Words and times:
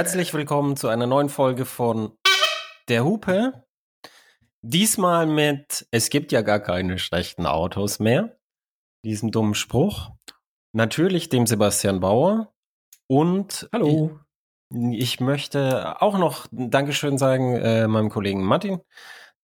Herzlich 0.00 0.32
willkommen 0.32 0.76
zu 0.76 0.88
einer 0.88 1.06
neuen 1.06 1.28
Folge 1.28 1.66
von 1.66 2.16
Der 2.88 3.04
Hupe. 3.04 3.66
Diesmal 4.62 5.26
mit 5.26 5.86
Es 5.90 6.08
gibt 6.08 6.32
ja 6.32 6.40
gar 6.40 6.58
keine 6.58 6.98
schlechten 6.98 7.44
Autos 7.44 7.98
mehr. 7.98 8.38
Diesem 9.04 9.30
dummen 9.30 9.54
Spruch. 9.54 10.10
Natürlich 10.72 11.28
dem 11.28 11.46
Sebastian 11.46 12.00
Bauer. 12.00 12.50
Und 13.08 13.68
Hallo. 13.74 14.18
Ich, 14.72 15.02
ich 15.02 15.20
möchte 15.20 16.00
auch 16.00 16.16
noch 16.16 16.46
Dankeschön 16.50 17.18
sagen 17.18 17.56
äh, 17.56 17.86
meinem 17.86 18.08
Kollegen 18.08 18.42
Martin, 18.42 18.80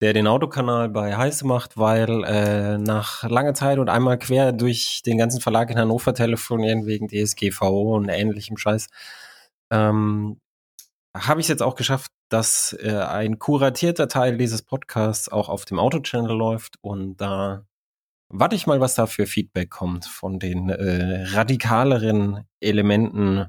der 0.01 0.15
den 0.15 0.27
Autokanal 0.27 0.89
bei 0.89 1.19
Heiße 1.19 1.47
macht, 1.47 1.77
weil 1.77 2.25
äh, 2.25 2.79
nach 2.79 3.25
langer 3.29 3.53
Zeit 3.53 3.79
und 3.79 3.91
einmal 3.91 4.19
quer 4.19 4.53
durch 4.53 5.03
den 5.05 5.19
ganzen 5.19 5.43
Verlag 5.43 5.69
in 5.69 5.79
Hannover 5.79 6.15
telefonieren 6.15 6.87
wegen 6.87 7.09
DSGVO 7.09 7.95
und 7.95 8.09
ähnlichem 8.09 8.57
Scheiß, 8.57 8.89
ähm, 9.71 10.41
habe 11.19 11.41
ich 11.41 11.45
es 11.45 11.49
jetzt 11.49 11.63
auch 11.63 11.75
geschafft, 11.75 12.11
dass 12.29 12.77
äh, 12.81 12.93
ein 12.93 13.39
kuratierter 13.39 14.09
Teil 14.09 14.37
dieses 14.37 14.63
Podcasts 14.63 15.29
auch 15.29 15.49
auf 15.49 15.65
dem 15.65 15.79
Auto-Channel 15.79 16.37
läuft 16.37 16.77
und 16.81 17.17
da 17.17 17.65
warte 18.29 18.57
ich 18.57 18.67
mal, 18.67 18.81
was 18.81 18.95
da 18.95 19.07
für 19.07 19.27
Feedback 19.27 19.71
kommt 19.71 20.07
von 20.07 20.39
den 20.39 20.69
äh, 20.69 21.25
radikaleren 21.25 22.45
Elementen 22.61 23.47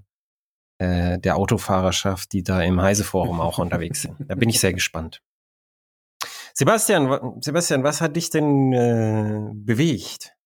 äh, 0.79 1.19
der 1.19 1.37
Autofahrerschaft, 1.37 2.31
die 2.33 2.43
da 2.43 2.61
im 2.61 2.81
Heise-Forum 2.81 3.41
auch 3.41 3.57
unterwegs 3.57 4.03
sind. 4.03 4.15
Da 4.27 4.35
bin 4.35 4.49
ich 4.49 4.59
sehr 4.59 4.73
gespannt. 4.73 5.21
Sebastian, 6.53 7.39
Sebastian, 7.41 7.83
was 7.83 8.01
hat 8.01 8.15
dich 8.15 8.29
denn 8.29 8.73
äh, 8.73 9.51
bewegt? 9.53 10.36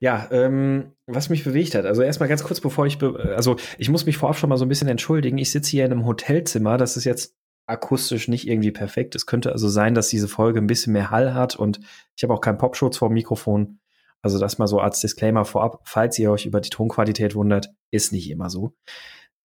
Ja, 0.00 0.28
ähm, 0.30 0.92
was 1.06 1.28
mich 1.28 1.44
bewegt 1.44 1.74
hat. 1.74 1.84
Also 1.84 2.02
erstmal 2.02 2.28
ganz 2.28 2.44
kurz, 2.44 2.60
bevor 2.60 2.86
ich, 2.86 3.02
also 3.02 3.56
ich 3.78 3.88
muss 3.88 4.06
mich 4.06 4.16
vorab 4.16 4.36
schon 4.36 4.48
mal 4.48 4.56
so 4.56 4.64
ein 4.64 4.68
bisschen 4.68 4.88
entschuldigen. 4.88 5.38
Ich 5.38 5.50
sitze 5.50 5.70
hier 5.70 5.84
in 5.84 5.92
einem 5.92 6.06
Hotelzimmer. 6.06 6.78
Das 6.78 6.96
ist 6.96 7.04
jetzt 7.04 7.34
akustisch 7.66 8.28
nicht 8.28 8.46
irgendwie 8.48 8.70
perfekt. 8.70 9.14
Es 9.14 9.26
könnte 9.26 9.52
also 9.52 9.68
sein, 9.68 9.94
dass 9.94 10.08
diese 10.08 10.28
Folge 10.28 10.60
ein 10.60 10.66
bisschen 10.66 10.92
mehr 10.92 11.10
Hall 11.10 11.34
hat 11.34 11.56
und 11.56 11.80
ich 12.16 12.22
habe 12.22 12.32
auch 12.32 12.40
keinen 12.40 12.58
Popschutz 12.58 12.96
vor 12.96 13.08
dem 13.08 13.14
Mikrofon. 13.14 13.80
Also 14.22 14.38
das 14.38 14.58
mal 14.58 14.66
so 14.66 14.80
als 14.80 15.00
Disclaimer 15.00 15.44
vorab, 15.44 15.80
falls 15.84 16.18
ihr 16.18 16.30
euch 16.30 16.46
über 16.46 16.60
die 16.60 16.70
Tonqualität 16.70 17.34
wundert, 17.34 17.70
ist 17.90 18.12
nicht 18.12 18.30
immer 18.30 18.50
so. 18.50 18.74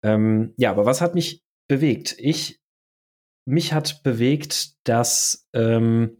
Ähm, 0.02 0.54
ja, 0.56 0.70
aber 0.70 0.86
was 0.86 1.00
hat 1.00 1.14
mich 1.14 1.42
bewegt? 1.68 2.14
Ich 2.18 2.60
mich 3.46 3.72
hat 3.72 4.02
bewegt, 4.02 4.74
dass, 4.84 5.46
ähm, 5.52 6.18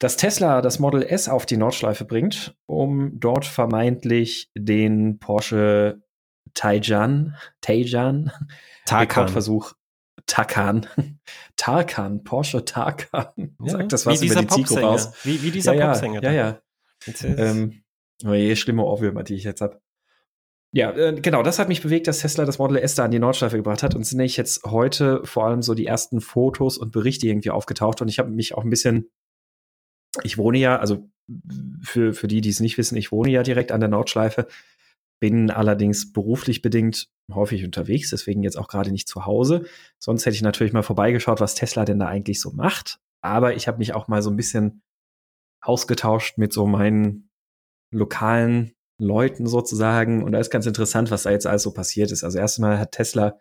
dass 0.00 0.16
Tesla 0.16 0.62
das 0.62 0.80
Model 0.80 1.02
S 1.02 1.28
auf 1.28 1.46
die 1.46 1.58
Nordschleife 1.58 2.04
bringt, 2.04 2.56
um 2.66 3.20
dort 3.20 3.44
vermeintlich 3.44 4.50
den 4.56 5.18
Porsche 5.20 6.02
Taycan, 6.54 7.36
Taycan, 7.60 8.32
Rekordversuch 8.90 9.74
Takan, 10.26 10.86
Tarkan, 11.56 12.24
Porsche 12.24 12.64
Tarkan, 12.64 13.56
ja, 13.62 13.70
sagt 13.70 13.92
das 13.92 14.06
was 14.06 14.22
über 14.22 14.36
die 14.36 14.46
Zico 14.46 14.74
raus. 14.74 15.12
Wie, 15.24 15.42
wie 15.42 15.50
dieser 15.50 15.74
ja, 15.74 15.88
Popsänger. 15.88 16.22
Ja, 16.22 16.32
ja. 16.32 16.60
ja. 17.06 17.28
Ähm, 17.36 17.82
oh 18.24 18.32
je, 18.32 18.56
schlimme 18.56 18.84
Ohrwürmer, 18.84 19.22
die 19.22 19.34
ich 19.34 19.44
jetzt 19.44 19.60
habe. 19.60 19.80
Ja, 20.72 20.92
äh, 20.92 21.20
genau, 21.20 21.42
das 21.42 21.58
hat 21.58 21.68
mich 21.68 21.82
bewegt, 21.82 22.06
dass 22.06 22.20
Tesla 22.20 22.44
das 22.44 22.58
Model 22.58 22.76
S 22.76 22.94
da 22.94 23.04
an 23.04 23.10
die 23.10 23.18
Nordschleife 23.18 23.56
gebracht 23.56 23.82
hat. 23.82 23.94
Und 23.94 24.04
sind 24.04 24.18
nämlich 24.18 24.36
jetzt 24.36 24.62
heute 24.64 25.20
vor 25.24 25.46
allem 25.46 25.62
so 25.62 25.74
die 25.74 25.86
ersten 25.86 26.20
Fotos 26.20 26.78
und 26.78 26.92
Berichte 26.92 27.26
irgendwie 27.26 27.50
aufgetaucht. 27.50 28.00
Und 28.00 28.08
ich 28.08 28.18
habe 28.18 28.30
mich 28.30 28.54
auch 28.54 28.62
ein 28.62 28.70
bisschen, 28.70 29.10
ich 30.22 30.38
wohne 30.38 30.58
ja, 30.58 30.78
also 30.78 31.08
für, 31.82 32.12
für 32.12 32.28
die, 32.28 32.40
die 32.40 32.48
es 32.48 32.60
nicht 32.60 32.78
wissen, 32.78 32.96
ich 32.96 33.12
wohne 33.12 33.30
ja 33.30 33.42
direkt 33.42 33.72
an 33.72 33.80
der 33.80 33.88
Nordschleife, 33.88 34.48
bin 35.20 35.50
allerdings 35.50 36.12
beruflich 36.12 36.62
bedingt 36.62 37.08
häufig 37.32 37.64
unterwegs, 37.64 38.10
deswegen 38.10 38.42
jetzt 38.42 38.58
auch 38.58 38.68
gerade 38.68 38.90
nicht 38.90 39.06
zu 39.06 39.26
Hause. 39.26 39.66
Sonst 39.98 40.26
hätte 40.26 40.34
ich 40.34 40.42
natürlich 40.42 40.72
mal 40.72 40.82
vorbeigeschaut, 40.82 41.40
was 41.40 41.54
Tesla 41.54 41.84
denn 41.84 42.00
da 42.00 42.06
eigentlich 42.06 42.40
so 42.40 42.50
macht. 42.52 42.98
Aber 43.22 43.54
ich 43.54 43.68
habe 43.68 43.78
mich 43.78 43.92
auch 43.92 44.08
mal 44.08 44.22
so 44.22 44.30
ein 44.30 44.36
bisschen 44.36 44.82
ausgetauscht 45.62 46.38
mit 46.38 46.52
so 46.52 46.66
meinen 46.66 47.30
lokalen 47.92 48.72
Leuten 48.98 49.46
sozusagen. 49.46 50.24
Und 50.24 50.32
da 50.32 50.38
ist 50.38 50.50
ganz 50.50 50.66
interessant, 50.66 51.10
was 51.10 51.24
da 51.24 51.30
jetzt 51.30 51.46
alles 51.46 51.62
so 51.62 51.72
passiert 51.72 52.10
ist. 52.10 52.24
Also 52.24 52.38
erstmal 52.38 52.78
hat 52.78 52.92
Tesla 52.92 53.38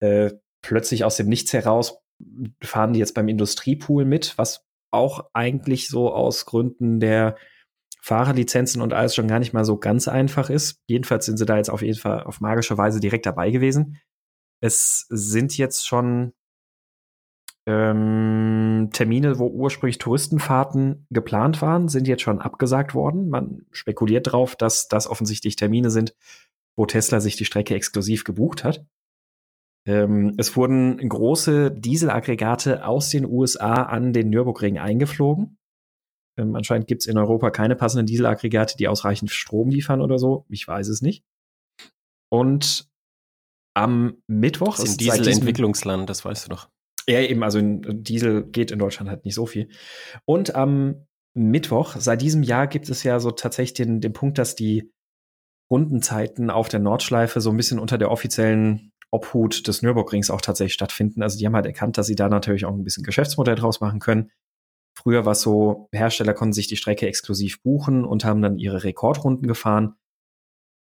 äh, 0.00 0.32
plötzlich 0.62 1.04
aus 1.04 1.16
dem 1.16 1.28
Nichts 1.28 1.52
heraus 1.52 1.98
fahren 2.62 2.94
die 2.94 2.98
jetzt 2.98 3.14
beim 3.14 3.28
Industriepool 3.28 4.04
mit, 4.04 4.36
was 4.38 4.64
auch 4.96 5.30
eigentlich 5.32 5.88
so 5.88 6.12
aus 6.12 6.46
Gründen 6.46 7.00
der 7.00 7.36
Fahrerlizenzen 8.02 8.82
und 8.82 8.92
alles 8.92 9.14
schon 9.14 9.28
gar 9.28 9.38
nicht 9.38 9.52
mal 9.52 9.64
so 9.64 9.78
ganz 9.78 10.08
einfach 10.08 10.48
ist. 10.50 10.80
Jedenfalls 10.86 11.26
sind 11.26 11.38
sie 11.38 11.46
da 11.46 11.56
jetzt 11.56 11.70
auf 11.70 11.82
jeden 11.82 11.98
Fall 11.98 12.22
auf 12.22 12.40
magische 12.40 12.78
Weise 12.78 13.00
direkt 13.00 13.26
dabei 13.26 13.50
gewesen. 13.50 13.98
Es 14.60 15.06
sind 15.08 15.56
jetzt 15.58 15.86
schon 15.86 16.32
ähm, 17.66 18.90
Termine, 18.92 19.38
wo 19.38 19.48
ursprünglich 19.48 19.98
Touristenfahrten 19.98 21.06
geplant 21.10 21.60
waren, 21.62 21.88
sind 21.88 22.06
jetzt 22.06 22.22
schon 22.22 22.40
abgesagt 22.40 22.94
worden. 22.94 23.28
Man 23.28 23.66
spekuliert 23.72 24.28
darauf, 24.28 24.54
dass 24.54 24.86
das 24.86 25.08
offensichtlich 25.08 25.56
Termine 25.56 25.90
sind, 25.90 26.14
wo 26.76 26.86
Tesla 26.86 27.20
sich 27.20 27.36
die 27.36 27.44
Strecke 27.44 27.74
exklusiv 27.74 28.22
gebucht 28.22 28.62
hat. 28.62 28.86
Ähm, 29.86 30.34
es 30.36 30.56
wurden 30.56 30.96
große 31.08 31.70
Dieselaggregate 31.70 32.84
aus 32.84 33.08
den 33.10 33.24
USA 33.24 33.84
an 33.84 34.12
den 34.12 34.30
Nürburgring 34.30 34.78
eingeflogen. 34.78 35.58
Ähm, 36.38 36.54
anscheinend 36.56 36.88
gibt 36.88 37.02
es 37.02 37.06
in 37.06 37.16
Europa 37.16 37.50
keine 37.50 37.76
passenden 37.76 38.06
Dieselaggregate, 38.06 38.76
die 38.76 38.88
ausreichend 38.88 39.30
Strom 39.30 39.70
liefern 39.70 40.00
oder 40.00 40.18
so. 40.18 40.44
Ich 40.48 40.66
weiß 40.66 40.88
es 40.88 41.02
nicht. 41.02 41.24
Und 42.30 42.88
am 43.74 44.16
Mittwoch 44.26 44.76
das 44.76 44.84
ist 44.84 44.94
ein 44.94 44.98
Dieselentwicklungsland, 44.98 46.10
das 46.10 46.24
weißt 46.24 46.46
du 46.46 46.50
doch. 46.50 46.68
Ja, 47.08 47.20
eben, 47.20 47.44
also 47.44 47.60
Diesel 47.62 48.44
geht 48.44 48.72
in 48.72 48.80
Deutschland 48.80 49.08
halt 49.08 49.24
nicht 49.24 49.34
so 49.34 49.46
viel. 49.46 49.68
Und 50.24 50.56
am 50.56 51.06
Mittwoch, 51.34 51.94
seit 51.98 52.22
diesem 52.22 52.42
Jahr 52.42 52.66
gibt 52.66 52.88
es 52.88 53.04
ja 53.04 53.20
so 53.20 53.30
tatsächlich 53.30 53.74
den, 53.74 54.00
den 54.00 54.12
Punkt, 54.12 54.38
dass 54.38 54.56
die 54.56 54.90
Rundenzeiten 55.70 56.50
auf 56.50 56.68
der 56.68 56.80
Nordschleife 56.80 57.40
so 57.40 57.50
ein 57.50 57.56
bisschen 57.56 57.78
unter 57.78 57.98
der 57.98 58.10
offiziellen 58.10 58.92
Obhut 59.10 59.66
des 59.66 59.82
Nürburgrings 59.82 60.30
auch 60.30 60.40
tatsächlich 60.40 60.74
stattfinden. 60.74 61.22
Also 61.22 61.38
die 61.38 61.46
haben 61.46 61.54
halt 61.54 61.66
erkannt, 61.66 61.98
dass 61.98 62.06
sie 62.06 62.16
da 62.16 62.28
natürlich 62.28 62.64
auch 62.64 62.72
ein 62.72 62.84
bisschen 62.84 63.04
Geschäftsmodell 63.04 63.54
draus 63.54 63.80
machen 63.80 64.00
können. 64.00 64.30
Früher 64.98 65.24
war 65.24 65.32
es 65.32 65.42
so, 65.42 65.88
Hersteller 65.92 66.34
konnten 66.34 66.54
sich 66.54 66.68
die 66.68 66.76
Strecke 66.76 67.06
exklusiv 67.06 67.62
buchen 67.62 68.04
und 68.04 68.24
haben 68.24 68.42
dann 68.42 68.58
ihre 68.58 68.82
Rekordrunden 68.82 69.46
gefahren. 69.46 69.96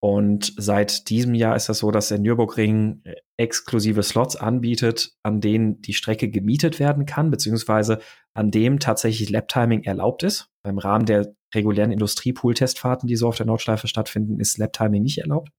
Und 0.00 0.54
seit 0.56 1.08
diesem 1.10 1.34
Jahr 1.34 1.56
ist 1.56 1.68
das 1.68 1.78
so, 1.78 1.90
dass 1.90 2.08
der 2.08 2.20
Nürburgring 2.20 3.00
äh, 3.04 3.16
exklusive 3.36 4.02
Slots 4.02 4.36
anbietet, 4.36 5.12
an 5.24 5.40
denen 5.40 5.82
die 5.82 5.92
Strecke 5.92 6.30
gemietet 6.30 6.78
werden 6.78 7.04
kann, 7.04 7.30
beziehungsweise 7.30 7.98
an 8.32 8.50
dem 8.52 8.78
tatsächlich 8.78 9.28
Lap-Timing 9.28 9.82
erlaubt 9.82 10.22
ist. 10.22 10.50
Im 10.64 10.78
Rahmen 10.78 11.04
der 11.04 11.34
regulären 11.54 11.90
Industriepool-Testfahrten, 11.90 13.08
die 13.08 13.16
so 13.16 13.26
auf 13.26 13.36
der 13.36 13.46
Nordschleife 13.46 13.88
stattfinden, 13.88 14.38
ist 14.38 14.58
Lap-Timing 14.58 15.02
nicht 15.02 15.18
erlaubt. 15.18 15.50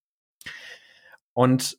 Und 1.33 1.77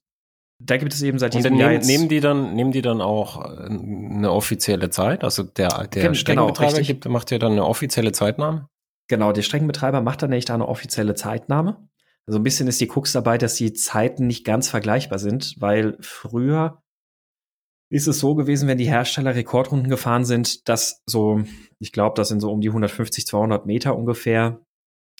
da 0.62 0.76
gibt 0.76 0.92
es 0.92 1.02
eben 1.02 1.18
seit 1.18 1.34
diesem 1.34 1.56
Jahr 1.56 1.70
nehmen, 1.70 1.86
nehmen 1.86 2.08
die 2.08 2.20
dann 2.20 2.54
nehmen 2.54 2.70
die 2.72 2.82
dann 2.82 3.00
auch 3.00 3.44
äh, 3.44 3.66
eine 3.66 4.30
offizielle 4.30 4.90
Zeit, 4.90 5.24
also 5.24 5.42
der 5.42 5.88
der 5.88 6.02
genau, 6.02 6.14
Streckenbetreiber 6.14 6.80
gibt, 6.82 7.08
macht 7.08 7.30
ja 7.30 7.38
dann 7.38 7.52
eine 7.52 7.64
offizielle 7.64 8.12
Zeitnahme. 8.12 8.68
Genau, 9.08 9.32
der 9.32 9.42
Streckenbetreiber 9.42 10.02
macht 10.02 10.22
dann 10.22 10.30
da 10.30 10.54
eine 10.54 10.68
offizielle 10.68 11.14
Zeitnahme. 11.14 11.88
Also 12.26 12.38
ein 12.38 12.44
bisschen 12.44 12.68
ist 12.68 12.80
die 12.80 12.86
Krux 12.86 13.10
dabei, 13.12 13.38
dass 13.38 13.54
die 13.54 13.72
Zeiten 13.72 14.26
nicht 14.26 14.44
ganz 14.44 14.68
vergleichbar 14.68 15.18
sind, 15.18 15.56
weil 15.58 15.96
früher 16.00 16.82
ist 17.90 18.06
es 18.06 18.20
so 18.20 18.36
gewesen, 18.36 18.68
wenn 18.68 18.78
die 18.78 18.88
Hersteller 18.88 19.34
Rekordrunden 19.34 19.90
gefahren 19.90 20.24
sind, 20.24 20.68
dass 20.68 21.02
so, 21.06 21.42
ich 21.80 21.90
glaube, 21.90 22.14
das 22.14 22.28
sind 22.28 22.40
so 22.40 22.52
um 22.52 22.60
die 22.60 22.68
150, 22.68 23.26
200 23.26 23.66
Meter 23.66 23.96
ungefähr 23.96 24.60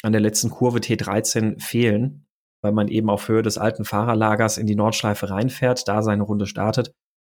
an 0.03 0.13
der 0.13 0.21
letzten 0.21 0.51
Kurve 0.51 0.79
T13 0.79 1.61
fehlen, 1.61 2.27
weil 2.63 2.73
man 2.73 2.89
eben 2.89 3.11
auf 3.11 3.29
Höhe 3.29 3.43
des 3.43 3.59
alten 3.59 3.85
Fahrerlagers 3.85 4.59
in 4.59 4.67
die 4.67 4.77
Nordschleife 4.77 5.31
reinfährt, 5.31 5.89
da 5.89 6.03
seine 6.03 6.23
Runde 6.23 6.47
startet. 6.47 6.93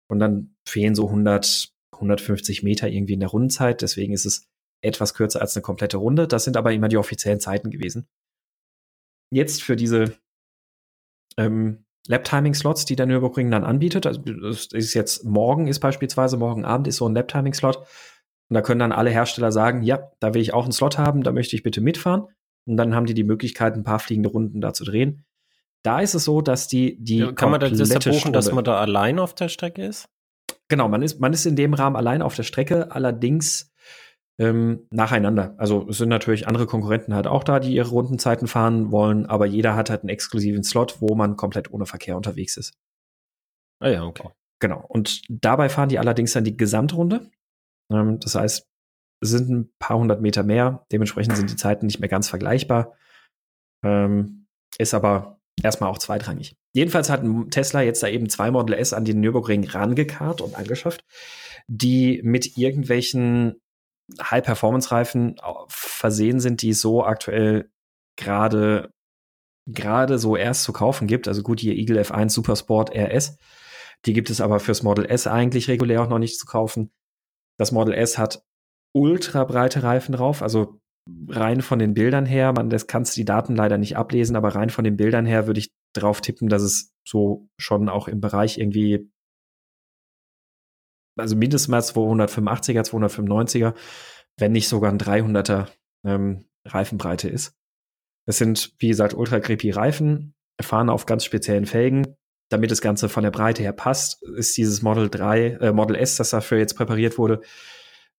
Und 0.08 0.18
dann 0.18 0.54
fehlen 0.68 0.94
so 0.94 1.06
100, 1.06 1.72
150 1.92 2.62
Meter 2.62 2.88
irgendwie 2.88 3.14
in 3.14 3.20
der 3.20 3.30
Rundenzeit. 3.30 3.80
Deswegen 3.82 4.12
ist 4.12 4.26
es 4.26 4.46
etwas 4.82 5.14
kürzer 5.14 5.40
als 5.40 5.56
eine 5.56 5.62
komplette 5.62 5.96
Runde. 5.96 6.28
Das 6.28 6.44
sind 6.44 6.56
aber 6.56 6.72
immer 6.72 6.88
die 6.88 6.98
offiziellen 6.98 7.40
Zeiten 7.40 7.70
gewesen. 7.70 8.06
Jetzt 9.30 9.62
für 9.62 9.76
diese 9.76 10.14
ähm, 11.38 11.84
Lab-Timing-Slots, 12.06 12.84
die 12.84 12.96
der 12.96 13.06
Nürburgring 13.06 13.50
dann 13.50 13.64
anbietet, 13.64 14.06
also 14.06 14.20
das 14.20 14.66
ist 14.66 14.92
jetzt 14.92 15.24
morgen 15.24 15.68
ist 15.68 15.80
beispielsweise, 15.80 16.36
morgen 16.36 16.66
Abend 16.66 16.86
ist 16.86 16.96
so 16.96 17.08
ein 17.08 17.14
Lab-Timing-Slot 17.14 17.78
und 17.78 18.54
da 18.54 18.60
können 18.60 18.80
dann 18.80 18.92
alle 18.92 19.10
Hersteller 19.10 19.50
sagen, 19.50 19.82
ja, 19.82 20.12
da 20.20 20.34
will 20.34 20.42
ich 20.42 20.52
auch 20.52 20.64
einen 20.64 20.72
Slot 20.72 20.98
haben, 20.98 21.22
da 21.22 21.32
möchte 21.32 21.56
ich 21.56 21.62
bitte 21.62 21.80
mitfahren 21.80 22.28
und 22.66 22.76
dann 22.76 22.94
haben 22.94 23.06
die 23.06 23.14
die 23.14 23.24
Möglichkeit, 23.24 23.74
ein 23.74 23.84
paar 23.84 23.98
fliegende 23.98 24.30
Runden 24.30 24.60
da 24.60 24.72
zu 24.72 24.84
drehen. 24.84 25.24
Da 25.82 26.00
ist 26.00 26.14
es 26.14 26.24
so, 26.24 26.40
dass 26.40 26.66
die 26.68 26.96
die 27.02 27.18
ja, 27.18 27.32
kann 27.32 27.50
man 27.50 27.60
das 27.60 27.72
buchen, 27.72 28.12
Stunde, 28.14 28.32
dass 28.32 28.50
man 28.52 28.64
da 28.64 28.80
allein 28.80 29.18
auf 29.18 29.34
der 29.34 29.48
Strecke 29.48 29.84
ist? 29.84 30.08
Genau, 30.68 30.88
man 30.88 31.02
ist 31.02 31.20
man 31.20 31.32
ist 31.32 31.44
in 31.44 31.56
dem 31.56 31.74
Rahmen 31.74 31.96
allein 31.96 32.22
auf 32.22 32.34
der 32.34 32.42
Strecke, 32.42 32.90
allerdings 32.90 33.72
ähm, 34.38 34.86
nacheinander. 34.90 35.54
Also 35.58 35.86
es 35.88 35.98
sind 35.98 36.08
natürlich 36.08 36.48
andere 36.48 36.66
Konkurrenten 36.66 37.14
halt 37.14 37.26
auch 37.26 37.44
da, 37.44 37.60
die 37.60 37.74
ihre 37.74 37.90
Rundenzeiten 37.90 38.48
fahren 38.48 38.90
wollen, 38.90 39.26
aber 39.26 39.46
jeder 39.46 39.76
hat 39.76 39.90
halt 39.90 40.02
einen 40.02 40.08
exklusiven 40.08 40.64
Slot, 40.64 41.00
wo 41.00 41.14
man 41.14 41.36
komplett 41.36 41.72
ohne 41.72 41.86
Verkehr 41.86 42.16
unterwegs 42.16 42.56
ist. 42.56 42.74
Ah 43.80 43.88
ja, 43.88 44.04
okay. 44.04 44.28
Genau. 44.60 44.84
Und 44.88 45.22
dabei 45.28 45.68
fahren 45.68 45.88
die 45.88 45.98
allerdings 45.98 46.32
dann 46.32 46.44
die 46.44 46.56
Gesamtrunde. 46.56 47.30
Ähm, 47.90 48.18
das 48.20 48.34
heißt, 48.34 48.66
sind 49.30 49.50
ein 49.50 49.72
paar 49.78 49.98
hundert 49.98 50.20
Meter 50.20 50.42
mehr. 50.42 50.86
Dementsprechend 50.92 51.36
sind 51.36 51.50
die 51.50 51.56
Zeiten 51.56 51.86
nicht 51.86 52.00
mehr 52.00 52.08
ganz 52.08 52.28
vergleichbar. 52.28 52.94
Ähm, 53.84 54.46
ist 54.78 54.94
aber 54.94 55.38
erstmal 55.62 55.90
auch 55.90 55.98
zweitrangig. 55.98 56.56
Jedenfalls 56.72 57.10
hat 57.10 57.22
Tesla 57.50 57.82
jetzt 57.82 58.02
da 58.02 58.08
eben 58.08 58.28
zwei 58.28 58.50
Model 58.50 58.74
S 58.74 58.92
an 58.92 59.04
den 59.04 59.20
Nürburgring 59.20 59.64
rangekarrt 59.68 60.40
und 60.40 60.56
angeschafft, 60.56 61.04
die 61.68 62.20
mit 62.24 62.56
irgendwelchen 62.56 63.60
High-Performance-Reifen 64.20 65.36
versehen 65.68 66.40
sind, 66.40 66.62
die 66.62 66.72
so 66.72 67.04
aktuell 67.04 67.70
gerade 68.16 68.92
gerade 69.66 70.18
so 70.18 70.36
erst 70.36 70.64
zu 70.64 70.72
kaufen 70.72 71.06
gibt. 71.06 71.26
Also 71.28 71.42
gut, 71.42 71.60
hier 71.60 71.74
Eagle 71.74 72.00
F1 72.00 72.30
Supersport 72.30 72.94
RS. 72.94 73.38
Die 74.04 74.12
gibt 74.12 74.28
es 74.28 74.40
aber 74.40 74.60
fürs 74.60 74.82
Model 74.82 75.06
S 75.06 75.26
eigentlich 75.26 75.68
regulär 75.68 76.02
auch 76.02 76.08
noch 76.08 76.18
nicht 76.18 76.38
zu 76.38 76.44
kaufen. 76.46 76.90
Das 77.56 77.72
Model 77.72 77.94
S 77.94 78.18
hat 78.18 78.44
ultra 78.94 79.44
breite 79.44 79.82
Reifen 79.82 80.14
drauf, 80.14 80.42
also 80.42 80.80
rein 81.28 81.60
von 81.60 81.78
den 81.78 81.94
Bildern 81.94 82.26
her, 82.26 82.52
man, 82.52 82.70
das 82.70 82.86
kannst 82.86 83.16
du 83.16 83.20
die 83.20 83.24
Daten 83.24 83.56
leider 83.56 83.76
nicht 83.76 83.96
ablesen, 83.96 84.36
aber 84.36 84.54
rein 84.54 84.70
von 84.70 84.84
den 84.84 84.96
Bildern 84.96 85.26
her 85.26 85.46
würde 85.46 85.60
ich 85.60 85.72
drauf 85.94 86.20
tippen, 86.20 86.48
dass 86.48 86.62
es 86.62 86.92
so 87.06 87.48
schon 87.58 87.88
auch 87.88 88.08
im 88.08 88.20
Bereich 88.20 88.58
irgendwie, 88.58 89.10
also 91.18 91.36
mindestens 91.36 91.68
mal 91.68 91.80
285er, 91.80 92.82
295er, 92.82 93.74
wenn 94.38 94.52
nicht 94.52 94.68
sogar 94.68 94.90
ein 94.90 94.98
300er 94.98 95.68
ähm, 96.06 96.46
Reifenbreite 96.66 97.28
ist. 97.28 97.54
Es 98.26 98.38
sind, 98.38 98.74
wie 98.78 98.88
gesagt, 98.88 99.14
ultra 99.14 99.40
creepy 99.40 99.70
Reifen, 99.70 100.34
fahren 100.62 100.88
auf 100.88 101.06
ganz 101.06 101.24
speziellen 101.24 101.66
Felgen. 101.66 102.16
Damit 102.50 102.70
das 102.70 102.80
Ganze 102.80 103.08
von 103.08 103.24
der 103.24 103.30
Breite 103.30 103.62
her 103.62 103.72
passt, 103.72 104.22
ist 104.22 104.56
dieses 104.56 104.82
Model 104.82 105.08
3, 105.10 105.46
äh, 105.46 105.72
Model 105.72 105.96
S, 105.96 106.16
das 106.16 106.30
dafür 106.30 106.58
jetzt 106.58 106.74
präpariert 106.74 107.18
wurde, 107.18 107.42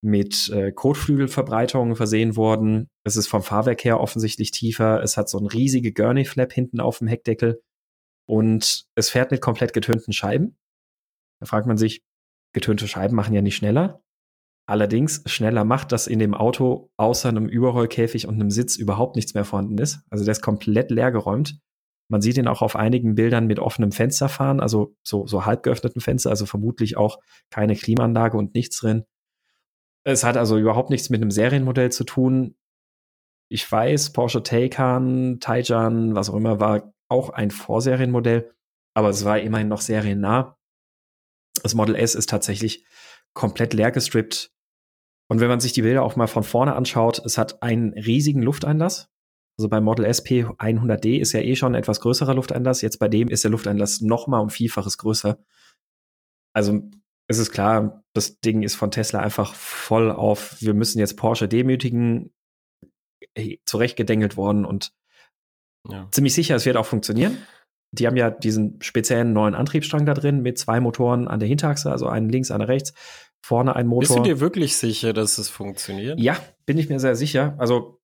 mit 0.02 0.50
äh, 0.50 0.72
Kotflügelverbreitungen 0.72 1.96
versehen 1.96 2.36
worden. 2.36 2.90
Es 3.04 3.16
ist 3.16 3.28
vom 3.28 3.42
Fahrwerk 3.42 3.84
her 3.84 4.00
offensichtlich 4.00 4.52
tiefer. 4.52 5.02
Es 5.02 5.18
hat 5.18 5.30
so 5.30 5.40
ein 5.40 5.48
riesige 5.48 5.94
Gurney-Flap 5.94 6.54
hinten 6.54 6.80
auf 6.80 7.00
dem 7.00 7.08
Heckdeckel. 7.08 7.62
Und 8.28 8.86
es 8.96 9.10
fährt 9.10 9.32
mit 9.32 9.42
komplett 9.42 9.74
getönten 9.74 10.14
Scheiben. 10.14 10.58
Da 11.40 11.46
fragt 11.46 11.68
man 11.68 11.78
sich, 11.78 12.04
getönte 12.54 12.88
Scheiben 12.88 13.16
machen 13.16 13.34
ja 13.34 13.42
nicht 13.42 13.56
schneller. 13.56 14.02
Allerdings 14.68 15.22
schneller 15.28 15.64
macht, 15.64 15.92
dass 15.92 16.08
in 16.08 16.18
dem 16.18 16.34
Auto 16.34 16.90
außer 16.98 17.30
einem 17.30 17.48
Überrollkäfig 17.48 18.28
und 18.28 18.36
einem 18.36 18.50
Sitz 18.50 18.78
überhaupt 18.78 19.16
nichts 19.16 19.36
mehr 19.36 19.46
vorhanden 19.46 19.78
ist. 19.78 20.00
Also 20.10 20.26
der 20.26 20.32
ist 20.32 20.42
komplett 20.42 20.90
leer 20.90 21.12
geräumt. 21.12 21.60
Man 22.10 22.22
sieht 22.22 22.38
ihn 22.38 22.48
auch 22.48 22.62
auf 22.62 22.76
einigen 22.76 23.16
Bildern 23.16 23.48
mit 23.48 23.60
offenem 23.60 23.92
Fenster 23.92 24.30
fahren, 24.30 24.60
also 24.60 24.96
so, 25.04 25.26
so 25.26 25.46
halb 25.46 25.64
geöffneten 25.64 26.02
Fenster, 26.02 26.30
also 26.30 26.46
vermutlich 26.46 26.98
auch 26.98 27.20
keine 27.50 27.76
Klimaanlage 27.76 28.38
und 28.38 28.54
nichts 28.54 28.78
drin. 28.80 29.06
Es 30.06 30.24
hat 30.24 30.38
also 30.38 30.58
überhaupt 30.58 30.92
nichts 30.92 31.10
mit 31.10 31.22
einem 31.22 31.32
Serienmodell 31.32 31.92
zu 31.92 32.04
tun. 32.04 32.56
Ich 33.50 33.70
weiß, 33.70 34.14
Porsche 34.14 34.44
Taycan, 34.44 35.40
Taycan, 35.40 36.16
was 36.16 36.30
auch 36.30 36.36
immer, 36.36 36.60
war 36.60 36.94
auch 37.10 37.32
ein 37.32 37.52
Vorserienmodell, 37.52 38.54
aber 38.94 39.10
es 39.10 39.26
war 39.26 39.40
immerhin 39.40 39.68
noch 39.68 39.82
seriennah. 39.82 40.58
Das 41.64 41.74
Model 41.74 41.96
S 41.96 42.16
ist 42.16 42.30
tatsächlich 42.30 42.86
komplett 43.34 43.74
leer 43.74 43.92
gestrippt. 43.92 44.52
Und 45.28 45.40
wenn 45.40 45.48
man 45.48 45.60
sich 45.60 45.74
die 45.74 45.82
Bilder 45.82 46.04
auch 46.04 46.16
mal 46.16 46.28
von 46.28 46.44
vorne 46.44 46.76
anschaut, 46.76 47.22
es 47.26 47.38
hat 47.38 47.64
einen 47.64 47.94
riesigen 47.94 48.42
Lufteinlass. 48.42 49.10
Also 49.58 49.70
beim 49.70 49.84
Model 49.84 50.06
SP 50.06 50.46
100D 50.46 51.20
ist 51.20 51.32
ja 51.32 51.40
eh 51.40 51.56
schon 51.56 51.74
ein 51.74 51.80
etwas 51.80 52.02
größerer 52.02 52.36
Lufteinlass. 52.36 52.82
Jetzt 52.82 53.00
bei 53.00 53.08
dem 53.08 53.30
ist 53.30 53.44
der 53.44 53.52
Lufteinlass 53.52 54.02
noch 54.02 54.28
mal 54.28 54.40
um 54.40 54.50
Vielfaches 54.50 54.98
größer. 54.98 55.40
Also 56.54 56.84
es 57.28 57.38
ist 57.38 57.52
klar, 57.52 58.04
das 58.14 58.40
Ding 58.40 58.62
ist 58.62 58.76
von 58.76 58.92
Tesla 58.92 59.20
einfach 59.20 59.56
voll 59.56 60.12
auf, 60.12 60.62
wir 60.62 60.74
müssen 60.74 61.00
jetzt 61.00 61.18
Porsche 61.18 61.48
demütigen, 61.48 62.34
zurechtgedengelt 63.66 64.38
worden 64.38 64.66
und 64.66 64.94
ja. 65.90 66.08
ziemlich 66.12 66.34
sicher, 66.34 66.56
es 66.56 66.66
wird 66.66 66.78
auch 66.78 66.86
funktionieren. 66.86 67.38
Die 67.92 68.08
haben 68.08 68.18
ja 68.18 68.30
diesen 68.30 68.82
speziellen 68.82 69.34
neuen 69.34 69.56
Antriebsstrang 69.56 70.06
da 70.06 70.14
drin 70.14 70.42
mit 70.42 70.58
zwei 70.58 70.80
Motoren 70.80 71.28
an 71.28 71.40
der 71.40 71.48
Hinterachse, 71.48 71.92
also 71.92 72.08
einen 72.08 72.30
links, 72.30 72.52
einen 72.52 72.64
rechts, 72.64 72.94
vorne 73.46 73.76
ein 73.76 73.88
Motor. 73.88 74.00
Bist 74.00 74.18
du 74.18 74.24
dir 74.24 74.40
wirklich 74.40 74.76
sicher, 74.76 75.14
dass 75.14 75.38
es 75.38 75.50
funktioniert? 75.50 76.20
Ja, 76.20 76.38
bin 76.66 76.78
ich 76.78 76.90
mir 76.90 77.00
sehr 77.00 77.16
sicher. 77.16 77.56
Also, 77.58 78.02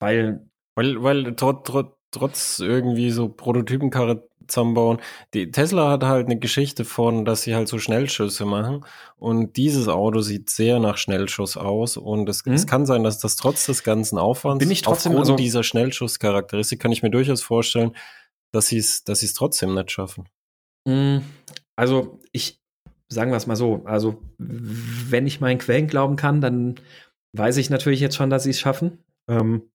weil. 0.00 0.46
Weil, 0.76 1.02
weil 1.02 1.34
trotz, 1.34 1.66
trotz, 1.66 1.96
trotz 2.12 2.58
irgendwie 2.60 3.10
so 3.10 3.28
Prototypenkarre 3.28 4.27
zusammenbauen. 4.48 4.98
Die 5.34 5.50
Tesla 5.50 5.90
hat 5.90 6.04
halt 6.04 6.26
eine 6.26 6.38
Geschichte 6.38 6.84
von, 6.84 7.24
dass 7.24 7.42
sie 7.42 7.54
halt 7.54 7.68
so 7.68 7.78
Schnellschüsse 7.78 8.44
machen. 8.44 8.84
Und 9.16 9.56
dieses 9.56 9.88
Auto 9.88 10.20
sieht 10.20 10.50
sehr 10.50 10.78
nach 10.78 10.96
Schnellschuss 10.96 11.56
aus. 11.56 11.96
Und 11.96 12.28
es, 12.28 12.44
mhm. 12.44 12.54
es 12.54 12.66
kann 12.66 12.86
sein, 12.86 13.04
dass 13.04 13.18
das 13.18 13.36
trotz 13.36 13.66
des 13.66 13.84
ganzen 13.84 14.18
Aufwands, 14.18 14.64
Bin 14.64 14.70
ich 14.70 14.82
trotzdem 14.82 15.12
aufgrund 15.12 15.26
also, 15.26 15.36
dieser 15.36 15.62
Schnellschusscharakteristik, 15.62 16.80
kann 16.80 16.92
ich 16.92 17.02
mir 17.02 17.10
durchaus 17.10 17.42
vorstellen, 17.42 17.94
dass 18.52 18.68
sie 18.68 18.78
es 18.78 19.04
dass 19.04 19.22
es 19.22 19.34
trotzdem 19.34 19.74
nicht 19.74 19.90
schaffen. 19.90 20.28
Mhm. 20.86 21.22
Also 21.76 22.20
ich, 22.32 22.60
sagen 23.08 23.30
wir 23.30 23.36
es 23.36 23.46
mal 23.46 23.56
so, 23.56 23.82
also 23.84 24.22
wenn 24.38 25.26
ich 25.26 25.40
meinen 25.40 25.58
Quellen 25.58 25.86
glauben 25.86 26.16
kann, 26.16 26.40
dann 26.40 26.76
weiß 27.32 27.56
ich 27.58 27.70
natürlich 27.70 28.00
jetzt 28.00 28.16
schon, 28.16 28.30
dass 28.30 28.44
sie 28.44 28.50
es 28.50 28.60
schaffen. 28.60 29.04
Ähm, 29.28 29.70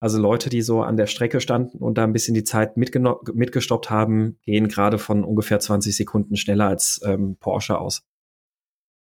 also 0.00 0.20
Leute, 0.20 0.50
die 0.50 0.62
so 0.62 0.82
an 0.82 0.96
der 0.96 1.06
Strecke 1.06 1.40
standen 1.40 1.78
und 1.78 1.96
da 1.96 2.04
ein 2.04 2.12
bisschen 2.12 2.34
die 2.34 2.44
Zeit 2.44 2.76
mitgestoppt 2.76 3.90
haben, 3.90 4.38
gehen 4.42 4.68
gerade 4.68 4.98
von 4.98 5.24
ungefähr 5.24 5.58
20 5.58 5.96
Sekunden 5.96 6.36
schneller 6.36 6.68
als 6.68 7.00
ähm, 7.04 7.36
Porsche 7.36 7.78
aus. 7.78 8.04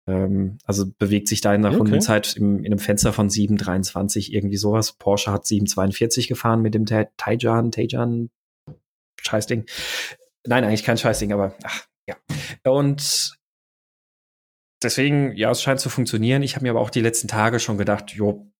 Ähm, 0.09 0.59
also 0.65 0.87
bewegt 0.99 1.29
sich 1.29 1.41
da 1.41 1.55
in 1.55 1.63
der 1.63 1.73
okay. 1.73 1.79
Rundenzeit 1.79 2.37
im, 2.37 2.61
in 2.61 2.67
einem 2.67 2.79
Fenster 2.79 3.13
von 3.13 3.29
7,23 3.29 4.31
irgendwie 4.31 4.57
sowas. 4.57 4.93
Porsche 4.93 5.33
hat 5.33 5.45
7,42 5.45 6.29
gefahren 6.29 6.63
mit 6.63 6.75
dem 6.75 6.87
Taycan, 6.87 7.73
Taycan, 7.73 8.31
Scheißding. 9.21 9.67
Nein, 10.47 10.65
eigentlich 10.65 10.85
kein 10.85 10.99
Scheißding, 10.99 11.33
aber 11.33 11.57
ach, 11.65 11.87
ja. 12.09 12.17
Und 12.65 13.37
deswegen, 14.83 15.37
ja, 15.37 15.51
es 15.51 15.63
scheint 15.63 15.81
zu 15.81 15.91
funktionieren. 15.91 16.43
Ich 16.43 16.55
habe 16.55 16.63
mir 16.63 16.71
aber 16.71 16.81
auch 16.81 16.91
die 16.91 17.01
letzten 17.01 17.27
Tage 17.27 17.59
schon 17.59 17.79
gedacht, 17.79 18.13
jo, 18.13 18.53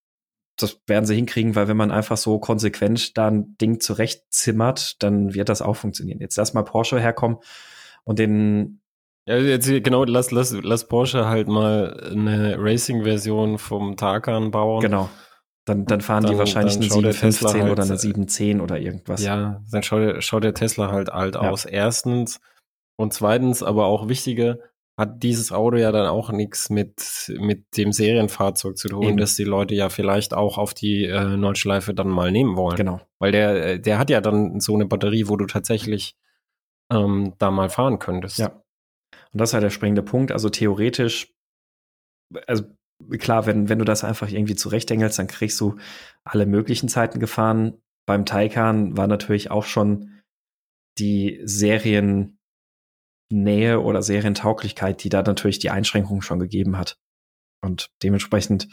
das 0.57 0.81
werden 0.87 1.05
sie 1.05 1.15
hinkriegen, 1.15 1.55
weil 1.55 1.69
wenn 1.69 1.77
man 1.77 1.91
einfach 1.91 2.17
so 2.17 2.39
konsequent 2.39 3.17
da 3.19 3.29
ein 3.29 3.57
Ding 3.59 3.81
zurechtzimmert, 3.81 5.03
dann 5.03 5.35
wird 5.35 5.49
das 5.49 5.63
auch 5.63 5.77
funktionieren. 5.77 6.21
Jetzt 6.21 6.37
lass 6.37 6.55
mal 6.55 6.63
Porsche 6.63 7.01
herkommen 7.01 7.39
und 8.05 8.19
den 8.19 8.81
ja, 9.29 9.39
jetzt 9.39 9.67
genau, 9.67 10.05
lass, 10.05 10.31
lass, 10.31 10.57
lass 10.63 10.87
Porsche 10.87 11.27
halt 11.27 11.49
mal 11.49 12.01
eine 12.13 12.57
Racing-Version 12.59 13.59
vom 13.59 13.97
Taycan 13.97 14.53
bauen. 14.53 14.81
Genau. 14.81 15.11
Dann, 15.65 15.85
dann 15.85 16.01
fahren 16.01 16.23
dann, 16.23 16.33
die 16.33 16.39
wahrscheinlich 16.39 16.77
eine 16.77 16.85
715 16.85 17.63
halt, 17.63 17.73
oder 17.73 17.83
eine 17.83 17.99
710 17.99 18.61
oder 18.61 18.79
irgendwas. 18.79 19.25
Ja, 19.25 19.61
dann 19.69 19.83
schaut 19.83 20.01
der, 20.01 20.21
schaut 20.21 20.45
der 20.45 20.55
Tesla 20.55 20.93
halt 20.93 21.11
alt 21.11 21.35
ja. 21.35 21.41
aus. 21.41 21.65
Erstens. 21.65 22.41
Und 22.95 23.13
zweitens, 23.13 23.65
aber 23.65 23.87
auch 23.87 24.09
wichtiger, 24.09 24.59
hat 24.99 25.23
dieses 25.23 25.53
Auto 25.53 25.77
ja 25.77 25.93
dann 25.93 26.07
auch 26.07 26.31
nichts 26.31 26.71
mit, 26.71 27.31
mit 27.39 27.77
dem 27.77 27.93
Serienfahrzeug 27.93 28.79
zu 28.79 28.89
tun, 28.89 29.03
Eben. 29.03 29.17
dass 29.19 29.37
die 29.37 29.45
Leute 29.45 29.75
ja 29.75 29.91
vielleicht 29.91 30.33
auch 30.33 30.57
auf 30.57 30.73
die 30.73 31.05
äh, 31.05 31.37
Nordschleife 31.37 31.93
dann 31.93 32.09
mal 32.09 32.33
nehmen 32.33 32.57
wollen. 32.57 32.77
Genau. 32.77 33.01
Weil 33.19 33.33
der, 33.33 33.67
äh, 33.67 33.81
der 33.81 33.99
hat 33.99 34.09
ja 34.09 34.23
dann 34.23 34.59
so 34.61 34.75
eine 34.75 34.87
Batterie, 34.87 35.29
wo 35.29 35.37
du 35.37 35.45
tatsächlich 35.47 36.17
ähm, 36.91 37.35
da 37.39 37.51
mal 37.51 37.69
fahren 37.69 37.99
könntest. 37.99 38.39
Ja. 38.39 38.63
Und 39.33 39.41
das 39.41 39.51
ist 39.51 39.55
halt 39.55 39.65
der 39.65 39.71
springende 39.71 40.03
Punkt. 40.03 40.33
Also 40.33 40.49
theoretisch, 40.49 41.35
also 42.47 42.65
klar, 43.19 43.45
wenn, 43.45 43.69
wenn 43.69 43.79
du 43.79 43.85
das 43.85 44.03
einfach 44.03 44.31
irgendwie 44.31 44.57
zurechtdengelst, 44.57 45.19
dann 45.19 45.27
kriegst 45.27 45.61
du 45.61 45.77
alle 46.25 46.47
möglichen 46.47 46.89
Zeiten 46.89 47.21
gefahren. 47.21 47.83
Beim 48.07 48.25
Taycan 48.25 48.97
war 48.97 49.09
natürlich 49.09 49.51
auch 49.51 49.65
schon 49.65 50.23
die 50.99 51.41
Serien 51.45 52.36
Nähe 53.29 53.81
oder 53.81 54.03
Serientauglichkeit, 54.03 55.03
die 55.03 55.09
da 55.09 55.23
natürlich 55.23 55.59
die 55.59 55.71
Einschränkungen 55.71 56.23
schon 56.23 56.39
gegeben 56.39 56.79
hat. 56.79 56.99
Und 57.63 57.91
dementsprechend, 58.03 58.69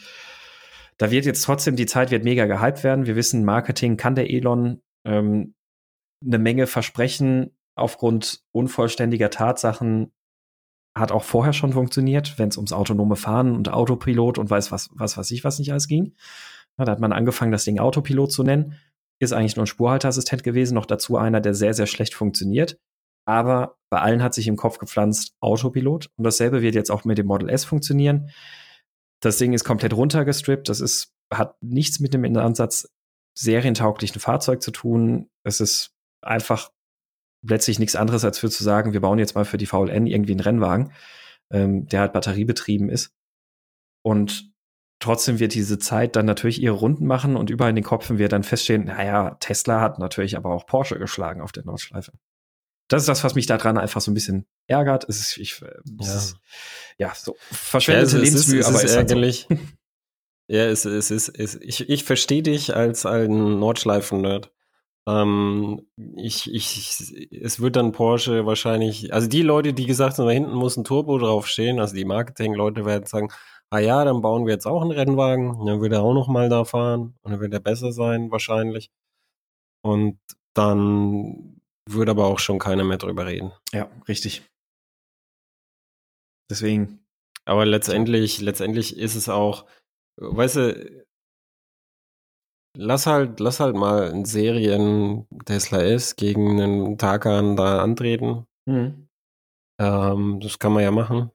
da 0.98 1.10
wird 1.10 1.24
jetzt 1.24 1.42
trotzdem, 1.42 1.76
die 1.76 1.86
Zeit 1.86 2.10
wird 2.10 2.24
mega 2.24 2.46
gehypt 2.46 2.84
werden. 2.84 3.06
Wir 3.06 3.16
wissen, 3.16 3.44
Marketing 3.44 3.96
kann 3.96 4.14
der 4.14 4.30
Elon 4.30 4.82
ähm, 5.04 5.54
eine 6.24 6.38
Menge 6.38 6.66
versprechen 6.66 7.50
aufgrund 7.74 8.42
unvollständiger 8.52 9.30
Tatsachen 9.30 10.12
hat 10.96 11.10
auch 11.10 11.24
vorher 11.24 11.52
schon 11.52 11.72
funktioniert, 11.72 12.38
wenn 12.38 12.48
es 12.48 12.56
ums 12.56 12.72
autonome 12.72 13.16
Fahren 13.16 13.56
und 13.56 13.68
Autopilot 13.68 14.38
und 14.38 14.48
weiß 14.48 14.70
was, 14.70 14.90
was 14.94 15.16
weiß 15.16 15.30
ich, 15.32 15.42
was 15.42 15.58
nicht 15.58 15.72
alles 15.72 15.88
ging. 15.88 16.14
Ja, 16.78 16.84
da 16.84 16.92
hat 16.92 17.00
man 17.00 17.12
angefangen, 17.12 17.52
das 17.52 17.64
Ding 17.64 17.80
Autopilot 17.80 18.30
zu 18.30 18.44
nennen. 18.44 18.78
Ist 19.18 19.32
eigentlich 19.32 19.56
nur 19.56 19.64
ein 19.64 19.68
Spurhalteassistent 19.68 20.44
gewesen, 20.44 20.74
noch 20.74 20.86
dazu 20.86 21.16
einer, 21.16 21.40
der 21.40 21.54
sehr, 21.54 21.74
sehr 21.74 21.86
schlecht 21.86 22.14
funktioniert. 22.14 22.78
Aber 23.26 23.76
bei 23.90 24.00
allen 24.00 24.22
hat 24.22 24.34
sich 24.34 24.48
im 24.48 24.56
Kopf 24.56 24.78
gepflanzt 24.78 25.34
Autopilot. 25.40 26.10
Und 26.16 26.24
dasselbe 26.24 26.62
wird 26.62 26.74
jetzt 26.74 26.90
auch 26.90 27.04
mit 27.04 27.18
dem 27.18 27.26
Model 27.26 27.48
S 27.48 27.64
funktionieren. 27.64 28.30
Das 29.20 29.38
Ding 29.38 29.52
ist 29.52 29.64
komplett 29.64 29.94
runtergestrippt. 29.94 30.68
Das 30.68 30.80
ist, 30.80 31.14
hat 31.32 31.56
nichts 31.62 32.00
mit 32.00 32.12
dem 32.12 32.24
Ansatz 32.36 32.92
serientauglichen 33.36 34.20
Fahrzeug 34.20 34.62
zu 34.62 34.70
tun. 34.70 35.30
Es 35.42 35.60
ist 35.60 35.92
einfach 36.22 36.70
letztlich 37.42 37.78
nichts 37.78 37.96
anderes, 37.96 38.24
als 38.24 38.38
für 38.38 38.50
zu 38.50 38.64
sagen, 38.64 38.92
wir 38.92 39.00
bauen 39.00 39.18
jetzt 39.18 39.34
mal 39.34 39.44
für 39.44 39.58
die 39.58 39.66
VLN 39.66 40.06
irgendwie 40.06 40.32
einen 40.32 40.40
Rennwagen, 40.40 40.92
ähm, 41.50 41.86
der 41.86 42.00
halt 42.00 42.12
batteriebetrieben 42.12 42.88
ist. 42.88 43.12
Und 44.02 44.52
trotzdem 45.00 45.38
wird 45.38 45.54
diese 45.54 45.78
Zeit 45.78 46.16
dann 46.16 46.26
natürlich 46.26 46.60
ihre 46.60 46.74
Runden 46.74 47.06
machen 47.06 47.36
und 47.36 47.50
überall 47.50 47.70
in 47.70 47.76
den 47.76 47.84
Kopfen 47.84 48.18
wird 48.18 48.32
dann 48.32 48.42
feststehen, 48.42 48.84
naja, 48.84 49.36
Tesla 49.40 49.80
hat 49.80 49.98
natürlich 49.98 50.36
aber 50.36 50.50
auch 50.50 50.66
Porsche 50.66 50.98
geschlagen 50.98 51.40
auf 51.40 51.52
der 51.52 51.64
Nordschleife. 51.64 52.12
Das 52.88 53.02
ist 53.02 53.08
das, 53.08 53.24
was 53.24 53.34
mich 53.34 53.46
daran 53.46 53.78
einfach 53.78 54.00
so 54.00 54.10
ein 54.10 54.14
bisschen 54.14 54.46
ärgert. 54.66 55.08
Es 55.08 55.18
ist, 55.18 55.38
ich, 55.38 55.60
ja. 55.60 56.14
Ist, 56.14 56.36
ja, 56.98 57.12
so 57.14 57.36
verschwendete 57.40 58.18
ja, 58.18 58.22
Lebensmühe, 58.22 58.60
ist, 58.60 58.66
aber 58.66 58.76
ist 58.76 58.84
ist 58.84 58.96
halt 58.96 59.10
ärgerlich. 59.10 59.46
So. 59.48 59.56
ja, 60.48 60.64
es, 60.66 60.84
es 60.84 61.10
ist, 61.10 61.28
es, 61.28 61.54
ich, 61.56 61.88
ich 61.88 62.04
verstehe 62.04 62.42
dich 62.42 62.76
als 62.76 63.06
ein 63.06 63.58
Nordschleifen-Nerd. 63.58 64.52
Ähm, 65.06 65.86
ich, 66.16 66.52
ich, 66.52 67.28
es 67.30 67.60
wird 67.60 67.76
dann 67.76 67.92
Porsche 67.92 68.46
wahrscheinlich, 68.46 69.12
also 69.12 69.28
die 69.28 69.42
Leute, 69.42 69.74
die 69.74 69.86
gesagt 69.86 70.18
haben, 70.18 70.26
da 70.26 70.32
hinten 70.32 70.54
muss 70.54 70.76
ein 70.76 70.84
Turbo 70.84 71.18
draufstehen, 71.18 71.78
also 71.78 71.94
die 71.94 72.06
Marketing-Leute 72.06 72.86
werden 72.86 73.06
sagen, 73.06 73.28
ah 73.70 73.78
ja, 73.80 74.04
dann 74.04 74.22
bauen 74.22 74.46
wir 74.46 74.54
jetzt 74.54 74.66
auch 74.66 74.82
einen 74.82 74.92
Rennwagen, 74.92 75.66
dann 75.66 75.80
wird 75.80 75.92
er 75.92 76.02
auch 76.02 76.14
noch 76.14 76.28
mal 76.28 76.48
da 76.48 76.64
fahren 76.64 77.14
und 77.22 77.32
dann 77.32 77.40
wird 77.40 77.52
er 77.52 77.60
besser 77.60 77.92
sein 77.92 78.30
wahrscheinlich. 78.30 78.90
Und 79.82 80.18
dann 80.54 81.60
würde 81.88 82.12
aber 82.12 82.26
auch 82.26 82.38
schon 82.38 82.58
keiner 82.58 82.84
mehr 82.84 82.98
drüber 82.98 83.26
reden. 83.26 83.52
Ja, 83.72 83.90
richtig. 84.08 84.42
Deswegen. 86.50 87.04
Aber 87.44 87.66
letztendlich, 87.66 88.40
letztendlich 88.40 88.96
ist 88.96 89.14
es 89.14 89.28
auch, 89.28 89.66
weißt 90.16 90.56
du, 90.56 91.04
lass 92.76 93.06
halt, 93.06 93.40
lass 93.40 93.60
halt 93.60 93.76
mal 93.76 94.10
einen 94.10 94.24
Serien 94.24 95.26
Tesla 95.44 95.82
S 95.82 96.16
gegen 96.16 96.60
einen 96.60 96.98
Takan 96.98 97.56
da 97.56 97.82
antreten. 97.82 98.46
Mhm. 98.66 99.08
Ähm, 99.80 100.40
das 100.40 100.58
kann 100.58 100.72
man 100.72 100.82
ja 100.82 100.90
machen. 100.90 101.30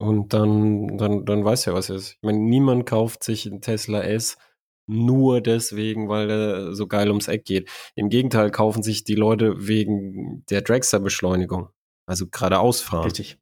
Und 0.00 0.32
dann, 0.32 0.98
dann, 0.98 1.24
dann 1.24 1.44
weiß 1.44 1.66
ja, 1.66 1.74
was 1.74 1.90
ist. 1.90 2.14
Ich 2.14 2.22
meine, 2.22 2.38
niemand 2.38 2.86
kauft 2.86 3.22
sich 3.22 3.46
einen 3.46 3.60
Tesla 3.60 4.00
S 4.02 4.36
nur 4.92 5.40
deswegen, 5.40 6.08
weil 6.08 6.30
er 6.30 6.74
so 6.74 6.86
geil 6.86 7.08
ums 7.08 7.28
Eck 7.28 7.44
geht. 7.44 7.70
Im 7.94 8.08
Gegenteil 8.08 8.50
kaufen 8.50 8.82
sich 8.82 9.04
die 9.04 9.14
Leute 9.14 9.66
wegen 9.66 10.44
der 10.50 10.62
Dragster-Beschleunigung. 10.62 11.68
Also 12.06 12.26
geradeaus 12.28 12.80
fahren. 12.80 13.04
Richtig. 13.04 13.38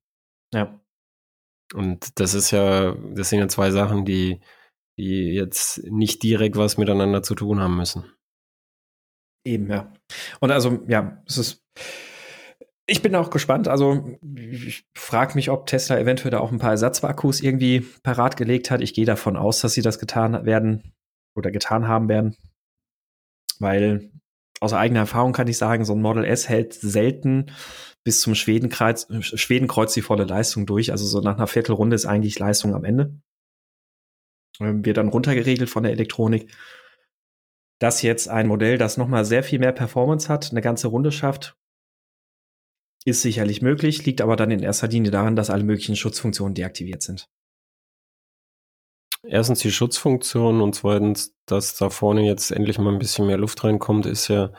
Ja. 0.54 0.80
Und 1.74 2.18
das 2.20 2.34
ist 2.34 2.50
ja, 2.50 2.94
das 3.14 3.30
sind 3.30 3.38
ja 3.38 3.48
zwei 3.48 3.70
Sachen, 3.70 4.04
die, 4.04 4.40
die 4.98 5.32
jetzt 5.32 5.82
nicht 5.84 6.22
direkt 6.22 6.56
was 6.56 6.76
miteinander 6.76 7.22
zu 7.22 7.34
tun 7.34 7.60
haben 7.60 7.76
müssen. 7.76 8.04
Eben, 9.44 9.70
ja. 9.70 9.92
Und 10.40 10.50
also, 10.50 10.80
ja, 10.88 11.22
es 11.26 11.38
ist. 11.38 11.64
Ich 12.86 13.02
bin 13.02 13.14
auch 13.14 13.30
gespannt. 13.30 13.68
Also, 13.68 14.18
ich 14.36 14.84
frage 14.96 15.34
mich, 15.36 15.48
ob 15.48 15.66
Tesla 15.66 15.98
eventuell 15.98 16.32
da 16.32 16.40
auch 16.40 16.50
ein 16.50 16.58
paar 16.58 16.72
Ersatzakkus 16.72 17.40
irgendwie 17.40 17.80
parat 18.02 18.36
gelegt 18.36 18.70
hat. 18.70 18.80
Ich 18.80 18.94
gehe 18.94 19.06
davon 19.06 19.36
aus, 19.36 19.60
dass 19.60 19.74
sie 19.74 19.82
das 19.82 20.00
getan 20.00 20.44
werden 20.44 20.92
oder 21.34 21.50
getan 21.50 21.88
haben 21.88 22.08
werden. 22.08 22.36
Weil 23.58 24.10
aus 24.60 24.72
eigener 24.72 25.00
Erfahrung 25.00 25.32
kann 25.32 25.48
ich 25.48 25.58
sagen, 25.58 25.84
so 25.84 25.94
ein 25.94 26.02
Model 26.02 26.24
S 26.24 26.48
hält 26.48 26.74
selten 26.74 27.50
bis 28.04 28.20
zum 28.20 28.34
Schwedenkreuz, 28.34 29.06
Schwedenkreuz 29.20 29.94
die 29.94 30.02
volle 30.02 30.24
Leistung 30.24 30.66
durch. 30.66 30.92
Also 30.92 31.06
so 31.06 31.20
nach 31.20 31.36
einer 31.36 31.46
Viertelrunde 31.46 31.96
ist 31.96 32.06
eigentlich 32.06 32.38
Leistung 32.38 32.74
am 32.74 32.84
Ende. 32.84 33.14
Ähm, 34.60 34.84
wird 34.84 34.98
dann 34.98 35.08
runtergeregelt 35.08 35.70
von 35.70 35.82
der 35.82 35.92
Elektronik. 35.92 36.54
Das 37.78 38.02
jetzt 38.02 38.28
ein 38.28 38.46
Modell, 38.46 38.76
das 38.76 38.98
nochmal 38.98 39.24
sehr 39.24 39.42
viel 39.42 39.58
mehr 39.58 39.72
Performance 39.72 40.28
hat, 40.28 40.50
eine 40.50 40.60
ganze 40.60 40.88
Runde 40.88 41.12
schafft, 41.12 41.56
ist 43.06 43.22
sicherlich 43.22 43.62
möglich, 43.62 44.04
liegt 44.04 44.20
aber 44.20 44.36
dann 44.36 44.50
in 44.50 44.62
erster 44.62 44.88
Linie 44.88 45.10
daran, 45.10 45.36
dass 45.36 45.48
alle 45.48 45.64
möglichen 45.64 45.96
Schutzfunktionen 45.96 46.54
deaktiviert 46.54 47.02
sind. 47.02 47.26
Erstens 49.26 49.60
die 49.60 49.70
Schutzfunktion 49.70 50.60
und 50.62 50.74
zweitens, 50.74 51.34
dass 51.46 51.76
da 51.76 51.90
vorne 51.90 52.22
jetzt 52.22 52.50
endlich 52.50 52.78
mal 52.78 52.92
ein 52.92 52.98
bisschen 52.98 53.26
mehr 53.26 53.36
Luft 53.36 53.62
reinkommt, 53.62 54.06
ist 54.06 54.28
ja, 54.28 54.50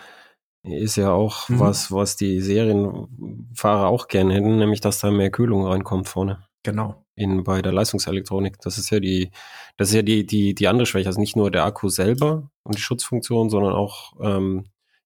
ist 0.63 0.97
ja 0.97 1.11
auch 1.11 1.49
mhm. 1.49 1.59
was, 1.59 1.91
was 1.91 2.15
die 2.15 2.41
Serienfahrer 2.41 3.87
auch 3.87 4.07
gerne 4.07 4.33
hätten, 4.33 4.57
nämlich 4.57 4.81
dass 4.81 4.99
da 4.99 5.09
mehr 5.09 5.31
Kühlung 5.31 5.65
reinkommt 5.65 6.07
vorne. 6.07 6.45
Genau. 6.63 7.03
In, 7.15 7.43
bei 7.43 7.61
der 7.63 7.73
Leistungselektronik. 7.73 8.59
Das 8.61 8.77
ist 8.77 8.91
ja 8.91 8.99
die, 8.99 9.31
das 9.77 9.89
ist 9.89 9.95
ja 9.95 10.03
die, 10.03 10.25
die, 10.25 10.53
die 10.53 10.67
andere 10.67 10.85
Schwäche. 10.85 11.07
Also 11.07 11.19
nicht 11.19 11.35
nur 11.35 11.49
der 11.49 11.65
Akku 11.65 11.89
selber 11.89 12.51
und 12.63 12.77
die 12.77 12.81
Schutzfunktion, 12.81 13.49
sondern 13.49 13.73
auch 13.73 14.13
ähm, 14.21 14.65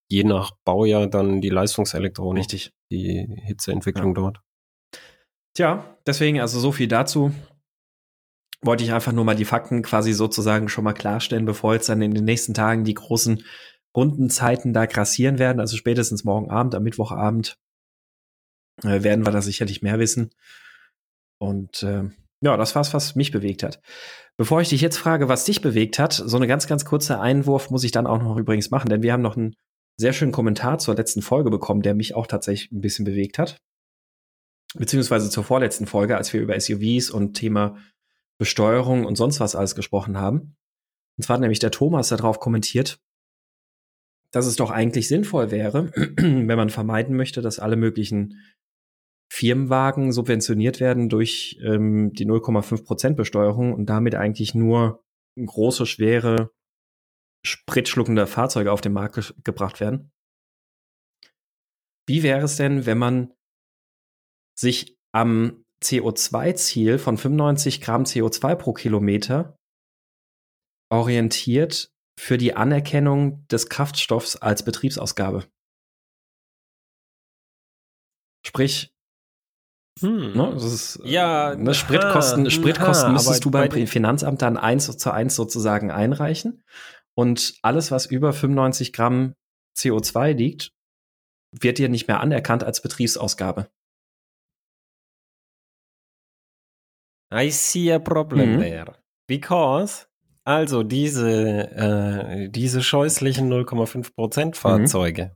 je 0.09 0.25
nach 0.25 0.51
Baujahr 0.65 1.07
dann 1.07 1.39
die 1.39 1.49
Leistungselektronik. 1.49 2.41
Richtig. 2.41 2.73
Die 2.91 3.25
Hitzeentwicklung 3.43 4.09
ja. 4.09 4.21
dort. 4.21 4.41
Tja, 5.53 5.97
deswegen 6.05 6.41
also 6.41 6.59
so 6.59 6.73
viel 6.73 6.89
dazu 6.89 7.31
wollte 8.65 8.83
ich 8.83 8.93
einfach 8.93 9.11
nur 9.11 9.25
mal 9.25 9.35
die 9.35 9.45
Fakten 9.45 9.81
quasi 9.81 10.13
sozusagen 10.13 10.69
schon 10.69 10.83
mal 10.83 10.93
klarstellen, 10.93 11.45
bevor 11.45 11.73
jetzt 11.73 11.89
dann 11.89 12.01
in 12.01 12.13
den 12.13 12.25
nächsten 12.25 12.53
Tagen 12.53 12.83
die 12.83 12.93
großen 12.93 13.43
Rundenzeiten 13.95 14.73
da 14.73 14.85
grassieren 14.85 15.39
werden. 15.39 15.59
Also 15.59 15.77
spätestens 15.77 16.23
morgen 16.23 16.49
Abend, 16.49 16.75
am 16.75 16.83
Mittwochabend 16.83 17.57
äh, 18.83 19.03
werden 19.03 19.25
wir 19.25 19.31
da 19.31 19.41
sicherlich 19.41 19.81
mehr 19.81 19.99
wissen. 19.99 20.31
Und 21.39 21.83
äh, 21.83 22.09
ja, 22.41 22.57
das 22.57 22.75
war's, 22.75 22.93
was 22.93 23.15
mich 23.15 23.31
bewegt 23.31 23.63
hat. 23.63 23.81
Bevor 24.37 24.61
ich 24.61 24.69
dich 24.69 24.81
jetzt 24.81 24.97
frage, 24.97 25.29
was 25.29 25.45
dich 25.45 25.61
bewegt 25.61 25.97
hat, 25.97 26.13
so 26.13 26.35
eine 26.35 26.47
ganz, 26.47 26.67
ganz 26.67 26.83
kurze 26.83 27.19
Einwurf 27.19 27.69
muss 27.69 27.83
ich 27.83 27.91
dann 27.91 28.07
auch 28.07 28.21
noch 28.21 28.37
übrigens 28.37 28.69
machen, 28.69 28.89
denn 28.89 29.01
wir 29.01 29.13
haben 29.13 29.21
noch 29.21 29.37
einen 29.37 29.55
sehr 29.97 30.11
schönen 30.11 30.33
Kommentar 30.33 30.77
zur 30.77 30.95
letzten 30.95 31.21
Folge 31.21 31.49
bekommen, 31.49 31.81
der 31.81 31.95
mich 31.95 32.15
auch 32.15 32.27
tatsächlich 32.27 32.71
ein 32.71 32.81
bisschen 32.81 33.05
bewegt 33.05 33.39
hat. 33.39 33.57
Beziehungsweise 34.77 35.29
zur 35.29 35.45
vorletzten 35.45 35.87
Folge, 35.87 36.17
als 36.17 36.33
wir 36.33 36.41
über 36.41 36.59
SUVs 36.59 37.09
und 37.09 37.33
Thema 37.33 37.77
Besteuerung 38.37 39.05
und 39.05 39.15
sonst 39.15 39.39
was 39.39 39.55
alles 39.55 39.75
gesprochen 39.75 40.17
haben. 40.17 40.55
Und 41.17 41.23
zwar 41.23 41.35
hat 41.35 41.41
nämlich 41.41 41.59
der 41.59 41.71
Thomas 41.71 42.09
darauf 42.09 42.39
kommentiert, 42.39 42.99
dass 44.31 44.45
es 44.45 44.57
doch 44.57 44.69
eigentlich 44.69 45.07
sinnvoll 45.07 45.51
wäre, 45.51 45.91
wenn 46.17 46.47
man 46.47 46.69
vermeiden 46.69 47.15
möchte, 47.15 47.41
dass 47.41 47.59
alle 47.59 47.77
möglichen 47.77 48.41
Firmenwagen 49.31 50.11
subventioniert 50.11 50.79
werden 50.79 51.09
durch 51.09 51.59
ähm, 51.63 52.13
die 52.13 52.25
0,5% 52.25 53.15
Besteuerung 53.15 53.73
und 53.73 53.87
damit 53.87 54.15
eigentlich 54.15 54.53
nur 54.53 55.03
große, 55.37 55.85
schwere, 55.85 56.51
spritschluckende 57.45 58.27
Fahrzeuge 58.27 58.71
auf 58.71 58.81
den 58.81 58.93
Markt 58.93 59.15
ge 59.15 59.23
gebracht 59.43 59.79
werden. 59.79 60.11
Wie 62.07 62.23
wäre 62.23 62.43
es 62.45 62.55
denn, 62.55 62.85
wenn 62.85 62.97
man 62.97 63.33
sich 64.57 64.97
am 65.11 65.64
CO2-Ziel 65.85 66.97
von 66.97 67.17
95 67.17 67.81
Gramm 67.81 68.03
CO2 68.03 68.55
pro 68.55 68.73
Kilometer 68.73 69.55
orientiert 70.91 71.89
für 72.19 72.37
die 72.37 72.55
Anerkennung 72.55 73.45
des 73.47 73.69
Kraftstoffs 73.69 74.35
als 74.35 74.63
Betriebsausgabe. 74.63 75.45
Sprich, 78.45 78.93
hm. 80.01 80.33
ne, 80.33 80.51
das 80.53 80.63
ist, 80.63 80.99
ja, 81.03 81.55
ne, 81.55 81.73
Spritkosten, 81.73 82.49
Spritkosten 82.51 83.13
müsstest 83.13 83.45
du 83.45 83.51
beim 83.51 83.87
Finanzamt 83.87 84.41
dann 84.41 84.57
eins 84.57 84.97
zu 84.97 85.11
eins 85.11 85.35
sozusagen 85.35 85.91
einreichen. 85.91 86.63
Und 87.17 87.57
alles, 87.61 87.91
was 87.91 88.05
über 88.05 88.33
95 88.33 88.91
Gramm 88.91 89.33
CO2 89.77 90.33
liegt, 90.33 90.71
wird 91.51 91.77
dir 91.77 91.89
nicht 91.89 92.07
mehr 92.07 92.19
anerkannt 92.19 92.63
als 92.63 92.81
Betriebsausgabe. 92.81 93.69
I 97.33 97.49
see 97.49 97.91
a 97.91 97.99
problem 97.99 98.55
mhm. 98.55 98.61
there. 98.61 98.93
Because, 99.27 100.05
also 100.43 100.83
diese, 100.83 101.71
äh, 101.71 102.49
diese 102.49 102.81
scheußlichen 102.81 103.51
0,5% 103.51 104.45
mhm. 104.45 104.53
Fahrzeuge, 104.53 105.23
mhm. 105.23 105.31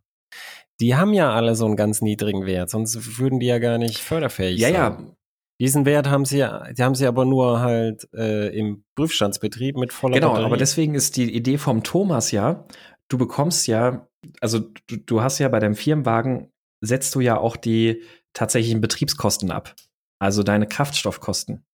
die 0.80 0.96
haben 0.96 1.14
ja 1.14 1.34
alle 1.34 1.56
so 1.56 1.66
einen 1.66 1.76
ganz 1.76 2.02
niedrigen 2.02 2.46
Wert, 2.46 2.70
sonst 2.70 3.18
würden 3.18 3.40
die 3.40 3.48
ja 3.48 3.60
gar 3.60 3.78
nicht 3.78 4.00
förderfähig 4.00 4.60
ja, 4.60 4.68
sein. 4.68 4.76
Ja, 4.76 4.90
ja. 4.90 5.16
Diesen 5.62 5.86
Wert 5.86 6.08
haben 6.10 6.24
sie, 6.24 6.38
die 6.38 6.84
haben 6.84 6.96
sie 6.96 7.06
aber 7.06 7.26
nur 7.26 7.60
halt 7.60 8.08
äh, 8.14 8.48
im 8.58 8.86
Prüfstandsbetrieb 8.96 9.76
mit 9.76 9.92
voller 9.92 10.16
Genau, 10.16 10.30
Batterie. 10.30 10.46
aber 10.46 10.58
deswegen 10.58 10.96
ist 10.96 11.18
die 11.18 11.36
Idee 11.36 11.58
vom 11.58 11.84
Thomas 11.84 12.32
ja, 12.32 12.66
du 13.10 13.18
bekommst 13.18 13.68
ja, 13.68 14.08
also 14.40 14.60
du, 14.60 14.98
du 14.98 15.22
hast 15.22 15.40
ja 15.40 15.50
bei 15.50 15.60
deinem 15.60 15.76
Firmenwagen, 15.76 16.52
setzt 16.82 17.14
du 17.16 17.20
ja 17.20 17.38
auch 17.38 17.58
die 17.58 18.04
tatsächlichen 18.34 18.80
Betriebskosten 18.80 19.52
ab. 19.52 19.76
Also 20.20 20.44
deine 20.44 20.68
Kraftstoffkosten. 20.68 21.66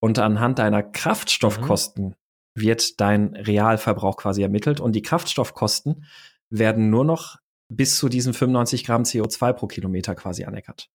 Und 0.00 0.18
anhand 0.18 0.58
deiner 0.58 0.82
Kraftstoffkosten 0.82 2.06
mhm. 2.06 2.14
wird 2.54 3.00
dein 3.00 3.34
Realverbrauch 3.34 4.16
quasi 4.16 4.42
ermittelt 4.42 4.80
und 4.80 4.92
die 4.92 5.02
Kraftstoffkosten 5.02 6.04
werden 6.50 6.90
nur 6.90 7.04
noch 7.04 7.36
bis 7.68 7.98
zu 7.98 8.08
diesen 8.08 8.32
95 8.32 8.84
Gramm 8.84 9.02
CO2 9.02 9.52
pro 9.52 9.66
Kilometer 9.66 10.14
quasi 10.14 10.44
anerkannt. 10.44 10.88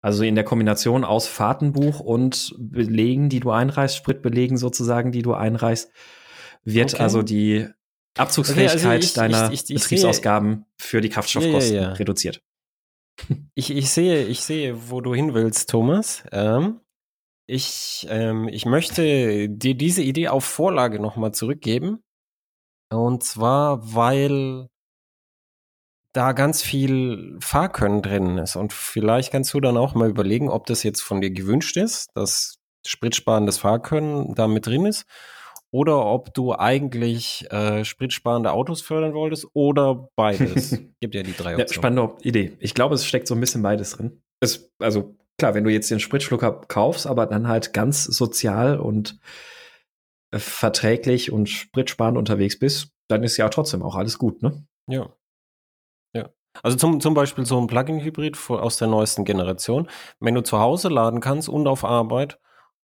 Also 0.00 0.22
in 0.22 0.36
der 0.36 0.44
Kombination 0.44 1.04
aus 1.04 1.26
Fahrtenbuch 1.26 2.00
und 2.00 2.54
Belegen, 2.58 3.28
die 3.28 3.40
du 3.40 3.50
einreichst, 3.50 3.96
Spritbelegen 3.96 4.56
sozusagen, 4.56 5.10
die 5.10 5.22
du 5.22 5.34
einreichst, 5.34 5.90
wird 6.64 6.94
okay. 6.94 7.02
also 7.02 7.22
die 7.22 7.68
Abzugsfähigkeit 8.16 8.78
okay, 8.78 8.88
also 8.88 9.06
ich, 9.06 9.12
deiner 9.14 9.52
ich, 9.52 9.70
ich, 9.70 9.74
Betriebsausgaben 9.74 10.66
für 10.76 11.00
die 11.00 11.08
Kraftstoffkosten 11.08 11.74
ja, 11.74 11.82
ja, 11.82 11.88
ja. 11.88 11.94
reduziert. 11.94 12.42
Ich, 13.54 13.70
ich, 13.70 13.90
sehe, 13.90 14.24
ich 14.26 14.42
sehe, 14.42 14.90
wo 14.90 15.00
du 15.00 15.12
hin 15.12 15.34
willst, 15.34 15.68
Thomas. 15.70 16.22
Ähm, 16.30 16.80
ich, 17.48 18.06
ähm, 18.10 18.46
ich 18.46 18.66
möchte 18.66 19.48
dir 19.48 19.74
diese 19.74 20.02
Idee 20.02 20.28
auf 20.28 20.44
Vorlage 20.44 21.00
nochmal 21.00 21.32
zurückgeben. 21.32 22.04
Und 22.90 23.24
zwar, 23.24 23.94
weil 23.94 24.68
da 26.12 26.32
ganz 26.32 26.62
viel 26.62 27.38
Fahrkönnen 27.40 28.02
drin 28.02 28.38
ist. 28.38 28.56
Und 28.56 28.72
vielleicht 28.74 29.32
kannst 29.32 29.54
du 29.54 29.60
dann 29.60 29.78
auch 29.78 29.94
mal 29.94 30.10
überlegen, 30.10 30.50
ob 30.50 30.66
das 30.66 30.82
jetzt 30.82 31.00
von 31.00 31.22
dir 31.22 31.30
gewünscht 31.30 31.76
ist, 31.78 32.08
dass 32.14 32.58
spritsparendes 32.86 33.58
Fahrkönnen 33.58 34.34
da 34.34 34.46
mit 34.46 34.66
drin 34.66 34.84
ist. 34.84 35.06
Oder 35.70 36.04
ob 36.04 36.34
du 36.34 36.54
eigentlich 36.54 37.50
äh, 37.50 37.84
spritsparende 37.84 38.52
Autos 38.52 38.82
fördern 38.82 39.14
wolltest 39.14 39.46
oder 39.54 40.08
beides. 40.16 40.70
Gibt 41.00 41.14
ja 41.14 41.22
die 41.22 41.34
drei 41.34 41.52
Optionen. 41.52 41.58
Ja, 41.58 41.68
spannende 41.72 42.14
Idee. 42.22 42.56
Ich 42.60 42.74
glaube, 42.74 42.94
es 42.94 43.06
steckt 43.06 43.26
so 43.26 43.34
ein 43.34 43.40
bisschen 43.40 43.62
beides 43.62 43.92
drin. 43.92 44.22
Es, 44.40 44.70
also 44.78 45.17
klar, 45.38 45.54
wenn 45.54 45.64
du 45.64 45.70
jetzt 45.70 45.90
den 45.90 46.00
Spritschlucker 46.00 46.60
kaufst, 46.68 47.06
aber 47.06 47.26
dann 47.26 47.48
halt 47.48 47.72
ganz 47.72 48.04
sozial 48.04 48.78
und 48.78 49.18
äh, 50.32 50.38
verträglich 50.38 51.32
und 51.32 51.48
spritsparend 51.48 52.18
unterwegs 52.18 52.58
bist, 52.58 52.90
dann 53.08 53.22
ist 53.22 53.36
ja 53.36 53.48
trotzdem 53.48 53.82
auch 53.82 53.94
alles 53.94 54.18
gut, 54.18 54.42
ne? 54.42 54.66
Ja. 54.86 55.08
Ja. 56.14 56.30
Also 56.62 56.76
zum, 56.76 57.00
zum 57.00 57.14
Beispiel 57.14 57.46
so 57.46 57.58
ein 57.58 57.68
Plug-in-Hybrid 57.68 58.36
aus 58.50 58.78
der 58.78 58.88
neuesten 58.88 59.24
Generation. 59.24 59.88
Wenn 60.18 60.34
du 60.34 60.42
zu 60.42 60.58
Hause 60.58 60.88
laden 60.88 61.20
kannst 61.20 61.48
und 61.48 61.66
auf 61.68 61.84
Arbeit 61.84 62.38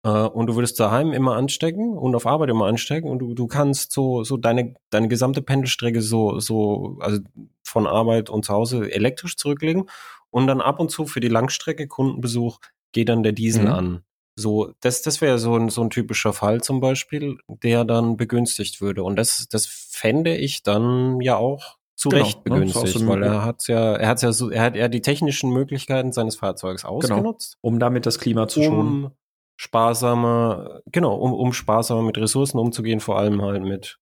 äh, 0.04 0.08
und 0.08 0.46
du 0.46 0.54
würdest 0.54 0.78
daheim 0.78 1.12
immer 1.12 1.34
anstecken 1.36 1.98
und 1.98 2.14
auf 2.14 2.26
Arbeit 2.26 2.50
immer 2.50 2.66
anstecken 2.66 3.10
und 3.10 3.18
du, 3.18 3.34
du 3.34 3.46
kannst 3.48 3.92
so, 3.92 4.22
so 4.24 4.36
deine, 4.36 4.74
deine 4.90 5.08
gesamte 5.08 5.42
Pendelstrecke 5.42 6.00
so, 6.00 6.38
so, 6.38 6.98
also 7.00 7.20
von 7.64 7.86
Arbeit 7.86 8.30
und 8.30 8.44
zu 8.44 8.54
Hause 8.54 8.90
elektrisch 8.92 9.36
zurücklegen 9.36 9.90
und 10.30 10.46
dann 10.46 10.60
ab 10.60 10.80
und 10.80 10.90
zu 10.90 11.06
für 11.06 11.20
die 11.20 11.28
Langstrecke 11.28 11.86
Kundenbesuch 11.86 12.58
geht 12.92 13.08
dann 13.08 13.22
der 13.22 13.32
Diesel 13.32 13.64
mhm. 13.64 13.72
an. 13.72 14.02
So, 14.38 14.72
das, 14.80 15.00
das 15.00 15.22
wäre 15.22 15.38
so 15.38 15.56
ein, 15.56 15.70
so 15.70 15.82
ein 15.82 15.90
typischer 15.90 16.34
Fall 16.34 16.60
zum 16.60 16.80
Beispiel, 16.80 17.38
der 17.48 17.84
dann 17.84 18.18
begünstigt 18.18 18.82
würde. 18.82 19.02
Und 19.02 19.16
das, 19.16 19.48
das 19.50 19.66
fände 19.66 20.36
ich 20.36 20.62
dann 20.62 21.20
ja 21.22 21.36
auch 21.36 21.78
zu 21.94 22.10
genau, 22.10 22.24
Recht 22.24 22.46
ne? 22.46 22.54
begünstigt, 22.54 23.00
ne? 23.00 23.08
weil 23.08 23.22
er 23.22 23.44
hat 23.44 23.66
ja, 23.66 23.94
er 23.94 24.08
hat 24.08 24.20
ja 24.20 24.32
so, 24.32 24.50
er 24.50 24.62
hat 24.62 24.76
ja 24.76 24.88
die 24.88 25.00
technischen 25.00 25.50
Möglichkeiten 25.50 26.12
seines 26.12 26.36
Fahrzeugs 26.36 26.82
genau, 26.82 26.96
ausgenutzt. 26.96 27.56
Genau, 27.62 27.72
um 27.72 27.78
damit 27.78 28.04
das 28.04 28.18
Klima 28.18 28.46
zu 28.46 28.62
schonen. 28.62 29.04
Um 29.04 29.10
sparsamer, 29.58 30.82
genau, 30.92 31.14
um, 31.14 31.32
um 31.32 31.54
sparsamer 31.54 32.02
mit 32.02 32.18
Ressourcen 32.18 32.58
umzugehen, 32.58 33.00
vor 33.00 33.18
allem 33.18 33.40
halt 33.40 33.62
mit 33.62 33.98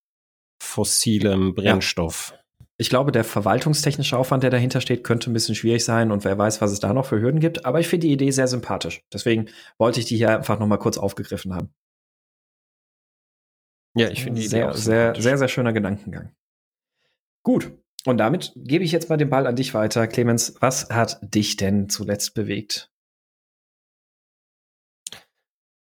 fossilem 0.60 1.54
Brennstoff. 1.54 2.32
Ja. 2.34 2.43
Ich 2.76 2.88
glaube, 2.88 3.12
der 3.12 3.22
verwaltungstechnische 3.22 4.18
Aufwand, 4.18 4.42
der 4.42 4.50
dahinter 4.50 4.80
steht, 4.80 5.04
könnte 5.04 5.30
ein 5.30 5.32
bisschen 5.32 5.54
schwierig 5.54 5.84
sein 5.84 6.10
und 6.10 6.24
wer 6.24 6.36
weiß, 6.36 6.60
was 6.60 6.72
es 6.72 6.80
da 6.80 6.92
noch 6.92 7.06
für 7.06 7.20
Hürden 7.20 7.38
gibt. 7.38 7.64
Aber 7.64 7.78
ich 7.78 7.86
finde 7.86 8.08
die 8.08 8.12
Idee 8.12 8.32
sehr 8.32 8.48
sympathisch. 8.48 9.02
Deswegen 9.12 9.46
wollte 9.78 10.00
ich 10.00 10.06
die 10.06 10.16
hier 10.16 10.36
einfach 10.36 10.58
noch 10.58 10.66
mal 10.66 10.78
kurz 10.78 10.98
aufgegriffen 10.98 11.54
haben. 11.54 11.72
Ja, 13.96 14.08
ich 14.10 14.24
finde 14.24 14.40
die 14.40 14.48
sehr, 14.48 14.70
Idee 14.70 14.78
sehr, 14.78 15.14
sehr, 15.14 15.38
sehr 15.38 15.48
schöner 15.48 15.72
Gedankengang. 15.72 16.34
Gut. 17.44 17.70
Und 18.06 18.18
damit 18.18 18.52
gebe 18.56 18.84
ich 18.84 18.90
jetzt 18.92 19.08
mal 19.08 19.16
den 19.16 19.30
Ball 19.30 19.46
an 19.46 19.56
dich 19.56 19.72
weiter. 19.72 20.08
Clemens, 20.08 20.56
was 20.60 20.90
hat 20.90 21.20
dich 21.22 21.56
denn 21.56 21.88
zuletzt 21.88 22.34
bewegt? 22.34 22.90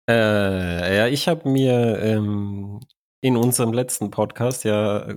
Äh, 0.09 0.97
ja, 0.97 1.07
ich 1.09 1.27
habe 1.27 1.49
mir 1.49 1.99
ähm, 2.01 2.81
in 3.21 3.37
unserem 3.37 3.73
letzten 3.73 4.11
Podcast 4.11 4.65
ja 4.65 5.09
äh, 5.09 5.17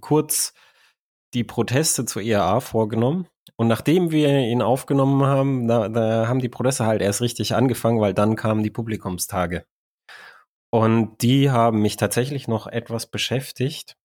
kurz 0.00 0.54
die 1.34 1.44
Proteste 1.44 2.04
zur 2.04 2.22
IAA 2.22 2.60
vorgenommen. 2.60 3.26
Und 3.56 3.68
nachdem 3.68 4.10
wir 4.10 4.28
ihn 4.40 4.62
aufgenommen 4.62 5.24
haben, 5.24 5.68
da, 5.68 5.88
da 5.88 6.28
haben 6.28 6.40
die 6.40 6.48
Proteste 6.48 6.86
halt 6.86 7.00
erst 7.00 7.20
richtig 7.20 7.54
angefangen, 7.54 8.00
weil 8.00 8.12
dann 8.12 8.36
kamen 8.36 8.62
die 8.62 8.70
Publikumstage. 8.70 9.64
Und 10.70 11.22
die 11.22 11.50
haben 11.50 11.80
mich 11.80 11.96
tatsächlich 11.96 12.48
noch 12.48 12.66
etwas 12.66 13.06
beschäftigt, 13.06 13.96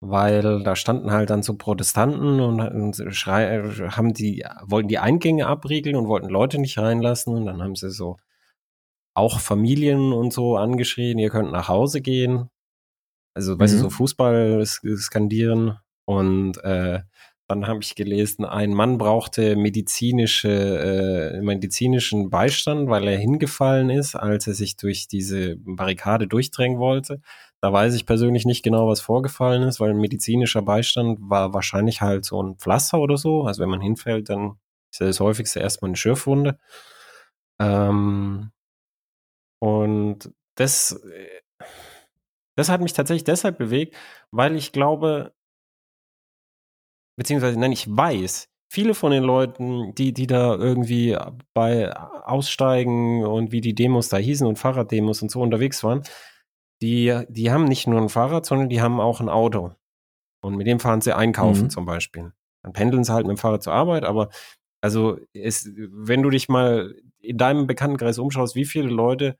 weil 0.00 0.62
da 0.62 0.76
standen 0.76 1.10
halt 1.10 1.28
dann 1.28 1.42
so 1.42 1.56
Protestanten 1.56 2.40
und, 2.40 2.60
und 2.60 3.14
schrei, 3.14 3.62
haben 3.90 4.14
die, 4.14 4.44
wollten 4.62 4.88
die 4.88 4.98
Eingänge 4.98 5.46
abriegeln 5.46 5.96
und 5.96 6.08
wollten 6.08 6.28
Leute 6.28 6.58
nicht 6.58 6.78
reinlassen. 6.78 7.34
Und 7.34 7.46
dann 7.46 7.62
haben 7.62 7.74
sie 7.74 7.90
so 7.90 8.16
auch 9.14 9.40
Familien 9.40 10.12
und 10.12 10.32
so 10.32 10.56
angeschrien, 10.56 11.18
ihr 11.18 11.30
könnt 11.30 11.52
nach 11.52 11.68
Hause 11.68 12.00
gehen. 12.00 12.48
Also, 13.34 13.54
mhm. 13.54 13.60
weißt 13.60 13.74
du, 13.74 13.78
so 13.78 13.84
mhm. 13.86 13.90
Fußball 13.90 14.64
skandieren. 14.64 15.78
Und 16.10 16.56
äh, 16.64 17.02
dann 17.46 17.68
habe 17.68 17.82
ich 17.82 17.94
gelesen, 17.94 18.44
ein 18.44 18.74
Mann 18.74 18.98
brauchte 18.98 19.54
medizinische, 19.54 21.38
äh, 21.38 21.40
medizinischen 21.40 22.30
Beistand, 22.30 22.90
weil 22.90 23.06
er 23.06 23.16
hingefallen 23.16 23.90
ist, 23.90 24.16
als 24.16 24.48
er 24.48 24.54
sich 24.54 24.76
durch 24.76 25.06
diese 25.06 25.54
Barrikade 25.58 26.26
durchdrängen 26.26 26.80
wollte. 26.80 27.20
Da 27.60 27.72
weiß 27.72 27.94
ich 27.94 28.06
persönlich 28.06 28.44
nicht 28.44 28.64
genau, 28.64 28.88
was 28.88 29.00
vorgefallen 29.00 29.62
ist, 29.62 29.78
weil 29.78 29.94
medizinischer 29.94 30.62
Beistand 30.62 31.20
war 31.22 31.54
wahrscheinlich 31.54 32.00
halt 32.00 32.24
so 32.24 32.42
ein 32.42 32.56
Pflaster 32.56 32.98
oder 32.98 33.16
so. 33.16 33.44
Also 33.44 33.62
wenn 33.62 33.70
man 33.70 33.80
hinfällt, 33.80 34.30
dann 34.30 34.58
ist 34.90 35.00
das 35.00 35.20
häufigste 35.20 35.60
erstmal 35.60 35.90
eine 35.90 35.96
Schürfwunde. 35.96 36.58
Ähm, 37.60 38.50
und 39.60 40.32
das, 40.56 40.92
äh, 41.04 41.40
das 42.56 42.68
hat 42.68 42.80
mich 42.80 42.94
tatsächlich 42.94 43.24
deshalb 43.24 43.58
bewegt, 43.58 43.94
weil 44.32 44.56
ich 44.56 44.72
glaube, 44.72 45.32
beziehungsweise 47.20 47.60
nein, 47.60 47.72
ich 47.72 47.86
weiß, 47.86 48.48
viele 48.72 48.94
von 48.94 49.12
den 49.12 49.22
Leuten, 49.22 49.94
die, 49.94 50.14
die 50.14 50.26
da 50.26 50.54
irgendwie 50.54 51.18
bei 51.52 51.94
Aussteigen 51.94 53.26
und 53.26 53.52
wie 53.52 53.60
die 53.60 53.74
Demos 53.74 54.08
da 54.08 54.16
hießen 54.16 54.46
und 54.46 54.58
Fahrraddemos 54.58 55.20
und 55.20 55.30
so 55.30 55.42
unterwegs 55.42 55.84
waren, 55.84 56.02
die, 56.80 57.14
die 57.28 57.50
haben 57.50 57.64
nicht 57.64 57.86
nur 57.86 58.00
ein 58.00 58.08
Fahrrad, 58.08 58.46
sondern 58.46 58.70
die 58.70 58.80
haben 58.80 59.00
auch 59.00 59.20
ein 59.20 59.28
Auto. 59.28 59.74
Und 60.42 60.56
mit 60.56 60.66
dem 60.66 60.80
fahren 60.80 61.02
sie 61.02 61.14
einkaufen 61.14 61.64
mhm. 61.64 61.70
zum 61.70 61.84
Beispiel. 61.84 62.32
Dann 62.62 62.72
pendeln 62.72 63.04
sie 63.04 63.12
halt 63.12 63.26
mit 63.26 63.36
dem 63.36 63.40
Fahrrad 63.40 63.62
zur 63.62 63.74
Arbeit, 63.74 64.04
aber 64.04 64.30
also 64.80 65.18
es, 65.34 65.70
wenn 65.76 66.22
du 66.22 66.30
dich 66.30 66.48
mal 66.48 66.94
in 67.20 67.36
deinem 67.36 67.66
Bekanntenkreis 67.66 68.18
umschaust, 68.18 68.54
wie 68.54 68.64
viele 68.64 68.88
Leute 68.88 69.36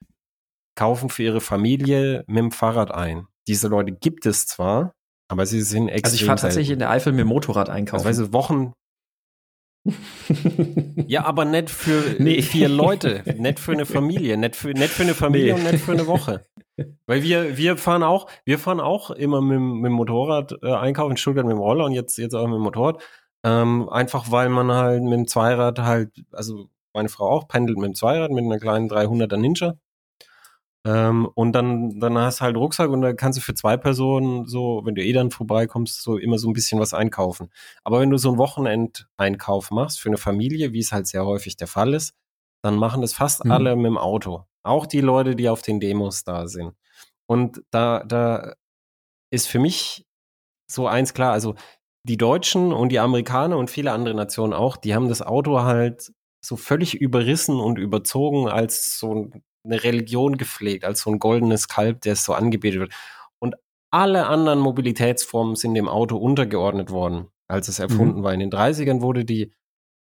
kaufen 0.75 1.09
für 1.09 1.23
ihre 1.23 1.41
Familie 1.41 2.25
mit 2.27 2.37
dem 2.37 2.51
Fahrrad 2.51 2.91
ein? 2.91 3.27
Diese 3.49 3.69
Leute 3.69 3.93
gibt 3.93 4.27
es 4.27 4.47
zwar, 4.47 4.93
aber 5.31 5.47
sie 5.47 5.63
sind 5.63 5.89
extrem 5.89 6.05
Also 6.05 6.15
ich 6.17 6.25
fahre 6.25 6.41
tatsächlich 6.41 6.73
in 6.73 6.81
der 6.81 6.91
Eifel 6.91 7.13
mit 7.13 7.21
dem 7.21 7.29
Motorrad 7.29 7.71
einkaufen. 7.71 8.05
Also 8.05 8.23
weißt 8.23 8.31
du, 8.31 8.33
Wochen. 8.33 8.73
ja, 11.07 11.25
aber 11.25 11.45
nicht 11.45 11.71
für 11.71 12.17
nee. 12.19 12.43
vier 12.43 12.69
Leute, 12.69 13.23
nicht 13.39 13.61
für 13.61 13.73
eine 13.73 13.87
Familie, 13.87 14.37
nicht 14.37 14.57
für, 14.57 14.71
nicht 14.71 14.91
für 14.91 15.05
eine 15.05 15.15
Familie 15.15 15.55
nee. 15.55 15.61
und 15.61 15.71
nicht 15.71 15.85
für 15.85 15.93
eine 15.93 16.09
Woche. 16.09 16.47
Weil 17.07 17.23
wir, 17.23 17.57
wir 17.57 17.77
fahren 17.77 18.03
auch, 18.03 18.27
wir 18.45 18.59
fahren 18.59 18.81
auch 18.81 19.13
immer 19.13 19.41
mit, 19.41 19.61
mit 19.61 19.85
dem 19.85 19.93
Motorrad 19.93 20.59
äh, 20.63 20.73
einkaufen, 20.73 21.13
in 21.13 21.17
Stuttgart 21.17 21.47
mit 21.47 21.55
dem 21.55 21.61
Roller 21.61 21.85
und 21.85 21.93
jetzt, 21.93 22.19
jetzt 22.19 22.35
auch 22.35 22.47
mit 22.47 22.57
dem 22.57 22.63
Motorrad. 22.63 23.01
Ähm, 23.45 23.89
einfach 23.89 24.33
weil 24.33 24.49
man 24.49 24.73
halt 24.73 25.03
mit 25.03 25.13
dem 25.13 25.29
Zweirad 25.29 25.79
halt, 25.79 26.11
also 26.33 26.69
meine 26.93 27.09
Frau 27.09 27.31
auch 27.31 27.47
pendelt 27.47 27.79
mit 27.79 27.87
dem 27.87 27.95
Zweirad 27.95 28.33
mit 28.33 28.45
einer 28.45 28.59
kleinen 28.59 28.91
300er 28.91 29.37
Ninja 29.37 29.75
ähm, 30.87 31.29
und 31.35 31.53
dann, 31.53 32.01
dann 32.01 32.17
hast 32.17 32.41
du 32.41 32.45
halt 32.45 32.57
Rucksack 32.57 32.89
und 32.89 33.03
dann 33.03 33.17
kannst 33.17 33.39
du 33.39 33.43
für 33.43 33.55
zwei 33.55 33.77
Personen 33.77 34.47
so, 34.47 34.81
wenn 34.85 34.95
du 34.95 35.03
eh 35.05 35.13
dann 35.13 35.31
vorbeikommst, 35.31 36.03
so 36.03 36.17
immer 36.17 36.39
so 36.39 36.49
ein 36.49 36.55
bisschen 36.55 36.81
was 36.81 36.95
einkaufen. 36.95 37.51
Aber 37.85 38.01
wenn 38.01 38.11
du 38.11 38.17
so 38.17 38.31
einen 38.31 38.39
Wochenendeinkauf 38.39 39.71
machst 39.71 40.01
für 40.01 40.09
eine 40.09 40.17
Familie, 40.17 40.73
wie 40.73 40.81
es 40.81 40.93
halt 40.93 41.07
sehr 41.07 41.27
häufig 41.27 41.57
der 41.57 41.67
Fall 41.67 41.93
ist, 41.93 42.15
dann 42.63 42.77
machen 42.77 43.03
das 43.03 43.13
fast 43.13 43.45
mhm. 43.45 43.53
alle 43.53 43.77
mit 43.77 43.87
dem 43.87 43.99
Auto. 43.99 44.45
Auch 44.63 44.87
die 44.87 45.01
Leute, 45.01 45.37
die 45.37 45.49
auf 45.49 45.63
den 45.63 45.81
Demos 45.81 46.25
da 46.25 46.47
sind. 46.47 46.75
Und 47.27 47.63
da, 47.71 48.03
da 48.05 48.55
ist 49.31 49.49
für 49.49 49.59
mich 49.59 50.07
so 50.71 50.87
eins 50.87 51.15
klar, 51.15 51.33
also 51.33 51.55
die 52.05 52.17
Deutschen 52.17 52.73
und 52.73 52.91
die 52.91 52.99
Amerikaner 52.99 53.59
und 53.59 53.71
viele 53.71 53.93
andere 53.93 54.15
Nationen 54.15 54.55
auch, 54.55 54.77
die 54.79 54.95
haben 54.95 55.09
das 55.09 55.21
Auto 55.21 55.61
halt 55.61 56.13
so 56.43 56.57
völlig 56.57 56.95
überrissen 56.95 57.61
und 57.61 57.79
überzogen 57.79 58.49
als 58.49 58.99
so 58.99 59.15
ein 59.15 59.43
eine 59.65 59.83
Religion 59.83 60.37
gepflegt, 60.37 60.85
als 60.85 61.01
so 61.01 61.11
ein 61.11 61.19
goldenes 61.19 61.69
Kalb, 61.69 62.01
der 62.03 62.17
so 62.17 62.33
angebetet 62.33 62.81
wird. 62.81 62.93
Und 63.39 63.57
alle 63.91 64.27
anderen 64.27 64.61
Mobilitätsformen 64.61 65.57
sind 65.57 65.75
dem 65.75 65.89
Auto 65.89 66.17
untergeordnet 66.17 66.91
worden, 66.91 67.29
als 67.49 67.69
es 67.69 67.79
erfunden 67.79 68.21
mhm. 68.21 68.23
war. 68.23 68.35
In 68.35 68.41
den 68.41 68.51
30ern 68.51 69.01
wurde 69.01 69.25
die 69.25 69.53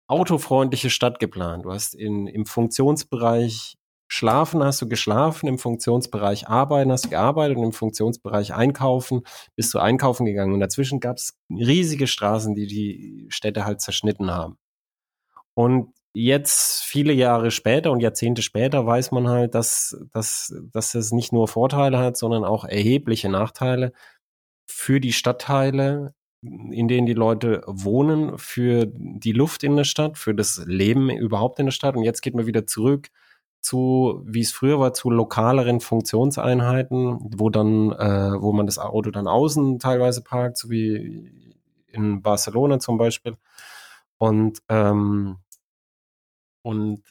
autofreundliche 0.08 0.90
Stadt 0.90 1.20
geplant. 1.20 1.66
Du 1.66 1.72
hast 1.72 1.94
in, 1.94 2.28
im 2.28 2.46
Funktionsbereich 2.46 3.78
Schlafen 4.10 4.64
hast 4.64 4.82
du 4.82 4.88
geschlafen, 4.88 5.48
im 5.48 5.58
Funktionsbereich 5.58 6.48
Arbeiten 6.48 6.92
hast 6.94 7.06
du 7.06 7.10
gearbeitet 7.10 7.58
und 7.58 7.64
im 7.64 7.74
Funktionsbereich 7.74 8.54
Einkaufen 8.54 9.24
bist 9.56 9.74
du 9.74 9.80
einkaufen 9.80 10.26
gegangen. 10.26 10.54
Und 10.54 10.62
dazwischen 10.62 11.02
gab 11.02 11.18
es 11.18 11.38
riesige 11.50 12.08
Straßen, 12.08 12.56
die 12.56 12.68
die 12.68 13.28
Städte 13.30 13.66
halt 13.66 13.82
zerschnitten 13.82 14.32
haben. 14.32 14.58
Und 15.56 15.94
jetzt 16.18 16.84
viele 16.84 17.14
Jahre 17.14 17.52
später 17.52 17.92
und 17.92 18.02
Jahrzehnte 18.02 18.42
später 18.42 18.86
weiß 18.86 19.12
man 19.12 19.28
halt, 19.30 19.56
dass, 19.56 19.98
dass, 20.14 20.54
dass 20.74 20.96
es 20.96 21.12
nicht 21.12 21.32
nur 21.34 21.48
Vorteile 21.48 22.00
hat, 22.00 22.18
sondern 22.18 22.44
auch 22.44 22.66
erhebliche 22.66 23.30
Nachteile. 23.30 23.94
für 24.68 25.00
die 25.00 25.14
Stadtteile, 25.14 26.14
in 26.42 26.88
denen 26.88 27.08
die 27.08 27.14
Leute 27.14 27.64
wohnen, 27.68 28.38
für 28.38 28.86
die 28.88 29.32
Luft 29.32 29.64
in 29.64 29.76
der 29.76 29.86
Stadt, 29.86 30.18
für 30.18 30.36
das 30.36 30.64
Leben 30.66 31.10
überhaupt 31.10 31.60
in 31.60 31.66
der 31.68 31.72
Stadt. 31.72 31.96
Und 31.96 32.04
jetzt 32.04 32.22
geht 32.22 32.36
man 32.36 32.46
wieder 32.46 32.68
zurück 32.68 33.10
zu, 33.62 34.22
wie 34.26 34.42
es 34.42 34.52
früher 34.52 34.80
war, 34.80 34.94
zu 34.94 35.10
lokaleren 35.10 35.80
Funktionseinheiten, 35.82 37.18
wo 37.38 37.50
dann, 37.50 37.92
äh, 37.92 38.42
wo 38.42 38.54
man 38.54 38.66
das 38.66 38.78
Auto 38.80 39.12
dann 39.12 39.28
außen 39.28 39.80
teilweise 39.80 40.22
parkt, 40.24 40.58
so 40.58 40.70
wie 40.70 41.56
in 41.88 42.22
Barcelona 42.22 42.80
zum 42.80 42.98
Beispiel. 42.98 43.36
Und 44.18 44.60
ähm, 44.70 45.38
und 46.68 47.02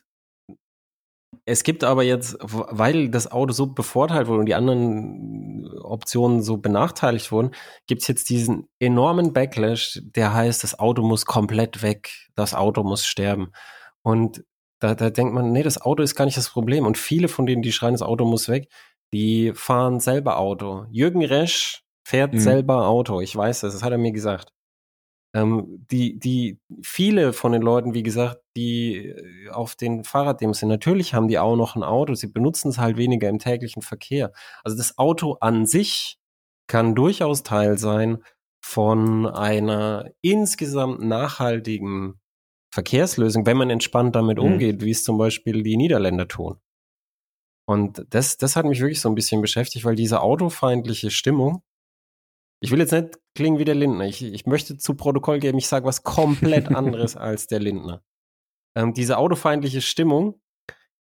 es 1.47 1.63
gibt 1.63 1.83
aber 1.83 2.03
jetzt, 2.03 2.37
weil 2.41 3.09
das 3.09 3.31
Auto 3.33 3.53
so 3.53 3.69
bevorteilt 3.69 4.27
wurde 4.27 4.41
und 4.41 4.47
die 4.47 4.55
anderen 4.55 5.67
Optionen 5.81 6.43
so 6.43 6.59
benachteiligt 6.59 7.33
wurden, 7.33 7.53
gibt 7.87 8.03
es 8.03 8.09
jetzt 8.09 8.29
diesen 8.29 8.69
enormen 8.81 9.33
Backlash, 9.33 10.03
der 10.05 10.35
heißt, 10.35 10.63
das 10.63 10.79
Auto 10.79 11.03
muss 11.03 11.25
komplett 11.25 11.81
weg, 11.81 12.11
das 12.35 12.53
Auto 12.53 12.83
muss 12.83 13.07
sterben. 13.07 13.53
Und 14.03 14.45
da, 14.79 14.95
da 14.95 15.09
denkt 15.09 15.33
man, 15.33 15.53
nee, 15.53 15.63
das 15.63 15.81
Auto 15.81 16.03
ist 16.03 16.17
gar 16.17 16.27
nicht 16.27 16.37
das 16.37 16.51
Problem. 16.51 16.85
Und 16.85 16.99
viele 16.99 17.29
von 17.29 17.47
denen, 17.47 17.63
die 17.63 17.73
schreien, 17.73 17.95
das 17.95 18.03
Auto 18.03 18.27
muss 18.27 18.51
weg, 18.51 18.69
die 19.15 19.53
fahren 19.55 20.01
selber 20.01 20.39
Auto. 20.39 20.85
Jürgen 20.91 21.25
Resch 21.25 21.83
fährt 22.07 22.35
mhm. 22.35 22.41
selber 22.41 22.89
Auto. 22.89 23.23
Ich 23.23 23.35
weiß 23.35 23.61
das, 23.61 23.73
das 23.73 23.83
hat 23.83 23.93
er 23.93 23.99
mir 23.99 24.13
gesagt. 24.13 24.53
Ähm, 25.35 25.87
die, 25.91 26.19
die, 26.19 26.59
viele 26.83 27.33
von 27.33 27.53
den 27.53 27.63
Leuten, 27.63 27.95
wie 27.95 28.03
gesagt, 28.03 28.43
die 28.57 29.15
auf 29.53 29.77
den 29.77 30.03
Fahrraddemos 30.03 30.59
sind, 30.59 30.69
natürlich 30.69 31.15
haben 31.15 31.29
die 31.29 31.39
auch 31.39 31.57
noch 31.57 31.77
ein 31.77 31.83
Auto, 31.83 32.15
sie 32.15 32.29
benutzen 32.29 32.71
es 32.71 32.79
halt 32.79 32.97
weniger 32.97 33.29
im 33.29 33.39
täglichen 33.39 33.83
Verkehr. 33.83 34.33
Also 34.65 34.77
das 34.77 34.99
Auto 34.99 35.37
an 35.41 35.67
sich 35.67 36.19
kann 36.67 36.95
durchaus 36.95 37.43
Teil 37.43 37.79
sein 37.79 38.19
von 38.61 39.27
einer 39.27 40.11
insgesamt 40.23 41.01
nachhaltigen 41.01 42.21
Verkehrslösung, 42.73 43.47
wenn 43.47 43.57
man 43.57 43.71
entspannt 43.71 44.17
damit 44.17 44.39
mhm. 44.39 44.45
umgeht, 44.45 44.83
wie 44.83 44.91
es 44.91 45.05
zum 45.05 45.19
Beispiel 45.19 45.63
die 45.63 45.77
Niederländer 45.77 46.27
tun. 46.27 46.59
Und 47.69 48.05
das, 48.11 48.37
das 48.39 48.57
hat 48.57 48.65
mich 48.65 48.81
wirklich 48.81 49.01
so 49.01 49.09
ein 49.09 49.15
bisschen 49.15 49.41
beschäftigt, 49.41 49.85
weil 49.85 49.97
diese 49.97 50.21
autofeindliche 50.21 51.11
Stimmung, 51.11 51.63
ich 52.61 52.71
will 52.71 52.79
jetzt 52.79 52.93
nicht 52.93 53.19
klingen 53.35 53.59
wie 53.59 53.65
der 53.65 53.75
Lindner. 53.75 54.07
Ich, 54.07 54.23
ich 54.23 54.47
möchte 54.47 54.79
zu 54.79 54.95
Protokoll 54.95 55.41
geben, 55.41 55.59
ich 55.59 55.69
sage 55.69 55.85
was 55.85 56.03
komplett 56.03 56.69
anderes 56.75 57.17
als 57.17 57.47
der 57.47 57.61
Lindner. 57.61 58.03
Ähm, 58.77 58.95
diese 58.95 59.19
autofeindliche 59.19 59.81
Stimmung, 59.81 60.41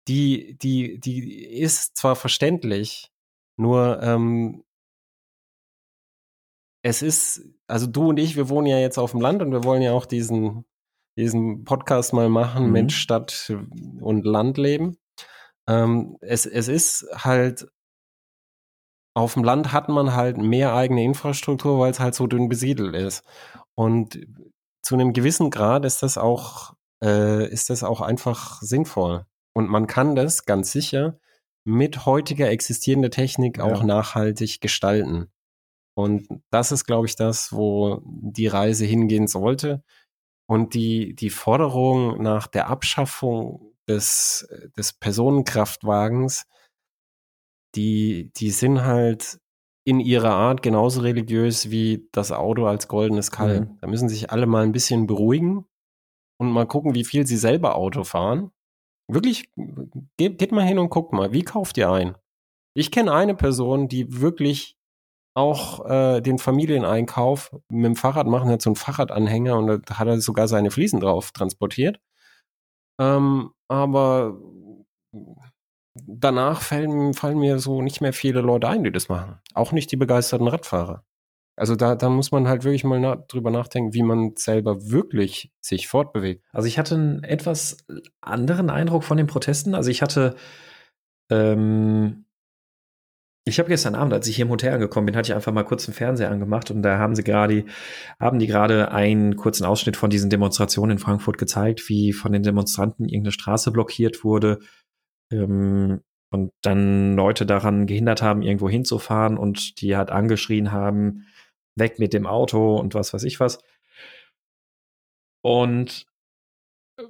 die, 0.07 0.57
die, 0.59 0.99
die 0.99 1.45
ist 1.45 1.97
zwar 1.97 2.15
verständlich, 2.15 3.11
nur 3.57 4.01
ähm, 4.03 4.63
es 6.83 7.01
ist, 7.01 7.43
also 7.67 7.87
du 7.87 8.09
und 8.09 8.17
ich, 8.17 8.35
wir 8.35 8.49
wohnen 8.49 8.67
ja 8.67 8.79
jetzt 8.79 8.97
auf 8.97 9.11
dem 9.11 9.21
Land 9.21 9.41
und 9.41 9.51
wir 9.51 9.63
wollen 9.63 9.81
ja 9.81 9.93
auch 9.93 10.05
diesen, 10.05 10.65
diesen 11.17 11.63
Podcast 11.63 12.13
mal 12.13 12.29
machen 12.29 12.67
mhm. 12.67 12.71
mit 12.71 12.91
Stadt 12.91 13.53
und 13.99 14.25
Landleben. 14.25 14.97
Ähm, 15.67 16.17
es, 16.21 16.45
es 16.45 16.67
ist 16.67 17.07
halt 17.13 17.67
auf 19.13 19.33
dem 19.33 19.43
Land 19.43 19.73
hat 19.73 19.89
man 19.89 20.13
halt 20.13 20.37
mehr 20.37 20.73
eigene 20.73 21.03
Infrastruktur, 21.03 21.79
weil 21.79 21.91
es 21.91 21.99
halt 21.99 22.15
so 22.15 22.27
dünn 22.27 22.47
besiedelt 22.49 22.95
ist. 22.95 23.23
Und 23.75 24.25
zu 24.81 24.95
einem 24.95 25.13
gewissen 25.13 25.49
Grad 25.51 25.85
ist 25.85 26.01
das 26.01 26.17
auch, 26.17 26.73
äh, 27.03 27.47
ist 27.49 27.69
das 27.69 27.83
auch 27.83 28.01
einfach 28.01 28.61
sinnvoll. 28.61 29.25
Und 29.53 29.69
man 29.69 29.87
kann 29.87 30.15
das 30.15 30.45
ganz 30.45 30.71
sicher 30.71 31.19
mit 31.63 32.05
heutiger 32.05 32.49
existierender 32.49 33.09
Technik 33.09 33.57
ja. 33.57 33.65
auch 33.65 33.83
nachhaltig 33.83 34.61
gestalten. 34.61 35.27
Und 35.95 36.27
das 36.49 36.71
ist, 36.71 36.85
glaube 36.85 37.07
ich, 37.07 37.15
das, 37.15 37.51
wo 37.51 38.01
die 38.05 38.47
Reise 38.47 38.85
hingehen 38.85 39.27
sollte. 39.27 39.83
Und 40.47 40.73
die, 40.73 41.15
die 41.15 41.29
Forderung 41.29 42.21
nach 42.21 42.47
der 42.47 42.67
Abschaffung 42.67 43.73
des, 43.87 44.47
des 44.77 44.93
Personenkraftwagens, 44.93 46.45
die, 47.75 48.31
die 48.35 48.51
sind 48.51 48.83
halt 48.83 49.39
in 49.83 49.99
ihrer 49.99 50.31
Art 50.31 50.61
genauso 50.61 51.01
religiös 51.01 51.71
wie 51.71 52.07
das 52.11 52.31
Auto 52.31 52.65
als 52.67 52.87
goldenes 52.87 53.31
Kalb. 53.31 53.69
Mhm. 53.69 53.77
Da 53.81 53.87
müssen 53.87 54.09
sich 54.09 54.31
alle 54.31 54.45
mal 54.45 54.63
ein 54.63 54.71
bisschen 54.71 55.07
beruhigen 55.07 55.65
und 56.41 56.51
mal 56.51 56.65
gucken, 56.65 56.95
wie 56.95 57.05
viel 57.05 57.27
sie 57.27 57.37
selber 57.37 57.75
Auto 57.75 58.03
fahren. 58.03 58.51
Wirklich, 59.07 59.49
geht, 60.17 60.39
geht 60.39 60.51
mal 60.51 60.65
hin 60.65 60.79
und 60.79 60.89
guckt 60.89 61.13
mal, 61.13 61.31
wie 61.33 61.43
kauft 61.43 61.77
ihr 61.77 61.91
ein? 61.91 62.17
Ich 62.73 62.89
kenne 62.91 63.13
eine 63.13 63.35
Person, 63.35 63.87
die 63.87 64.21
wirklich 64.21 64.75
auch 65.35 65.85
äh, 65.85 66.19
den 66.21 66.39
Familieneinkauf 66.39 67.55
mit 67.69 67.85
dem 67.85 67.95
Fahrrad 67.95 68.25
machen, 68.25 68.49
hat 68.49 68.61
so 68.61 68.71
einen 68.71 68.75
Fahrradanhänger 68.75 69.57
und 69.57 69.89
da 69.89 69.99
hat 69.99 70.07
er 70.07 70.19
sogar 70.19 70.47
seine 70.47 70.71
Fliesen 70.71 70.99
drauf 70.99 71.31
transportiert. 71.31 72.01
Ähm, 72.99 73.51
aber 73.67 74.37
danach 75.93 76.61
fallen, 76.61 77.13
fallen 77.13 77.39
mir 77.39 77.59
so 77.59 77.83
nicht 77.83 78.01
mehr 78.01 78.13
viele 78.13 78.41
Leute 78.41 78.67
ein, 78.67 78.83
die 78.83 78.91
das 78.91 79.09
machen. 79.09 79.39
Auch 79.53 79.71
nicht 79.71 79.91
die 79.91 79.97
begeisterten 79.97 80.47
Radfahrer. 80.47 81.03
Also 81.55 81.75
da, 81.75 81.95
da 81.95 82.09
muss 82.09 82.31
man 82.31 82.47
halt 82.47 82.63
wirklich 82.63 82.83
mal 82.83 82.99
na 82.99 83.15
drüber 83.15 83.51
nachdenken, 83.51 83.93
wie 83.93 84.03
man 84.03 84.33
selber 84.35 84.89
wirklich 84.89 85.51
sich 85.59 85.87
fortbewegt. 85.87 86.43
Also 86.51 86.67
ich 86.67 86.79
hatte 86.79 86.95
einen 86.95 87.23
etwas 87.23 87.77
anderen 88.21 88.69
Eindruck 88.69 89.03
von 89.03 89.17
den 89.17 89.27
Protesten. 89.27 89.75
Also 89.75 89.91
ich 89.91 90.01
hatte, 90.01 90.35
ähm, 91.29 92.25
ich 93.45 93.59
habe 93.59 93.69
gestern 93.69 93.95
Abend, 93.95 94.13
als 94.13 94.27
ich 94.27 94.35
hier 94.35 94.45
im 94.45 94.51
Hotel 94.51 94.73
angekommen 94.73 95.07
bin, 95.07 95.15
hatte 95.15 95.31
ich 95.31 95.35
einfach 95.35 95.51
mal 95.51 95.63
kurz 95.63 95.85
den 95.85 95.93
Fernseher 95.93 96.31
angemacht 96.31 96.71
und 96.71 96.83
da 96.83 96.97
haben 96.99 97.15
sie 97.15 97.23
gerade, 97.23 97.65
haben 98.19 98.39
die 98.39 98.47
gerade 98.47 98.91
einen 98.91 99.35
kurzen 99.35 99.65
Ausschnitt 99.65 99.97
von 99.97 100.09
diesen 100.09 100.29
Demonstrationen 100.29 100.97
in 100.97 100.99
Frankfurt 100.99 101.37
gezeigt, 101.37 101.89
wie 101.89 102.13
von 102.13 102.31
den 102.31 102.43
Demonstranten 102.43 103.09
irgendeine 103.09 103.33
Straße 103.33 103.71
blockiert 103.71 104.23
wurde 104.23 104.59
ähm, 105.31 106.01
und 106.31 106.51
dann 106.61 107.15
Leute 107.15 107.45
daran 107.45 107.87
gehindert 107.87 108.21
haben, 108.21 108.41
irgendwo 108.41 108.69
hinzufahren 108.69 109.37
und 109.37 109.81
die 109.81 109.97
halt 109.97 110.11
angeschrien 110.11 110.71
haben, 110.71 111.25
weg 111.75 111.99
mit 111.99 112.13
dem 112.13 112.27
Auto 112.27 112.77
und 112.77 112.93
was 112.93 113.13
weiß 113.13 113.23
ich 113.23 113.39
was. 113.39 113.59
Und 115.43 116.05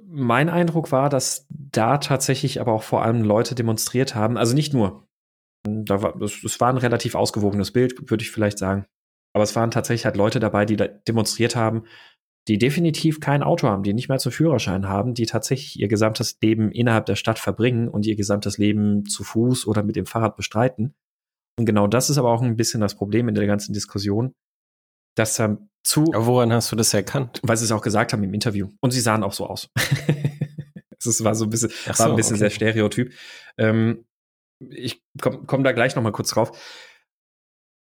mein 0.04 0.48
Eindruck 0.48 0.92
war, 0.92 1.08
dass 1.08 1.46
da 1.50 1.98
tatsächlich 1.98 2.60
aber 2.60 2.72
auch 2.72 2.82
vor 2.82 3.02
allem 3.02 3.22
Leute 3.22 3.54
demonstriert 3.54 4.14
haben, 4.14 4.36
also 4.36 4.54
nicht 4.54 4.72
nur. 4.72 5.06
Da 5.64 6.02
war, 6.02 6.20
es 6.20 6.60
war 6.60 6.70
ein 6.70 6.78
relativ 6.78 7.14
ausgewogenes 7.14 7.70
Bild, 7.70 8.10
würde 8.10 8.22
ich 8.22 8.30
vielleicht 8.30 8.58
sagen. 8.58 8.86
Aber 9.34 9.44
es 9.44 9.54
waren 9.54 9.70
tatsächlich 9.70 10.04
halt 10.04 10.16
Leute 10.16 10.40
dabei, 10.40 10.64
die 10.64 10.76
da 10.76 10.88
demonstriert 10.88 11.56
haben, 11.56 11.84
die 12.48 12.58
definitiv 12.58 13.20
kein 13.20 13.42
Auto 13.42 13.68
haben, 13.68 13.84
die 13.84 13.92
nicht 13.92 14.08
mehr 14.08 14.18
zu 14.18 14.30
Führerschein 14.30 14.88
haben, 14.88 15.14
die 15.14 15.26
tatsächlich 15.26 15.78
ihr 15.78 15.88
gesamtes 15.88 16.38
Leben 16.42 16.72
innerhalb 16.72 17.06
der 17.06 17.14
Stadt 17.14 17.38
verbringen 17.38 17.88
und 17.88 18.04
ihr 18.04 18.16
gesamtes 18.16 18.58
Leben 18.58 19.06
zu 19.06 19.22
Fuß 19.22 19.66
oder 19.66 19.82
mit 19.84 19.94
dem 19.94 20.06
Fahrrad 20.06 20.36
bestreiten. 20.36 20.94
Und 21.58 21.66
genau 21.66 21.86
das 21.86 22.10
ist 22.10 22.18
aber 22.18 22.32
auch 22.32 22.42
ein 22.42 22.56
bisschen 22.56 22.80
das 22.80 22.96
Problem 22.96 23.28
in 23.28 23.34
der 23.34 23.46
ganzen 23.46 23.72
Diskussion, 23.72 24.34
dass 25.14 25.38
er 25.38 25.58
zu. 25.82 26.04
Aber 26.12 26.26
woran 26.26 26.52
hast 26.52 26.70
du 26.72 26.76
das 26.76 26.92
erkannt? 26.94 27.40
Weil 27.42 27.56
sie 27.56 27.64
es 27.64 27.72
auch 27.72 27.82
gesagt 27.82 28.12
haben 28.12 28.22
im 28.22 28.34
Interview. 28.34 28.68
Und 28.80 28.92
sie 28.92 29.00
sahen 29.00 29.22
auch 29.22 29.32
so 29.32 29.46
aus. 29.46 29.68
Es 31.04 31.24
war 31.24 31.34
so 31.34 31.46
ein 31.46 31.50
bisschen, 31.50 31.70
so, 31.70 31.98
war 31.98 32.10
ein 32.10 32.14
bisschen 32.14 32.36
okay. 32.36 32.44
sehr 32.44 32.50
stereotyp. 32.50 33.12
Ähm, 33.58 34.04
ich 34.60 35.02
komme 35.20 35.40
komm 35.48 35.64
da 35.64 35.72
gleich 35.72 35.96
noch 35.96 36.02
mal 36.04 36.12
kurz 36.12 36.30
drauf 36.30 36.52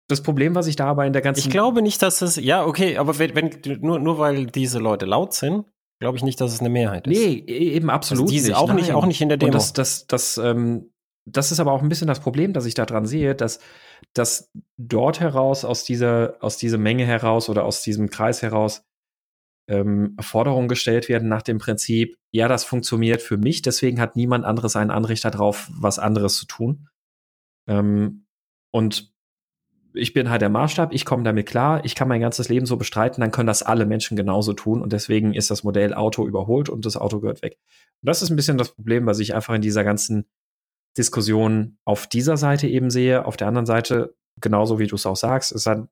das 0.09 0.21
Problem, 0.21 0.55
was 0.55 0.67
ich 0.67 0.75
da 0.75 0.87
aber 0.87 1.05
in 1.05 1.13
der 1.13 1.21
ganzen. 1.21 1.39
Ich 1.39 1.49
glaube 1.49 1.81
nicht, 1.81 2.01
dass 2.01 2.21
es, 2.21 2.35
ja, 2.35 2.65
okay, 2.65 2.97
aber 2.97 3.19
wenn, 3.19 3.35
wenn 3.35 3.79
nur, 3.79 3.99
nur 3.99 4.17
weil 4.17 4.47
diese 4.47 4.79
Leute 4.79 5.05
laut 5.05 5.33
sind, 5.33 5.65
glaube 6.01 6.17
ich 6.17 6.23
nicht, 6.23 6.41
dass 6.41 6.51
es 6.51 6.59
eine 6.59 6.69
Mehrheit 6.69 7.07
ist. 7.07 7.17
Nee, 7.17 7.43
e-, 7.47 7.73
eben 7.73 7.89
absolut. 7.89 8.23
Also 8.23 8.33
diese 8.33 8.47
nicht. 8.49 8.57
auch 8.57 8.73
nicht, 8.73 8.91
auch 8.91 9.05
nicht 9.05 9.21
in 9.21 9.29
der 9.29 9.37
Demo. 9.37 9.51
Und 9.51 9.55
das, 9.55 9.73
das, 9.73 10.07
das, 10.07 10.37
ähm, 10.37 10.91
das 11.25 11.51
ist 11.51 11.59
aber 11.59 11.71
auch 11.71 11.81
ein 11.81 11.89
bisschen 11.89 12.07
das 12.07 12.19
Problem, 12.19 12.53
das 12.53 12.65
ich 12.65 12.73
da 12.73 12.85
dran 12.85 13.05
sehe, 13.05 13.35
dass, 13.35 13.59
dass 14.13 14.51
dort 14.77 15.19
heraus, 15.19 15.65
aus 15.65 15.83
dieser, 15.83 16.35
aus 16.39 16.57
dieser 16.57 16.77
Menge 16.77 17.05
heraus 17.05 17.49
oder 17.49 17.65
aus 17.65 17.83
diesem 17.83 18.09
Kreis 18.09 18.41
heraus, 18.41 18.83
ähm, 19.67 20.17
Forderungen 20.19 20.67
gestellt 20.67 21.09
werden 21.09 21.29
nach 21.29 21.43
dem 21.43 21.59
Prinzip, 21.59 22.17
ja, 22.31 22.47
das 22.47 22.63
funktioniert 22.63 23.21
für 23.21 23.37
mich, 23.37 23.61
deswegen 23.61 24.01
hat 24.01 24.15
niemand 24.15 24.43
anderes 24.43 24.75
einen 24.75 24.89
Anrecht 24.89 25.23
darauf, 25.25 25.69
was 25.71 25.99
anderes 25.99 26.37
zu 26.37 26.47
tun. 26.47 26.89
Ähm, 27.67 28.25
und 28.71 29.13
ich 29.93 30.13
bin 30.13 30.29
halt 30.29 30.41
der 30.41 30.49
Maßstab, 30.49 30.93
ich 30.93 31.05
komme 31.05 31.23
damit 31.23 31.47
klar, 31.47 31.83
ich 31.85 31.95
kann 31.95 32.07
mein 32.07 32.21
ganzes 32.21 32.49
Leben 32.49 32.65
so 32.65 32.77
bestreiten, 32.77 33.21
dann 33.21 33.31
können 33.31 33.47
das 33.47 33.63
alle 33.63 33.85
Menschen 33.85 34.17
genauso 34.17 34.53
tun 34.53 34.81
und 34.81 34.93
deswegen 34.93 35.33
ist 35.33 35.51
das 35.51 35.63
Modell 35.63 35.93
Auto 35.93 36.27
überholt 36.27 36.69
und 36.69 36.85
das 36.85 36.97
Auto 36.97 37.19
gehört 37.19 37.41
weg. 37.41 37.57
Und 38.01 38.07
das 38.07 38.21
ist 38.21 38.29
ein 38.29 38.35
bisschen 38.35 38.57
das 38.57 38.73
Problem, 38.73 39.05
was 39.05 39.19
ich 39.19 39.35
einfach 39.35 39.53
in 39.53 39.61
dieser 39.61 39.83
ganzen 39.83 40.25
Diskussion 40.97 41.77
auf 41.85 42.07
dieser 42.07 42.37
Seite 42.37 42.67
eben 42.67 42.89
sehe. 42.89 43.25
Auf 43.25 43.37
der 43.37 43.47
anderen 43.47 43.65
Seite, 43.65 44.15
genauso 44.41 44.79
wie 44.79 44.87
du 44.87 44.95
es 44.95 45.05
auch 45.05 45.15
sagst, 45.15 45.51
ist 45.51 45.67
dann, 45.67 45.89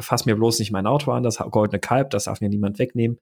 fass 0.00 0.26
mir 0.26 0.36
bloß 0.36 0.58
nicht 0.58 0.72
mein 0.72 0.86
Auto 0.86 1.12
an, 1.12 1.22
das 1.22 1.38
goldene 1.38 1.80
Kalb, 1.80 2.10
das 2.10 2.24
darf 2.24 2.40
mir 2.40 2.48
niemand 2.48 2.78
wegnehmen. 2.78 3.18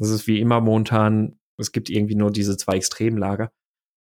Das 0.00 0.10
ist 0.10 0.26
wie 0.26 0.40
immer 0.40 0.60
momentan, 0.60 1.38
es 1.58 1.72
gibt 1.72 1.90
irgendwie 1.90 2.14
nur 2.14 2.30
diese 2.30 2.56
zwei 2.56 2.76
Extremlager. 2.76 3.50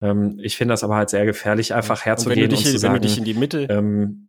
Ähm, 0.03 0.39
ich 0.43 0.57
finde 0.57 0.73
das 0.73 0.85
aber 0.85 0.97
halt 0.97 1.11
sehr 1.11 1.27
gefährlich, 1.27 1.75
einfach 1.75 2.05
herzugehen 2.05 2.45
und, 2.45 2.57
und, 2.57 2.65
dich, 2.65 2.73
zu 2.73 2.79
sagen, 2.79 2.95
wenn 2.95 3.03
du 3.03 3.09
dich 3.09 3.19
in 3.19 3.25
die 3.25 3.35
Mitte 3.35 3.67
ähm, 3.69 4.29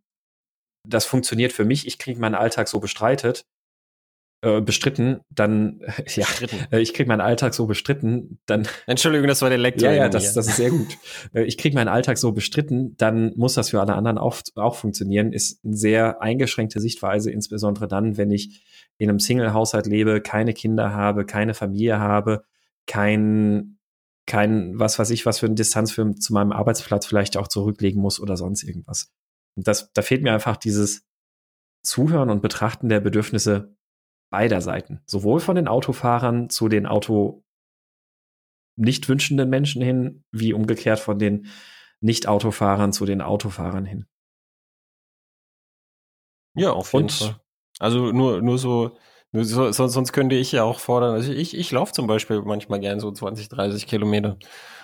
das 0.86 1.06
funktioniert 1.06 1.52
für 1.52 1.64
mich, 1.64 1.86
ich 1.86 1.98
kriege 1.98 2.20
meinen 2.20 2.34
Alltag 2.34 2.68
so 2.68 2.78
bestreitet, 2.80 3.46
äh, 4.44 4.60
bestritten, 4.60 5.20
dann, 5.30 5.80
ja, 6.14 6.26
äh, 6.70 6.80
ich 6.80 6.92
kriege 6.92 7.08
meinen 7.08 7.20
Alltag 7.20 7.54
so 7.54 7.66
bestritten, 7.66 8.38
dann. 8.46 8.68
Entschuldigung, 8.86 9.26
das 9.26 9.42
war 9.42 9.48
der 9.48 9.58
Lektor. 9.58 9.90
Ja, 9.90 9.94
ja, 9.96 10.08
das, 10.08 10.34
das 10.34 10.46
ist 10.48 10.56
sehr 10.56 10.70
gut. 10.70 10.98
Äh, 11.32 11.44
ich 11.44 11.56
kriege 11.56 11.74
meinen 11.74 11.88
Alltag 11.88 12.18
so 12.18 12.32
bestritten, 12.32 12.94
dann 12.98 13.32
muss 13.36 13.54
das 13.54 13.70
für 13.70 13.80
alle 13.80 13.94
anderen 13.94 14.18
auch, 14.18 14.36
auch 14.54 14.76
funktionieren. 14.76 15.32
Ist 15.32 15.64
eine 15.64 15.76
sehr 15.76 16.20
eingeschränkte 16.20 16.80
Sichtweise, 16.80 17.30
insbesondere 17.30 17.88
dann, 17.88 18.18
wenn 18.18 18.30
ich 18.30 18.62
in 18.98 19.08
einem 19.08 19.18
Single-Haushalt 19.18 19.86
lebe, 19.86 20.20
keine 20.20 20.52
Kinder 20.52 20.92
habe, 20.92 21.24
keine 21.24 21.54
Familie 21.54 21.98
habe, 21.98 22.44
kein, 22.86 23.78
kein, 24.26 24.78
was 24.78 24.98
weiß 24.98 25.10
ich, 25.10 25.26
was 25.26 25.38
für 25.38 25.46
eine 25.46 25.54
Distanz 25.54 25.90
für, 25.90 26.14
zu 26.14 26.32
meinem 26.32 26.52
Arbeitsplatz 26.52 27.06
vielleicht 27.06 27.36
auch 27.36 27.48
zurücklegen 27.48 28.00
muss 28.00 28.20
oder 28.20 28.36
sonst 28.36 28.62
irgendwas. 28.62 29.10
Und 29.56 29.66
das, 29.66 29.92
da 29.92 30.02
fehlt 30.02 30.22
mir 30.22 30.32
einfach 30.32 30.56
dieses 30.56 31.04
Zuhören 31.82 32.30
und 32.30 32.42
Betrachten 32.42 32.88
der 32.88 33.00
Bedürfnisse 33.00 33.73
beider 34.34 34.60
Seiten. 34.60 35.00
Sowohl 35.06 35.38
von 35.38 35.54
den 35.54 35.68
Autofahrern 35.68 36.50
zu 36.50 36.68
den 36.68 36.86
Auto 36.86 37.44
nicht 38.74 39.08
wünschenden 39.08 39.48
Menschen 39.48 39.80
hin, 39.80 40.24
wie 40.32 40.52
umgekehrt 40.52 40.98
von 40.98 41.20
den 41.20 41.46
Nicht-Autofahrern 42.00 42.92
zu 42.92 43.06
den 43.06 43.22
Autofahrern 43.22 43.84
hin. 43.84 44.06
Ja, 46.56 46.72
auf 46.72 46.92
jeden 46.94 47.04
Und, 47.04 47.12
Fall. 47.12 47.40
Also 47.78 48.10
nur, 48.10 48.42
nur 48.42 48.58
so 48.58 48.98
so, 49.42 49.72
sonst 49.72 50.12
könnte 50.12 50.36
ich 50.36 50.52
ja 50.52 50.62
auch 50.62 50.78
fordern. 50.78 51.14
Also 51.14 51.32
ich, 51.32 51.56
ich 51.56 51.70
laufe 51.72 51.92
zum 51.92 52.06
Beispiel 52.06 52.40
manchmal 52.42 52.78
gern 52.78 53.00
so 53.00 53.10
20, 53.10 53.48
30 53.48 53.86
Kilometer. 53.86 54.36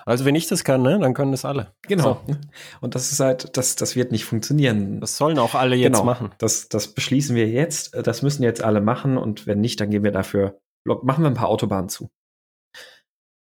Also 0.05 0.25
wenn 0.25 0.35
ich 0.35 0.47
das 0.47 0.63
kann, 0.63 0.81
ne, 0.81 0.99
dann 0.99 1.13
können 1.13 1.31
das 1.31 1.45
alle. 1.45 1.73
Genau. 1.83 2.21
So. 2.27 2.35
Und 2.81 2.95
das 2.95 3.11
ist 3.11 3.19
halt, 3.21 3.55
das, 3.55 3.77
das 3.77 3.95
wird 3.95 4.11
nicht 4.11 4.25
funktionieren. 4.25 4.99
Das 4.99 5.15
sollen 5.15 5.39
auch 5.39 5.55
alle 5.55 5.75
jetzt 5.75 5.93
genau. 5.93 6.03
machen. 6.03 6.31
Das, 6.37 6.67
das 6.67 6.89
beschließen 6.89 7.35
wir 7.35 7.47
jetzt. 7.47 7.95
Das 7.95 8.23
müssen 8.23 8.43
jetzt 8.43 8.61
alle 8.61 8.81
machen. 8.81 9.17
Und 9.17 9.47
wenn 9.47 9.61
nicht, 9.61 9.79
dann 9.79 9.89
gehen 9.89 10.03
wir 10.03 10.11
dafür, 10.11 10.59
machen 10.85 11.23
wir 11.23 11.29
ein 11.29 11.35
paar 11.35 11.49
Autobahnen 11.49 11.87
zu. 11.87 12.09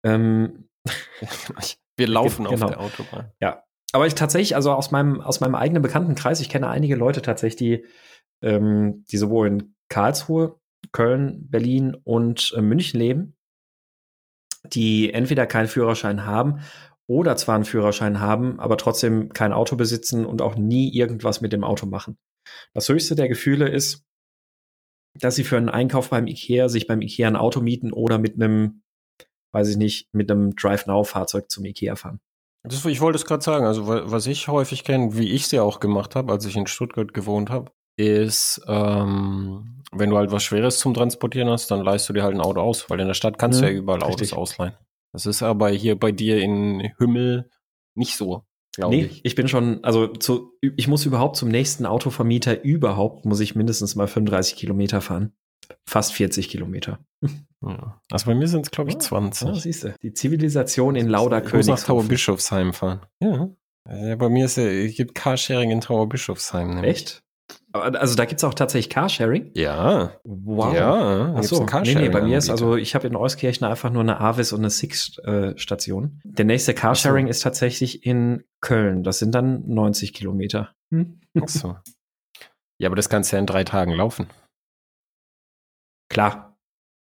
Ähm, 0.06 0.70
wir 1.98 2.08
laufen 2.08 2.46
genau. 2.46 2.66
auf 2.66 2.72
der 2.72 2.80
Autobahn. 2.80 3.32
Ja. 3.42 3.64
Aber 3.94 4.06
ich 4.06 4.14
tatsächlich, 4.14 4.56
also 4.56 4.72
aus 4.74 4.92
meinem, 4.92 5.22
aus 5.22 5.40
meinem 5.40 5.56
eigenen 5.56 5.82
Bekanntenkreis, 5.82 6.40
ich 6.40 6.50
kenne 6.50 6.68
einige 6.68 6.96
Leute 6.96 7.24
tatsächlich, 7.24 7.56
die, 7.56 7.86
ähm, 8.44 9.06
die 9.10 9.18
sowohl 9.18 9.48
in 9.48 9.76
Karlsruhe 9.90 10.59
Köln, 10.92 11.50
Berlin 11.50 11.96
und 11.96 12.54
äh, 12.56 12.62
München 12.62 13.00
leben, 13.00 13.36
die 14.66 15.14
entweder 15.14 15.46
keinen 15.48 15.68
Führerschein 15.68 16.26
haben 16.26 16.62
oder 17.08 17.36
zwar 17.36 17.56
einen 17.56 17.66
Führerschein 17.66 18.20
haben, 18.20 18.60
aber 18.60 18.78
trotzdem 18.78 19.30
kein 19.30 19.54
Auto 19.54 19.76
besitzen 19.76 20.26
und 20.26 20.42
auch 20.42 20.56
nie 20.56 20.94
irgendwas 20.94 21.42
mit 21.42 21.54
dem 21.54 21.64
Auto 21.64 21.86
machen. 21.86 22.18
Das 22.74 22.88
höchste 22.88 23.16
der 23.16 23.28
Gefühle 23.28 23.68
ist, 23.68 24.06
dass 25.16 25.36
sie 25.36 25.44
für 25.44 25.58
einen 25.58 25.70
Einkauf 25.70 26.10
beim 26.10 26.28
Ikea 26.28 26.70
sich 26.70 26.88
beim 26.88 27.02
Ikea 27.02 27.28
ein 27.28 27.36
Auto 27.36 27.62
mieten 27.62 27.92
oder 27.92 28.20
mit 28.20 28.36
einem, 28.36 28.84
weiß 29.54 29.70
ich 29.70 29.78
nicht, 29.78 30.14
mit 30.14 30.30
einem 30.30 30.56
Drive-Now-Fahrzeug 30.56 31.50
zum 31.50 31.66
Ikea 31.66 31.96
fahren. 31.96 32.20
Das, 32.64 32.86
ich 32.86 33.02
wollte 33.02 33.18
es 33.18 33.26
gerade 33.26 33.44
sagen, 33.44 33.66
also 33.66 33.88
was 33.88 34.28
ich 34.28 34.48
häufig 34.48 34.84
kenne, 34.84 35.18
wie 35.18 35.32
ich 35.32 35.46
es 35.46 35.52
ja 35.52 35.64
auch 35.64 35.80
gemacht 35.80 36.16
habe, 36.16 36.32
als 36.32 36.46
ich 36.46 36.56
in 36.56 36.68
Stuttgart 36.68 37.14
gewohnt 37.14 37.50
habe, 37.50 37.72
ist, 38.00 38.62
ähm, 38.68 39.84
wenn 39.92 40.10
du 40.10 40.18
halt 40.18 40.32
was 40.32 40.44
Schweres 40.44 40.80
zum 40.80 40.94
Transportieren 40.94 41.50
hast, 41.50 41.70
dann 41.70 41.84
leihst 41.84 42.08
du 42.08 42.14
dir 42.14 42.24
halt 42.24 42.34
ein 42.34 42.42
Auto 42.42 42.62
aus, 42.62 42.90
weil 42.90 43.00
in 43.00 43.08
der 43.08 43.14
Stadt 43.14 43.38
kannst 43.38 43.62
ja, 43.62 43.68
du 43.68 43.74
ja 43.74 43.80
überall 43.80 44.04
richtig. 44.04 44.34
Autos 44.34 44.52
ausleihen. 44.54 44.74
Das 45.12 45.26
ist 45.26 45.44
aber 45.44 45.70
hier 45.70 46.00
bei 46.00 46.12
dir 46.12 46.40
in 46.40 46.92
Hümmel 46.98 47.50
nicht 47.96 48.16
so. 48.16 48.44
Nee, 48.78 49.06
ich. 49.06 49.26
ich 49.26 49.36
bin 49.36 49.50
schon, 49.50 49.84
also 49.84 50.08
zu, 50.08 50.54
ich 50.62 50.88
muss 50.88 51.06
überhaupt 51.06 51.36
zum 51.36 51.50
nächsten 51.50 51.86
Autovermieter 51.86 52.64
überhaupt, 52.64 53.26
muss 53.26 53.42
ich 53.42 53.56
mindestens 53.56 53.96
mal 53.96 54.08
35 54.08 54.56
Kilometer 54.56 55.02
fahren. 55.02 55.34
Fast 55.86 56.14
40 56.14 56.50
Kilometer. 56.50 57.00
Ja. 57.62 58.02
Also 58.10 58.28
bei 58.28 58.36
mir 58.36 58.48
sind 58.48 58.66
es, 58.66 58.72
glaube 58.72 58.90
ich, 58.90 59.00
20. 59.00 59.48
Ja, 59.48 59.54
siehst 59.54 59.84
du. 59.84 59.94
Die 60.02 60.14
Zivilisation 60.14 60.96
in 60.96 61.10
Lauder 61.10 61.44
Ich 61.44 61.52
muss 61.52 61.68
nach 61.68 61.84
Trauerbischofsheim 61.84 62.72
fahren. 62.72 63.02
Ja. 63.22 63.50
ja. 63.90 64.16
Bei 64.16 64.30
mir 64.30 64.46
ist 64.46 64.56
ja, 64.56 64.64
es 64.64 64.96
gibt 64.96 65.14
Carsharing 65.14 65.72
in 65.72 65.82
Trauerbischofsheim. 65.82 66.70
Nämlich. 66.76 66.90
Echt? 66.90 67.24
Also 67.72 68.16
da 68.16 68.26
gibt 68.26 68.40
es 68.40 68.44
auch 68.44 68.56
tatsächlich 68.56 68.90
Carsharing? 68.90 69.52
Ja. 69.54 70.14
Wow. 70.24 70.74
Ja, 70.74 71.36
Achso, 71.36 71.66
nee, 71.84 71.94
nee, 71.94 72.10
bei 72.10 72.22
mir 72.22 72.40
ist 72.40 72.50
also, 72.50 72.76
ich 72.76 72.96
habe 72.96 73.08
in 73.08 73.16
Euskirchen 73.16 73.68
einfach 73.68 73.92
nur 73.92 74.02
eine 74.02 74.20
Avis 74.20 74.54
und 74.54 74.62
eine 74.62 74.72
Six-Station. 74.72 76.20
Äh, 76.26 76.32
Der 76.32 76.46
nächste 76.46 76.74
Carsharing 76.74 77.28
so. 77.28 77.30
ist 77.30 77.42
tatsächlich 77.42 78.06
in 78.06 78.44
Köln. 78.62 79.04
Das 79.04 79.20
sind 79.20 79.36
dann 79.36 79.68
90 79.68 80.14
Kilometer. 80.14 80.74
Hm. 80.92 81.22
Achso. 81.40 81.78
Ja, 82.80 82.88
aber 82.88 82.96
das 82.96 83.10
kannst 83.10 83.32
du 83.32 83.36
ja 83.36 83.40
in 83.40 83.46
drei 83.46 83.64
Tagen 83.64 83.92
laufen. 83.92 84.28
Klar, 86.10 86.58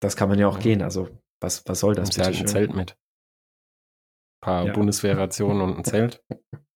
das 0.01 0.15
kann 0.15 0.29
man 0.29 0.39
ja 0.39 0.47
auch 0.47 0.57
ja. 0.57 0.61
gehen. 0.61 0.81
Also, 0.81 1.09
was, 1.41 1.67
was 1.67 1.79
soll 1.79 1.95
das? 1.95 2.11
Du 2.11 2.23
halt 2.23 2.39
ein 2.39 2.47
Zelt 2.47 2.73
mit. 2.73 2.91
Ein 2.91 4.41
paar 4.41 4.65
ja. 4.67 4.73
Bundeswehrrationen 4.73 5.61
und 5.61 5.77
ein 5.77 5.83
Zelt. 5.83 6.23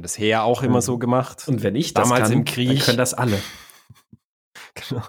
Hat 0.00 0.04
das 0.04 0.18
Heer 0.18 0.44
auch 0.44 0.62
immer 0.62 0.80
so 0.80 0.96
gemacht. 0.96 1.46
Und 1.46 1.62
wenn 1.62 1.74
ich 1.74 1.92
das 1.92 2.08
damals 2.08 2.30
kann, 2.30 2.38
im 2.38 2.44
Krieg, 2.44 2.68
dann 2.68 2.78
können 2.78 2.96
das 2.96 3.12
alle. 3.12 3.38
genau. 4.74 5.02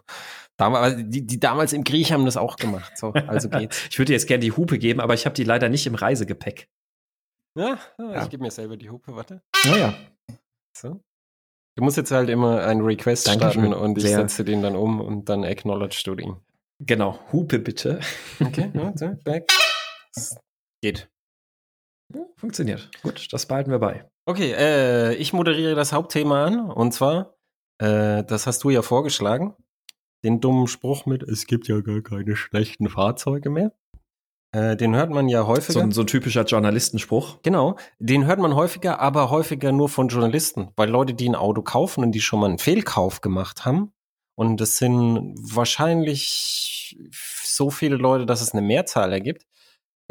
Damals, 0.58 0.96
die, 0.98 1.26
die 1.26 1.40
damals 1.40 1.72
im 1.72 1.86
Krieg 1.86 2.12
haben 2.12 2.26
das 2.26 2.36
auch 2.36 2.58
gemacht. 2.58 2.98
So, 2.98 3.14
also 3.14 3.48
geht's. 3.50 3.88
ich 3.90 3.98
würde 3.98 4.12
jetzt 4.12 4.28
gerne 4.28 4.42
die 4.42 4.52
Hupe 4.52 4.78
geben, 4.80 5.00
aber 5.00 5.14
ich 5.14 5.26
habe 5.26 5.34
die 5.34 5.46
leider 5.46 5.70
nicht 5.70 5.88
im 5.88 5.96
Reisegepäck. 5.96 6.68
Ja, 7.58 7.80
ja. 7.98 8.24
ich 8.24 8.30
gebe 8.30 8.44
mir 8.44 8.52
selber 8.52 8.76
die 8.76 8.90
Hupe, 8.90 9.16
warte. 9.16 9.42
Naja. 9.66 9.94
So. 10.78 11.02
Du 11.78 11.84
musst 11.86 11.96
jetzt 11.96 12.12
halt 12.12 12.30
immer 12.30 12.66
einen 12.66 12.82
Request 12.82 13.28
Dankeschön. 13.28 13.64
starten 13.64 13.74
und 13.74 13.98
ich 13.98 14.04
Sehr. 14.04 14.18
setze 14.18 14.44
den 14.44 14.62
dann 14.62 14.76
um 14.76 15.00
und 15.00 15.30
dann 15.30 15.46
acknowledge 15.46 16.02
du 16.04 16.16
den. 16.16 16.36
Genau, 16.80 17.18
Hupe 17.32 17.60
bitte. 17.60 18.02
Okay, 18.42 18.70
ja, 19.00 19.14
back. 19.24 19.50
Geht. 20.82 21.10
Funktioniert. 22.36 22.89
Gut, 23.04 23.28
das 23.32 23.45
behalten 23.45 23.71
wir 23.71 23.80
bei. 23.80 24.06
Okay, 24.26 24.54
äh, 24.54 25.15
ich 25.15 25.34
moderiere 25.34 25.76
das 25.76 25.93
Hauptthema 25.93 26.45
an 26.45 26.71
und 26.71 26.93
zwar, 26.93 27.36
äh, 27.80 28.24
das 28.24 28.47
hast 28.47 28.63
du 28.63 28.69
ja 28.69 28.82
vorgeschlagen, 28.82 29.56
den 30.24 30.39
dummen 30.39 30.67
Spruch 30.67 31.06
mit, 31.06 31.24
es 31.24 31.47
gibt 31.47 31.67
ja 31.67 31.80
gar 31.82 32.02
keine 32.02 32.36
schlechten 32.36 32.89
Fahrzeuge 32.89 33.50
mehr. 33.50 33.74
Äh, 34.54 34.76
den 34.76 34.95
hört 34.95 35.12
man 35.12 35.30
ja 35.30 35.47
häufiger. 35.47 35.74
So 35.74 35.80
ein, 35.80 35.91
so 35.91 36.02
ein 36.02 36.08
typischer 36.08 36.43
Journalistenspruch. 36.43 37.41
Genau, 37.41 37.78
den 38.00 38.26
hört 38.26 38.39
man 38.39 38.56
häufiger, 38.56 39.00
aber 39.00 39.30
häufiger 39.30 39.71
nur 39.71 39.88
von 39.89 40.10
Journalisten, 40.10 40.69
weil 40.76 40.89
Leute, 40.89 41.13
die 41.13 41.30
ein 41.30 41.36
Auto 41.36 41.62
kaufen 41.62 42.04
und 42.04 42.12
die 42.12 42.21
schon 42.21 42.41
mal 42.41 42.50
einen 42.50 42.58
Fehlkauf 42.58 43.21
gemacht 43.21 43.65
haben, 43.65 43.93
und 44.36 44.60
das 44.60 44.78
sind 44.78 45.36
wahrscheinlich 45.39 46.97
so 47.43 47.69
viele 47.69 47.95
Leute, 47.95 48.26
dass 48.26 48.41
es 48.41 48.54
eine 48.54 48.62
Mehrzahl 48.62 49.13
ergibt, 49.13 49.45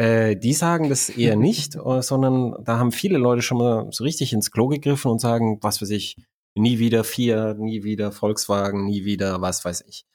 äh, 0.01 0.35
die 0.35 0.55
sagen 0.55 0.89
das 0.89 1.11
eher 1.11 1.37
nicht, 1.49 1.77
äh, 1.77 2.03
sondern 2.03 2.55
da 2.65 2.79
haben 2.79 2.91
viele 2.93 3.19
Leute 3.19 3.43
schon 3.43 3.59
mal 3.59 3.89
so 3.91 4.05
richtig 4.05 4.33
ins 4.33 4.51
Klo 4.51 4.69
gegriffen 4.69 5.11
und 5.11 5.21
sagen, 5.21 5.59
was 5.61 5.83
weiß 5.83 5.91
ich, 5.91 6.17
nie 6.55 6.79
wieder 6.79 7.05
Fiat, 7.05 7.59
nie 7.59 7.85
wieder 7.85 8.11
Volkswagen, 8.11 8.87
nie 8.87 9.05
wieder 9.05 9.43
was 9.43 9.65
weiß 9.65 9.83
ich. 9.87 10.07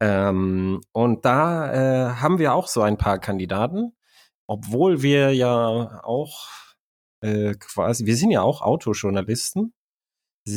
Ähm, 0.00 0.80
und 0.92 1.24
da 1.24 1.72
äh, 1.72 2.14
haben 2.16 2.38
wir 2.38 2.54
auch 2.54 2.66
so 2.66 2.80
ein 2.82 2.96
paar 2.96 3.18
Kandidaten, 3.18 3.92
obwohl 4.46 5.02
wir 5.02 5.34
ja 5.34 6.00
auch 6.02 6.48
äh, 7.20 7.54
quasi, 7.54 8.06
wir 8.06 8.16
sind 8.16 8.30
ja 8.30 8.42
auch 8.42 8.62
Autojournalisten. 8.62 9.74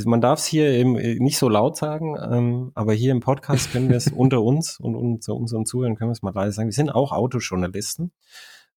Man 0.06 0.22
darf 0.22 0.40
es 0.40 0.46
hier 0.46 0.70
eben 0.70 0.98
äh, 0.98 1.16
nicht 1.16 1.38
so 1.38 1.50
laut 1.50 1.76
sagen, 1.78 2.16
ähm, 2.32 2.72
aber 2.76 2.94
hier 2.94 3.12
im 3.12 3.22
Podcast 3.22 3.72
können 3.72 3.90
wir 3.90 3.98
es 3.98 4.08
unter 4.16 4.42
uns 4.42 4.80
und 4.80 4.96
unter 4.96 5.36
unseren 5.36 5.66
Zuhörern 5.66 5.96
können 5.96 6.12
wir 6.12 6.14
es 6.14 6.22
mal 6.22 6.34
leise 6.34 6.54
sagen. 6.54 6.70
Wir 6.70 6.74
sind 6.74 6.92
auch 6.92 7.12
Autojournalisten. 7.12 8.14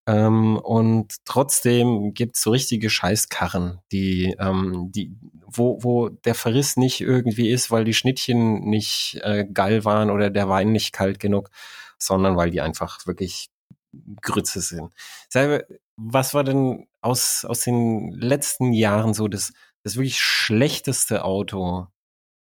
Ähm, 0.07 0.57
und 0.57 1.15
trotzdem 1.25 2.13
gibt's 2.15 2.43
so 2.43 2.51
richtige 2.51 2.91
Scheißkarren, 2.91 3.79
die, 3.93 4.35
ähm, 4.39 4.91
die, 4.91 5.15
wo, 5.47 5.83
wo 5.83 6.09
der 6.09 6.35
Verriss 6.35 6.77
nicht 6.77 7.01
irgendwie 7.01 7.51
ist, 7.51 7.71
weil 7.71 7.85
die 7.85 7.95
Schnittchen 7.95 8.65
nicht 8.69 9.21
äh, 9.23 9.45
geil 9.45 9.85
waren 9.85 10.11
oder 10.11 10.31
der 10.31 10.49
Wein 10.49 10.73
nicht 10.73 10.93
kalt 10.93 11.21
genug, 11.21 11.51
sondern 11.99 12.37
weil 12.37 12.51
die 12.51 12.61
einfach 12.61 13.07
wirklich 13.07 13.51
Grütze 14.23 14.61
sind. 14.61 14.93
Selber, 15.29 15.65
was 15.97 16.35
war 16.35 16.43
denn 16.43 16.89
aus, 17.01 17.45
aus 17.45 17.61
den 17.61 18.11
letzten 18.13 18.73
Jahren 18.73 19.15
so 19.15 19.29
das, 19.29 19.53
das 19.85 19.97
wirklich 19.97 20.21
schlechteste 20.21 21.25
Auto, 21.25 21.87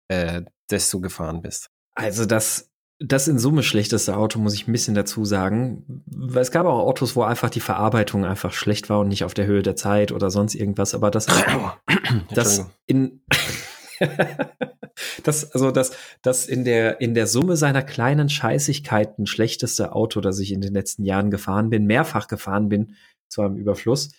äh, 0.08 0.44
das 0.68 0.90
du 0.90 1.02
gefahren 1.02 1.42
bist? 1.42 1.70
Also 1.94 2.26
das 2.26 2.70
das 3.00 3.28
in 3.30 3.40
Summe 3.40 3.64
schlechteste 3.64 4.18
Auto, 4.18 4.40
muss 4.40 4.54
ich 4.54 4.68
ein 4.68 4.72
bisschen 4.74 4.94
dazu 4.94 5.24
sagen. 5.24 6.04
Weil 6.06 6.42
es 6.42 6.52
gab 6.52 6.66
auch 6.66 6.80
Autos, 6.80 7.16
wo 7.16 7.24
einfach 7.24 7.50
die 7.50 7.62
Verarbeitung 7.62 8.26
einfach 8.26 8.52
schlecht 8.52 8.90
war 8.90 9.00
und 9.00 9.08
nicht 9.08 9.24
auf 9.24 9.34
der 9.34 9.46
Höhe 9.46 9.64
der 9.64 9.78
Zeit 9.78 10.12
oder 10.12 10.30
sonst 10.30 10.56
irgendwas. 10.56 10.94
Aber 10.94 11.10
das, 11.10 11.28
das 12.34 12.66
in, 12.86 13.22
das, 15.24 15.52
also 15.54 15.72
das, 15.72 15.92
das 16.22 16.46
in 16.46 16.66
der, 16.66 17.00
in 17.00 17.14
der 17.14 17.28
Summe 17.28 17.56
seiner 17.56 17.84
kleinen 17.84 18.28
Scheißigkeiten 18.28 19.26
schlechteste 19.26 19.94
Auto, 19.94 20.20
das 20.20 20.40
ich 20.40 20.52
in 20.52 20.62
den 20.62 20.74
letzten 20.74 21.06
Jahren 21.06 21.32
gefahren 21.32 21.70
bin, 21.70 21.86
mehrfach 21.86 22.28
gefahren 22.28 22.68
bin, 22.68 22.96
zu 23.30 23.42
einem 23.42 23.56
Überfluss, 23.56 24.12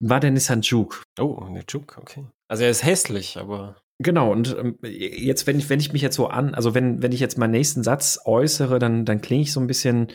war 0.00 0.20
der 0.20 0.30
Nissan 0.30 0.62
Juke. 0.62 1.02
Oh, 1.18 1.46
der 1.52 1.64
Juke, 1.68 2.00
okay. 2.00 2.24
Also 2.48 2.64
er 2.64 2.70
ist 2.70 2.84
hässlich, 2.84 3.36
aber. 3.36 3.76
Genau, 3.98 4.32
und 4.32 4.56
ähm, 4.58 4.78
jetzt, 4.82 5.46
wenn 5.46 5.58
ich, 5.58 5.70
wenn 5.70 5.80
ich 5.80 5.92
mich 5.92 6.02
jetzt 6.02 6.16
so 6.16 6.26
an, 6.26 6.54
also 6.54 6.74
wenn, 6.74 7.02
wenn 7.02 7.12
ich 7.12 7.20
jetzt 7.20 7.38
meinen 7.38 7.52
nächsten 7.52 7.84
Satz 7.84 8.18
äußere, 8.24 8.78
dann, 8.78 9.04
dann 9.04 9.20
klinge 9.20 9.42
ich 9.42 9.52
so 9.52 9.60
ein 9.60 9.68
bisschen 9.68 10.08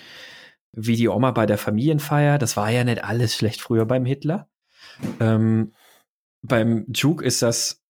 wie 0.73 0.95
die 0.95 1.07
Oma 1.07 1.31
bei 1.31 1.45
der 1.45 1.57
Familienfeier. 1.57 2.37
Das 2.37 2.57
war 2.57 2.69
ja 2.69 2.83
nicht 2.83 3.03
alles 3.03 3.35
schlecht 3.35 3.61
früher 3.61 3.85
beim 3.85 4.05
Hitler. 4.05 4.49
Ähm, 5.19 5.73
beim 6.41 6.85
Juke 6.93 7.23
ist 7.23 7.41
das 7.41 7.81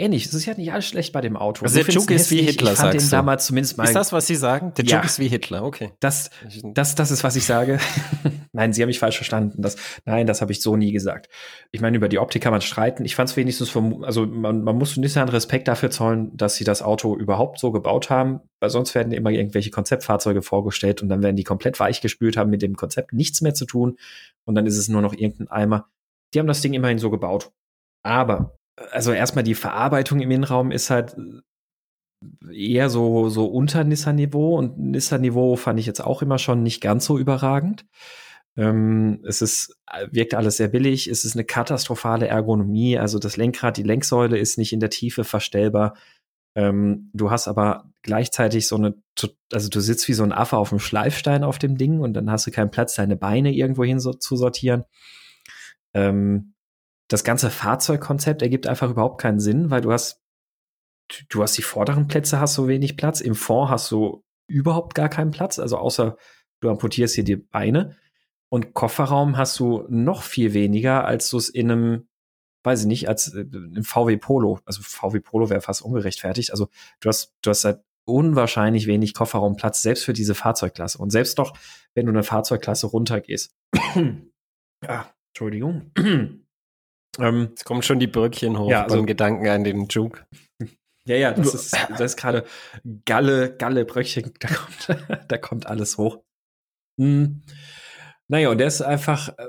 ähnlich. 0.00 0.26
Es 0.26 0.34
ist 0.34 0.46
ja 0.46 0.54
nicht 0.54 0.72
alles 0.72 0.86
schlecht 0.86 1.12
bei 1.12 1.20
dem 1.20 1.36
Auto. 1.36 1.64
Also 1.64 1.82
der 1.82 1.94
Juke 1.94 2.14
ist 2.14 2.30
wie 2.30 2.42
Hitler, 2.42 2.72
ich 2.72 2.78
fand 2.78 2.92
sagst 2.92 3.06
den 3.06 3.10
du. 3.10 3.16
damals 3.16 3.46
zumindest 3.46 3.76
mal. 3.78 3.84
Ist 3.84 3.94
das, 3.94 4.12
was 4.12 4.26
Sie 4.26 4.34
sagen? 4.34 4.72
Der 4.76 4.84
Ja. 4.84 4.96
Juke 4.96 5.06
ist 5.06 5.18
wie 5.18 5.28
Hitler, 5.28 5.62
okay. 5.64 5.92
Das, 6.00 6.30
das, 6.74 6.94
das 6.94 7.10
ist, 7.10 7.22
was 7.22 7.36
ich 7.36 7.44
sage. 7.44 7.78
nein, 8.52 8.72
Sie 8.72 8.82
haben 8.82 8.88
mich 8.88 8.98
falsch 8.98 9.16
verstanden. 9.16 9.62
Das, 9.62 9.76
nein, 10.04 10.26
das 10.26 10.40
habe 10.40 10.52
ich 10.52 10.60
so 10.62 10.76
nie 10.76 10.92
gesagt. 10.92 11.28
Ich 11.70 11.80
meine, 11.80 11.96
über 11.96 12.08
die 12.08 12.18
Optik 12.18 12.42
kann 12.42 12.52
man 12.52 12.60
streiten. 12.62 13.04
Ich 13.04 13.14
fand 13.14 13.30
es 13.30 13.36
wenigstens 13.36 13.70
vom, 13.70 14.02
also 14.02 14.26
man, 14.26 14.62
man 14.62 14.76
muss 14.76 14.96
Nissan 14.96 15.28
Respekt 15.28 15.68
dafür 15.68 15.90
zollen, 15.90 16.36
dass 16.36 16.56
sie 16.56 16.64
das 16.64 16.82
Auto 16.82 17.16
überhaupt 17.16 17.58
so 17.60 17.70
gebaut 17.70 18.10
haben, 18.10 18.40
weil 18.60 18.70
sonst 18.70 18.94
werden 18.94 19.12
immer 19.12 19.30
irgendwelche 19.30 19.70
Konzeptfahrzeuge 19.70 20.42
vorgestellt 20.42 21.02
und 21.02 21.08
dann 21.08 21.22
werden 21.22 21.36
die 21.36 21.44
komplett 21.44 21.78
weich 21.78 22.00
gespült, 22.00 22.36
haben 22.36 22.50
mit 22.50 22.62
dem 22.62 22.76
Konzept 22.76 23.12
nichts 23.12 23.40
mehr 23.40 23.54
zu 23.54 23.66
tun 23.66 23.98
und 24.44 24.54
dann 24.54 24.66
ist 24.66 24.76
es 24.78 24.88
nur 24.88 25.02
noch 25.02 25.12
irgendein 25.14 25.48
Eimer. 25.48 25.88
Die 26.34 26.38
haben 26.38 26.46
das 26.46 26.60
Ding 26.60 26.74
immerhin 26.74 26.98
so 26.98 27.10
gebaut. 27.10 27.50
Aber, 28.02 28.56
also 28.90 29.12
erstmal 29.12 29.44
die 29.44 29.54
Verarbeitung 29.54 30.20
im 30.20 30.30
Innenraum 30.30 30.70
ist 30.70 30.90
halt 30.90 31.16
eher 32.52 32.90
so, 32.90 33.28
so 33.28 33.46
unter 33.46 33.84
Nissan-Niveau 33.84 34.56
und 34.56 34.78
Nissan-Niveau 34.78 35.56
fand 35.56 35.80
ich 35.80 35.86
jetzt 35.86 36.00
auch 36.00 36.22
immer 36.22 36.38
schon 36.38 36.62
nicht 36.62 36.80
ganz 36.80 37.04
so 37.06 37.18
überragend. 37.18 37.86
Ähm, 38.56 39.22
es 39.26 39.42
ist, 39.42 39.78
wirkt 40.10 40.34
alles 40.34 40.56
sehr 40.56 40.68
billig, 40.68 41.06
es 41.06 41.24
ist 41.24 41.36
eine 41.36 41.44
katastrophale 41.44 42.26
Ergonomie, 42.26 42.98
also 42.98 43.18
das 43.18 43.36
Lenkrad, 43.36 43.76
die 43.76 43.84
Lenksäule 43.84 44.38
ist 44.38 44.58
nicht 44.58 44.72
in 44.72 44.80
der 44.80 44.90
Tiefe 44.90 45.24
verstellbar. 45.24 45.96
Ähm, 46.56 47.10
du 47.14 47.30
hast 47.30 47.46
aber 47.48 47.90
gleichzeitig 48.02 48.66
so 48.66 48.76
eine, 48.76 48.94
also 49.52 49.68
du 49.68 49.80
sitzt 49.80 50.08
wie 50.08 50.14
so 50.14 50.24
ein 50.24 50.32
Affe 50.32 50.56
auf 50.56 50.70
dem 50.70 50.80
Schleifstein 50.80 51.44
auf 51.44 51.58
dem 51.58 51.78
Ding 51.78 52.00
und 52.00 52.14
dann 52.14 52.30
hast 52.30 52.46
du 52.46 52.50
keinen 52.50 52.70
Platz, 52.72 52.96
deine 52.96 53.16
Beine 53.16 53.52
irgendwo 53.52 53.84
hin 53.84 54.00
so, 54.00 54.12
zu 54.12 54.36
sortieren. 54.36 54.84
Ähm, 55.94 56.54
das 57.10 57.24
ganze 57.24 57.50
Fahrzeugkonzept 57.50 58.40
ergibt 58.40 58.68
einfach 58.68 58.88
überhaupt 58.88 59.20
keinen 59.20 59.40
Sinn, 59.40 59.68
weil 59.70 59.80
du 59.80 59.92
hast, 59.92 60.22
du 61.28 61.42
hast 61.42 61.58
die 61.58 61.62
vorderen 61.62 62.06
Plätze, 62.06 62.38
hast 62.38 62.54
so 62.54 62.68
wenig 62.68 62.96
Platz, 62.96 63.20
im 63.20 63.34
Fond 63.34 63.68
hast 63.68 63.90
du 63.90 64.24
überhaupt 64.46 64.94
gar 64.94 65.08
keinen 65.08 65.32
Platz, 65.32 65.58
also 65.58 65.76
außer 65.76 66.16
du 66.60 66.70
amputierst 66.70 67.16
hier 67.16 67.24
die 67.24 67.36
Beine. 67.36 67.96
Und 68.48 68.74
Kofferraum 68.74 69.36
hast 69.36 69.58
du 69.58 69.84
noch 69.88 70.22
viel 70.22 70.54
weniger, 70.54 71.04
als 71.04 71.28
du 71.30 71.36
es 71.36 71.48
in 71.48 71.70
einem, 71.70 72.08
weiß 72.62 72.82
ich 72.82 72.86
nicht, 72.86 73.08
als 73.08 73.34
äh, 73.34 73.40
im 73.40 73.82
VW 73.82 74.16
Polo. 74.16 74.60
Also 74.64 74.80
VW 74.82 75.18
Polo 75.18 75.50
wäre 75.50 75.60
fast 75.60 75.82
ungerechtfertigt. 75.82 76.52
Also 76.52 76.68
du 77.00 77.08
hast, 77.08 77.34
du 77.42 77.50
hast 77.50 77.64
halt 77.64 77.80
unwahrscheinlich 78.04 78.86
wenig 78.86 79.14
Kofferraumplatz, 79.14 79.82
selbst 79.82 80.04
für 80.04 80.12
diese 80.12 80.36
Fahrzeugklasse. 80.36 80.98
Und 80.98 81.10
selbst 81.10 81.40
doch, 81.40 81.56
wenn 81.94 82.06
du 82.06 82.12
eine 82.12 82.22
Fahrzeugklasse 82.22 82.86
runtergehst. 82.86 83.56
ah, 84.86 85.06
Entschuldigung. 85.32 85.92
ähm, 87.18 87.48
Jetzt 87.50 87.64
kommen 87.64 87.82
schon 87.82 87.98
die 87.98 88.06
Brückchen 88.06 88.58
hoch 88.58 88.70
Ja, 88.70 88.84
also- 88.84 88.96
beim 88.96 89.06
Gedanken 89.06 89.46
an 89.48 89.64
den 89.64 89.86
Juke. 89.88 90.24
ja, 91.06 91.16
ja, 91.16 91.32
das 91.32 91.54
ist, 91.54 91.76
das 91.90 92.00
ist 92.00 92.16
gerade 92.16 92.44
Galle, 93.04 93.56
Galle, 93.56 93.84
Bröckchen, 93.84 94.32
da 94.40 94.48
kommt, 94.48 95.06
da 95.28 95.38
kommt 95.38 95.66
alles 95.66 95.98
hoch. 95.98 96.22
Hm. 97.00 97.42
Naja, 98.28 98.50
und 98.50 98.58
der 98.58 98.66
ist 98.68 98.82
einfach, 98.82 99.30
äh, 99.38 99.46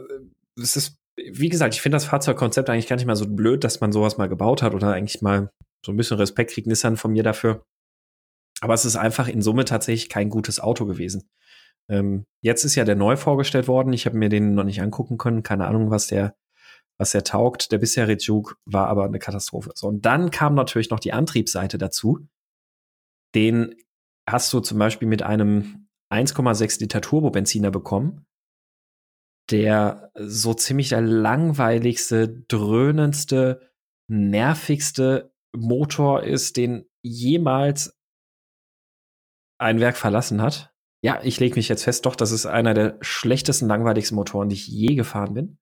es 0.60 0.76
ist, 0.76 0.98
wie 1.18 1.50
gesagt, 1.50 1.76
ich 1.76 1.82
finde 1.82 1.98
das 1.98 2.06
Fahrzeugkonzept 2.06 2.70
eigentlich 2.70 2.88
gar 2.88 2.96
nicht 2.96 3.06
mal 3.06 3.16
so 3.16 3.28
blöd, 3.28 3.64
dass 3.64 3.80
man 3.82 3.92
sowas 3.92 4.18
mal 4.18 4.30
gebaut 4.30 4.64
hat 4.64 4.74
oder 4.74 4.94
eigentlich 4.94 5.22
mal 5.22 5.52
so 5.86 5.92
ein 5.92 5.98
bisschen 5.98 6.18
Respekt 6.18 6.52
kriegt 6.52 6.68
Nissan 6.68 6.98
von 6.98 7.12
mir 7.12 7.24
dafür. 7.24 7.64
Aber 8.62 8.74
es 8.74 8.86
ist 8.86 8.96
einfach 8.96 9.28
in 9.28 9.42
Summe 9.42 9.66
tatsächlich 9.66 10.10
kein 10.10 10.30
gutes 10.30 10.60
Auto 10.60 10.86
gewesen. 10.86 11.28
Ähm, 11.90 12.26
jetzt 12.44 12.64
ist 12.64 12.76
ja 12.76 12.86
der 12.86 12.96
neu 12.96 13.18
vorgestellt 13.18 13.68
worden. 13.68 13.92
Ich 13.92 14.06
habe 14.06 14.18
mir 14.18 14.30
den 14.30 14.54
noch 14.54 14.64
nicht 14.64 14.82
angucken 14.82 15.18
können. 15.18 15.44
Keine 15.44 15.68
Ahnung, 15.68 15.90
was 15.90 16.08
der, 16.08 16.36
was 16.98 17.12
der 17.12 17.24
taugt. 17.24 17.72
Der 17.72 17.78
bisherige 17.78 18.24
Juke 18.24 18.56
war 18.66 18.88
aber 18.88 19.06
eine 19.06 19.20
Katastrophe. 19.20 19.72
So, 19.76 19.88
und 19.88 20.06
dann 20.06 20.32
kam 20.32 20.56
natürlich 20.56 20.90
noch 20.90 21.00
die 21.00 21.14
Antriebsseite 21.14 21.78
dazu. 21.78 22.28
Den 23.36 23.76
hast 24.30 24.52
du 24.54 24.60
zum 24.60 24.78
Beispiel 24.78 25.08
mit 25.08 25.24
einem 25.24 25.88
1,6 26.12 26.82
Liter 26.82 27.02
Turbobenziner 27.02 27.72
bekommen, 27.72 28.26
der 29.50 30.12
so 30.16 30.54
ziemlich 30.54 30.90
der 30.90 31.02
langweiligste, 31.02 32.44
dröhnendste, 32.48 33.72
nervigste 34.10 35.34
Motor 35.56 36.24
ist, 36.24 36.58
den 36.58 36.86
jemals 37.02 37.98
ein 39.60 39.80
Werk 39.80 39.98
verlassen 39.98 40.42
hat. 40.42 40.74
Ja, 41.04 41.22
ich 41.24 41.40
lege 41.40 41.56
mich 41.56 41.68
jetzt 41.68 41.84
fest, 41.84 42.06
doch, 42.06 42.16
das 42.16 42.32
ist 42.32 42.46
einer 42.46 42.74
der 42.74 42.98
schlechtesten, 43.02 43.68
langweiligsten 43.68 44.16
Motoren, 44.16 44.50
die 44.50 44.56
ich 44.56 44.68
je 44.68 44.96
gefahren 44.96 45.34
bin. 45.34 45.58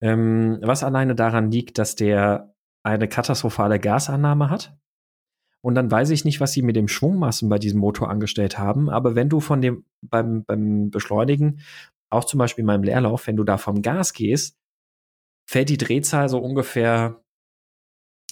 Ähm, 0.00 0.58
was 0.62 0.84
alleine 0.84 1.14
daran 1.14 1.50
liegt, 1.50 1.78
dass 1.78 1.94
der 1.94 2.54
eine 2.84 3.08
katastrophale 3.08 3.80
Gasannahme 3.80 4.50
hat. 4.50 4.76
Und 5.60 5.74
dann 5.74 5.90
weiß 5.90 6.10
ich 6.10 6.24
nicht, 6.24 6.40
was 6.40 6.52
sie 6.52 6.62
mit 6.62 6.76
dem 6.76 6.88
Schwungmassen 6.88 7.48
bei 7.48 7.58
diesem 7.58 7.80
Motor 7.80 8.08
angestellt 8.08 8.58
haben. 8.58 8.88
Aber 8.88 9.14
wenn 9.16 9.28
du 9.28 9.40
von 9.40 9.60
dem 9.60 9.84
beim, 10.00 10.44
beim 10.44 10.90
Beschleunigen, 10.90 11.60
auch 12.10 12.24
zum 12.24 12.38
Beispiel 12.38 12.64
beim 12.64 12.82
Leerlauf, 12.82 13.26
wenn 13.26 13.36
du 13.36 13.44
da 13.44 13.58
vom 13.58 13.82
Gas 13.82 14.12
gehst, 14.12 14.56
fällt 15.48 15.68
die 15.68 15.78
Drehzahl 15.78 16.28
so 16.28 16.38
ungefähr 16.38 17.22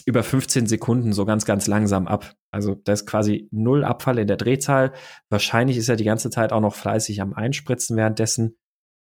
über 0.06 0.22
15 0.22 0.66
Sekunden 0.66 1.12
so 1.12 1.24
ganz, 1.24 1.44
ganz 1.44 1.66
langsam 1.66 2.06
ab. 2.06 2.34
Also 2.52 2.76
da 2.76 2.92
ist 2.92 3.06
quasi 3.06 3.48
null 3.50 3.84
Abfall 3.84 4.18
in 4.18 4.28
der 4.28 4.36
Drehzahl. 4.36 4.92
Wahrscheinlich 5.30 5.76
ist 5.76 5.88
er 5.88 5.96
die 5.96 6.04
ganze 6.04 6.30
Zeit 6.30 6.52
auch 6.52 6.60
noch 6.60 6.74
fleißig 6.74 7.20
am 7.20 7.34
Einspritzen 7.34 7.96
währenddessen, 7.96 8.56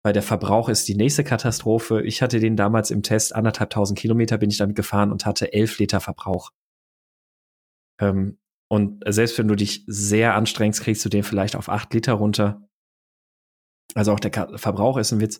weil 0.03 0.13
der 0.13 0.23
Verbrauch 0.23 0.69
ist 0.69 0.87
die 0.87 0.95
nächste 0.95 1.23
Katastrophe. 1.23 2.01
Ich 2.01 2.21
hatte 2.21 2.39
den 2.39 2.55
damals 2.55 2.91
im 2.91 3.03
Test, 3.03 3.35
anderthalbtausend 3.35 3.97
Kilometer 3.97 4.37
bin 4.37 4.49
ich 4.49 4.57
damit 4.57 4.75
gefahren 4.75 5.11
und 5.11 5.25
hatte 5.25 5.53
elf 5.53 5.77
Liter 5.77 5.99
Verbrauch. 5.99 6.51
Ähm, 7.99 8.39
und 8.69 9.03
selbst 9.05 9.37
wenn 9.37 9.47
du 9.47 9.55
dich 9.55 9.83
sehr 9.87 10.35
anstrengst, 10.35 10.81
kriegst 10.81 11.03
du 11.03 11.09
den 11.09 11.23
vielleicht 11.23 11.55
auf 11.55 11.69
acht 11.69 11.93
Liter 11.93 12.13
runter. 12.13 12.67
Also 13.93 14.13
auch 14.13 14.19
der 14.19 14.57
Verbrauch 14.57 14.97
ist 14.97 15.11
ein 15.11 15.19
Witz. 15.19 15.39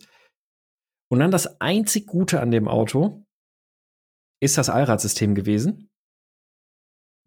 Und 1.10 1.20
dann 1.20 1.30
das 1.30 1.60
einzig 1.60 2.06
Gute 2.06 2.40
an 2.40 2.50
dem 2.50 2.68
Auto 2.68 3.24
ist 4.40 4.58
das 4.58 4.68
Allradsystem 4.68 5.34
gewesen. 5.34 5.88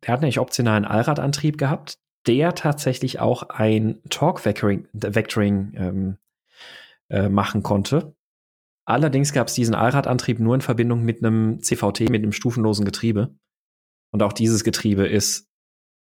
Der 0.03 0.13
hat 0.13 0.21
nämlich 0.21 0.39
optionalen 0.39 0.85
Allradantrieb 0.85 1.57
gehabt, 1.57 1.97
der 2.27 2.53
tatsächlich 2.53 3.19
auch 3.19 3.43
ein 3.49 4.01
Torque-Vectoring 4.09 4.87
Vectoring, 4.93 5.73
ähm, 5.75 6.17
äh, 7.09 7.29
machen 7.29 7.63
konnte. 7.63 8.15
Allerdings 8.87 9.33
gab 9.33 9.47
es 9.47 9.53
diesen 9.55 9.73
Allradantrieb 9.75 10.39
nur 10.39 10.55
in 10.55 10.61
Verbindung 10.61 11.03
mit 11.03 11.23
einem 11.23 11.59
CVT, 11.61 12.01
mit 12.09 12.21
einem 12.23 12.31
stufenlosen 12.33 12.85
Getriebe. 12.85 13.35
Und 14.11 14.21
auch 14.23 14.33
dieses 14.33 14.63
Getriebe 14.63 15.07
ist 15.07 15.47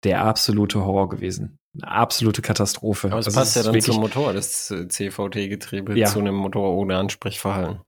der 0.04 0.22
absolute 0.22 0.84
Horror 0.84 1.08
gewesen. 1.08 1.58
Eine 1.74 1.90
absolute 1.90 2.42
Katastrophe. 2.42 3.08
Aber 3.08 3.18
es 3.18 3.26
Also 3.26 3.38
passt 3.40 3.56
ja 3.56 3.62
dann 3.62 3.80
zum 3.80 3.96
Motor, 4.00 4.32
das 4.32 4.66
CVT-Getriebe, 4.66 5.98
Ja. 5.98 6.06
zu 6.06 6.18
einem 6.18 6.34
Motor 6.34 6.74
ohne 6.76 6.96
Ansprechverhalten. 6.98 7.80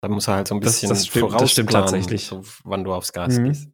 Da 0.00 0.08
muss 0.08 0.28
er 0.28 0.34
halt 0.36 0.48
so 0.48 0.54
ein 0.54 0.60
Das- 0.60 0.74
bisschen 0.74 0.88
das 0.90 1.06
stimmt- 1.06 1.32
das 1.40 1.50
stimmt 1.50 1.72
tatsächlich. 1.72 2.26
So, 2.26 2.42
wann 2.64 2.84
du 2.84 2.94
aufs 2.94 3.12
Gas 3.12 3.38
Mhm. 3.38 3.44
gehst. 3.44 3.68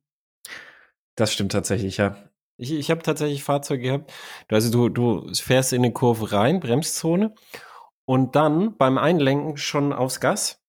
Das 1.16 1.33
stimmt 1.33 1.53
tatsächlich, 1.53 1.99
ja. 1.99 2.16
Ich, 2.57 2.73
ich 2.73 2.90
habe 2.90 3.03
tatsächlich 3.03 3.45
Fahrzeuge 3.45 3.82
gehabt. 3.82 4.12
Also 4.49 4.70
du, 4.70 4.89
du 4.89 5.32
fährst 5.35 5.72
in 5.72 5.85
eine 5.85 5.93
Kurve 5.93 6.32
rein, 6.32 6.61
Bremszone, 6.61 7.35
und 8.07 8.36
dann 8.36 8.76
beim 8.76 8.98
Einlenken 8.98 9.57
schon 9.57 9.92
aufs 9.92 10.20
Gas, 10.20 10.62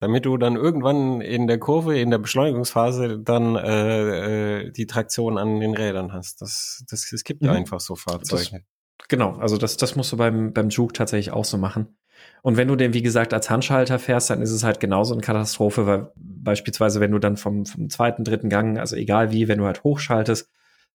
damit 0.00 0.24
du 0.24 0.36
dann 0.36 0.56
irgendwann 0.56 1.20
in 1.20 1.46
der 1.46 1.58
Kurve, 1.58 1.98
in 1.98 2.10
der 2.10 2.18
Beschleunigungsphase 2.18 3.18
dann 3.18 3.56
äh, 3.56 4.60
äh, 4.60 4.70
die 4.70 4.86
Traktion 4.86 5.38
an 5.38 5.60
den 5.60 5.74
Rädern 5.74 6.12
hast. 6.12 6.40
Das, 6.40 6.84
das, 6.88 7.12
es 7.12 7.24
gibt 7.24 7.42
Mhm. 7.42 7.50
einfach 7.50 7.80
so 7.80 7.96
Fahrzeuge. 7.96 8.64
Genau, 9.08 9.36
also 9.36 9.56
das, 9.56 9.76
das 9.76 9.96
musst 9.96 10.12
du 10.12 10.16
beim, 10.16 10.52
beim 10.52 10.70
Juke 10.70 10.92
tatsächlich 10.92 11.32
auch 11.32 11.44
so 11.44 11.56
machen. 11.58 11.96
Und 12.42 12.56
wenn 12.56 12.68
du 12.68 12.76
den, 12.76 12.94
wie 12.94 13.02
gesagt, 13.02 13.32
als 13.32 13.48
Handschalter 13.48 13.98
fährst, 13.98 14.30
dann 14.30 14.42
ist 14.42 14.50
es 14.50 14.64
halt 14.64 14.80
genauso 14.80 15.14
eine 15.14 15.22
Katastrophe, 15.22 15.86
weil 15.86 16.12
beispielsweise, 16.16 17.00
wenn 17.00 17.12
du 17.12 17.18
dann 17.18 17.36
vom, 17.36 17.64
vom 17.64 17.90
zweiten, 17.90 18.24
dritten 18.24 18.48
Gang, 18.48 18.78
also 18.78 18.96
egal 18.96 19.30
wie, 19.30 19.46
wenn 19.48 19.58
du 19.58 19.66
halt 19.66 19.84
hochschaltest, 19.84 20.50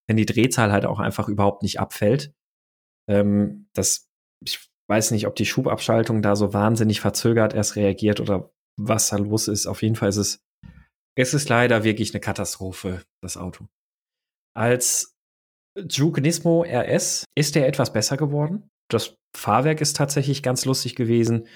wenn 0.07 0.17
die 0.17 0.25
Drehzahl 0.25 0.71
halt 0.71 0.85
auch 0.85 0.99
einfach 0.99 1.29
überhaupt 1.29 1.63
nicht 1.63 1.79
abfällt, 1.79 2.33
ähm, 3.07 3.67
das, 3.73 4.09
ich 4.41 4.69
weiß 4.93 5.09
nicht, 5.09 5.25
ob 5.25 5.35
die 5.35 5.47
Schubabschaltung 5.47 6.21
da 6.21 6.35
so 6.35 6.53
wahnsinnig 6.53 7.01
verzögert 7.01 7.55
erst 7.55 7.75
reagiert 7.75 8.19
oder 8.19 8.51
was 8.77 9.09
da 9.09 9.17
los 9.17 9.47
ist. 9.47 9.65
Auf 9.65 9.81
jeden 9.81 9.95
Fall 9.95 10.09
ist 10.09 10.17
es, 10.17 10.39
es 11.17 11.33
ist 11.33 11.49
leider 11.49 11.83
wirklich 11.83 12.13
eine 12.13 12.21
Katastrophe, 12.21 13.01
das 13.21 13.35
Auto. 13.35 13.65
Als 14.55 15.15
Juke 15.89 16.21
Nismo 16.21 16.63
RS 16.63 17.25
ist 17.35 17.55
der 17.55 17.67
etwas 17.67 17.91
besser 17.91 18.17
geworden. 18.17 18.69
Das 18.87 19.15
Fahrwerk 19.35 19.81
ist 19.81 19.95
tatsächlich 19.95 20.43
ganz 20.43 20.65
lustig 20.65 20.95
gewesen. 20.95 21.47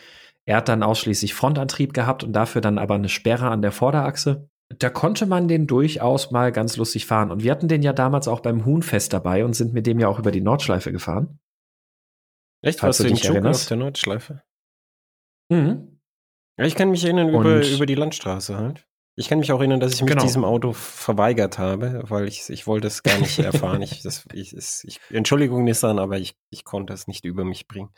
Er 0.47 0.57
hat 0.57 0.67
dann 0.67 0.81
ausschließlich 0.81 1.35
Frontantrieb 1.35 1.93
gehabt 1.93 2.23
und 2.23 2.33
dafür 2.33 2.61
dann 2.61 2.79
aber 2.79 2.95
eine 2.95 3.09
Sperre 3.09 3.49
an 3.49 3.61
der 3.61 3.71
Vorderachse. 3.71 4.49
da 4.79 4.89
konnte 4.89 5.27
man 5.27 5.47
den 5.47 5.67
durchaus 5.67 6.31
mal 6.31 6.51
ganz 6.51 6.75
lustig 6.75 7.05
fahren. 7.05 7.31
Und 7.31 7.43
wir 7.43 7.51
hatten 7.51 7.67
den 7.67 7.83
ja 7.83 7.93
damals 7.93 8.27
auch 8.27 8.39
beim 8.39 8.65
Huhnfest 8.65 9.13
dabei 9.13 9.45
und 9.45 9.53
sind 9.53 9.73
mit 9.73 9.85
dem 9.85 9.99
ja 9.99 10.07
auch 10.07 10.17
über 10.17 10.31
die 10.31 10.41
Nordschleife 10.41 10.91
gefahren. 10.91 11.39
Echt? 12.61 12.81
Warst 12.83 12.99
du 12.99 13.03
den 13.03 13.15
Zug 13.15 13.43
auf 13.45 13.65
der 13.67 13.77
Nordschleife? 13.77 14.43
Mhm. 15.49 15.99
Ja, 16.57 16.65
ich 16.65 16.75
kann 16.75 16.89
mich 16.89 17.03
erinnern 17.03 17.29
über, 17.29 17.65
über 17.65 17.85
die 17.85 17.95
Landstraße 17.95 18.57
halt. 18.57 18.87
Ich 19.19 19.29
kann 19.29 19.39
mich 19.39 19.51
auch 19.51 19.59
erinnern, 19.59 19.79
dass 19.79 19.93
ich 19.93 20.01
mich 20.01 20.11
genau. 20.11 20.23
diesem 20.23 20.43
Auto 20.43 20.73
verweigert 20.73 21.57
habe, 21.57 22.03
weil 22.07 22.27
ich, 22.27 22.49
ich 22.49 22.67
wollte 22.67 22.87
es 22.87 23.01
gar 23.01 23.17
nicht 23.17 23.39
erfahren. 23.39 23.81
ich, 23.81 24.03
das, 24.03 24.25
ich, 24.31 24.55
ich, 24.55 24.99
Entschuldigung, 25.09 25.63
Nissan, 25.63 25.97
aber 25.97 26.19
ich, 26.19 26.35
ich 26.51 26.63
konnte 26.63 26.93
es 26.93 27.07
nicht 27.07 27.25
über 27.25 27.43
mich 27.43 27.67
bringen. 27.67 27.89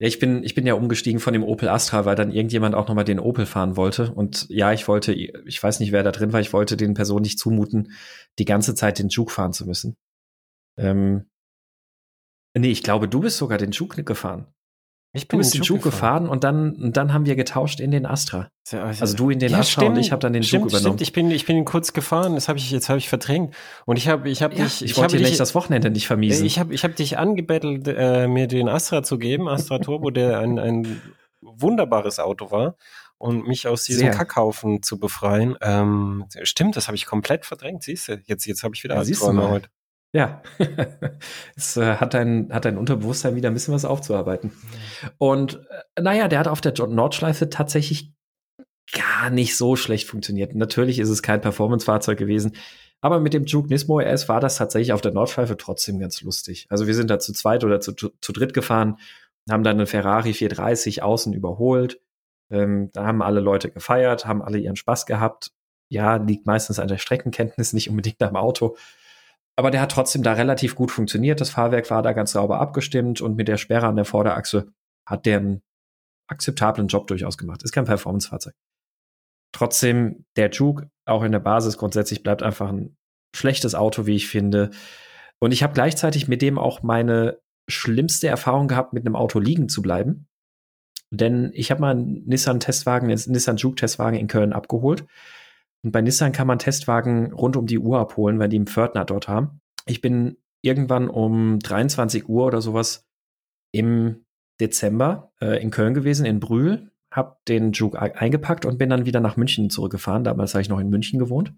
Ja, 0.00 0.06
ich 0.06 0.20
bin, 0.20 0.44
ich 0.44 0.54
bin 0.54 0.66
ja 0.66 0.74
umgestiegen 0.74 1.20
von 1.20 1.32
dem 1.32 1.42
Opel 1.42 1.68
Astra, 1.68 2.04
weil 2.04 2.14
dann 2.14 2.30
irgendjemand 2.30 2.76
auch 2.76 2.86
nochmal 2.86 3.04
den 3.04 3.18
Opel 3.18 3.46
fahren 3.46 3.76
wollte. 3.76 4.12
Und 4.12 4.46
ja, 4.48 4.72
ich 4.72 4.86
wollte, 4.86 5.12
ich 5.12 5.62
weiß 5.62 5.80
nicht, 5.80 5.90
wer 5.90 6.04
da 6.04 6.12
drin 6.12 6.32
war, 6.32 6.40
ich 6.40 6.52
wollte 6.52 6.76
den 6.76 6.94
Personen 6.94 7.22
nicht 7.22 7.38
zumuten, 7.38 7.92
die 8.38 8.44
ganze 8.44 8.74
Zeit 8.74 9.00
den 9.00 9.08
Juke 9.08 9.32
fahren 9.32 9.52
zu 9.52 9.66
müssen. 9.66 9.96
Ähm, 10.76 11.26
nee, 12.54 12.70
ich 12.70 12.82
glaube, 12.82 13.08
du 13.08 13.20
bist 13.20 13.38
sogar 13.38 13.58
den 13.58 13.72
Juke 13.72 14.04
gefahren. 14.04 14.46
Ich 15.16 15.28
bin 15.28 15.38
du 15.38 15.42
bist 15.42 15.54
den 15.54 15.62
Juke 15.62 15.84
gefahren. 15.84 16.24
gefahren, 16.24 16.28
und 16.28 16.42
dann, 16.42 16.74
und 16.74 16.96
dann 16.96 17.12
haben 17.12 17.24
wir 17.24 17.36
getauscht 17.36 17.78
in 17.78 17.92
den 17.92 18.04
Astra. 18.04 18.48
Also, 18.72 18.78
also 18.78 19.16
du 19.16 19.30
in 19.30 19.38
den 19.38 19.52
ja, 19.52 19.58
Astra 19.60 19.82
stimmt, 19.82 19.96
und 19.96 20.00
ich 20.00 20.10
habe 20.10 20.20
dann 20.20 20.32
den 20.32 20.42
stimmt, 20.42 20.64
übernommen. 20.64 20.98
Stimmt, 20.98 21.00
ich 21.02 21.12
bin, 21.12 21.30
ich 21.30 21.46
bin 21.46 21.64
kurz 21.64 21.92
gefahren, 21.92 22.34
das 22.34 22.48
habe 22.48 22.58
ich 22.58 22.68
jetzt 22.72 22.88
habe 22.88 22.98
ich 22.98 23.08
verdrängt 23.08 23.54
und 23.86 23.96
ich 23.96 24.08
habe, 24.08 24.28
ich 24.28 24.42
habe 24.42 24.56
ja, 24.56 24.64
dich, 24.64 24.82
ich, 24.82 24.90
ich 24.90 24.96
wollte 24.96 25.16
dir 25.16 25.36
das 25.36 25.54
Wochenende 25.54 25.90
nicht 25.90 26.08
vermiesen. 26.08 26.44
Ich 26.44 26.58
habe, 26.58 26.74
ich 26.74 26.82
habe 26.82 26.94
dich 26.94 27.16
angebettelt, 27.16 27.86
äh, 27.86 28.26
mir 28.26 28.48
den 28.48 28.68
Astra 28.68 29.04
zu 29.04 29.18
geben, 29.18 29.48
Astra 29.48 29.78
Turbo, 29.78 30.10
der 30.10 30.40
ein, 30.40 30.58
ein 30.58 31.00
wunderbares 31.40 32.18
Auto 32.18 32.50
war 32.50 32.76
und 33.18 33.46
mich 33.46 33.68
aus 33.68 33.84
diesem 33.84 34.06
Sehr. 34.06 34.10
Kackhaufen 34.10 34.82
zu 34.82 34.98
befreien. 34.98 35.56
Ähm, 35.60 36.24
stimmt, 36.42 36.76
das 36.76 36.88
habe 36.88 36.96
ich 36.96 37.06
komplett 37.06 37.46
verdrängt. 37.46 37.84
Siehst 37.84 38.08
du, 38.08 38.20
jetzt, 38.24 38.46
jetzt 38.46 38.64
habe 38.64 38.74
ich 38.74 38.82
wieder 38.82 38.94
ja, 38.94 39.00
Albträume 39.00 39.48
heute. 39.48 39.68
Ja, 40.14 40.42
es 41.56 41.76
äh, 41.76 41.96
hat, 41.96 42.14
dein, 42.14 42.48
hat 42.52 42.64
dein 42.64 42.78
Unterbewusstsein 42.78 43.34
wieder 43.34 43.50
ein 43.50 43.54
bisschen 43.54 43.74
was 43.74 43.84
aufzuarbeiten. 43.84 44.52
Und 45.18 45.60
äh, 45.96 46.02
naja, 46.02 46.28
der 46.28 46.38
hat 46.38 46.46
auf 46.46 46.60
der 46.60 46.72
Nordschleife 46.86 47.50
tatsächlich 47.50 48.12
gar 48.92 49.28
nicht 49.30 49.56
so 49.56 49.74
schlecht 49.74 50.08
funktioniert. 50.08 50.54
Natürlich 50.54 51.00
ist 51.00 51.08
es 51.08 51.20
kein 51.20 51.40
Performance-Fahrzeug 51.40 52.16
gewesen, 52.16 52.52
aber 53.00 53.18
mit 53.18 53.34
dem 53.34 53.44
Juke 53.44 53.68
Nismo 53.68 53.98
RS 53.98 54.28
war 54.28 54.38
das 54.38 54.56
tatsächlich 54.56 54.92
auf 54.92 55.00
der 55.00 55.12
Nordschleife 55.12 55.56
trotzdem 55.56 55.98
ganz 55.98 56.22
lustig. 56.22 56.66
Also 56.68 56.86
wir 56.86 56.94
sind 56.94 57.10
da 57.10 57.18
zu 57.18 57.32
zweit 57.32 57.64
oder 57.64 57.80
zu, 57.80 57.92
zu 57.92 58.32
dritt 58.32 58.54
gefahren, 58.54 58.98
haben 59.50 59.64
dann 59.64 59.78
einen 59.78 59.88
Ferrari 59.88 60.32
430 60.32 61.02
außen 61.02 61.32
überholt. 61.32 62.00
Ähm, 62.50 62.90
da 62.92 63.04
haben 63.04 63.20
alle 63.20 63.40
Leute 63.40 63.68
gefeiert, 63.68 64.26
haben 64.26 64.42
alle 64.42 64.58
ihren 64.58 64.76
Spaß 64.76 65.06
gehabt. 65.06 65.50
Ja, 65.88 66.16
liegt 66.16 66.46
meistens 66.46 66.78
an 66.78 66.86
der 66.86 66.98
Streckenkenntnis, 66.98 67.72
nicht 67.72 67.90
unbedingt 67.90 68.22
am 68.22 68.36
Auto. 68.36 68.76
Aber 69.56 69.70
der 69.70 69.80
hat 69.80 69.92
trotzdem 69.92 70.22
da 70.22 70.32
relativ 70.32 70.74
gut 70.74 70.90
funktioniert. 70.90 71.40
Das 71.40 71.50
Fahrwerk 71.50 71.88
war 71.90 72.02
da 72.02 72.12
ganz 72.12 72.32
sauber 72.32 72.60
abgestimmt 72.60 73.20
und 73.20 73.36
mit 73.36 73.48
der 73.48 73.56
Sperre 73.56 73.86
an 73.86 73.96
der 73.96 74.04
Vorderachse 74.04 74.72
hat 75.06 75.26
der 75.26 75.38
einen 75.38 75.62
akzeptablen 76.28 76.88
Job 76.88 77.06
durchaus 77.06 77.38
gemacht. 77.38 77.62
Ist 77.62 77.72
kein 77.72 77.84
Performance-Fahrzeug. 77.84 78.54
Trotzdem, 79.52 80.24
der 80.36 80.50
Juke, 80.50 80.90
auch 81.04 81.22
in 81.22 81.32
der 81.32 81.38
Basis 81.38 81.78
grundsätzlich, 81.78 82.22
bleibt 82.22 82.42
einfach 82.42 82.70
ein 82.70 82.96
schlechtes 83.36 83.74
Auto, 83.74 84.06
wie 84.06 84.16
ich 84.16 84.26
finde. 84.26 84.70
Und 85.38 85.52
ich 85.52 85.62
habe 85.62 85.74
gleichzeitig 85.74 86.26
mit 86.26 86.42
dem 86.42 86.58
auch 86.58 86.82
meine 86.82 87.38
schlimmste 87.68 88.26
Erfahrung 88.26 88.66
gehabt, 88.66 88.92
mit 88.92 89.06
einem 89.06 89.16
Auto 89.16 89.38
liegen 89.38 89.68
zu 89.68 89.82
bleiben. 89.82 90.26
Denn 91.10 91.50
ich 91.54 91.70
habe 91.70 91.80
mal 91.80 91.92
einen 91.92 92.24
Nissan-Testwagen, 92.26 93.08
einen 93.08 93.22
Nissan 93.32 93.56
Juke-Testwagen 93.56 94.18
in 94.18 94.26
Köln 94.26 94.52
abgeholt. 94.52 95.06
Und 95.84 95.92
bei 95.92 96.00
Nissan 96.00 96.32
kann 96.32 96.46
man 96.46 96.58
Testwagen 96.58 97.32
rund 97.32 97.56
um 97.56 97.66
die 97.66 97.78
Uhr 97.78 98.00
abholen, 98.00 98.38
weil 98.38 98.48
die 98.48 98.56
einen 98.56 98.66
Pförtner 98.66 99.04
dort 99.04 99.28
haben. 99.28 99.60
Ich 99.86 100.00
bin 100.00 100.38
irgendwann 100.62 101.08
um 101.08 101.58
23 101.58 102.26
Uhr 102.26 102.46
oder 102.46 102.62
sowas 102.62 103.06
im 103.70 104.24
Dezember 104.60 105.32
äh, 105.42 105.62
in 105.62 105.70
Köln 105.70 105.92
gewesen, 105.92 106.24
in 106.24 106.40
Brühl, 106.40 106.90
habe 107.10 107.36
den 107.46 107.72
Juke 107.72 108.00
eingepackt 108.00 108.64
und 108.64 108.78
bin 108.78 108.88
dann 108.88 109.04
wieder 109.04 109.20
nach 109.20 109.36
München 109.36 109.68
zurückgefahren. 109.68 110.24
Damals 110.24 110.54
habe 110.54 110.62
ich 110.62 110.70
noch 110.70 110.80
in 110.80 110.88
München 110.88 111.18
gewohnt. 111.18 111.52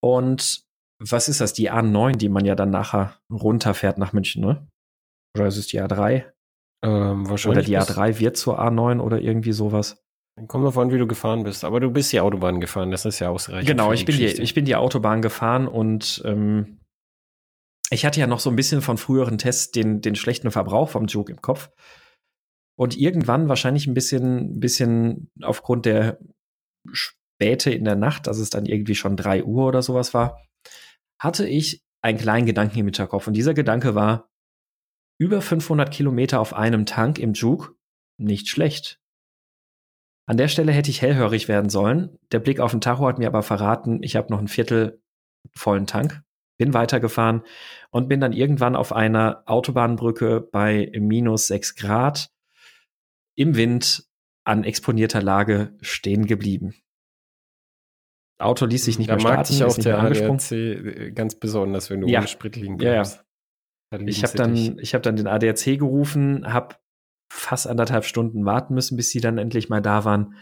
Und 0.00 0.64
was 0.98 1.28
ist 1.28 1.42
das? 1.42 1.52
Die 1.52 1.70
A9, 1.70 2.16
die 2.16 2.30
man 2.30 2.46
ja 2.46 2.54
dann 2.54 2.70
nachher 2.70 3.16
runterfährt 3.30 3.98
nach 3.98 4.14
München, 4.14 4.42
ne? 4.42 4.66
Oder 5.36 5.46
ist 5.46 5.58
es 5.58 5.66
die 5.66 5.82
A3? 5.82 6.24
Ähm, 6.82 7.28
wahrscheinlich. 7.28 7.46
Oder 7.46 7.62
die 7.66 7.78
A3 7.78 8.18
wird 8.18 8.38
zur 8.38 8.60
A9 8.60 9.00
oder 9.00 9.20
irgendwie 9.20 9.52
sowas. 9.52 10.05
Kommt 10.48 10.76
an, 10.76 10.92
wie 10.92 10.98
du 10.98 11.06
gefahren 11.06 11.44
bist. 11.44 11.64
Aber 11.64 11.80
du 11.80 11.90
bist 11.90 12.12
die 12.12 12.20
Autobahn 12.20 12.60
gefahren, 12.60 12.90
das 12.90 13.06
ist 13.06 13.20
ja 13.20 13.30
ausreichend. 13.30 13.66
Genau, 13.66 13.92
ich 13.92 14.04
bin, 14.04 14.16
die, 14.16 14.26
ich 14.26 14.52
bin 14.52 14.66
die 14.66 14.76
Autobahn 14.76 15.22
gefahren 15.22 15.66
und 15.66 16.22
ähm, 16.26 16.80
ich 17.90 18.04
hatte 18.04 18.20
ja 18.20 18.26
noch 18.26 18.40
so 18.40 18.50
ein 18.50 18.56
bisschen 18.56 18.82
von 18.82 18.98
früheren 18.98 19.38
Tests 19.38 19.70
den, 19.70 20.02
den 20.02 20.14
schlechten 20.14 20.50
Verbrauch 20.50 20.90
vom 20.90 21.06
Juke 21.06 21.32
im 21.32 21.40
Kopf. 21.40 21.70
Und 22.78 22.98
irgendwann, 22.98 23.48
wahrscheinlich 23.48 23.86
ein 23.86 23.94
bisschen, 23.94 24.60
bisschen 24.60 25.30
aufgrund 25.40 25.86
der 25.86 26.18
Späte 26.92 27.70
in 27.70 27.84
der 27.84 27.96
Nacht, 27.96 28.26
dass 28.26 28.38
es 28.38 28.50
dann 28.50 28.66
irgendwie 28.66 28.94
schon 28.94 29.16
drei 29.16 29.42
Uhr 29.42 29.66
oder 29.66 29.80
sowas 29.80 30.12
war, 30.12 30.42
hatte 31.18 31.48
ich 31.48 31.82
einen 32.02 32.18
kleinen 32.18 32.44
Gedanken 32.44 32.78
im 32.78 32.86
Hinterkopf. 32.86 33.26
Und 33.26 33.34
dieser 33.34 33.54
Gedanke 33.54 33.94
war, 33.94 34.28
über 35.18 35.40
500 35.40 35.90
Kilometer 35.90 36.40
auf 36.40 36.52
einem 36.52 36.84
Tank 36.84 37.18
im 37.18 37.32
Juke, 37.32 37.72
nicht 38.18 38.48
schlecht. 38.48 39.00
An 40.28 40.36
der 40.36 40.48
Stelle 40.48 40.72
hätte 40.72 40.90
ich 40.90 41.02
hellhörig 41.02 41.46
werden 41.46 41.70
sollen. 41.70 42.18
Der 42.32 42.40
Blick 42.40 42.58
auf 42.58 42.72
den 42.72 42.80
Tacho 42.80 43.06
hat 43.06 43.18
mir 43.18 43.28
aber 43.28 43.42
verraten, 43.42 44.02
ich 44.02 44.16
habe 44.16 44.32
noch 44.32 44.40
ein 44.40 44.48
Viertel 44.48 45.00
vollen 45.54 45.86
Tank. 45.86 46.22
Bin 46.58 46.74
weitergefahren 46.74 47.42
und 47.90 48.08
bin 48.08 48.18
dann 48.18 48.32
irgendwann 48.32 48.76
auf 48.76 48.92
einer 48.92 49.42
Autobahnbrücke 49.46 50.40
bei 50.40 50.90
minus 50.98 51.46
sechs 51.46 51.76
Grad 51.76 52.30
im 53.36 53.56
Wind 53.56 54.04
an 54.44 54.64
exponierter 54.64 55.22
Lage 55.22 55.76
stehen 55.80 56.26
geblieben. 56.26 56.74
Auto 58.38 58.66
ließ 58.66 58.84
sich 58.84 58.98
nicht 58.98 59.10
da 59.10 59.14
mehr 59.14 59.20
starten. 59.20 59.36
Da 59.36 59.38
mag 59.38 59.46
sich 59.46 59.64
auch 59.64 59.82
der 59.82 59.98
ADAC 59.98 60.52
äh, 60.52 61.10
ganz 61.12 61.34
besonders, 61.34 61.90
wenn 61.90 62.00
du 62.00 62.08
ja. 62.08 62.20
ohne 62.20 62.28
Sprit 62.28 62.56
liegen 62.56 62.76
bleibst. 62.76 63.16
Ja, 63.92 63.98
ja. 63.98 64.06
Ich 64.06 64.24
habe 64.24 64.36
dann, 64.36 64.78
ich 64.78 64.94
hab 64.94 65.02
dann 65.02 65.16
den 65.16 65.26
ADAC 65.26 65.78
gerufen, 65.78 66.52
habe 66.52 66.76
fast 67.28 67.66
anderthalb 67.66 68.04
Stunden 68.04 68.44
warten 68.44 68.74
müssen, 68.74 68.96
bis 68.96 69.10
sie 69.10 69.20
dann 69.20 69.38
endlich 69.38 69.68
mal 69.68 69.82
da 69.82 70.04
waren, 70.04 70.34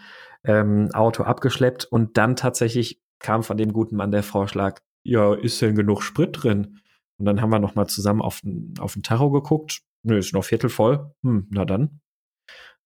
ähm, 0.45 0.91
Auto 0.93 1.22
abgeschleppt 1.22 1.85
und 1.87 2.16
dann 2.16 2.37
tatsächlich 2.37 3.01
kam 3.18 3.43
von 3.43 3.57
dem 3.57 3.72
guten 3.72 3.97
Mann 3.97 4.11
der 4.11 4.22
Vorschlag, 4.22 4.80
ja, 5.03 5.35
ist 5.35 5.61
denn 5.62 5.74
genug 5.74 6.03
Sprit 6.03 6.43
drin? 6.43 6.80
Und 7.18 7.26
dann 7.26 7.41
haben 7.41 7.51
wir 7.51 7.59
noch 7.59 7.74
mal 7.74 7.87
zusammen 7.87 8.22
auf 8.22 8.41
den, 8.41 8.74
auf 8.78 8.95
den 8.95 9.03
Tacho 9.03 9.30
geguckt. 9.30 9.82
Nö, 10.03 10.18
ist 10.18 10.35
noch 10.35 10.45
viertel 10.45 10.68
voll. 10.68 11.12
Hm, 11.22 11.47
na 11.51 11.64
dann. 11.64 12.01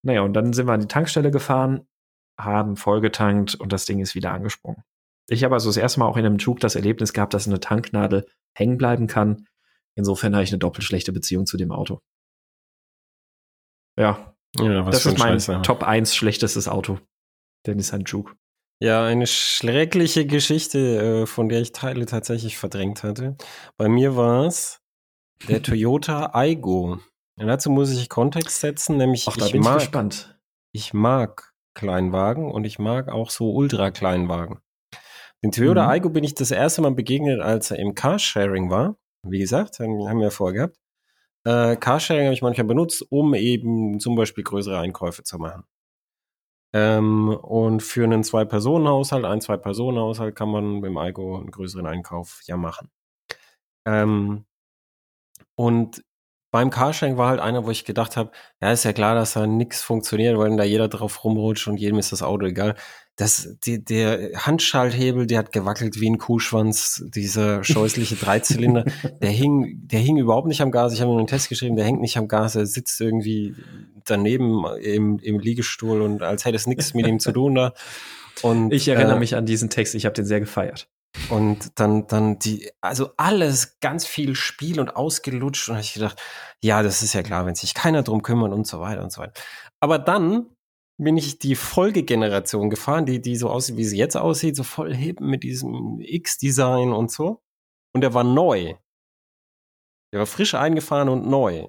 Naja, 0.02 0.22
und 0.22 0.34
dann 0.34 0.52
sind 0.52 0.66
wir 0.66 0.72
an 0.72 0.80
die 0.80 0.86
Tankstelle 0.86 1.30
gefahren, 1.30 1.86
haben 2.38 2.76
vollgetankt 2.76 3.54
und 3.56 3.72
das 3.72 3.84
Ding 3.84 4.00
ist 4.00 4.14
wieder 4.14 4.32
angesprungen. 4.32 4.82
Ich 5.28 5.44
habe 5.44 5.54
also 5.54 5.68
das 5.68 5.76
erste 5.76 6.00
Mal 6.00 6.06
auch 6.06 6.16
in 6.16 6.24
einem 6.24 6.38
Zug 6.38 6.60
das 6.60 6.76
Erlebnis 6.76 7.12
gehabt, 7.12 7.34
dass 7.34 7.46
eine 7.46 7.60
Tanknadel 7.60 8.26
hängen 8.54 8.78
bleiben 8.78 9.06
kann. 9.06 9.46
Insofern 9.94 10.34
habe 10.34 10.44
ich 10.44 10.50
eine 10.50 10.58
doppelt 10.58 10.84
schlechte 10.84 11.12
Beziehung 11.12 11.46
zu 11.46 11.56
dem 11.56 11.72
Auto. 11.72 12.00
Ja. 13.98 14.34
ja 14.58 14.82
das 14.82 15.06
ist 15.06 15.18
mein 15.18 15.34
Scheiße. 15.34 15.62
Top 15.62 15.82
1 15.82 16.14
schlechtestes 16.14 16.68
Auto. 16.68 16.98
Der 17.66 17.74
Nissan 17.74 18.04
Juke. 18.06 18.32
Ja, 18.80 19.04
eine 19.04 19.26
schreckliche 19.26 20.24
Geschichte, 20.24 21.22
äh, 21.22 21.26
von 21.26 21.48
der 21.48 21.60
ich 21.60 21.72
Teile 21.72 22.06
tatsächlich 22.06 22.58
verdrängt 22.58 23.02
hatte. 23.02 23.36
Bei 23.76 23.88
mir 23.88 24.14
war 24.14 24.46
es 24.46 24.80
der 25.48 25.62
Toyota 25.62 26.30
Aigo. 26.32 27.00
Und 27.40 27.46
dazu 27.46 27.70
muss 27.70 27.92
ich 27.92 28.08
Kontext 28.08 28.60
setzen, 28.60 28.96
nämlich 28.96 29.26
Ach, 29.28 29.36
ich, 29.36 29.54
mag, 29.54 29.78
gespannt. 29.78 30.38
ich 30.72 30.94
mag 30.94 31.52
Kleinwagen 31.74 32.50
und 32.50 32.64
ich 32.64 32.78
mag 32.78 33.08
auch 33.08 33.30
so 33.30 33.52
Ultra-Kleinwagen. 33.52 34.60
Den 35.42 35.52
Toyota 35.52 35.84
mhm. 35.84 35.90
Aigo 35.90 36.10
bin 36.10 36.24
ich 36.24 36.34
das 36.34 36.50
erste 36.50 36.82
Mal 36.82 36.94
begegnet, 36.94 37.40
als 37.40 37.70
er 37.70 37.78
im 37.78 37.94
Carsharing 37.94 38.70
war. 38.70 38.96
Wie 39.24 39.38
gesagt, 39.38 39.78
haben 39.80 39.98
wir 39.98 40.22
ja 40.22 40.30
vorher 40.30 40.54
gehabt. 40.54 40.76
Äh, 41.48 41.76
Carsharing 41.76 42.26
habe 42.26 42.34
ich 42.34 42.42
manchmal 42.42 42.66
benutzt, 42.66 43.06
um 43.10 43.32
eben 43.34 44.00
zum 44.00 44.16
Beispiel 44.16 44.44
größere 44.44 44.78
Einkäufe 44.78 45.22
zu 45.22 45.38
machen. 45.38 45.64
Ähm, 46.74 47.30
und 47.30 47.82
für 47.82 48.04
einen 48.04 48.22
Zwei-Personen-Haushalt, 48.22 49.24
ein 49.24 49.40
Zwei-Personen-Haushalt 49.40 50.36
kann 50.36 50.50
man 50.50 50.74
mit 50.74 50.84
dem 50.84 50.98
Algo 50.98 51.38
einen 51.38 51.50
größeren 51.50 51.86
Einkauf 51.86 52.42
ja 52.44 52.58
machen. 52.58 52.90
Ähm, 53.86 54.44
und 55.56 56.04
beim 56.50 56.70
Carsharing 56.70 57.16
war 57.16 57.28
halt 57.28 57.40
einer, 57.40 57.66
wo 57.66 57.70
ich 57.70 57.84
gedacht 57.84 58.16
habe, 58.16 58.30
ja, 58.60 58.72
ist 58.72 58.84
ja 58.84 58.92
klar, 58.92 59.14
dass 59.14 59.34
da 59.34 59.46
nichts 59.46 59.82
funktioniert, 59.82 60.38
weil 60.38 60.56
da 60.56 60.64
jeder 60.64 60.88
drauf 60.88 61.24
rumrutscht 61.24 61.68
und 61.68 61.78
jedem 61.78 61.98
ist 61.98 62.12
das 62.12 62.22
Auto 62.22 62.46
egal. 62.46 62.74
Das, 63.16 63.56
die, 63.64 63.84
der 63.84 64.30
Handschalthebel, 64.34 65.26
der 65.26 65.38
hat 65.38 65.52
gewackelt 65.52 66.00
wie 66.00 66.08
ein 66.08 66.18
Kuhschwanz, 66.18 67.04
dieser 67.08 67.64
scheußliche 67.64 68.14
Dreizylinder, 68.20 68.84
der 69.20 69.30
hing, 69.30 69.80
der 69.88 70.00
hing 70.00 70.16
überhaupt 70.16 70.46
nicht 70.46 70.62
am 70.62 70.70
Gas. 70.70 70.94
Ich 70.94 71.00
habe 71.00 71.10
mir 71.12 71.18
einen 71.18 71.26
Test 71.26 71.48
geschrieben, 71.48 71.76
der 71.76 71.84
hängt 71.84 72.00
nicht 72.00 72.16
am 72.16 72.28
Gas, 72.28 72.54
er 72.54 72.66
sitzt 72.66 73.00
irgendwie 73.00 73.54
daneben 74.06 74.64
im, 74.80 75.18
im 75.18 75.40
Liegestuhl 75.40 76.00
und 76.00 76.22
als 76.22 76.44
hätte 76.44 76.56
es 76.56 76.66
nichts 76.66 76.94
mit 76.94 77.06
ihm 77.06 77.18
zu 77.18 77.32
tun 77.32 77.56
da. 77.56 77.74
Und, 78.42 78.72
ich 78.72 78.88
erinnere 78.88 79.16
äh, 79.16 79.18
mich 79.18 79.34
an 79.34 79.46
diesen 79.46 79.68
Text, 79.68 79.94
ich 79.96 80.04
habe 80.04 80.14
den 80.14 80.24
sehr 80.24 80.40
gefeiert. 80.40 80.88
Und 81.30 81.78
dann, 81.78 82.06
dann 82.06 82.38
die, 82.38 82.70
also 82.80 83.10
alles 83.16 83.80
ganz 83.80 84.06
viel 84.06 84.34
Spiel 84.34 84.80
und 84.80 84.96
ausgelutscht. 84.96 85.68
Und 85.68 85.76
habe 85.76 85.84
ich 85.84 85.94
gedacht, 85.94 86.20
ja, 86.62 86.82
das 86.82 87.02
ist 87.02 87.12
ja 87.14 87.22
klar, 87.22 87.46
wenn 87.46 87.54
sich 87.54 87.74
keiner 87.74 88.02
drum 88.02 88.22
kümmert 88.22 88.52
und 88.52 88.66
so 88.66 88.80
weiter 88.80 89.02
und 89.02 89.12
so 89.12 89.22
weiter. 89.22 89.34
Aber 89.80 89.98
dann 89.98 90.46
bin 91.00 91.16
ich 91.16 91.38
die 91.38 91.54
Folgegeneration 91.54 92.70
gefahren, 92.70 93.06
die, 93.06 93.20
die 93.20 93.36
so 93.36 93.50
aussieht, 93.50 93.76
wie 93.76 93.84
sie 93.84 93.98
jetzt 93.98 94.16
aussieht, 94.16 94.56
so 94.56 94.64
voll 94.64 94.94
hip 94.94 95.20
mit 95.20 95.44
diesem 95.44 96.00
X-Design 96.00 96.92
und 96.92 97.10
so. 97.10 97.40
Und 97.94 98.00
der 98.02 98.14
war 98.14 98.24
neu. 98.24 98.74
Der 100.12 100.20
war 100.20 100.26
frisch 100.26 100.54
eingefahren 100.54 101.08
und 101.08 101.26
neu. 101.26 101.68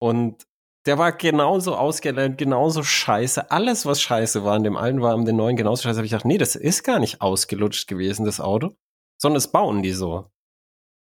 Und 0.00 0.46
der 0.86 0.98
war 0.98 1.12
genauso 1.12 1.76
ausgelernt, 1.76 2.38
genauso 2.38 2.82
scheiße. 2.82 3.50
Alles, 3.50 3.84
was 3.84 4.00
scheiße 4.00 4.44
war 4.44 4.54
an 4.54 4.64
dem 4.64 4.76
alten, 4.76 5.02
war 5.02 5.14
an 5.14 5.24
dem 5.24 5.36
neuen 5.36 5.56
genauso 5.56 5.82
scheiße. 5.82 5.98
Habe 5.98 6.06
ich 6.06 6.12
gedacht, 6.12 6.24
nee, 6.24 6.38
das 6.38 6.56
ist 6.56 6.82
gar 6.84 6.98
nicht 6.98 7.20
ausgelutscht 7.20 7.88
gewesen, 7.88 8.24
das 8.24 8.40
Auto, 8.40 8.76
sondern 9.18 9.38
es 9.38 9.48
bauen 9.48 9.82
die 9.82 9.92
so. 9.92 10.30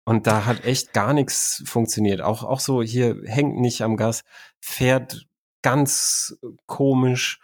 Und 0.05 0.27
da 0.27 0.47
hat 0.47 0.65
echt 0.65 0.93
gar 0.93 1.13
nichts 1.13 1.63
funktioniert. 1.67 2.21
Auch, 2.21 2.43
auch 2.43 2.61
so 2.61 2.83
hier 2.83 3.23
hängt 3.25 3.59
nicht 3.61 3.83
am 3.83 3.97
Gas, 3.97 4.25
fährt 4.61 5.27
ganz 5.63 6.37
komisch. 6.67 7.41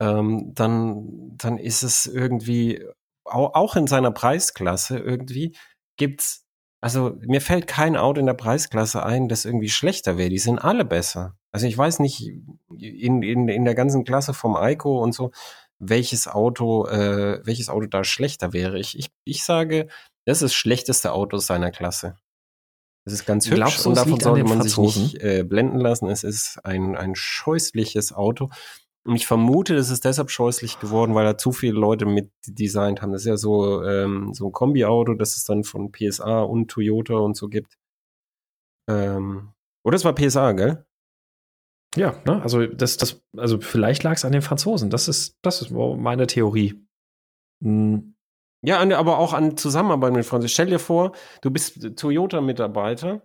Ähm, 0.00 0.52
dann, 0.54 1.36
dann 1.36 1.58
ist 1.58 1.82
es 1.82 2.06
irgendwie, 2.06 2.84
auch, 3.24 3.54
auch 3.54 3.76
in 3.76 3.86
seiner 3.86 4.10
Preisklasse 4.10 4.98
irgendwie, 4.98 5.56
gibt's, 5.96 6.43
also 6.84 7.16
mir 7.22 7.40
fällt 7.40 7.66
kein 7.66 7.96
Auto 7.96 8.20
in 8.20 8.26
der 8.26 8.34
Preisklasse 8.34 9.02
ein, 9.02 9.30
das 9.30 9.46
irgendwie 9.46 9.70
schlechter 9.70 10.18
wäre. 10.18 10.28
Die 10.28 10.38
sind 10.38 10.58
alle 10.58 10.84
besser. 10.84 11.34
Also 11.50 11.66
ich 11.66 11.78
weiß 11.78 11.98
nicht, 12.00 12.20
in, 12.78 13.22
in, 13.22 13.48
in 13.48 13.64
der 13.64 13.74
ganzen 13.74 14.04
Klasse 14.04 14.34
vom 14.34 14.54
Eiko 14.54 15.02
und 15.02 15.14
so, 15.14 15.30
welches 15.78 16.28
Auto, 16.28 16.86
äh, 16.86 17.40
welches 17.42 17.70
Auto 17.70 17.86
da 17.86 18.04
schlechter 18.04 18.52
wäre. 18.52 18.78
Ich, 18.78 18.98
ich, 18.98 19.08
ich 19.24 19.44
sage, 19.44 19.88
das 20.26 20.38
ist 20.38 20.42
das 20.42 20.52
schlechteste 20.52 21.12
Auto 21.12 21.38
seiner 21.38 21.70
Klasse. 21.70 22.16
Es 23.06 23.14
ist 23.14 23.24
ganz 23.24 23.46
hübsch 23.46 23.56
Glaubst 23.56 23.86
und 23.86 23.96
davon 23.96 24.20
sollte 24.20 24.44
man 24.44 24.60
sich 24.60 24.76
nicht 24.76 25.22
äh, 25.22 25.42
blenden 25.42 25.80
lassen. 25.80 26.10
Es 26.10 26.22
ist 26.22 26.60
ein, 26.64 26.96
ein 26.96 27.14
scheußliches 27.14 28.12
Auto. 28.12 28.50
Und 29.06 29.16
ich 29.16 29.26
vermute, 29.26 29.74
es 29.74 29.90
ist 29.90 30.04
deshalb 30.04 30.30
scheußlich 30.30 30.80
geworden, 30.80 31.14
weil 31.14 31.26
da 31.26 31.36
zu 31.36 31.52
viele 31.52 31.78
Leute 31.78 32.06
mit 32.06 32.30
designt 32.46 33.02
haben. 33.02 33.12
Das 33.12 33.22
ist 33.22 33.28
ja 33.28 33.36
so, 33.36 33.84
ähm, 33.84 34.32
so 34.32 34.46
ein 34.46 34.52
Kombi-Auto, 34.52 35.14
das 35.14 35.36
es 35.36 35.44
dann 35.44 35.62
von 35.62 35.92
PSA 35.92 36.40
und 36.42 36.70
Toyota 36.70 37.14
und 37.14 37.36
so 37.36 37.48
gibt. 37.48 37.76
Ähm, 38.88 39.52
oder 39.84 39.96
es 39.96 40.04
war 40.04 40.14
PSA, 40.14 40.52
gell? 40.52 40.86
Ja, 41.96 42.20
ne? 42.24 42.42
also 42.42 42.66
das, 42.66 42.96
das, 42.96 43.22
also 43.36 43.60
vielleicht 43.60 44.02
lag 44.02 44.14
es 44.14 44.24
an 44.24 44.32
den 44.32 44.42
Franzosen. 44.42 44.88
Das 44.88 45.06
ist, 45.06 45.38
das 45.42 45.60
ist 45.60 45.70
meine 45.70 46.26
Theorie. 46.26 46.82
Hm. 47.62 48.14
Ja, 48.62 48.80
aber 48.80 49.18
auch 49.18 49.34
an 49.34 49.58
Zusammenarbeit 49.58 50.14
mit 50.14 50.24
Franzosen. 50.24 50.48
Stell 50.48 50.66
dir 50.68 50.78
vor, 50.78 51.12
du 51.42 51.50
bist 51.50 51.96
Toyota-Mitarbeiter 51.96 53.22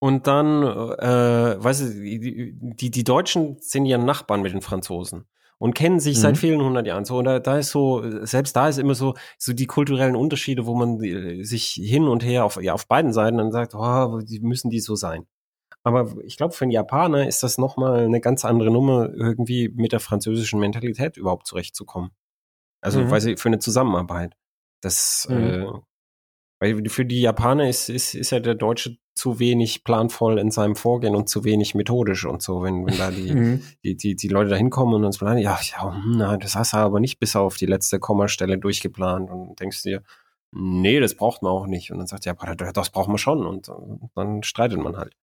und 0.00 0.26
dann, 0.26 0.62
äh, 0.62 1.62
weißt 1.62 1.80
du, 1.80 1.90
die, 2.74 2.90
die, 2.90 3.04
Deutschen 3.04 3.56
sind 3.60 3.84
ja 3.86 3.98
Nachbarn 3.98 4.42
mit 4.42 4.52
den 4.52 4.62
Franzosen 4.62 5.24
und 5.58 5.74
kennen 5.74 5.98
sich 5.98 6.16
mhm. 6.18 6.22
seit 6.22 6.38
vielen 6.38 6.62
hundert 6.62 6.86
Jahren. 6.86 7.04
So, 7.04 7.18
und 7.18 7.24
da, 7.24 7.40
da 7.40 7.58
ist 7.58 7.70
so, 7.70 8.02
selbst 8.24 8.54
da 8.54 8.68
ist 8.68 8.78
immer 8.78 8.94
so, 8.94 9.14
so 9.38 9.52
die 9.52 9.66
kulturellen 9.66 10.14
Unterschiede, 10.14 10.66
wo 10.66 10.74
man 10.74 11.00
sich 11.44 11.72
hin 11.72 12.06
und 12.06 12.24
her 12.24 12.44
auf, 12.44 12.62
ja, 12.62 12.74
auf 12.74 12.86
beiden 12.86 13.12
Seiten 13.12 13.38
dann 13.38 13.50
sagt, 13.50 13.74
oh, 13.74 14.20
die 14.20 14.40
müssen 14.40 14.70
die 14.70 14.80
so 14.80 14.94
sein. 14.94 15.26
Aber 15.82 16.14
ich 16.24 16.36
glaube, 16.36 16.54
für 16.54 16.64
einen 16.64 16.72
Japaner 16.72 17.26
ist 17.26 17.42
das 17.42 17.58
nochmal 17.58 18.04
eine 18.04 18.20
ganz 18.20 18.44
andere 18.44 18.70
Nummer, 18.70 19.10
irgendwie 19.12 19.68
mit 19.68 19.92
der 19.92 20.00
französischen 20.00 20.60
Mentalität 20.60 21.16
überhaupt 21.16 21.46
zurechtzukommen. 21.46 22.10
Also, 22.80 23.00
mhm. 23.00 23.10
weil 23.10 23.20
sie 23.20 23.36
für 23.36 23.48
eine 23.48 23.58
Zusammenarbeit. 23.58 24.34
Das, 24.80 25.26
mhm. 25.28 25.36
äh, 25.36 25.66
weil 26.60 26.88
für 26.88 27.04
die 27.04 27.20
Japaner 27.20 27.68
ist, 27.68 27.88
ist, 27.88 28.14
ist 28.14 28.30
ja 28.30 28.40
der 28.40 28.54
Deutsche 28.54 28.96
zu 29.18 29.38
wenig 29.38 29.84
planvoll 29.84 30.38
in 30.38 30.50
seinem 30.50 30.76
Vorgehen 30.76 31.16
und 31.16 31.28
zu 31.28 31.44
wenig 31.44 31.74
methodisch 31.74 32.24
und 32.24 32.40
so, 32.40 32.62
wenn, 32.62 32.86
wenn 32.86 32.96
da 32.96 33.10
die, 33.10 33.32
mhm. 33.34 33.62
die, 33.84 33.96
die, 33.96 34.14
die 34.14 34.28
Leute 34.28 34.50
da 34.50 34.56
hinkommen 34.56 34.94
und 34.94 35.04
uns 35.04 35.18
planen, 35.18 35.38
ja, 35.38 35.58
ja, 35.72 35.94
hm, 35.94 36.14
na, 36.16 36.36
das 36.36 36.54
hast 36.54 36.72
du 36.72 36.78
aber 36.78 37.00
nicht 37.00 37.18
bis 37.18 37.36
auf 37.36 37.56
die 37.56 37.66
letzte 37.66 37.98
Kommastelle 37.98 38.58
durchgeplant 38.58 39.30
und 39.30 39.58
denkst 39.60 39.82
dir, 39.82 40.02
nee, 40.52 41.00
das 41.00 41.14
braucht 41.14 41.42
man 41.42 41.52
auch 41.52 41.66
nicht. 41.66 41.90
Und 41.90 41.98
dann 41.98 42.06
sagt 42.06 42.24
der 42.24 42.32
Japaner, 42.32 42.54
das 42.72 42.90
braucht 42.90 43.08
man 43.08 43.18
schon 43.18 43.44
und, 43.44 43.68
und 43.68 44.10
dann 44.14 44.42
streitet 44.42 44.78
man 44.78 44.96
halt. 44.96 45.14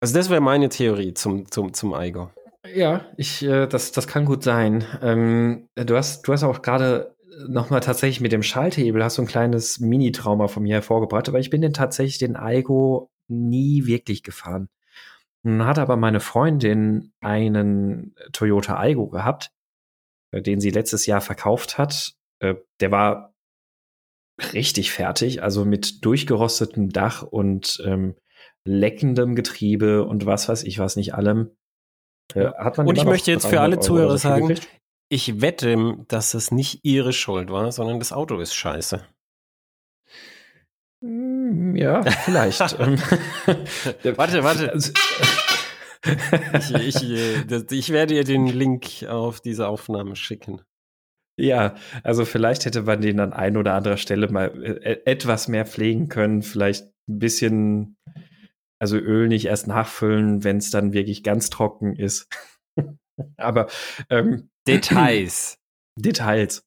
Also 0.00 0.14
das 0.14 0.30
wäre 0.30 0.40
meine 0.40 0.68
Theorie 0.68 1.14
zum, 1.14 1.50
zum, 1.50 1.74
zum 1.74 1.94
Eiger. 1.94 2.32
Ja, 2.74 3.06
ich, 3.16 3.42
äh, 3.42 3.66
das, 3.66 3.92
das 3.92 4.06
kann 4.06 4.24
gut 4.24 4.42
sein. 4.42 4.84
Ähm, 5.02 5.68
du 5.74 5.96
hast, 5.96 6.26
du 6.26 6.32
hast 6.32 6.44
auch 6.44 6.62
gerade 6.62 7.14
nochmal 7.48 7.80
tatsächlich 7.80 8.20
mit 8.20 8.32
dem 8.32 8.42
Schalthebel 8.42 9.02
hast 9.02 9.18
du 9.18 9.22
ein 9.22 9.28
kleines 9.28 9.80
Mini-Trauma 9.80 10.48
von 10.48 10.62
mir 10.62 10.74
hervorgebracht, 10.74 11.28
aber 11.28 11.38
ich 11.38 11.50
bin 11.50 11.62
den 11.62 11.72
tatsächlich 11.72 12.18
den 12.18 12.36
Aigo 12.36 13.10
nie 13.28 13.86
wirklich 13.86 14.22
gefahren. 14.22 14.68
Nun 15.42 15.64
hat 15.64 15.78
aber 15.78 15.96
meine 15.96 16.20
Freundin 16.20 17.12
einen 17.20 18.14
Toyota 18.32 18.78
Aigo 18.78 19.08
gehabt, 19.08 19.50
äh, 20.30 20.42
den 20.42 20.60
sie 20.60 20.70
letztes 20.70 21.06
Jahr 21.06 21.20
verkauft 21.20 21.78
hat. 21.78 22.14
Äh, 22.38 22.54
der 22.80 22.90
war 22.90 23.34
richtig 24.52 24.92
fertig, 24.92 25.42
also 25.42 25.64
mit 25.64 26.04
durchgerostetem 26.04 26.90
Dach 26.90 27.22
und 27.22 27.82
ähm, 27.84 28.16
leckendem 28.64 29.34
Getriebe 29.34 30.04
und 30.04 30.26
was 30.26 30.48
weiß 30.48 30.62
ich 30.64 30.78
was 30.78 30.96
nicht 30.96 31.14
allem. 31.14 31.50
Äh, 32.34 32.46
hat 32.56 32.78
man 32.78 32.86
und 32.86 32.96
ich 32.96 33.04
möchte 33.04 33.30
jetzt 33.30 33.46
für 33.46 33.60
alle 33.60 33.80
Zuhörer 33.80 34.18
sagen, 34.18 34.48
gekriegt? 34.48 34.68
Ich 35.12 35.42
wette, 35.42 35.96
dass 36.08 36.32
es 36.32 36.50
nicht 36.50 36.80
ihre 36.84 37.12
Schuld 37.12 37.50
war, 37.50 37.70
sondern 37.70 37.98
das 37.98 38.12
Auto 38.12 38.40
ist 38.40 38.54
scheiße. 38.54 39.06
Hm, 41.04 41.76
ja, 41.76 42.02
vielleicht. 42.02 42.60
Ähm, 42.78 42.98
warte, 44.16 44.42
warte. 44.42 44.72
Also, 44.72 44.92
ich, 46.78 46.96
ich, 46.96 47.02
äh, 47.10 47.64
ich 47.70 47.90
werde 47.90 48.14
ihr 48.14 48.24
den 48.24 48.46
Link 48.46 49.04
auf 49.06 49.40
diese 49.40 49.68
Aufnahme 49.68 50.16
schicken. 50.16 50.62
Ja, 51.38 51.74
also 52.02 52.24
vielleicht 52.24 52.64
hätte 52.64 52.82
man 52.82 53.00
den 53.02 53.20
an 53.20 53.32
ein 53.34 53.56
oder 53.56 53.74
anderer 53.74 53.98
Stelle 53.98 54.28
mal 54.28 54.48
äh, 54.62 55.02
etwas 55.04 55.46
mehr 55.46 55.66
pflegen 55.66 56.08
können, 56.08 56.42
vielleicht 56.42 56.86
ein 57.08 57.18
bisschen 57.18 57.96
also 58.78 58.96
Öl 58.96 59.28
nicht 59.28 59.44
erst 59.44 59.66
nachfüllen, 59.66 60.42
wenn 60.42 60.56
es 60.56 60.70
dann 60.70 60.92
wirklich 60.92 61.22
ganz 61.22 61.50
trocken 61.50 61.94
ist. 61.94 62.28
aber 63.36 63.68
ähm, 64.10 64.48
Details. 64.66 65.58
Details. 65.96 66.64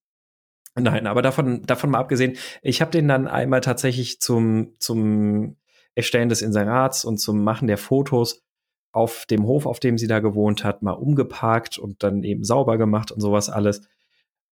Nein, 0.77 1.07
aber 1.07 1.21
davon, 1.21 1.63
davon 1.63 1.91
mal 1.91 1.99
abgesehen, 1.99 2.37
ich 2.61 2.81
habe 2.81 2.91
den 2.91 3.07
dann 3.07 3.27
einmal 3.27 3.61
tatsächlich 3.61 4.19
zum, 4.19 4.75
zum 4.79 5.55
Erstellen 5.95 6.27
des 6.27 6.41
Inserats 6.41 7.05
und 7.05 7.17
zum 7.17 7.43
Machen 7.43 7.67
der 7.67 7.77
Fotos 7.77 8.43
auf 8.91 9.25
dem 9.25 9.45
Hof, 9.45 9.65
auf 9.65 9.79
dem 9.79 9.97
sie 9.97 10.07
da 10.07 10.19
gewohnt 10.19 10.63
hat, 10.63 10.81
mal 10.81 10.91
umgeparkt 10.91 11.77
und 11.77 12.03
dann 12.03 12.23
eben 12.23 12.43
sauber 12.43 12.77
gemacht 12.77 13.11
und 13.11 13.21
sowas 13.21 13.49
alles. 13.49 13.87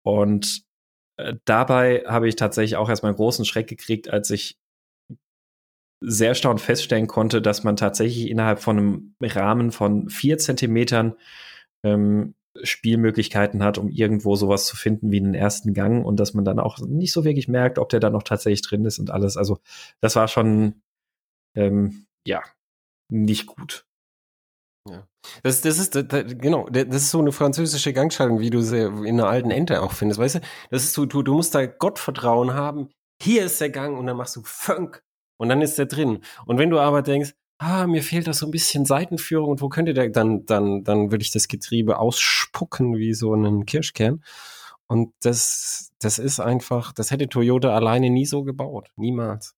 Und 0.03 0.63
äh, 1.17 1.35
dabei 1.45 2.03
habe 2.07 2.27
ich 2.27 2.35
tatsächlich 2.35 2.77
auch 2.77 2.89
erstmal 2.89 3.11
einen 3.11 3.17
großen 3.17 3.45
Schreck 3.45 3.67
gekriegt, 3.67 4.09
als 4.09 4.29
ich 4.31 4.57
sehr 5.99 6.29
erstaunt 6.29 6.61
feststellen 6.61 7.07
konnte, 7.07 7.41
dass 7.41 7.63
man 7.63 7.75
tatsächlich 7.75 8.29
innerhalb 8.29 8.59
von 8.59 8.77
einem 8.77 9.15
Rahmen 9.21 9.71
von 9.71 10.09
vier 10.09 10.37
Zentimetern 10.37 11.15
ähm, 11.83 12.35
Spielmöglichkeiten 12.63 13.63
hat, 13.63 13.77
um 13.77 13.89
irgendwo 13.89 14.35
sowas 14.35 14.65
zu 14.65 14.75
finden 14.75 15.11
wie 15.11 15.19
einen 15.19 15.33
ersten 15.33 15.73
Gang 15.73 16.05
und 16.05 16.19
dass 16.19 16.33
man 16.33 16.45
dann 16.45 16.59
auch 16.59 16.79
nicht 16.79 17.13
so 17.13 17.23
wirklich 17.23 17.47
merkt, 17.47 17.79
ob 17.79 17.89
der 17.89 17.99
da 17.99 18.09
noch 18.09 18.23
tatsächlich 18.23 18.61
drin 18.61 18.85
ist 18.85 18.99
und 18.99 19.11
alles. 19.11 19.37
Also 19.37 19.59
das 20.01 20.15
war 20.15 20.27
schon 20.27 20.81
ähm, 21.55 22.05
ja 22.25 22.41
nicht 23.09 23.47
gut. 23.47 23.85
Ja. 24.89 25.07
Das, 25.43 25.61
das 25.61 25.79
ist, 25.79 25.95
das, 25.95 26.05
genau, 26.37 26.69
das 26.69 26.85
ist 26.87 27.11
so 27.11 27.19
eine 27.19 27.31
französische 27.31 27.93
Gangschaltung, 27.93 28.39
wie 28.39 28.49
du 28.49 28.61
sie 28.61 28.81
in 28.81 29.19
einer 29.19 29.27
alten 29.27 29.51
Ente 29.51 29.81
auch 29.81 29.91
findest, 29.91 30.19
weißt 30.19 30.35
du? 30.35 30.39
Das 30.69 30.83
ist 30.83 30.93
so, 30.93 31.05
du, 31.05 31.23
du 31.23 31.33
musst 31.33 31.55
da 31.55 31.65
Gottvertrauen 31.65 32.53
haben. 32.53 32.89
Hier 33.21 33.45
ist 33.45 33.59
der 33.59 33.69
Gang 33.69 33.97
und 33.97 34.05
dann 34.07 34.17
machst 34.17 34.35
du 34.35 34.41
Funk 34.43 35.03
und 35.37 35.49
dann 35.49 35.61
ist 35.61 35.77
der 35.77 35.87
drin. 35.87 36.23
Und 36.45 36.57
wenn 36.57 36.69
du 36.69 36.79
aber 36.79 37.01
denkst, 37.01 37.33
ah, 37.59 37.87
mir 37.87 38.03
fehlt 38.03 38.27
da 38.27 38.33
so 38.33 38.45
ein 38.45 38.51
bisschen 38.51 38.85
Seitenführung 38.85 39.49
und 39.49 39.61
wo 39.61 39.69
könnte 39.69 39.93
der, 39.93 40.09
dann, 40.09 40.45
dann, 40.45 40.83
dann 40.83 41.11
würde 41.11 41.23
ich 41.23 41.31
das 41.31 41.47
Getriebe 41.47 41.99
ausspucken 41.99 42.97
wie 42.97 43.13
so 43.13 43.33
einen 43.33 43.65
Kirschkern. 43.65 44.23
Und 44.87 45.13
das, 45.21 45.91
das 45.99 46.19
ist 46.19 46.39
einfach, 46.39 46.93
das 46.93 47.11
hätte 47.11 47.27
Toyota 47.27 47.75
alleine 47.75 48.09
nie 48.09 48.25
so 48.25 48.43
gebaut. 48.43 48.91
Niemals. 48.95 49.55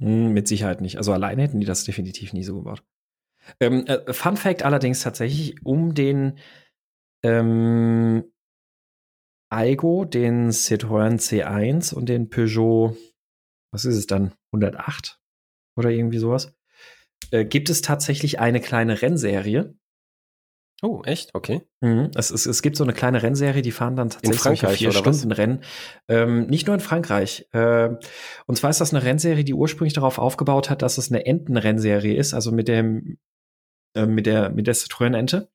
Hm, 0.00 0.32
mit 0.32 0.48
Sicherheit 0.48 0.80
nicht. 0.80 0.96
Also 0.96 1.12
alleine 1.12 1.42
hätten 1.42 1.60
die 1.60 1.66
das 1.66 1.84
definitiv 1.84 2.32
nie 2.32 2.44
so 2.44 2.56
gebaut. 2.56 2.82
Ähm, 3.60 3.86
äh, 3.86 4.12
Fun 4.12 4.36
Fact 4.36 4.62
allerdings 4.62 5.00
tatsächlich 5.02 5.64
um 5.64 5.94
den 5.94 6.38
ähm, 7.22 8.24
Aigo, 9.50 10.04
den 10.04 10.50
Citroën 10.50 11.18
C1 11.18 11.94
und 11.94 12.08
den 12.08 12.28
Peugeot, 12.30 12.96
was 13.70 13.84
ist 13.84 13.96
es 13.96 14.06
dann, 14.06 14.32
108 14.52 15.20
oder 15.76 15.90
irgendwie 15.90 16.18
sowas, 16.18 16.54
äh, 17.30 17.44
gibt 17.44 17.70
es 17.70 17.82
tatsächlich 17.82 18.40
eine 18.40 18.60
kleine 18.60 19.02
Rennserie. 19.02 19.74
Oh, 20.82 21.02
echt? 21.04 21.34
Okay. 21.34 21.62
Mhm. 21.80 22.10
Es, 22.14 22.30
es, 22.30 22.46
es 22.46 22.60
gibt 22.60 22.76
so 22.76 22.84
eine 22.84 22.92
kleine 22.92 23.22
Rennserie, 23.22 23.62
die 23.62 23.70
fahren 23.70 23.96
dann 23.96 24.10
tatsächlich 24.10 24.60
vier 24.76 24.92
Stunden 24.92 25.30
was? 25.30 25.38
Rennen. 25.38 25.62
Ähm, 26.08 26.46
nicht 26.46 26.66
nur 26.66 26.74
in 26.74 26.80
Frankreich. 26.80 27.48
Äh, 27.52 27.90
und 28.46 28.56
zwar 28.56 28.70
ist 28.70 28.80
das 28.80 28.92
eine 28.92 29.02
Rennserie, 29.02 29.44
die 29.44 29.54
ursprünglich 29.54 29.94
darauf 29.94 30.18
aufgebaut 30.18 30.68
hat, 30.68 30.82
dass 30.82 30.98
es 30.98 31.10
eine 31.10 31.24
Entenrennserie 31.24 32.16
ist, 32.16 32.34
also 32.34 32.52
mit 32.52 32.68
dem 32.68 33.18
äh, 33.94 34.06
mit 34.06 34.26
der 34.26 34.50
mit 34.50 34.66
der 34.66 34.74
Citroën-Ente. 34.74 35.48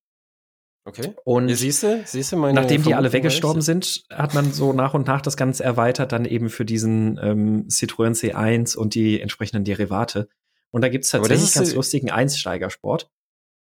Okay. 0.86 1.14
Und 1.24 1.50
ja, 1.50 1.56
siehste, 1.56 2.02
siehste 2.06 2.36
meine 2.36 2.60
nachdem 2.60 2.82
die 2.82 2.96
alle 2.96 3.14
weggestorben 3.14 3.62
sind, 3.62 4.06
hat 4.10 4.34
man 4.34 4.52
so 4.52 4.74
nach 4.74 4.96
und 4.96 5.06
nach 5.06 5.22
das 5.22 5.38
Ganze 5.38 5.64
erweitert, 5.64 6.12
dann 6.12 6.26
eben 6.26 6.50
für 6.50 6.66
diesen 6.66 7.20
ähm, 7.22 7.68
Citroën 7.68 8.16
C1 8.16 8.76
und 8.76 8.96
die 8.96 9.22
entsprechenden 9.22 9.66
Derivate. 9.66 10.30
Und 10.72 10.82
da 10.82 10.90
gibt 10.90 11.06
es 11.06 11.12
tatsächlich 11.12 11.54
ganz 11.54 11.74
lustigen 11.74 12.12
Einsteigersport. 12.12 13.10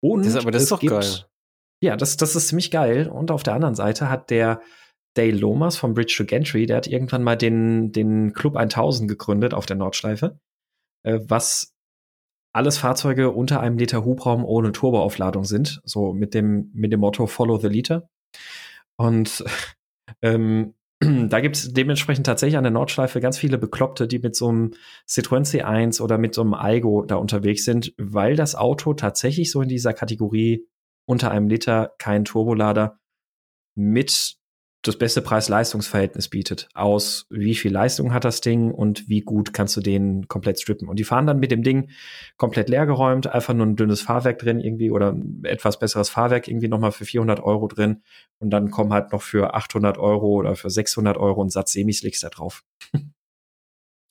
Und 0.01 0.25
das, 0.25 0.35
aber 0.35 0.51
das 0.51 0.63
ist 0.63 0.71
doch 0.71 0.79
gibt, 0.79 0.91
geil. 0.91 1.25
Ja, 1.81 1.95
das, 1.95 2.17
das 2.17 2.35
ist 2.35 2.47
ziemlich 2.47 2.71
geil. 2.71 3.07
Und 3.07 3.31
auf 3.31 3.43
der 3.43 3.53
anderen 3.53 3.75
Seite 3.75 4.09
hat 4.09 4.29
der 4.29 4.61
Dale 5.15 5.37
Lomas 5.37 5.77
vom 5.77 5.93
Bridge 5.93 6.13
to 6.17 6.25
Gentry, 6.25 6.65
der 6.65 6.77
hat 6.77 6.87
irgendwann 6.87 7.23
mal 7.23 7.37
den, 7.37 7.91
den 7.91 8.33
Club 8.33 8.57
1000 8.57 9.09
gegründet 9.09 9.53
auf 9.53 9.65
der 9.65 9.77
Nordschleife, 9.77 10.39
äh, 11.03 11.19
was 11.23 11.73
alles 12.53 12.77
Fahrzeuge 12.77 13.31
unter 13.31 13.59
einem 13.59 13.77
Liter 13.77 14.05
Hubraum 14.05 14.45
ohne 14.45 14.71
Turboaufladung 14.71 15.43
sind, 15.43 15.81
so 15.83 16.13
mit 16.13 16.33
dem, 16.33 16.69
mit 16.73 16.91
dem 16.91 17.01
Motto 17.01 17.27
Follow 17.27 17.57
the 17.57 17.67
Liter. 17.67 18.09
Und 18.97 19.43
ähm, 20.21 20.73
da 21.29 21.39
gibt 21.41 21.57
es 21.57 21.73
dementsprechend 21.73 22.25
tatsächlich 22.25 22.57
an 22.57 22.63
der 22.63 22.71
Nordschleife 22.71 23.19
ganz 23.19 23.37
viele 23.37 23.57
Bekloppte, 23.57 24.07
die 24.07 24.19
mit 24.19 24.35
so 24.35 24.47
einem 24.47 24.71
Citroën 25.07 25.45
C1 25.45 26.01
oder 26.01 26.17
mit 26.17 26.33
so 26.33 26.41
einem 26.41 26.53
Aigo 26.53 27.03
da 27.03 27.15
unterwegs 27.15 27.65
sind, 27.65 27.93
weil 27.97 28.35
das 28.35 28.55
Auto 28.55 28.93
tatsächlich 28.93 29.51
so 29.51 29.61
in 29.61 29.69
dieser 29.69 29.93
Kategorie 29.93 30.67
unter 31.05 31.31
einem 31.31 31.47
Liter 31.47 31.93
kein 31.97 32.25
Turbolader 32.25 32.99
mit 33.75 34.37
das 34.87 34.97
beste 34.97 35.21
Preis-Leistungs-Verhältnis 35.21 36.29
bietet. 36.29 36.69
Aus 36.73 37.25
wie 37.29 37.55
viel 37.55 37.71
Leistung 37.71 38.13
hat 38.13 38.23
das 38.23 38.41
Ding 38.41 38.71
und 38.71 39.09
wie 39.09 39.21
gut 39.21 39.53
kannst 39.53 39.75
du 39.77 39.81
den 39.81 40.27
komplett 40.27 40.59
strippen. 40.59 40.87
Und 40.87 40.99
die 40.99 41.03
fahren 41.03 41.25
dann 41.25 41.39
mit 41.39 41.51
dem 41.51 41.63
Ding 41.63 41.89
komplett 42.37 42.69
leergeräumt, 42.69 43.27
einfach 43.27 43.53
nur 43.53 43.65
ein 43.65 43.75
dünnes 43.75 44.01
Fahrwerk 44.01 44.39
drin 44.39 44.59
irgendwie 44.59 44.91
oder 44.91 45.11
ein 45.11 45.41
etwas 45.43 45.79
besseres 45.79 46.09
Fahrwerk 46.09 46.47
irgendwie 46.47 46.67
nochmal 46.67 46.91
für 46.91 47.05
400 47.05 47.39
Euro 47.41 47.67
drin. 47.67 48.03
Und 48.39 48.51
dann 48.51 48.71
kommen 48.71 48.93
halt 48.93 49.11
noch 49.11 49.21
für 49.21 49.53
800 49.53 49.97
Euro 49.97 50.27
oder 50.27 50.55
für 50.55 50.69
600 50.69 51.17
Euro 51.17 51.43
ein 51.43 51.49
Satz 51.49 51.71
Semislicks 51.71 52.19
da 52.19 52.29
drauf. 52.29 52.63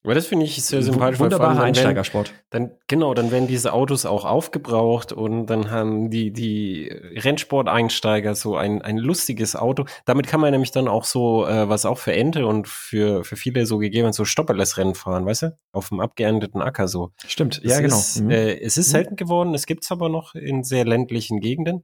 Aber 0.04 0.14
das 0.14 0.26
finde 0.26 0.44
ich 0.44 0.62
sehr 0.62 0.82
sympathisch. 0.82 1.18
Wunderbarer 1.18 1.62
Einsteigersport. 1.62 2.34
Dann, 2.50 2.72
genau, 2.88 3.14
dann 3.14 3.30
werden 3.30 3.48
diese 3.48 3.72
Autos 3.72 4.04
auch 4.04 4.26
aufgebraucht 4.26 5.12
und 5.12 5.46
dann 5.46 5.70
haben 5.70 6.10
die, 6.10 6.30
die 6.30 6.90
Rennsport-Einsteiger 6.92 8.34
so 8.34 8.54
ein, 8.54 8.82
ein 8.82 8.98
lustiges 8.98 9.56
Auto. 9.56 9.86
Damit 10.04 10.26
kann 10.26 10.40
man 10.40 10.50
nämlich 10.50 10.72
dann 10.72 10.88
auch 10.88 11.04
so, 11.04 11.46
äh, 11.46 11.70
was 11.70 11.86
auch 11.86 11.96
für 11.96 12.12
Ente 12.12 12.46
und 12.46 12.68
für, 12.68 13.24
für 13.24 13.36
viele 13.36 13.64
so 13.64 13.78
gegeben 13.78 14.12
so 14.12 14.26
Stopperless-Rennen 14.26 14.94
fahren, 14.94 15.24
weißt 15.24 15.42
du? 15.42 15.58
Auf 15.72 15.88
dem 15.88 16.00
abgeernteten 16.00 16.60
Acker 16.60 16.86
so. 16.86 17.12
Stimmt, 17.26 17.62
es 17.64 17.72
ja, 17.72 17.80
genau. 17.80 17.96
Ist, 17.96 18.20
mhm. 18.20 18.30
äh, 18.30 18.60
es 18.60 18.76
ist 18.76 18.88
mhm. 18.88 18.92
selten 18.92 19.16
geworden, 19.16 19.54
es 19.54 19.64
gibt's 19.64 19.90
aber 19.90 20.10
noch 20.10 20.34
in 20.34 20.64
sehr 20.64 20.84
ländlichen 20.84 21.40
Gegenden. 21.40 21.82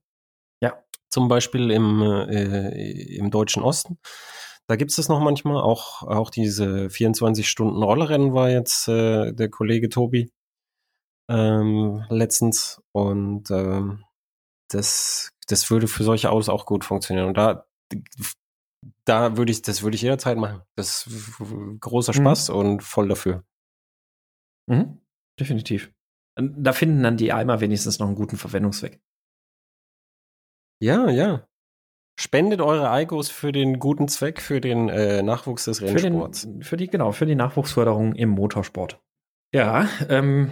Ja. 0.61 0.75
Zum 1.09 1.29
Beispiel 1.29 1.71
im, 1.71 2.03
äh, 2.03 3.17
im 3.17 3.31
deutschen 3.31 3.63
Osten. 3.63 3.99
Da 4.71 4.77
gibt 4.77 4.93
es 4.93 4.99
das 4.99 5.09
noch 5.09 5.19
manchmal. 5.19 5.61
Auch, 5.61 6.05
auch 6.05 6.31
diese 6.31 6.87
24-Stunden-Rollerennen 6.87 8.35
war 8.35 8.51
jetzt 8.51 8.87
äh, 8.87 9.33
der 9.33 9.51
Kollege 9.51 9.89
Tobi 9.89 10.31
ähm, 11.29 12.05
letztens. 12.09 12.81
Und 12.93 13.51
ähm, 13.51 14.05
das, 14.69 15.33
das 15.49 15.69
würde 15.73 15.89
für 15.89 16.05
solche 16.05 16.31
Autos 16.31 16.49
auch 16.49 16.67
gut 16.67 16.85
funktionieren. 16.85 17.27
Und 17.27 17.37
da, 17.37 17.67
da 19.05 19.37
würde 19.37 19.51
ich, 19.51 19.63
das 19.63 19.83
würde 19.83 19.97
ich 19.97 20.03
jederzeit 20.03 20.39
machen. 20.39 20.63
Das 20.77 21.05
ist 21.05 21.41
großer 21.81 22.13
mhm. 22.13 22.19
Spaß 22.19 22.51
mhm. 22.51 22.55
und 22.55 22.83
voll 22.85 23.09
dafür. 23.09 23.43
Mhm. 24.69 25.01
Definitiv. 25.41 25.93
Da 26.37 26.73
finden 26.73 27.03
dann 27.03 27.17
die 27.17 27.33
Eimer 27.33 27.61
wenigstens 27.61 27.99
noch 27.99 28.07
einen 28.07 28.15
guten 28.15 28.37
Verwendungszweck. 28.37 29.01
Ja, 30.81 31.11
ja. 31.11 31.50
Spendet 32.21 32.61
eure 32.61 32.91
Eikos 32.91 33.31
für 33.31 33.51
den 33.51 33.79
guten 33.79 34.07
Zweck, 34.07 34.43
für 34.43 34.61
den 34.61 34.91
äh, 34.91 35.23
Nachwuchs 35.23 35.65
des 35.65 35.81
Rennsports. 35.81 36.43
Für, 36.43 36.47
den, 36.49 36.63
für, 36.63 36.77
die, 36.77 36.87
genau, 36.89 37.13
für 37.13 37.25
die 37.25 37.35
Nachwuchsförderung 37.35 38.15
im 38.15 38.29
Motorsport. 38.29 39.01
Ja, 39.55 39.89
ähm, 40.11 40.51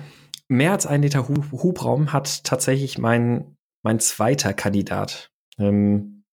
mehr 0.49 0.73
als 0.73 0.87
ein 0.87 1.03
Liter 1.03 1.29
Hubraum 1.29 2.15
hat 2.15 2.43
tatsächlich 2.45 2.97
mein, 2.97 3.55
mein 3.83 4.01
zweiter 4.01 4.55
Kandidat. 4.55 5.31
Ähm, 5.59 6.25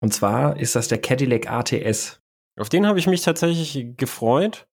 und 0.00 0.14
zwar 0.14 0.56
ist 0.56 0.76
das 0.76 0.86
der 0.86 1.00
Cadillac 1.00 1.50
ATS. 1.50 2.20
Auf 2.60 2.68
den 2.68 2.86
habe 2.86 3.00
ich 3.00 3.08
mich 3.08 3.22
tatsächlich 3.22 3.96
gefreut. 3.96 4.68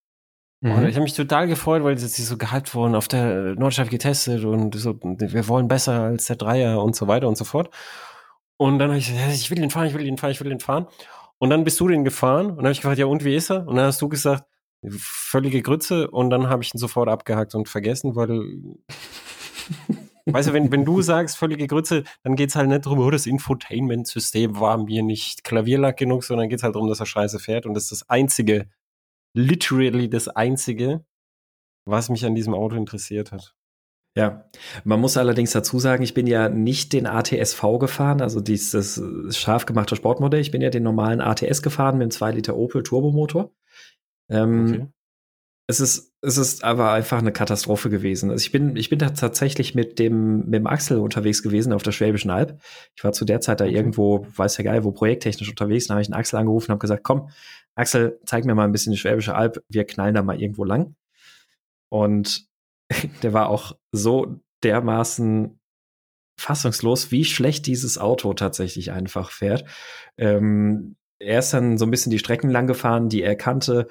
Mhm. 0.61 0.85
Ich 0.85 0.93
habe 0.93 1.05
mich 1.05 1.15
total 1.15 1.47
gefreut, 1.47 1.83
weil 1.83 1.97
sie 1.97 2.21
so 2.21 2.37
gehypt 2.37 2.75
wurden, 2.75 2.93
auf 2.93 3.07
der 3.07 3.55
Nordschleife 3.55 3.89
getestet 3.89 4.45
und 4.45 4.75
so, 4.75 4.99
wir 5.01 5.47
wollen 5.47 5.67
besser 5.67 6.01
als 6.01 6.25
der 6.25 6.35
Dreier 6.35 6.83
und 6.83 6.95
so 6.95 7.07
weiter 7.07 7.27
und 7.27 7.35
so 7.35 7.45
fort. 7.45 7.71
Und 8.57 8.79
dann 8.79 8.89
habe 8.89 8.99
ich 8.99 9.07
gesagt, 9.07 9.33
ich 9.33 9.49
will 9.51 9.59
den 9.59 9.69
fahren, 9.69 9.87
ich 9.87 9.93
will 9.93 10.03
den 10.03 10.17
fahren, 10.17 10.31
ich 10.31 10.41
will 10.41 10.49
den 10.49 10.59
fahren. 10.59 10.87
Und 11.37 11.49
dann 11.49 11.63
bist 11.63 11.79
du 11.79 11.87
den 11.87 12.05
gefahren 12.05 12.47
und 12.47 12.57
dann 12.57 12.65
habe 12.65 12.71
ich 12.71 12.81
gefragt, 12.81 12.97
ja 12.97 13.05
und 13.05 13.25
wie 13.25 13.35
ist 13.35 13.51
er? 13.51 13.67
Und 13.67 13.75
dann 13.75 13.85
hast 13.85 14.01
du 14.01 14.07
gesagt, 14.07 14.45
völlige 14.89 15.61
Grütze 15.61 16.09
und 16.09 16.29
dann 16.29 16.49
habe 16.49 16.63
ich 16.63 16.73
ihn 16.73 16.77
sofort 16.77 17.09
abgehakt 17.09 17.55
und 17.55 17.67
vergessen, 17.67 18.15
weil 18.15 18.29
weißt 20.25 20.49
du, 20.49 20.53
wenn, 20.53 20.71
wenn 20.71 20.85
du 20.85 21.01
sagst 21.01 21.37
völlige 21.37 21.67
Grütze, 21.67 22.03
dann 22.23 22.35
geht's 22.35 22.55
halt 22.55 22.69
nicht 22.69 22.85
darum, 22.85 22.99
oh, 22.99 23.11
das 23.11 23.25
Infotainment-System 23.25 24.59
war 24.59 24.77
mir 24.77 25.03
nicht 25.03 25.43
Klavierlack 25.43 25.97
genug, 25.97 26.23
sondern 26.23 26.49
geht's 26.49 26.63
halt 26.63 26.75
darum, 26.75 26.87
dass 26.87 26.99
er 26.99 27.05
scheiße 27.05 27.39
fährt 27.39 27.65
und 27.65 27.73
das 27.73 27.83
ist 27.83 27.91
das 27.91 28.09
einzige, 28.09 28.69
literally 29.33 30.09
das 30.09 30.27
einzige, 30.27 31.05
was 31.85 32.09
mich 32.09 32.25
an 32.25 32.35
diesem 32.35 32.53
Auto 32.53 32.75
interessiert 32.75 33.31
hat. 33.31 33.55
Ja, 34.17 34.45
man 34.85 35.01
muss 35.01 35.17
allerdings 35.17 35.51
dazu 35.51 35.77
sagen, 35.77 36.01
ich 36.01 36.13
bin 36.13 36.25
ja 36.25 36.47
nicht 36.47 36.93
den 36.93 37.05
ATSV 37.05 37.61
gefahren, 37.79 38.21
also 38.21 38.39
dieses 38.39 39.01
scharf 39.31 39.65
gemachte 39.65 39.97
Sportmodell. 39.97 40.39
Ich 40.39 40.51
bin 40.51 40.61
ja 40.61 40.69
den 40.69 40.83
normalen 40.83 41.19
ATS 41.19 41.61
gefahren 41.61 41.97
mit 41.97 42.05
dem 42.05 42.11
2 42.11 42.31
Liter 42.31 42.55
Opel 42.55 42.81
Turbomotor. 42.81 43.51
Ähm, 44.29 44.65
okay. 44.67 44.87
Es 45.67 45.79
ist, 45.79 46.13
es 46.21 46.37
ist 46.37 46.63
aber 46.63 46.91
einfach 46.91 47.17
eine 47.17 47.31
Katastrophe 47.31 47.89
gewesen. 47.89 48.29
Also 48.29 48.43
ich 48.43 48.51
bin, 48.51 48.75
ich 48.75 48.89
bin 48.89 48.99
da 48.99 49.09
tatsächlich 49.09 49.73
mit 49.73 49.97
dem, 49.97 50.45
mit 50.45 50.53
dem 50.53 50.67
Axel 50.67 50.99
unterwegs 50.99 51.41
gewesen 51.41 51.73
auf 51.73 51.81
der 51.81 51.91
Schwäbischen 51.91 52.29
Alb. 52.29 52.61
Ich 52.95 53.03
war 53.03 53.13
zu 53.13 53.25
der 53.25 53.41
Zeit 53.41 53.61
da 53.61 53.65
irgendwo, 53.65 54.27
weiß 54.35 54.57
ja 54.57 54.63
geil, 54.63 54.83
wo 54.83 54.91
projekttechnisch 54.91 55.49
unterwegs. 55.49 55.87
Da 55.87 55.95
habe 55.95 56.03
ich 56.03 56.07
einen 56.07 56.19
Axel 56.19 56.37
angerufen 56.37 56.67
und 56.67 56.73
habe 56.73 56.81
gesagt, 56.81 57.03
komm, 57.03 57.29
Axel, 57.73 58.19
zeig 58.25 58.45
mir 58.45 58.53
mal 58.53 58.65
ein 58.65 58.71
bisschen 58.71 58.91
die 58.91 58.99
Schwäbische 58.99 59.33
Alb. 59.33 59.63
Wir 59.67 59.85
knallen 59.85 60.13
da 60.13 60.21
mal 60.21 60.39
irgendwo 60.39 60.63
lang. 60.63 60.95
Und 61.89 62.47
der 63.23 63.33
war 63.33 63.49
auch 63.49 63.73
so 63.91 64.39
dermaßen 64.63 65.59
fassungslos, 66.39 67.11
wie 67.11 67.25
schlecht 67.25 67.65
dieses 67.65 67.97
Auto 67.97 68.33
tatsächlich 68.33 68.91
einfach 68.91 69.31
fährt. 69.31 69.65
Ähm, 70.17 70.95
er 71.19 71.39
ist 71.39 71.53
dann 71.53 71.77
so 71.77 71.85
ein 71.85 71.91
bisschen 71.91 72.09
die 72.09 72.19
Strecken 72.19 72.49
lang 72.49 72.67
gefahren, 72.67 73.09
die 73.09 73.21
er 73.21 73.35
kannte 73.35 73.87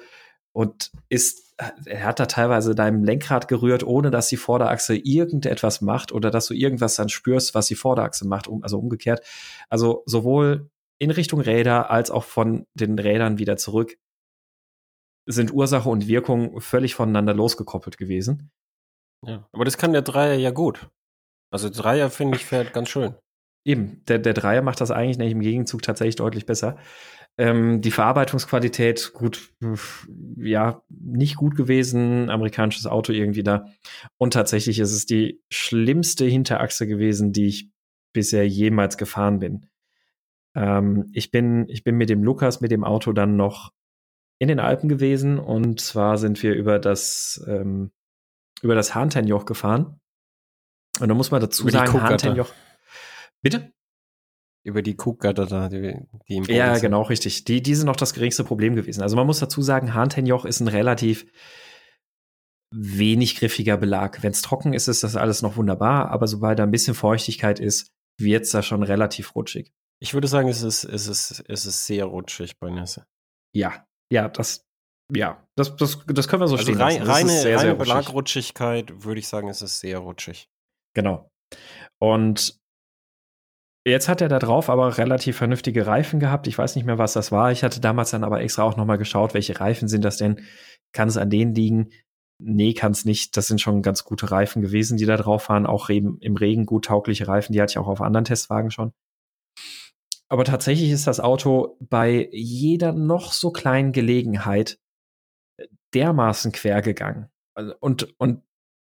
und 0.53 0.91
ist, 1.09 1.53
er 1.85 2.03
hat 2.03 2.19
da 2.19 2.27
teilweise 2.27 2.75
deinem 2.75 3.03
Lenkrad 3.03 3.47
gerührt, 3.47 3.83
ohne 3.83 4.11
dass 4.11 4.27
die 4.27 4.37
Vorderachse 4.37 4.95
irgendetwas 4.95 5.81
macht 5.81 6.11
oder 6.11 6.29
dass 6.29 6.47
du 6.47 6.53
irgendwas 6.53 6.95
dann 6.95 7.09
spürst, 7.09 7.55
was 7.55 7.67
die 7.67 7.75
Vorderachse 7.75 8.27
macht, 8.27 8.47
also 8.61 8.77
umgekehrt. 8.77 9.25
Also 9.69 10.03
sowohl 10.05 10.69
in 10.99 11.11
Richtung 11.11 11.41
Räder 11.41 11.89
als 11.89 12.11
auch 12.11 12.23
von 12.23 12.67
den 12.73 12.97
Rädern 12.97 13.37
wieder 13.37 13.57
zurück 13.57 13.97
sind 15.27 15.51
Ursache 15.51 15.89
und 15.89 16.07
Wirkung 16.07 16.61
völlig 16.61 16.95
voneinander 16.95 17.33
losgekoppelt 17.33 17.97
gewesen. 17.97 18.51
Ja, 19.23 19.47
aber 19.51 19.65
das 19.65 19.77
kann 19.77 19.93
der 19.93 20.01
Dreier 20.01 20.35
ja 20.35 20.51
gut. 20.51 20.89
Also 21.51 21.69
Dreier 21.69 22.09
finde 22.09 22.37
ich 22.37 22.45
fährt 22.45 22.73
ganz 22.73 22.89
schön. 22.89 23.15
Eben, 23.63 24.03
der, 24.05 24.19
der 24.19 24.33
Dreier 24.33 24.61
macht 24.61 24.81
das 24.81 24.91
eigentlich 24.91 25.17
nicht 25.17 25.31
im 25.31 25.39
Gegenzug 25.39 25.81
tatsächlich 25.81 26.17
deutlich 26.17 26.45
besser. 26.45 26.77
Ähm, 27.37 27.81
die 27.81 27.91
Verarbeitungsqualität, 27.91 29.11
gut, 29.13 29.53
ja, 30.37 30.83
nicht 30.89 31.35
gut 31.35 31.55
gewesen, 31.55 32.29
amerikanisches 32.29 32.85
Auto 32.85 33.11
irgendwie 33.11 33.43
da. 33.43 33.65
Und 34.17 34.33
tatsächlich 34.33 34.79
ist 34.79 34.91
es 34.91 35.05
die 35.05 35.41
schlimmste 35.49 36.25
Hinterachse 36.25 36.87
gewesen, 36.87 37.33
die 37.33 37.47
ich 37.47 37.69
bisher 38.13 38.47
jemals 38.47 38.97
gefahren 38.97 39.39
bin. 39.39 39.67
Ähm, 40.55 41.09
ich 41.13 41.31
bin. 41.31 41.67
Ich 41.67 41.83
bin 41.83 41.95
mit 41.95 42.09
dem 42.09 42.23
Lukas, 42.23 42.61
mit 42.61 42.71
dem 42.71 42.83
Auto 42.83 43.11
dann 43.11 43.35
noch 43.35 43.71
in 44.39 44.47
den 44.47 44.59
Alpen 44.59 44.89
gewesen 44.89 45.39
und 45.39 45.79
zwar 45.79 46.17
sind 46.17 46.43
wir 46.43 46.53
über 46.55 46.77
das 46.79 47.43
ähm, 47.47 47.91
über 48.65 48.75
das 48.75 48.95
Hahntenjoch 48.95 49.45
gefahren. 49.45 50.01
Und 50.99 51.07
da 51.07 51.13
muss 51.13 51.29
man 51.29 51.39
dazu 51.39 51.63
über 51.63 51.71
sagen, 51.71 52.01
Hahntenjoch. 52.01 52.51
Bitte? 53.41 53.71
Über 54.63 54.81
die 54.81 54.95
Kuhgatter 54.95 55.45
da, 55.45 55.69
die, 55.69 55.93
die 56.27 56.35
im 56.37 56.43
Boden 56.43 56.55
Ja, 56.55 56.73
sind. 56.73 56.81
genau, 56.81 57.03
richtig. 57.03 57.45
Die, 57.45 57.61
die 57.61 57.75
sind 57.75 57.85
noch 57.85 57.95
das 57.95 58.15
geringste 58.15 58.43
Problem 58.43 58.75
gewesen. 58.75 59.03
Also 59.03 59.15
man 59.15 59.27
muss 59.27 59.39
dazu 59.39 59.61
sagen, 59.61 59.93
Hahntenjoch 59.93 60.45
ist 60.45 60.61
ein 60.61 60.67
relativ 60.67 61.27
wenig 62.71 63.35
griffiger 63.35 63.77
Belag. 63.77 64.23
Wenn 64.23 64.31
es 64.31 64.41
trocken 64.41 64.73
ist, 64.73 64.87
ist 64.87 65.03
das 65.03 65.15
alles 65.15 65.43
noch 65.43 65.57
wunderbar, 65.57 66.09
aber 66.09 66.25
sobald 66.27 66.57
da 66.57 66.63
ein 66.63 66.71
bisschen 66.71 66.95
Feuchtigkeit 66.95 67.59
ist, 67.59 67.91
wird 68.17 68.43
es 68.45 68.49
da 68.49 68.63
schon 68.63 68.81
relativ 68.81 69.35
rutschig. 69.35 69.71
Ich 69.99 70.15
würde 70.15 70.27
sagen, 70.27 70.49
es 70.49 70.63
ist, 70.63 70.83
es 70.85 71.07
ist, 71.07 71.43
es 71.47 71.65
ist 71.67 71.85
sehr 71.85 72.05
rutschig 72.05 72.57
bei 72.59 72.71
Nässe. 72.71 73.05
Ja, 73.53 73.85
ja, 74.11 74.27
das, 74.27 74.65
ja, 75.13 75.43
das, 75.55 75.75
das, 75.75 75.99
das 76.07 76.27
können 76.27 76.41
wir 76.41 76.47
so 76.47 76.55
also 76.55 76.63
stehen 76.65 76.81
rein, 76.81 77.01
Reine, 77.01 77.29
sehr, 77.29 77.57
reine 77.57 77.69
sehr 77.69 77.75
Belagrutschigkeit 77.75 79.03
würde 79.03 79.19
ich 79.19 79.27
sagen, 79.27 79.49
es 79.49 79.61
ist 79.61 79.79
sehr 79.79 79.99
rutschig. 79.99 80.49
Genau. 80.93 81.29
Und 81.99 82.59
Jetzt 83.87 84.09
hat 84.09 84.19
er 84.19 84.29
da 84.29 84.39
drauf 84.39 84.71
aber 84.71 84.97
relativ 84.97 85.37
vernünftige 85.37 85.85
Reifen 85.85 86.19
gehabt. 86.19 86.47
Ich 86.47 86.57
weiß 86.57 86.75
nicht 86.75 86.85
mehr, 86.85 86.97
was 86.97 87.13
das 87.13 87.31
war. 87.31 87.51
Ich 87.51 87.63
hatte 87.63 87.79
damals 87.79 88.09
dann 88.09 88.23
aber 88.23 88.41
extra 88.41 88.63
auch 88.63 88.77
nochmal 88.77 88.97
geschaut, 88.97 89.35
welche 89.35 89.59
Reifen 89.59 89.87
sind 89.87 90.03
das 90.03 90.17
denn? 90.17 90.41
Kann 90.91 91.07
es 91.07 91.17
an 91.17 91.29
denen 91.29 91.53
liegen? 91.53 91.91
Nee, 92.39 92.73
kann 92.73 92.93
es 92.93 93.05
nicht. 93.05 93.37
Das 93.37 93.45
sind 93.45 93.61
schon 93.61 93.83
ganz 93.83 94.03
gute 94.03 94.31
Reifen 94.31 94.63
gewesen, 94.63 94.97
die 94.97 95.05
da 95.05 95.17
drauf 95.17 95.49
waren. 95.49 95.67
Auch 95.67 95.89
im 95.89 96.35
Regen 96.35 96.65
gut 96.65 96.85
taugliche 96.85 97.27
Reifen. 97.27 97.53
Die 97.53 97.61
hatte 97.61 97.73
ich 97.73 97.77
auch 97.77 97.87
auf 97.87 98.01
anderen 98.01 98.25
Testwagen 98.25 98.71
schon. 98.71 98.91
Aber 100.29 100.45
tatsächlich 100.45 100.89
ist 100.89 101.05
das 101.05 101.19
Auto 101.19 101.77
bei 101.79 102.27
jeder 102.31 102.91
noch 102.91 103.31
so 103.31 103.51
kleinen 103.51 103.91
Gelegenheit 103.91 104.79
dermaßen 105.95 106.51
quer 106.51 106.81
gegangen. 106.81 107.29
Und, 107.79 108.19
und 108.19 108.41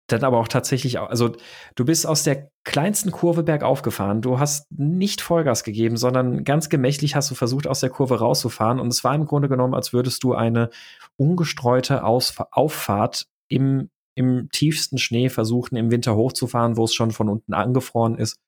dann 0.08 0.24
aber 0.24 0.38
auch 0.38 0.48
tatsächlich, 0.48 1.00
also 1.00 1.36
du 1.76 1.86
bist 1.86 2.08
aus 2.08 2.24
der 2.24 2.50
kleinsten 2.64 3.12
Kurve 3.12 3.44
bergauf 3.44 3.82
gefahren. 3.82 4.22
Du 4.22 4.40
hast 4.40 4.72
nicht 4.72 5.22
Vollgas 5.22 5.64
gegeben, 5.64 5.98
sondern 5.98 6.44
ganz 6.46 6.70
gemächlich 6.70 7.16
hast 7.16 7.30
du 7.30 7.36
versucht, 7.36 7.68
aus 7.68 7.82
der 7.82 7.90
Kurve 7.90 8.20
rauszufahren. 8.20 8.80
Und 8.80 8.88
es 8.88 9.04
war 9.04 9.14
im 9.14 9.26
Grunde 9.26 9.50
genommen, 9.50 9.74
als 9.74 9.94
würdest 9.94 10.24
du 10.24 10.34
eine 10.34 10.70
ungestreute 11.18 12.04
Ausf 12.04 12.40
Auffahrt 12.52 13.28
im, 13.50 13.90
im 14.16 14.50
tiefsten 14.50 14.98
Schnee 14.98 15.30
versuchen, 15.30 15.76
im 15.76 15.92
Winter 15.92 16.16
hochzufahren, 16.16 16.78
wo 16.78 16.86
es 16.86 16.94
schon 16.94 17.12
von 17.12 17.28
unten 17.28 17.54
angefroren 17.54 18.18
ist. 18.18 18.40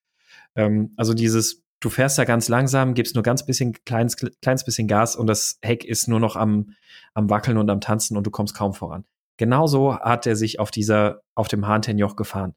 Ähm, 0.55 0.93
also 0.95 1.13
dieses, 1.13 1.61
du 1.79 1.89
fährst 1.89 2.17
da 2.17 2.25
ganz 2.25 2.49
langsam, 2.49 2.93
gibst 2.93 3.15
nur 3.15 3.23
ganz 3.23 3.45
bisschen, 3.45 3.73
kleines, 3.85 4.15
kleines 4.15 4.63
bisschen 4.63 4.87
Gas 4.87 5.15
und 5.15 5.27
das 5.27 5.59
Heck 5.61 5.85
ist 5.85 6.07
nur 6.07 6.19
noch 6.19 6.35
am, 6.35 6.73
am 7.13 7.29
Wackeln 7.29 7.57
und 7.57 7.69
am 7.69 7.81
Tanzen 7.81 8.17
und 8.17 8.25
du 8.25 8.31
kommst 8.31 8.55
kaum 8.55 8.73
voran. 8.73 9.05
Genauso 9.37 9.97
hat 9.97 10.27
er 10.27 10.35
sich 10.35 10.59
auf 10.59 10.71
dieser, 10.71 11.21
auf 11.35 11.47
dem 11.47 11.65
Hahntenjoch 11.65 12.15
gefahren. 12.15 12.55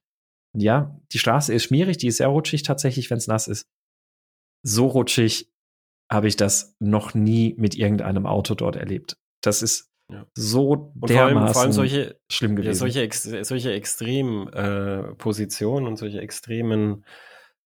Und 0.52 0.62
ja, 0.62 0.98
die 1.12 1.18
Straße 1.18 1.54
ist 1.54 1.64
schmierig, 1.64 1.98
die 1.98 2.08
ist 2.08 2.16
sehr 2.16 2.26
rutschig 2.26 2.62
tatsächlich, 2.64 3.08
wenn 3.10 3.18
es 3.18 3.28
nass 3.28 3.46
ist. 3.46 3.68
So 4.64 4.86
rutschig 4.88 5.50
habe 6.10 6.28
ich 6.28 6.36
das 6.36 6.74
noch 6.78 7.14
nie 7.14 7.54
mit 7.56 7.76
irgendeinem 7.76 8.26
Auto 8.26 8.54
dort 8.54 8.76
erlebt. 8.76 9.16
Das 9.42 9.62
ist 9.62 9.90
ja. 10.10 10.26
so 10.34 10.92
und 11.00 11.08
dermaßen 11.08 11.32
vor 11.32 11.36
allem, 11.38 11.52
vor 11.52 11.62
allem 11.62 11.72
solche, 11.72 12.20
schlimm 12.30 12.56
gewesen. 12.56 12.68
Ja, 12.68 12.74
solche, 12.74 13.02
ex, 13.02 13.22
solche 13.22 13.72
extremen 13.72 14.48
äh, 14.48 15.14
Positionen 15.14 15.86
und 15.86 15.96
solche 15.96 16.20
extremen 16.20 17.04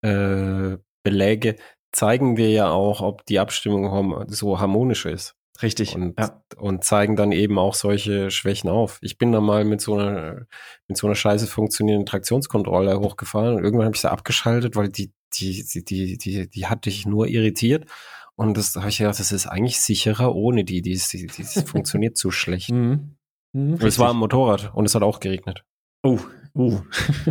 äh, 0.03 0.76
Beläge 1.07 1.54
zeigen 1.92 2.34
dir 2.34 2.50
ja 2.50 2.70
auch, 2.70 3.00
ob 3.00 3.24
die 3.26 3.38
Abstimmung 3.38 4.26
so 4.28 4.59
harmonisch 4.59 5.07
ist. 5.07 5.36
Richtig. 5.62 5.94
Und, 5.94 6.18
ja. 6.18 6.42
und 6.57 6.84
zeigen 6.84 7.16
dann 7.16 7.32
eben 7.32 7.59
auch 7.59 7.74
solche 7.74 8.30
Schwächen 8.30 8.68
auf. 8.68 8.98
Ich 9.00 9.18
bin 9.18 9.32
da 9.32 9.40
mal 9.40 9.64
mit 9.64 9.80
so 9.80 9.94
einer, 9.94 10.46
mit 10.88 10.98
so 10.98 11.07
einer 11.07 11.14
scheiße 11.14 11.46
funktionierenden 11.46 12.07
Traktionskontrolle 12.07 12.98
hochgefahren 12.98 13.54
und 13.54 13.64
irgendwann 13.64 13.86
habe 13.86 13.96
ich 13.96 14.02
sie 14.02 14.11
abgeschaltet, 14.11 14.76
weil 14.76 14.88
die, 14.88 15.12
die, 15.34 15.64
die, 15.64 15.84
die, 15.84 16.18
die, 16.18 16.50
die 16.50 16.66
hat 16.66 16.84
dich 16.84 17.07
nur 17.07 17.28
irritiert. 17.28 17.86
Und 18.34 18.59
das 18.59 18.76
habe 18.76 18.90
ich 18.90 18.98
gedacht, 18.98 19.18
das 19.18 19.32
ist 19.32 19.46
eigentlich 19.46 19.80
sicherer 19.80 20.34
ohne 20.34 20.64
die. 20.64 20.82
Die, 20.82 21.00
die, 21.12 21.26
die, 21.26 21.42
die 21.42 21.61
funktioniert 21.66 22.16
zu 22.18 22.30
schlecht. 22.30 22.70
Mhm. 22.70 23.16
Mhm, 23.54 23.78
es 23.80 23.98
war 23.98 24.11
am 24.11 24.18
Motorrad 24.18 24.74
und 24.74 24.84
es 24.84 24.94
hat 24.94 25.02
auch 25.02 25.20
geregnet. 25.20 25.64
Oh, 26.02 26.18
oh. 26.54 26.80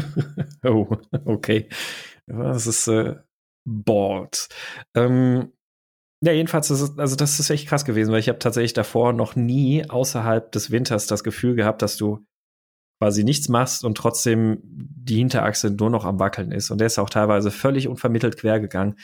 oh, 0.64 0.98
okay. 1.26 1.70
Das 2.26 2.66
ist 2.66 2.88
äh, 2.88 3.18
Board. 3.66 4.48
Ähm, 4.96 5.52
ja, 6.22 6.32
jedenfalls, 6.32 6.70
das 6.70 6.82
ist, 6.82 7.00
also 7.00 7.16
das 7.16 7.40
ist 7.40 7.50
echt 7.50 7.68
krass 7.68 7.86
gewesen, 7.86 8.12
weil 8.12 8.20
ich 8.20 8.30
habe 8.30 8.40
tatsächlich 8.40 8.74
davor 8.74 9.14
noch 9.14 9.36
nie 9.36 9.88
außerhalb 9.90 10.52
des 10.52 10.72
Winters 10.72 11.08
das 11.08 11.24
Gefühl 11.24 11.56
gehabt, 11.56 11.82
dass 11.82 11.98
du 11.98 12.26
quasi 13.00 13.24
nichts 13.24 13.50
machst 13.50 13.84
und 13.84 13.98
trotzdem 13.98 14.60
die 14.64 15.18
Hinterachse 15.18 15.70
nur 15.70 15.90
noch 15.90 16.06
am 16.06 16.20
Wackeln 16.20 16.52
ist. 16.52 16.72
Und 16.72 16.80
der 16.80 16.88
ist 16.88 16.98
auch 16.98 17.10
teilweise 17.10 17.52
völlig 17.52 17.88
unvermittelt 17.88 18.38
quer 18.38 18.60
gegangen. 18.60 18.96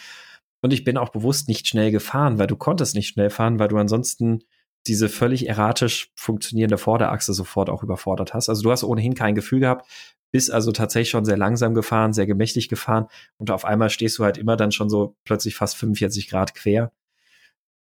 Und 0.64 0.74
ich 0.74 0.84
bin 0.84 0.98
auch 0.98 1.10
bewusst 1.10 1.48
nicht 1.48 1.68
schnell 1.68 1.92
gefahren, 1.92 2.40
weil 2.40 2.48
du 2.48 2.56
konntest 2.56 2.96
nicht 2.96 3.10
schnell 3.10 3.30
fahren, 3.30 3.60
weil 3.60 3.68
du 3.68 3.78
ansonsten 3.78 4.44
diese 4.88 5.10
völlig 5.10 5.48
erratisch 5.48 6.12
funktionierende 6.16 6.78
Vorderachse 6.78 7.34
sofort 7.34 7.70
auch 7.70 7.84
überfordert 7.84 8.34
hast. 8.34 8.50
Also 8.50 8.64
du 8.64 8.72
hast 8.72 8.84
ohnehin 8.84 9.14
kein 9.14 9.36
Gefühl 9.36 9.60
gehabt, 9.60 9.88
bist 10.32 10.52
also 10.52 10.72
tatsächlich 10.72 11.10
schon 11.10 11.26
sehr 11.26 11.38
langsam 11.38 11.74
gefahren, 11.74 12.14
sehr 12.14 12.26
gemächlich 12.26 12.70
gefahren 12.70 13.08
und 13.38 13.52
auf 13.52 13.66
einmal 13.66 13.90
stehst 13.90 14.18
du 14.18 14.24
halt 14.24 14.38
immer 14.38 14.56
dann 14.56 14.72
schon 14.72 14.90
so 14.90 15.16
plötzlich 15.26 15.56
fast 15.56 15.78
45 15.78 16.30
Grad 16.30 16.56
quer 16.56 16.92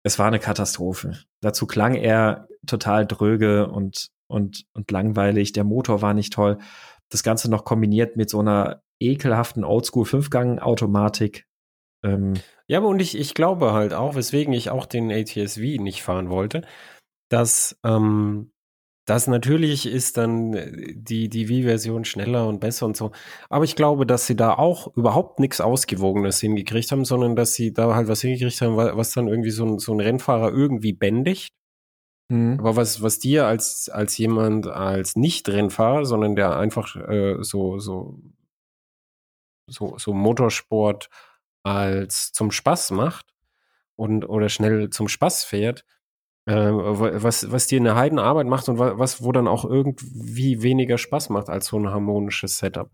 es 0.03 0.19
war 0.19 0.27
eine 0.27 0.39
Katastrophe. 0.39 1.17
Dazu 1.41 1.65
klang 1.65 1.95
er 1.95 2.47
total 2.67 3.07
dröge 3.07 3.69
und, 3.69 4.11
und, 4.27 4.65
und 4.73 4.91
langweilig. 4.91 5.53
Der 5.53 5.63
Motor 5.63 6.01
war 6.01 6.13
nicht 6.13 6.33
toll. 6.33 6.59
Das 7.09 7.23
Ganze 7.23 7.49
noch 7.49 7.63
kombiniert 7.63 8.17
mit 8.17 8.29
so 8.29 8.39
einer 8.39 8.83
ekelhaften 8.99 9.63
Oldschool 9.63 10.05
Fünfgang-Automatik. 10.05 11.47
Ähm, 12.03 12.33
ja, 12.67 12.79
aber 12.79 12.89
und 12.89 13.01
ich, 13.01 13.17
ich 13.17 13.33
glaube 13.33 13.71
halt 13.71 13.93
auch, 13.93 14.15
weswegen 14.15 14.53
ich 14.53 14.69
auch 14.69 14.85
den 14.85 15.11
ATSV 15.11 15.79
nicht 15.79 16.03
fahren 16.03 16.29
wollte, 16.29 16.63
dass 17.29 17.79
ähm, 17.85 18.51
das 19.05 19.27
natürlich 19.27 19.85
ist 19.85 20.17
dann 20.17 20.53
äh, 20.53 20.93
die, 20.95 21.29
die 21.29 21.49
Wii-Version 21.49 22.05
schneller 22.05 22.47
und 22.47 22.59
besser 22.59 22.85
und 22.85 22.95
so. 22.95 23.11
Aber 23.49 23.65
ich 23.65 23.75
glaube, 23.75 24.05
dass 24.05 24.27
sie 24.27 24.35
da 24.35 24.53
auch 24.53 24.95
überhaupt 24.95 25.39
nichts 25.39 25.59
Ausgewogenes 25.59 26.39
hingekriegt 26.39 26.91
haben, 26.91 27.05
sondern 27.05 27.35
dass 27.35 27.53
sie 27.53 27.73
da 27.73 27.95
halt 27.95 28.07
was 28.07 28.21
hingekriegt 28.21 28.61
haben, 28.61 28.77
was 28.77 29.11
dann 29.13 29.27
irgendwie 29.27 29.51
so 29.51 29.65
ein, 29.65 29.79
so 29.79 29.93
ein 29.93 29.99
Rennfahrer 29.99 30.51
irgendwie 30.51 30.93
bändigt. 30.93 31.53
Mhm. 32.29 32.59
Aber 32.59 32.75
was, 32.77 33.01
was 33.01 33.19
dir 33.19 33.45
als, 33.45 33.89
als 33.89 34.17
jemand, 34.17 34.67
als 34.67 35.15
Nicht-Rennfahrer, 35.15 36.05
sondern 36.05 36.35
der 36.35 36.57
einfach 36.57 36.95
äh, 36.95 37.37
so, 37.41 37.79
so, 37.79 38.19
so, 39.67 39.97
so 39.97 40.13
Motorsport 40.13 41.09
als 41.63 42.31
zum 42.31 42.51
Spaß 42.51 42.91
macht 42.91 43.33
und 43.95 44.27
oder 44.27 44.49
schnell 44.49 44.89
zum 44.89 45.07
Spaß 45.07 45.43
fährt, 45.43 45.81
äh, 45.81 46.02
was, 46.45 47.51
was 47.51 47.67
dir 47.67 47.79
eine 47.79 47.95
Heidenarbeit 47.95 48.47
macht 48.47 48.67
und 48.69 48.77
was, 48.77 49.23
wo 49.23 49.31
dann 49.31 49.47
auch 49.47 49.65
irgendwie 49.65 50.61
weniger 50.61 50.97
Spaß 50.97 51.29
macht 51.29 51.49
als 51.49 51.67
so 51.67 51.77
ein 51.77 51.89
harmonisches 51.89 52.57
Setup. 52.57 52.89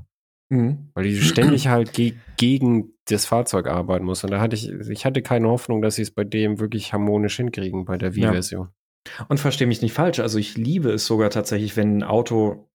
Mhm. 0.50 0.90
Weil 0.94 1.04
die 1.04 1.18
ständig 1.18 1.68
halt 1.68 1.94
ge 1.94 2.16
gegen 2.38 2.94
das 3.06 3.26
Fahrzeug 3.26 3.68
arbeiten 3.68 4.06
muss. 4.06 4.24
Und 4.24 4.32
da 4.32 4.40
hatte 4.40 4.56
ich, 4.56 4.70
ich 4.70 5.06
hatte 5.06 5.22
keine 5.22 5.48
Hoffnung, 5.48 5.82
dass 5.82 5.96
sie 5.96 6.02
es 6.02 6.12
bei 6.12 6.24
dem 6.24 6.60
wirklich 6.60 6.92
harmonisch 6.92 7.38
hinkriegen, 7.38 7.86
bei 7.86 7.98
der 7.98 8.16
Wii-Version. 8.16 8.70
Ja. 9.08 9.26
Und 9.30 9.40
verstehe 9.40 9.68
mich 9.68 9.82
nicht 9.82 9.94
falsch. 9.94 10.20
Also 10.20 10.38
ich 10.38 10.58
liebe 10.58 10.92
es 10.92 11.06
sogar 11.06 11.30
tatsächlich, 11.30 11.78
wenn 11.78 12.00
ein 12.00 12.04
Auto, 12.04 12.70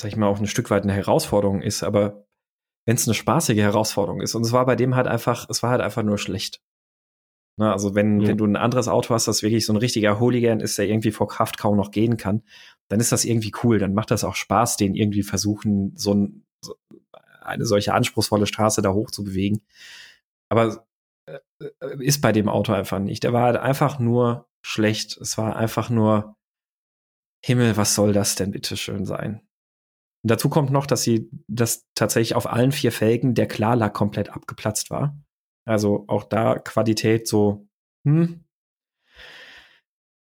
sag 0.00 0.08
ich 0.08 0.16
mal, 0.16 0.26
auch 0.26 0.40
ein 0.40 0.46
Stück 0.46 0.70
weit 0.70 0.84
eine 0.84 0.92
Herausforderung 0.92 1.62
ist, 1.62 1.82
aber 1.82 2.26
wenn 2.86 2.96
es 2.96 3.06
eine 3.06 3.14
spaßige 3.14 3.58
Herausforderung 3.58 4.20
ist. 4.20 4.34
Und 4.34 4.42
es 4.42 4.52
war 4.52 4.64
bei 4.64 4.76
dem 4.76 4.94
halt 4.94 5.08
einfach, 5.08 5.48
es 5.50 5.62
war 5.62 5.70
halt 5.70 5.80
einfach 5.80 6.04
nur 6.04 6.18
schlecht. 6.18 6.62
Ne, 7.58 7.72
also 7.72 7.94
wenn, 7.94 8.20
ja. 8.20 8.28
wenn 8.28 8.36
du 8.36 8.44
ein 8.44 8.56
anderes 8.56 8.86
Auto 8.86 9.14
hast, 9.14 9.28
das 9.28 9.42
wirklich 9.42 9.64
so 9.64 9.72
ein 9.72 9.78
richtiger 9.78 10.20
Hooligan 10.20 10.60
ist, 10.60 10.76
der 10.76 10.86
irgendwie 10.86 11.10
vor 11.10 11.26
Kraft 11.26 11.56
kaum 11.56 11.76
noch 11.76 11.90
gehen 11.90 12.18
kann, 12.18 12.42
dann 12.88 13.00
ist 13.00 13.12
das 13.12 13.24
irgendwie 13.24 13.52
cool. 13.62 13.78
Dann 13.78 13.94
macht 13.94 14.10
das 14.10 14.24
auch 14.24 14.34
Spaß, 14.34 14.76
den 14.76 14.94
irgendwie 14.94 15.22
versuchen, 15.22 15.96
so, 15.96 16.12
ein, 16.12 16.44
so 16.62 16.76
eine 17.40 17.64
solche 17.64 17.94
anspruchsvolle 17.94 18.46
Straße 18.46 18.82
da 18.82 18.92
hoch 18.92 19.10
zu 19.10 19.24
bewegen. 19.24 19.62
Aber 20.50 20.86
äh, 21.26 21.38
ist 21.98 22.20
bei 22.20 22.32
dem 22.32 22.48
Auto 22.50 22.72
einfach 22.72 22.98
nicht. 22.98 23.24
Der 23.24 23.32
war 23.32 23.44
halt 23.44 23.56
einfach 23.56 23.98
nur 23.98 24.48
schlecht. 24.62 25.16
Es 25.16 25.38
war 25.38 25.56
einfach 25.56 25.88
nur 25.88 26.36
Himmel, 27.44 27.76
was 27.76 27.94
soll 27.94 28.12
das 28.12 28.34
denn 28.34 28.50
bitte 28.50 28.76
schön 28.76 29.06
sein? 29.06 29.40
Und 30.22 30.30
dazu 30.30 30.48
kommt 30.48 30.70
noch, 30.70 30.86
dass 30.86 31.02
sie, 31.02 31.30
dass 31.48 31.86
tatsächlich 31.94 32.34
auf 32.34 32.46
allen 32.46 32.72
vier 32.72 32.92
Felgen 32.92 33.34
der 33.34 33.46
Klarlack 33.46 33.94
komplett 33.94 34.30
abgeplatzt 34.30 34.90
war. 34.90 35.16
Also 35.66 36.04
auch 36.06 36.24
da 36.24 36.58
Qualität 36.58 37.28
so, 37.28 37.66
hm. 38.04 38.44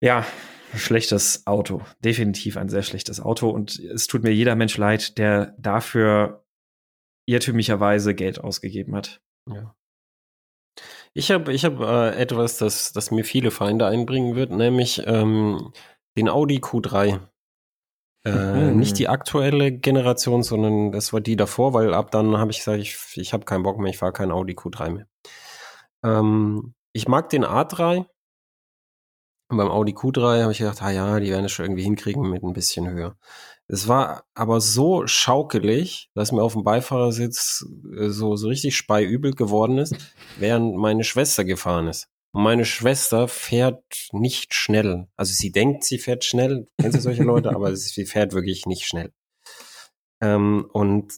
Ja, 0.03 0.27
schlechtes 0.75 1.47
Auto. 1.47 1.83
Definitiv 2.05 2.57
ein 2.57 2.69
sehr 2.69 2.83
schlechtes 2.83 3.21
Auto. 3.21 3.51
Und 3.51 3.79
es 3.79 4.07
tut 4.07 4.23
mir 4.23 4.33
jeder 4.33 4.57
Mensch 4.57 4.77
leid, 4.77 5.19
der 5.19 5.55
dafür 5.59 6.45
irrtümlicherweise 7.27 8.15
Geld 8.15 8.41
ausgegeben 8.41 8.97
hat. 8.97 9.21
Ja. 9.47 9.75
Ich 11.13 11.31
habe 11.31 11.53
ich 11.53 11.65
hab, 11.65 11.81
äh, 11.81 12.17
etwas, 12.17 12.59
das, 12.59 12.93
das 12.93 13.11
mir 13.11 13.25
viele 13.25 13.51
Feinde 13.51 13.87
einbringen 13.87 14.37
wird, 14.37 14.51
nämlich 14.51 15.03
ähm, 15.07 15.73
den 16.17 16.29
Audi 16.29 16.59
Q3. 16.59 17.21
Äh, 18.25 18.31
mhm. 18.31 18.77
Nicht 18.77 18.99
die 18.99 19.09
aktuelle 19.09 19.73
Generation, 19.73 20.43
sondern 20.43 20.93
das 20.93 21.13
war 21.13 21.21
die 21.21 21.37
davor, 21.37 21.73
weil 21.73 21.95
ab 21.95 22.11
dann 22.11 22.37
habe 22.37 22.51
ich 22.51 22.59
gesagt, 22.59 22.81
ich, 22.81 22.97
ich 23.17 23.33
habe 23.33 23.45
keinen 23.45 23.63
Bock 23.63 23.79
mehr, 23.79 23.91
ich 23.91 23.99
fahre 23.99 24.13
kein 24.13 24.31
Audi 24.31 24.55
Q3 24.55 24.91
mehr. 24.91 25.10
Ähm, 26.05 26.75
ich 26.93 27.09
mag 27.09 27.29
den 27.29 27.45
A3. 27.45 28.07
Und 29.51 29.57
beim 29.57 29.71
Audi 29.71 29.93
Q3 29.93 30.43
habe 30.43 30.53
ich 30.53 30.59
gedacht, 30.59 30.81
ah 30.81 30.91
ja, 30.91 31.19
die 31.19 31.31
werden 31.31 31.45
es 31.45 31.53
schon 31.53 31.65
irgendwie 31.65 31.83
hinkriegen 31.83 32.31
mit 32.31 32.45
ein 32.45 32.53
bisschen 32.53 32.89
höher. 32.89 33.17
Es 33.67 33.89
war 33.89 34.25
aber 34.35 34.61
so 34.61 35.07
schaukelig, 35.07 36.11
dass 36.15 36.33
mir 36.33 36.43
auf 36.43 36.53
dem 36.53 36.65
Beifahrersitz 36.65 37.67
äh, 37.97 38.09
so, 38.09 38.37
so 38.37 38.49
richtig 38.49 38.77
speiübel 38.77 39.33
geworden 39.33 39.79
ist, 39.79 39.95
während 40.39 40.77
meine 40.77 41.05
Schwester 41.05 41.45
gefahren 41.45 41.89
ist. 41.89 42.09
Und 42.33 42.45
meine 42.45 42.65
Schwester 42.65 43.27
fährt 43.27 43.83
nicht 44.13 44.55
schnell. 44.55 45.09
Also 45.17 45.33
sie 45.33 45.51
denkt, 45.51 45.85
sie 45.85 45.99
fährt 45.99 46.25
schnell. 46.25 46.69
Kennst 46.81 46.99
du 46.99 47.03
solche 47.03 47.25
Leute? 47.25 47.51
aber 47.55 47.75
sie 47.75 48.07
fährt 48.07 48.33
wirklich 48.33 48.67
nicht 48.67 48.87
schnell. 48.87 49.13
Ähm, 50.21 50.67
und 50.73 51.15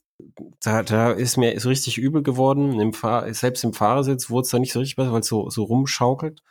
da, 0.60 0.82
da 0.82 1.12
ist 1.12 1.36
mir 1.36 1.58
so 1.60 1.68
richtig 1.68 1.98
übel 1.98 2.22
geworden. 2.22 2.80
Im 2.80 2.92
Fahr 2.92 3.32
selbst 3.34 3.64
im 3.64 3.72
Fahrersitz 3.74 4.30
wurde 4.30 4.42
es 4.42 4.50
da 4.50 4.58
nicht 4.58 4.72
so 4.72 4.80
richtig 4.80 4.96
besser, 4.96 5.12
weil 5.12 5.20
es 5.20 5.28
so, 5.28 5.50
so 5.50 5.64
rumschaukelt. 5.64 6.42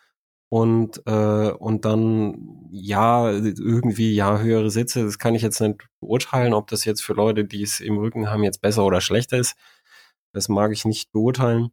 Und, 0.49 1.02
äh, 1.08 1.52
und 1.52 1.86
dann, 1.86 2.68
ja, 2.72 3.32
irgendwie, 3.32 4.14
ja, 4.14 4.39
höhere 4.39 4.70
Sitze, 4.70 5.06
das 5.06 5.18
kann 5.18 5.34
ich 5.36 5.41
jetzt 5.43 5.62
nicht 5.62 5.88
beurteilen, 6.02 6.54
ob 6.54 6.68
das 6.68 6.84
jetzt 6.86 7.02
für 7.04 7.14
Leute, 7.14 7.45
die 7.45 7.64
es 7.64 7.80
im 7.80 7.97
Rücken 7.97 8.30
haben, 8.30 8.43
jetzt 8.43 8.62
besser 8.62 8.86
oder 8.86 8.99
schlechter 9.02 9.38
ist. 9.38 9.56
Das 10.34 10.49
mag 10.49 10.74
ich 10.74 10.86
nicht 10.86 11.12
beurteilen. 11.14 11.70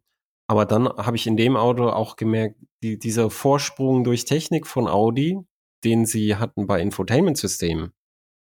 Aber 0.47 0.65
dann 0.65 0.87
habe 0.89 1.17
ich 1.17 1.27
in 1.27 1.37
dem 1.37 1.57
Auto 1.57 1.89
auch 1.89 2.15
gemerkt, 2.15 2.57
die, 2.83 2.97
dieser 2.97 3.29
Vorsprung 3.29 4.03
durch 4.05 4.25
Technik 4.25 4.65
von 4.67 4.87
Audi, 4.87 5.39
den 5.83 6.05
sie 6.05 6.37
hatten 6.37 6.65
bei 6.67 6.81
Infotainment-Systemen 6.81 7.93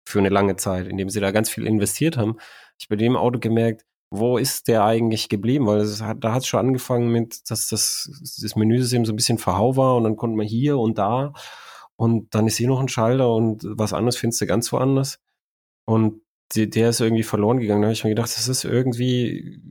für 0.05 0.19
eine 0.19 0.29
lange 0.29 0.55
Zeit, 0.55 0.87
indem 0.87 1.09
sie 1.09 1.19
da 1.19 1.31
ganz 1.31 1.49
viel 1.49 1.65
investiert 1.65 2.17
haben, 2.17 2.37
ich 2.79 2.87
bei 2.89 2.95
dem 2.95 3.15
Auto 3.15 3.39
gemerkt, 3.39 3.85
wo 4.09 4.37
ist 4.37 4.67
der 4.67 4.83
eigentlich 4.83 5.29
geblieben? 5.29 5.67
Weil 5.67 5.87
hat, 6.01 6.23
da 6.23 6.33
hat 6.33 6.41
es 6.41 6.47
schon 6.47 6.59
angefangen 6.59 7.11
mit, 7.11 7.49
dass 7.49 7.69
das, 7.69 8.09
das 8.41 8.55
Menüsystem 8.55 9.05
so 9.05 9.13
ein 9.13 9.15
bisschen 9.15 9.37
verhau 9.37 9.77
war 9.77 9.95
und 9.95 10.03
dann 10.03 10.17
konnte 10.17 10.35
man 10.35 10.45
hier 10.45 10.77
und 10.77 10.97
da 10.97 11.33
und 11.95 12.35
dann 12.35 12.47
ist 12.47 12.57
hier 12.57 12.67
noch 12.67 12.81
ein 12.81 12.89
Schalter 12.89 13.33
und 13.33 13.63
was 13.65 13.93
anderes 13.93 14.17
findest 14.17 14.41
du 14.41 14.47
ganz 14.47 14.71
woanders. 14.73 15.19
Und 15.85 16.21
die, 16.53 16.69
der 16.69 16.89
ist 16.89 16.99
irgendwie 16.99 17.23
verloren 17.23 17.59
gegangen. 17.59 17.81
Da 17.81 17.87
habe 17.87 17.93
ich 17.93 18.03
mir 18.03 18.09
gedacht, 18.09 18.35
das 18.35 18.47
ist 18.47 18.65
irgendwie, 18.65 19.61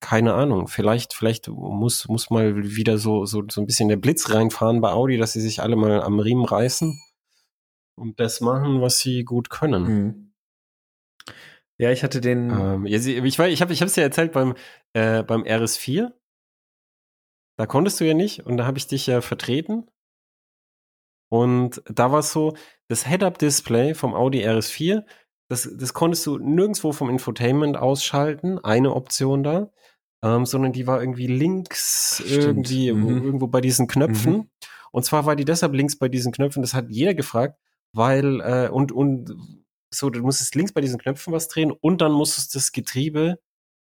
keine 0.00 0.34
Ahnung, 0.34 0.68
vielleicht, 0.68 1.12
vielleicht 1.12 1.48
muss, 1.48 2.08
muss 2.08 2.30
mal 2.30 2.56
wieder 2.56 2.96
so, 2.96 3.26
so, 3.26 3.42
so 3.50 3.60
ein 3.60 3.66
bisschen 3.66 3.88
der 3.88 3.96
Blitz 3.96 4.30
reinfahren 4.32 4.80
bei 4.80 4.92
Audi, 4.92 5.18
dass 5.18 5.34
sie 5.34 5.40
sich 5.40 5.60
alle 5.62 5.76
mal 5.76 6.02
am 6.02 6.20
Riemen 6.20 6.44
reißen 6.46 6.98
und 8.00 8.18
das 8.18 8.40
machen, 8.40 8.80
was 8.80 8.98
sie 8.98 9.24
gut 9.24 9.50
können. 9.50 9.82
Mhm. 9.84 10.32
Ja, 11.78 11.90
ich 11.90 12.02
hatte 12.02 12.20
den. 12.20 12.50
Ähm, 12.50 12.86
ich 12.86 13.38
weiß, 13.38 13.52
ich 13.52 13.62
habe 13.62 13.72
ich 13.72 13.80
es 13.80 13.96
ja 13.96 14.02
erzählt 14.02 14.32
beim, 14.32 14.54
äh, 14.92 15.22
beim 15.22 15.42
RS4. 15.42 16.12
Da 17.56 17.66
konntest 17.66 18.00
du 18.00 18.04
ja 18.04 18.14
nicht 18.14 18.46
und 18.46 18.56
da 18.56 18.66
habe 18.66 18.78
ich 18.78 18.86
dich 18.86 19.06
ja 19.06 19.20
vertreten. 19.20 19.90
Und 21.30 21.82
da 21.86 22.10
war 22.10 22.20
es 22.20 22.32
so, 22.32 22.54
das 22.88 23.06
Head-Up-Display 23.06 23.94
vom 23.94 24.14
Audi 24.14 24.44
RS4 24.44 25.04
das, 25.50 25.68
das 25.76 25.92
konntest 25.92 26.24
du 26.26 26.38
nirgendwo 26.38 26.92
vom 26.92 27.10
Infotainment 27.10 27.76
ausschalten, 27.76 28.60
eine 28.60 28.94
Option 28.94 29.42
da, 29.42 29.72
ähm, 30.22 30.46
sondern 30.46 30.72
die 30.72 30.86
war 30.86 31.00
irgendwie 31.00 31.26
links 31.26 32.22
Stimmt. 32.24 32.70
irgendwie 32.70 32.92
mhm. 32.92 33.24
irgendwo 33.24 33.48
bei 33.48 33.60
diesen 33.60 33.88
Knöpfen. 33.88 34.32
Mhm. 34.32 34.50
Und 34.92 35.04
zwar 35.04 35.26
war 35.26 35.34
die 35.34 35.44
deshalb 35.44 35.74
links 35.74 35.98
bei 35.98 36.08
diesen 36.08 36.30
Knöpfen, 36.30 36.62
das 36.62 36.72
hat 36.72 36.86
jeder 36.88 37.14
gefragt, 37.14 37.58
weil, 37.92 38.40
äh, 38.40 38.68
und, 38.68 38.92
und 38.92 39.36
so, 39.92 40.10
du 40.10 40.20
musstest 40.20 40.54
links 40.54 40.72
bei 40.72 40.80
diesen 40.80 40.98
Knöpfen 40.98 41.32
was 41.32 41.48
drehen 41.48 41.72
und 41.72 42.00
dann 42.00 42.12
musstest 42.12 42.54
das 42.54 42.72
Getriebe 42.72 43.38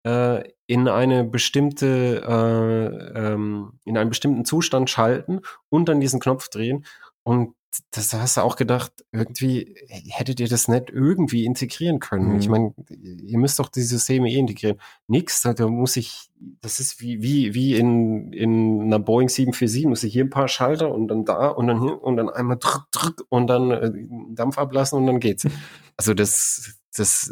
äh, 0.06 0.44
in 0.68 0.88
eine 0.88 1.24
bestimmte, 1.24 2.22
äh, 2.28 3.20
ähm, 3.20 3.80
in 3.86 3.98
einen 3.98 4.10
bestimmten 4.10 4.46
Zustand 4.46 4.90
schalten 4.90 5.42
und 5.70 5.88
dann 5.90 6.02
diesen 6.02 6.20
Knopf 6.20 6.50
drehen. 6.50 6.86
Und 7.24 7.56
das 7.92 8.14
hast 8.14 8.38
du 8.38 8.42
auch 8.42 8.56
gedacht, 8.56 8.92
irgendwie 9.12 9.76
hättet 9.88 10.40
ihr 10.40 10.48
das 10.48 10.68
nicht 10.68 10.90
irgendwie 10.90 11.46
integrieren 11.46 12.00
können. 12.00 12.34
Mhm. 12.34 12.40
Ich 12.40 12.50
meine, 12.50 12.74
ihr 12.90 13.38
müsst 13.38 13.60
doch 13.60 13.70
die 13.70 13.82
Systeme 13.82 14.30
eh 14.30 14.38
integrieren. 14.38 14.80
Nix, 15.08 15.42
da 15.42 15.68
muss 15.68 15.96
ich, 15.98 16.30
das 16.62 16.80
ist 16.80 17.02
wie, 17.02 17.22
wie, 17.22 17.54
wie 17.54 17.76
in, 17.76 18.32
in 18.34 18.82
einer 18.82 19.00
Boeing 19.00 19.30
747, 19.30 19.86
muss 19.86 20.04
ich 20.04 20.14
hier 20.14 20.24
ein 20.24 20.30
paar 20.30 20.48
Schalter 20.48 20.94
und 20.94 21.08
dann 21.08 21.26
da 21.26 21.48
und 21.48 21.68
dann 21.68 21.82
hier 21.82 22.02
und 22.02 22.18
dann 22.18 22.30
einmal 22.30 22.58
drück, 22.58 22.84
drück 22.92 23.26
und 23.30 23.48
dann 23.48 23.72
äh, 23.72 23.92
Dampf 24.36 24.58
ablassen 24.58 25.00
und 25.00 25.08
dann 25.08 25.20
geht's. 25.20 25.48
Also 25.96 26.16
das, 26.16 26.80
das, 26.98 27.32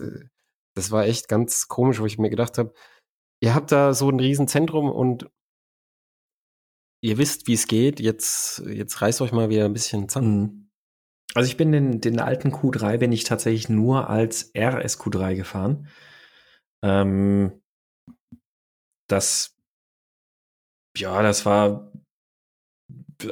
das 0.76 0.92
war 0.92 1.06
echt 1.06 1.28
ganz 1.28 1.68
komisch, 1.68 2.00
wo 2.00 2.06
ich 2.06 2.20
mir 2.20 2.30
gedacht 2.30 2.60
habe, 2.60 2.74
ihr 3.39 3.56
habt 3.56 3.72
da 3.72 3.96
so 3.96 4.08
ein 4.08 4.20
Riesenzentrum 4.20 4.89
und 4.92 5.28
ihr 7.02 7.18
wisst, 7.18 7.47
wie 7.47 7.54
es 7.54 7.68
geht, 7.68 7.99
jetzt, 7.99 8.64
jetzt 8.68 9.02
reißt 9.02 9.22
euch 9.22 9.32
mal 9.32 9.49
wieder 9.49 9.66
ein 9.66 9.74
bisschen 9.74 10.08
zusammen. 10.08 10.41
Mhm. 10.41 10.72
Also 11.34 11.47
ich 11.47 11.58
bin 11.58 11.72
den, 11.72 12.02
den 12.02 12.20
alten 12.20 12.52
Q3 12.52 12.97
bin 12.97 13.12
ich 13.12 13.24
tatsächlich 13.24 13.70
nur 13.70 14.10
als 14.10 14.54
RSQ3 14.54 15.36
gefahren. 15.36 15.88
Ähm, 16.84 17.62
das, 19.08 19.56
ja, 20.97 21.22
das 21.22 21.45
war, 21.45 21.91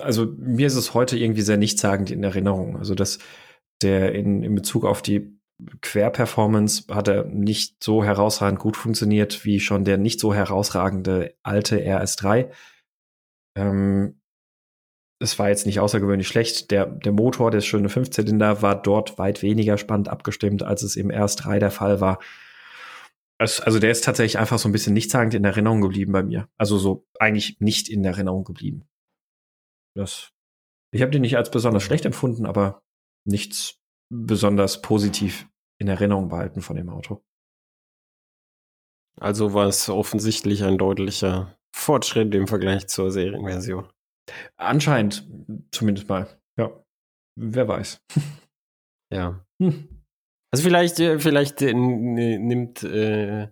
also 0.02 0.28
mir 0.38 0.68
ist 0.68 0.76
es 0.76 0.94
heute 0.94 1.18
irgendwie 1.18 1.42
sehr 1.42 1.58
nichtssagend 1.58 2.10
in 2.12 2.24
Erinnerung. 2.24 2.78
Also 2.78 2.96
dass 2.96 3.20
der 3.82 4.14
in, 4.16 4.44
in 4.44 4.56
Bezug 4.56 4.86
auf 4.86 5.02
die 5.02 5.38
Querperformance 5.82 6.86
hat 6.90 7.10
er 7.10 7.26
nicht 7.26 7.84
so 7.84 8.04
herausragend 8.04 8.60
gut 8.60 8.78
funktioniert 8.78 9.44
wie 9.44 9.60
schon 9.60 9.84
der 9.84 9.98
nicht 9.98 10.22
so 10.22 10.34
herausragende 10.34 11.36
alte 11.44 11.80
RS3. 11.80 12.50
Ähm, 13.56 14.20
es 15.22 15.38
war 15.38 15.50
jetzt 15.50 15.66
nicht 15.66 15.80
außergewöhnlich 15.80 16.28
schlecht. 16.28 16.72
Der, 16.72 16.86
der 16.86 17.12
Motor, 17.12 17.52
der 17.52 17.62
schöne 17.62 17.90
Fünfzylinder, 17.90 18.62
war 18.62 18.82
dort 18.82 19.18
weit 19.18 19.42
weniger 19.42 19.78
spannend 19.78 20.08
abgestimmt, 20.08 20.64
als 20.64 20.82
es 20.82 20.96
im 20.96 21.10
RS3 21.10 21.60
der 21.60 21.72
Fall 21.72 22.00
war. 22.00 22.20
Es, 23.38 23.60
also 23.60 23.80
der 23.80 23.92
ist 23.92 24.04
tatsächlich 24.04 24.38
einfach 24.38 24.60
so 24.60 24.70
ein 24.70 24.72
bisschen 24.72 24.94
nichtssagend 24.94 25.34
in 25.34 25.46
Erinnerung 25.46 25.82
geblieben 25.82 26.12
bei 26.14 26.24
mir. 26.24 26.50
Also 26.58 26.78
so 26.78 27.06
eigentlich 27.20 27.60
nicht 27.60 27.90
in 27.90 28.04
Erinnerung 28.04 28.44
geblieben. 28.44 28.88
Das, 29.96 30.32
ich 30.92 31.02
habe 31.02 31.12
den 31.12 31.22
nicht 31.22 31.38
als 31.38 31.52
besonders 31.52 31.84
schlecht 31.84 32.06
empfunden, 32.06 32.46
aber 32.46 32.82
nichts 33.26 33.80
besonders 34.10 34.82
positiv 34.82 35.48
in 35.80 35.88
Erinnerung 35.88 36.30
behalten 36.30 36.62
von 36.62 36.76
dem 36.76 36.90
Auto. 36.90 37.24
Also 39.20 39.54
war 39.54 39.68
es 39.68 39.90
offensichtlich 39.90 40.64
ein 40.64 40.78
deutlicher 40.78 41.59
Fortschritt 41.72 42.34
im 42.36 42.48
Vergleich 42.48 42.88
zur 42.88 43.12
Serienversion. 43.12 43.88
Anscheinend, 44.58 45.28
zumindest 45.72 46.08
mal. 46.10 46.28
Ja. 46.58 46.72
Wer 47.36 47.68
weiß. 47.68 48.02
Ja. 49.12 49.44
Hm. 49.60 50.04
Also 50.52 50.64
vielleicht, 50.64 51.00
äh, 51.00 51.18
vielleicht 51.18 51.64
äh, 51.64 51.74
nimmt, 51.74 52.84
äh, 52.84 53.48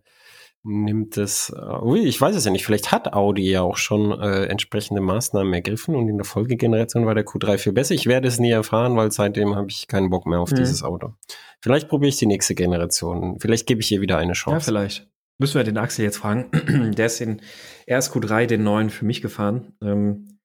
nimmt 0.63 1.17
das, 1.17 1.51
ui, 1.81 2.01
ich 2.01 2.19
weiß 2.19 2.35
es 2.35 2.45
ja 2.45 2.51
nicht, 2.51 2.65
vielleicht 2.65 2.91
hat 2.91 3.13
Audi 3.13 3.49
ja 3.49 3.61
auch 3.61 3.77
schon 3.77 4.11
äh, 4.19 4.45
entsprechende 4.45 5.01
Maßnahmen 5.01 5.53
ergriffen 5.53 5.95
und 5.95 6.09
in 6.09 6.17
der 6.17 6.25
Folgegeneration 6.25 7.05
war 7.05 7.15
der 7.15 7.25
Q3 7.25 7.57
viel 7.57 7.73
besser. 7.73 7.95
Ich 7.95 8.05
werde 8.05 8.27
es 8.27 8.39
nie 8.39 8.51
erfahren, 8.51 8.95
weil 8.97 9.11
seitdem 9.11 9.55
habe 9.55 9.69
ich 9.69 9.87
keinen 9.87 10.09
Bock 10.09 10.25
mehr 10.25 10.39
auf 10.39 10.51
mhm. 10.51 10.57
dieses 10.57 10.83
Auto. 10.83 11.13
Vielleicht 11.61 11.87
probiere 11.87 12.09
ich 12.09 12.17
die 12.17 12.25
nächste 12.25 12.53
Generation. 12.53 13.39
Vielleicht 13.39 13.67
gebe 13.67 13.81
ich 13.81 13.91
ihr 13.91 14.01
wieder 14.01 14.17
eine 14.17 14.33
Chance. 14.33 14.57
Ja, 14.57 14.59
vielleicht. 14.59 15.07
Müssen 15.39 15.55
wir 15.55 15.63
den 15.63 15.77
Axel 15.77 16.03
jetzt 16.03 16.17
fragen. 16.17 16.49
Der 16.97 17.05
ist 17.05 17.21
in 17.21 17.41
RSQ3 17.89 18.45
den 18.45 18.63
neuen 18.63 18.89
für 18.89 19.05
mich 19.05 19.21
gefahren. 19.21 19.73
Ähm, 19.81 20.39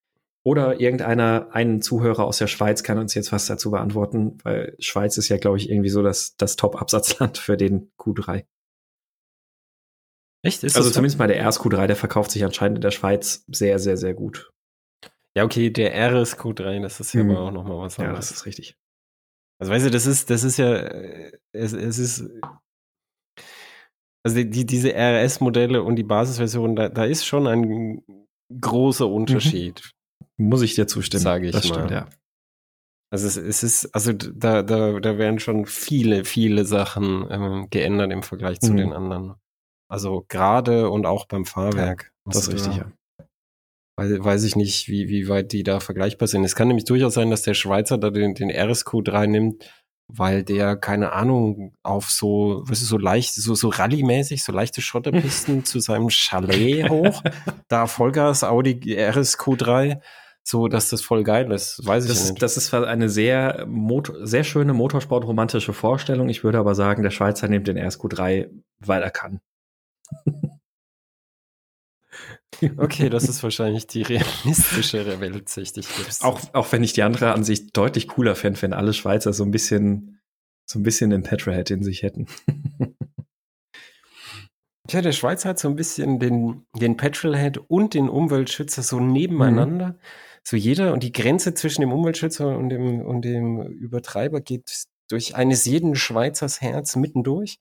oder 0.45 0.80
irgendeiner, 0.80 1.49
einen 1.53 1.82
Zuhörer 1.82 2.24
aus 2.24 2.38
der 2.38 2.49
Schweiz 2.49 2.82
kann 2.82 2.99
uns 2.99 3.14
jetzt 3.14 3.30
was 3.30 3.47
dazu 3.47 3.70
beantworten, 3.70 4.38
weil 4.43 4.74
Schweiz 4.80 5.16
ist 5.16 5.28
ja, 5.28 5.36
glaube 5.36 5.57
ich, 5.59 5.70
irgendwie 5.70 5.88
so 5.88 6.03
das, 6.03 6.36
das 6.36 6.57
Top-Absatzland 6.57 7.38
für 7.38 7.57
den 7.57 7.93
Q3. 7.97 8.45
Echt? 10.45 10.64
Ist 10.64 10.76
also 10.76 10.90
zumindest 10.90 11.20
mal 11.20 11.28
der 11.28 11.49
RSQ3, 11.49 11.86
der 11.86 11.97
verkauft 11.97 12.32
sich 12.32 12.45
anscheinend 12.45 12.78
in 12.78 12.82
der 12.82 12.90
Schweiz 12.90 13.45
sehr, 13.47 13.78
sehr, 13.78 13.97
sehr 13.97 14.14
gut. 14.14 14.53
Ja, 15.36 15.45
okay, 15.45 15.70
der 15.70 15.95
RSQ3, 15.95 16.82
das 16.82 16.99
ist 16.99 17.14
ja 17.14 17.20
hm. 17.20 17.30
aber 17.30 17.40
auch 17.40 17.53
nochmal 17.53 17.78
was 17.78 17.99
anderes. 17.99 18.14
Ja, 18.14 18.16
das 18.16 18.30
ist 18.32 18.47
richtig. 18.47 18.76
Also 19.61 19.72
weißt 19.72 19.86
du, 19.86 19.90
das 19.90 20.07
ist, 20.07 20.28
das 20.28 20.43
ist 20.43 20.57
ja, 20.57 20.74
äh, 20.74 21.38
es, 21.53 21.72
es 21.72 21.99
ist 21.99 22.28
also 24.24 24.42
die, 24.42 24.66
diese 24.66 24.94
RS-Modelle 24.94 25.82
und 25.82 25.96
die 25.96 26.04
Basisversion, 26.04 26.76
da, 26.76 26.88
da 26.88 27.04
ist 27.04 27.24
schon 27.24 27.46
ein 27.46 28.02
großer 28.60 29.06
mhm. 29.06 29.14
Unterschied. 29.14 29.92
Mhm. 30.36 30.48
Muss 30.48 30.62
ich 30.62 30.74
dir 30.74 30.86
zustimmen. 30.86 31.22
Sage 31.22 31.46
ich 31.46 31.52
das 31.52 31.68
mal. 31.68 31.74
Stimmt, 31.74 31.90
ja. 31.90 32.08
Also 33.10 33.26
es, 33.26 33.36
es, 33.36 33.62
ist, 33.62 33.94
also 33.94 34.12
da, 34.12 34.62
da, 34.62 34.98
da 34.98 35.18
werden 35.18 35.38
schon 35.38 35.66
viele, 35.66 36.24
viele 36.24 36.64
Sachen 36.64 37.26
ähm, 37.30 37.66
geändert 37.68 38.10
im 38.10 38.22
Vergleich 38.22 38.58
zu 38.60 38.72
mhm. 38.72 38.76
den 38.78 38.92
anderen. 38.94 39.34
Also 39.90 40.24
gerade 40.28 40.88
und 40.88 41.04
auch 41.04 41.26
beim 41.26 41.44
Fahrwerk. 41.44 42.04
Ja, 42.04 42.32
das 42.32 42.48
ist 42.48 42.54
richtig, 42.54 42.76
ja. 42.76 42.90
Weiß, 43.98 44.24
weiß 44.24 44.44
ich 44.44 44.56
nicht, 44.56 44.88
wie, 44.88 45.08
wie 45.08 45.28
weit 45.28 45.52
die 45.52 45.62
da 45.62 45.80
vergleichbar 45.80 46.26
sind. 46.26 46.44
Es 46.44 46.54
kann 46.54 46.68
nämlich 46.68 46.86
durchaus 46.86 47.12
sein, 47.12 47.28
dass 47.28 47.42
der 47.42 47.52
Schweizer 47.52 47.98
da 47.98 48.08
den, 48.08 48.34
den 48.34 48.50
RSQ3 48.50 49.26
nimmt, 49.26 49.70
weil 50.14 50.42
der, 50.42 50.76
keine 50.76 51.12
Ahnung, 51.12 51.74
auf 51.82 52.10
so, 52.10 52.62
was 52.66 52.82
ist 52.82 52.88
so 52.88 52.98
leicht, 52.98 53.34
so, 53.34 53.54
so 53.54 53.68
Rallye-mäßig, 53.70 54.44
so 54.44 54.52
leichte 54.52 54.82
Schotterpisten 54.82 55.64
zu 55.64 55.80
seinem 55.80 56.10
Chalet 56.10 56.88
hoch, 56.90 57.22
da 57.68 57.86
Vollgas 57.86 58.44
Audi 58.44 58.74
RSQ3, 58.96 60.00
so, 60.44 60.68
dass 60.68 60.88
das 60.90 61.02
voll 61.02 61.22
geil 61.22 61.50
ist, 61.52 61.86
weiß 61.86 62.06
das, 62.06 62.24
ich 62.24 62.30
nicht. 62.30 62.42
Das 62.42 62.56
ist 62.56 62.74
eine 62.74 63.08
sehr, 63.08 63.66
sehr 64.22 64.44
schöne 64.44 64.74
Motorsport-romantische 64.74 65.72
Vorstellung. 65.72 66.28
Ich 66.28 66.42
würde 66.42 66.58
aber 66.58 66.74
sagen, 66.74 67.02
der 67.02 67.10
Schweizer 67.10 67.48
nimmt 67.48 67.68
den 67.68 67.78
RSQ3, 67.78 68.50
weil 68.80 69.02
er 69.02 69.10
kann. 69.10 69.40
Okay, 72.76 73.08
das 73.08 73.28
ist 73.28 73.42
wahrscheinlich 73.42 73.86
die 73.86 74.02
realistischere 74.02 75.20
Weltsicht. 75.20 75.76
Ich 75.78 75.88
auch, 76.20 76.40
auch 76.52 76.72
wenn 76.72 76.82
ich 76.82 76.92
die 76.92 77.02
andere 77.02 77.32
Ansicht 77.32 77.76
deutlich 77.76 78.08
cooler 78.08 78.34
fände, 78.34 78.60
wenn 78.62 78.72
alle 78.72 78.92
Schweizer 78.92 79.32
so 79.32 79.44
ein 79.44 79.50
bisschen, 79.50 80.20
so 80.66 80.78
ein 80.78 80.82
bisschen 80.82 81.10
den 81.10 81.22
Petrolhead 81.22 81.70
in 81.70 81.82
sich 81.82 82.02
hätten. 82.02 82.26
Tja, 84.88 85.00
der 85.00 85.12
Schweizer 85.12 85.50
hat 85.50 85.58
so 85.58 85.68
ein 85.68 85.76
bisschen 85.76 86.18
den, 86.18 86.66
den 86.74 86.96
Petrolhead 86.96 87.58
und 87.68 87.94
den 87.94 88.08
Umweltschützer 88.08 88.82
so 88.82 88.98
nebeneinander. 88.98 89.88
Mhm. 89.90 89.98
So 90.44 90.56
jeder 90.56 90.92
und 90.92 91.04
die 91.04 91.12
Grenze 91.12 91.54
zwischen 91.54 91.82
dem 91.82 91.92
Umweltschützer 91.92 92.58
und 92.58 92.68
dem, 92.68 93.00
und 93.00 93.24
dem 93.24 93.62
Übertreiber 93.62 94.40
geht 94.40 94.86
durch 95.08 95.36
eines 95.36 95.66
jeden 95.66 95.94
Schweizers 95.94 96.60
Herz 96.60 96.96
mittendurch. 96.96 97.58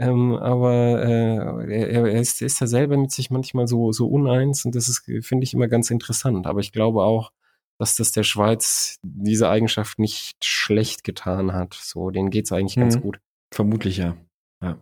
Ähm, 0.00 0.36
aber 0.36 1.02
äh, 1.02 1.36
er, 1.74 2.06
er, 2.06 2.20
ist, 2.20 2.40
ist 2.40 2.60
ja 2.60 2.66
selber 2.66 2.96
mit 2.96 3.10
sich 3.10 3.30
manchmal 3.30 3.66
so, 3.66 3.90
so 3.90 4.06
uneins 4.06 4.64
und 4.64 4.74
das 4.74 4.88
ist, 4.88 5.04
finde 5.22 5.44
ich, 5.44 5.54
immer 5.54 5.66
ganz 5.66 5.90
interessant. 5.90 6.46
Aber 6.46 6.60
ich 6.60 6.72
glaube 6.72 7.02
auch, 7.02 7.32
dass 7.78 7.96
das 7.96 8.12
der 8.12 8.22
Schweiz 8.22 8.98
diese 9.02 9.48
Eigenschaft 9.48 9.98
nicht 9.98 10.44
schlecht 10.44 11.04
getan 11.04 11.52
hat. 11.52 11.74
So, 11.74 12.10
denen 12.10 12.30
geht's 12.30 12.52
eigentlich 12.52 12.76
mhm. 12.76 12.82
ganz 12.82 13.00
gut. 13.00 13.20
Vermutlich 13.52 13.96
ja. 13.96 14.16
Ja. 14.62 14.78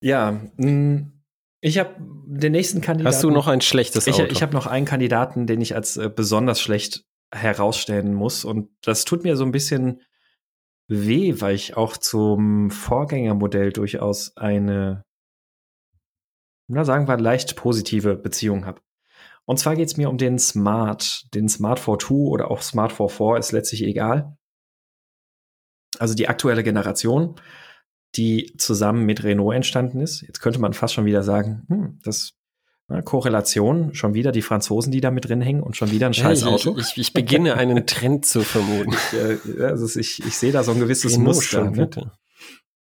Ja, 0.00 0.40
mh, 0.56 0.70
mm, 0.70 1.12
ich 1.60 1.78
habe 1.78 1.96
den 1.98 2.52
nächsten 2.52 2.80
Kandidaten. 2.80 3.14
Hast 3.14 3.24
du 3.24 3.30
noch 3.30 3.48
ein 3.48 3.60
schlechtes 3.60 4.06
Auto? 4.06 4.24
Ich, 4.24 4.32
ich 4.32 4.42
habe 4.42 4.54
noch 4.54 4.66
einen 4.66 4.86
Kandidaten, 4.86 5.46
den 5.46 5.60
ich 5.60 5.74
als 5.74 5.96
äh, 5.96 6.08
besonders 6.08 6.60
schlecht 6.60 7.04
herausstellen 7.34 8.14
muss. 8.14 8.44
Und 8.44 8.70
das 8.82 9.04
tut 9.04 9.24
mir 9.24 9.36
so 9.36 9.44
ein 9.44 9.50
bisschen 9.50 10.00
weh, 10.88 11.40
weil 11.40 11.54
ich 11.54 11.76
auch 11.76 11.96
zum 11.96 12.70
Vorgängermodell 12.70 13.72
durchaus 13.72 14.36
eine, 14.36 15.04
na 16.68 16.84
sagen 16.84 17.06
wir, 17.06 17.18
leicht 17.18 17.56
positive 17.56 18.16
Beziehung 18.16 18.66
habe. 18.66 18.80
Und 19.44 19.58
zwar 19.58 19.76
geht 19.76 19.88
es 19.88 19.96
mir 19.96 20.10
um 20.10 20.18
den 20.18 20.38
Smart, 20.38 21.32
den 21.34 21.48
Smart 21.48 21.80
4 21.80 22.10
oder 22.10 22.50
auch 22.50 22.62
Smart 22.62 22.92
4 22.92 23.08
4 23.08 23.36
ist 23.36 23.52
letztlich 23.52 23.82
egal. 23.82 24.36
Also 25.98 26.14
die 26.14 26.28
aktuelle 26.28 26.62
Generation, 26.62 27.40
die 28.14 28.54
zusammen 28.58 29.06
mit 29.06 29.24
Renault 29.24 29.54
entstanden 29.54 30.00
ist. 30.00 30.22
Jetzt 30.22 30.40
könnte 30.40 30.58
man 30.58 30.74
fast 30.74 30.94
schon 30.94 31.06
wieder 31.06 31.22
sagen, 31.22 31.64
hm, 31.68 31.98
das 32.02 32.37
Korrelation, 33.04 33.94
schon 33.94 34.14
wieder 34.14 34.32
die 34.32 34.40
Franzosen, 34.40 34.90
die 34.90 35.02
da 35.02 35.10
mit 35.10 35.28
drin 35.28 35.42
hängen 35.42 35.62
und 35.62 35.76
schon 35.76 35.90
wieder 35.90 36.06
ein 36.06 36.14
scheiß 36.14 36.44
Auto. 36.44 36.76
Ich, 36.78 36.92
ich, 36.92 36.98
ich 36.98 37.12
beginne 37.12 37.54
einen 37.54 37.86
Trend 37.86 38.24
zu 38.24 38.40
vermuten. 38.40 38.94
ich, 39.12 39.60
also 39.60 39.98
ich, 39.98 40.24
ich 40.24 40.34
sehe 40.36 40.52
da 40.52 40.62
so 40.64 40.72
ein 40.72 40.80
gewisses 40.80 41.14
Renault 41.14 41.36
Muster. 41.36 41.70
Ne? 41.70 41.90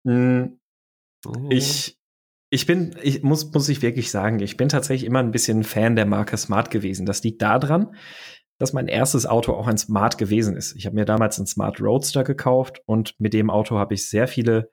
Hm, 0.04 0.58
ich, 1.50 1.96
ich 2.50 2.66
bin, 2.66 2.96
ich 3.00 3.22
muss, 3.22 3.52
muss 3.52 3.68
ich 3.68 3.80
wirklich 3.80 4.10
sagen, 4.10 4.40
ich 4.40 4.56
bin 4.56 4.68
tatsächlich 4.68 5.06
immer 5.06 5.20
ein 5.20 5.30
bisschen 5.30 5.62
Fan 5.62 5.94
der 5.94 6.06
Marke 6.06 6.36
Smart 6.36 6.72
gewesen. 6.72 7.06
Das 7.06 7.22
liegt 7.22 7.40
daran, 7.40 7.94
dass 8.58 8.72
mein 8.72 8.88
erstes 8.88 9.26
Auto 9.26 9.52
auch 9.52 9.68
ein 9.68 9.78
Smart 9.78 10.18
gewesen 10.18 10.56
ist. 10.56 10.74
Ich 10.74 10.86
habe 10.86 10.96
mir 10.96 11.04
damals 11.04 11.38
einen 11.38 11.46
Smart 11.46 11.80
Roadster 11.80 12.24
gekauft 12.24 12.82
und 12.86 13.14
mit 13.20 13.34
dem 13.34 13.50
Auto 13.50 13.78
habe 13.78 13.94
ich 13.94 14.08
sehr 14.08 14.26
viele 14.26 14.72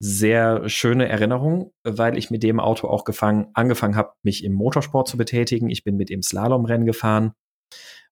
sehr 0.00 0.66
schöne 0.68 1.08
Erinnerung, 1.08 1.72
weil 1.84 2.16
ich 2.16 2.30
mit 2.30 2.42
dem 2.42 2.58
Auto 2.58 2.88
auch 2.88 3.04
gefangen, 3.04 3.48
angefangen 3.52 3.96
habe, 3.96 4.14
mich 4.22 4.42
im 4.44 4.54
Motorsport 4.54 5.06
zu 5.06 5.18
betätigen. 5.18 5.68
Ich 5.68 5.84
bin 5.84 5.96
mit 5.96 6.08
dem 6.08 6.22
Slalomrennen 6.22 6.86
gefahren 6.86 7.34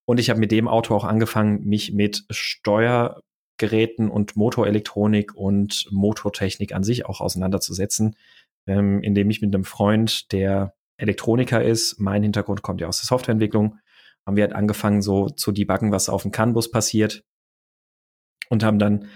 und 0.04 0.20
ich 0.20 0.28
habe 0.28 0.38
mit 0.38 0.52
dem 0.52 0.68
Auto 0.68 0.94
auch 0.94 1.04
angefangen, 1.04 1.64
mich 1.64 1.94
mit 1.94 2.24
Steuergeräten 2.28 4.10
und 4.10 4.36
Motorelektronik 4.36 5.34
und 5.34 5.86
Motortechnik 5.90 6.74
an 6.74 6.84
sich 6.84 7.06
auch 7.06 7.22
auseinanderzusetzen, 7.22 8.16
ähm, 8.66 9.02
indem 9.02 9.30
ich 9.30 9.40
mit 9.40 9.54
einem 9.54 9.64
Freund, 9.64 10.30
der 10.32 10.74
Elektroniker 10.98 11.64
ist, 11.64 11.98
mein 11.98 12.22
Hintergrund 12.22 12.60
kommt 12.60 12.82
ja 12.82 12.88
aus 12.88 13.00
der 13.00 13.06
Softwareentwicklung, 13.06 13.78
haben 14.26 14.36
wir 14.36 14.44
halt 14.44 14.54
angefangen, 14.54 15.00
so 15.00 15.30
zu 15.30 15.52
debuggen, 15.52 15.90
was 15.90 16.10
auf 16.10 16.20
dem 16.20 16.32
CAN-Bus 16.32 16.70
passiert 16.70 17.24
und 18.50 18.62
haben 18.62 18.78
dann 18.78 19.08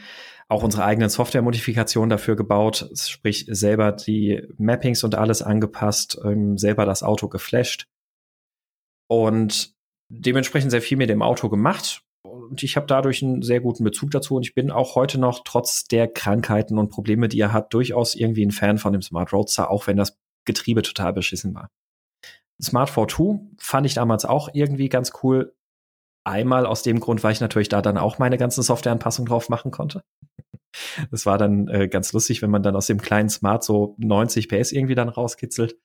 auch 0.52 0.62
unsere 0.62 0.84
eigenen 0.84 1.08
Software-Modifikationen 1.08 2.10
dafür 2.10 2.36
gebaut, 2.36 2.90
sprich 2.94 3.46
selber 3.48 3.92
die 3.92 4.42
Mappings 4.58 5.02
und 5.02 5.14
alles 5.14 5.42
angepasst, 5.42 6.20
ähm, 6.24 6.58
selber 6.58 6.84
das 6.84 7.02
Auto 7.02 7.28
geflasht 7.28 7.86
und 9.08 9.74
dementsprechend 10.10 10.70
sehr 10.70 10.82
viel 10.82 10.98
mit 10.98 11.10
dem 11.10 11.22
Auto 11.22 11.48
gemacht. 11.48 12.02
Und 12.22 12.62
ich 12.62 12.76
habe 12.76 12.86
dadurch 12.86 13.22
einen 13.22 13.42
sehr 13.42 13.60
guten 13.60 13.82
Bezug 13.82 14.10
dazu 14.10 14.36
und 14.36 14.42
ich 14.46 14.54
bin 14.54 14.70
auch 14.70 14.94
heute 14.94 15.18
noch 15.18 15.42
trotz 15.44 15.84
der 15.84 16.06
Krankheiten 16.06 16.78
und 16.78 16.90
Probleme, 16.90 17.28
die 17.28 17.40
er 17.40 17.52
hat, 17.52 17.72
durchaus 17.72 18.14
irgendwie 18.14 18.44
ein 18.44 18.52
Fan 18.52 18.78
von 18.78 18.92
dem 18.92 19.02
Smart 19.02 19.32
Roadster, 19.32 19.70
auch 19.70 19.86
wenn 19.86 19.96
das 19.96 20.18
Getriebe 20.44 20.82
total 20.82 21.12
beschissen 21.14 21.54
war. 21.54 21.70
Smart 22.60 22.90
4.2 22.90 23.40
fand 23.58 23.86
ich 23.86 23.94
damals 23.94 24.24
auch 24.24 24.50
irgendwie 24.52 24.88
ganz 24.88 25.12
cool. 25.22 25.54
Einmal 26.24 26.66
aus 26.66 26.82
dem 26.82 27.00
Grund, 27.00 27.24
weil 27.24 27.32
ich 27.32 27.40
natürlich 27.40 27.68
da 27.68 27.82
dann 27.82 27.98
auch 27.98 28.18
meine 28.18 28.38
ganzen 28.38 28.62
Softwareanpassungen 28.62 29.28
drauf 29.28 29.48
machen 29.48 29.70
konnte. 29.70 30.02
Das 31.10 31.26
war 31.26 31.36
dann 31.36 31.68
äh, 31.68 31.88
ganz 31.88 32.12
lustig, 32.12 32.42
wenn 32.42 32.50
man 32.50 32.62
dann 32.62 32.76
aus 32.76 32.86
dem 32.86 33.00
kleinen 33.00 33.28
Smart 33.28 33.64
so 33.64 33.94
90 33.98 34.48
PS 34.48 34.72
irgendwie 34.72 34.94
dann 34.94 35.08
rauskitzelt. 35.08 35.76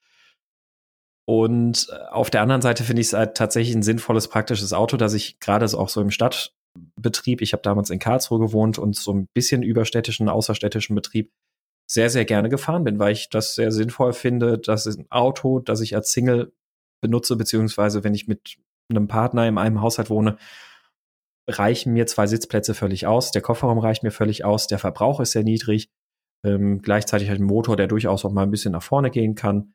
Und 1.25 1.87
äh, 1.91 1.95
auf 2.11 2.29
der 2.29 2.41
anderen 2.41 2.61
Seite 2.61 2.83
finde 2.83 3.01
ich 3.01 3.07
es 3.07 3.13
halt 3.13 3.35
tatsächlich 3.35 3.75
ein 3.75 3.83
sinnvolles, 3.83 4.29
praktisches 4.29 4.73
Auto, 4.73 4.95
dass 4.95 5.13
ich 5.13 5.39
gerade 5.39 5.65
auch 5.65 5.89
so 5.89 6.01
im 6.01 6.11
Stadtbetrieb, 6.11 7.41
ich 7.41 7.53
habe 7.53 7.63
damals 7.63 7.89
in 7.89 7.99
Karlsruhe 7.99 8.39
gewohnt 8.39 8.79
und 8.79 8.95
so 8.95 9.13
ein 9.13 9.27
bisschen 9.33 9.61
überstädtischen, 9.61 10.29
außerstädtischen 10.29 10.95
Betrieb 10.95 11.31
sehr, 11.89 12.09
sehr 12.09 12.25
gerne 12.25 12.49
gefahren 12.49 12.83
bin, 12.83 12.99
weil 12.99 13.13
ich 13.13 13.29
das 13.29 13.55
sehr 13.55 13.71
sinnvoll 13.71 14.13
finde. 14.13 14.57
Das 14.57 14.85
ist 14.85 14.99
ein 14.99 15.09
Auto, 15.09 15.59
das 15.59 15.81
ich 15.81 15.95
als 15.95 16.11
Single 16.11 16.53
benutze, 17.01 17.35
beziehungsweise 17.35 18.03
wenn 18.03 18.13
ich 18.13 18.27
mit 18.27 18.57
einem 18.89 19.07
Partner 19.07 19.47
in 19.47 19.57
einem 19.57 19.81
Haushalt 19.81 20.09
wohne, 20.09 20.37
reichen 21.49 21.93
mir 21.93 22.07
zwei 22.07 22.27
Sitzplätze 22.27 22.73
völlig 22.73 23.07
aus. 23.07 23.31
Der 23.31 23.41
Kofferraum 23.41 23.79
reicht 23.79 24.03
mir 24.03 24.11
völlig 24.11 24.45
aus. 24.45 24.67
Der 24.67 24.79
Verbrauch 24.79 25.19
ist 25.19 25.31
sehr 25.31 25.43
niedrig. 25.43 25.89
Ähm, 26.45 26.81
gleichzeitig 26.81 27.29
halt 27.29 27.39
ein 27.39 27.45
Motor, 27.45 27.77
der 27.77 27.87
durchaus 27.87 28.25
auch 28.25 28.31
mal 28.31 28.43
ein 28.43 28.51
bisschen 28.51 28.73
nach 28.73 28.83
vorne 28.83 29.09
gehen 29.09 29.35
kann. 29.35 29.73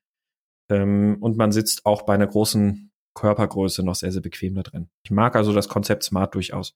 Ähm, 0.70 1.18
und 1.20 1.36
man 1.36 1.52
sitzt 1.52 1.86
auch 1.86 2.02
bei 2.02 2.14
einer 2.14 2.26
großen 2.26 2.90
Körpergröße 3.14 3.82
noch 3.82 3.94
sehr, 3.94 4.12
sehr 4.12 4.22
bequem 4.22 4.54
da 4.54 4.62
drin. 4.62 4.88
Ich 5.04 5.10
mag 5.10 5.34
also 5.36 5.52
das 5.52 5.68
Konzept 5.68 6.02
Smart 6.02 6.34
durchaus. 6.34 6.74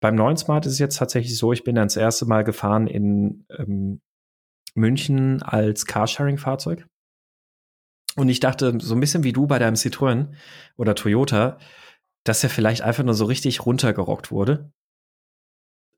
Beim 0.00 0.14
neuen 0.14 0.36
Smart 0.36 0.66
ist 0.66 0.74
es 0.74 0.78
jetzt 0.78 0.98
tatsächlich 0.98 1.36
so, 1.36 1.52
ich 1.52 1.64
bin 1.64 1.74
dann 1.74 1.86
das 1.86 1.96
erste 1.96 2.26
Mal 2.26 2.44
gefahren 2.44 2.86
in 2.86 3.46
ähm, 3.50 4.00
München 4.74 5.42
als 5.42 5.86
Carsharing-Fahrzeug. 5.86 6.86
Und 8.16 8.28
ich 8.28 8.40
dachte, 8.40 8.78
so 8.80 8.94
ein 8.94 9.00
bisschen 9.00 9.24
wie 9.24 9.32
du 9.32 9.46
bei 9.46 9.58
deinem 9.58 9.74
Citroën 9.74 10.28
oder 10.76 10.94
Toyota, 10.94 11.58
dass 12.24 12.42
er 12.42 12.50
vielleicht 12.50 12.82
einfach 12.82 13.04
nur 13.04 13.14
so 13.14 13.24
richtig 13.24 13.64
runtergerockt 13.64 14.30
wurde. 14.30 14.72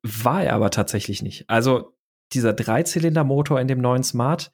War 0.03 0.45
er 0.45 0.55
aber 0.55 0.71
tatsächlich 0.71 1.23
nicht. 1.23 1.49
Also 1.49 1.97
dieser 2.33 2.53
Dreizylindermotor 2.53 3.61
in 3.61 3.69
dem 3.69 3.81
neuen 3.81 4.03
Smart, 4.03 4.53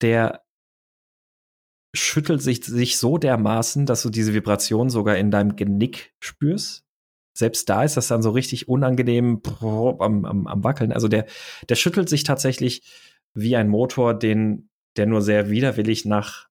der 0.00 0.44
schüttelt 1.94 2.42
sich, 2.42 2.64
sich 2.64 2.98
so 2.98 3.18
dermaßen, 3.18 3.86
dass 3.86 4.02
du 4.02 4.10
diese 4.10 4.34
Vibration 4.34 4.90
sogar 4.90 5.16
in 5.16 5.30
deinem 5.30 5.56
Genick 5.56 6.12
spürst. 6.18 6.84
Selbst 7.36 7.68
da 7.68 7.84
ist 7.84 7.96
das 7.96 8.08
dann 8.08 8.22
so 8.22 8.30
richtig 8.30 8.68
unangenehm 8.68 9.40
am, 9.60 10.24
am, 10.24 10.46
am 10.46 10.64
Wackeln. 10.64 10.92
Also 10.92 11.08
der, 11.08 11.26
der 11.68 11.74
schüttelt 11.74 12.08
sich 12.08 12.24
tatsächlich 12.24 12.82
wie 13.32 13.56
ein 13.56 13.68
Motor, 13.68 14.14
den, 14.14 14.68
der 14.96 15.06
nur 15.06 15.22
sehr 15.22 15.50
widerwillig 15.50 16.04
nach 16.04 16.48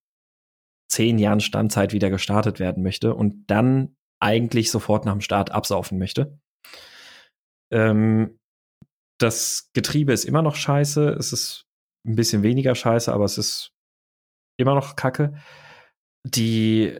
zehn 0.89 1.17
Jahren 1.17 1.39
Standzeit 1.39 1.93
wieder 1.93 2.09
gestartet 2.09 2.59
werden 2.59 2.84
möchte 2.84 3.15
und 3.15 3.45
dann 3.47 3.95
eigentlich 4.19 4.71
sofort 4.71 5.05
nach 5.05 5.13
dem 5.13 5.21
Start 5.21 5.51
absaufen 5.51 5.97
möchte. 5.97 6.39
Ähm, 7.71 8.39
das 9.19 9.69
Getriebe 9.73 10.13
ist 10.13 10.25
immer 10.25 10.41
noch 10.41 10.55
scheiße. 10.55 11.09
Es 11.09 11.34
ist 11.34 11.65
ein 12.05 12.15
bisschen 12.15 12.43
weniger 12.43 12.75
scheiße, 12.75 13.11
aber 13.11 13.25
es 13.25 13.38
ist 13.38 13.71
immer 14.57 14.75
noch 14.75 14.95
kacke. 14.95 15.34
Die 16.25 16.97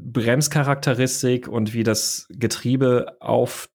Bremscharakteristik 0.00 1.48
und 1.48 1.72
wie 1.74 1.82
das 1.82 2.26
Getriebe 2.30 3.16
auf 3.20 3.68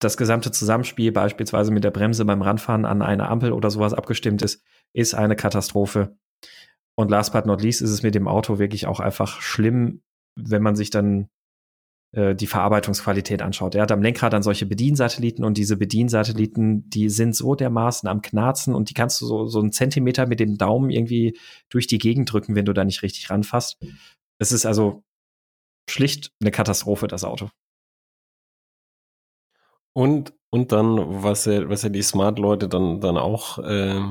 das 0.00 0.16
gesamte 0.16 0.50
Zusammenspiel, 0.50 1.12
beispielsweise 1.12 1.70
mit 1.70 1.84
der 1.84 1.90
Bremse 1.90 2.24
beim 2.24 2.42
Ranfahren 2.42 2.86
an 2.86 3.02
eine 3.02 3.28
Ampel 3.28 3.52
oder 3.52 3.70
sowas 3.70 3.92
abgestimmt 3.92 4.42
ist, 4.42 4.64
ist 4.94 5.14
eine 5.14 5.36
Katastrophe. 5.36 6.16
Und 7.00 7.10
last 7.10 7.32
but 7.32 7.46
not 7.46 7.62
least 7.62 7.80
ist 7.80 7.92
es 7.92 8.02
mit 8.02 8.14
dem 8.14 8.28
Auto 8.28 8.58
wirklich 8.58 8.86
auch 8.86 9.00
einfach 9.00 9.40
schlimm, 9.40 10.02
wenn 10.36 10.62
man 10.62 10.76
sich 10.76 10.90
dann 10.90 11.30
äh, 12.12 12.34
die 12.34 12.46
Verarbeitungsqualität 12.46 13.40
anschaut. 13.40 13.74
Er 13.74 13.80
hat 13.80 13.90
am 13.90 14.02
Lenkrad 14.02 14.34
dann 14.34 14.42
solche 14.42 14.66
Bediensatelliten 14.66 15.42
und 15.42 15.56
diese 15.56 15.78
Bediensatelliten, 15.78 16.90
die 16.90 17.08
sind 17.08 17.34
so 17.34 17.54
dermaßen 17.54 18.06
am 18.06 18.20
Knarzen 18.20 18.74
und 18.74 18.90
die 18.90 18.94
kannst 18.94 19.18
du 19.22 19.26
so, 19.26 19.46
so 19.46 19.60
einen 19.60 19.72
Zentimeter 19.72 20.26
mit 20.26 20.40
dem 20.40 20.58
Daumen 20.58 20.90
irgendwie 20.90 21.38
durch 21.70 21.86
die 21.86 21.96
Gegend 21.96 22.30
drücken, 22.30 22.54
wenn 22.54 22.66
du 22.66 22.74
da 22.74 22.84
nicht 22.84 23.02
richtig 23.02 23.30
ranfasst. 23.30 23.78
Es 24.38 24.52
ist 24.52 24.66
also 24.66 25.02
schlicht 25.88 26.34
eine 26.42 26.50
Katastrophe, 26.50 27.06
das 27.06 27.24
Auto. 27.24 27.48
Und, 29.94 30.34
und 30.50 30.70
dann, 30.70 31.22
was 31.22 31.46
ja, 31.46 31.66
was 31.66 31.80
ja 31.80 31.88
die 31.88 32.02
Smart-Leute 32.02 32.68
dann, 32.68 33.00
dann 33.00 33.16
auch 33.16 33.58
äh, 33.58 34.02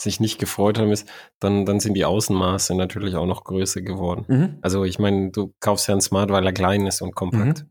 sich 0.00 0.20
nicht 0.20 0.38
gefreut 0.38 0.78
haben, 0.78 0.90
ist, 0.90 1.08
dann, 1.40 1.64
dann 1.66 1.80
sind 1.80 1.94
die 1.94 2.04
Außenmaße 2.04 2.74
natürlich 2.74 3.16
auch 3.16 3.26
noch 3.26 3.44
größer 3.44 3.82
geworden. 3.82 4.24
Mhm. 4.28 4.58
Also 4.62 4.84
ich 4.84 4.98
meine, 4.98 5.30
du 5.30 5.54
kaufst 5.60 5.88
ja 5.88 5.94
einen 5.94 6.00
Smart, 6.00 6.30
weil 6.30 6.46
er 6.46 6.52
klein 6.52 6.86
ist 6.86 7.02
und 7.02 7.14
kompakt. 7.14 7.64
Mhm. 7.64 7.70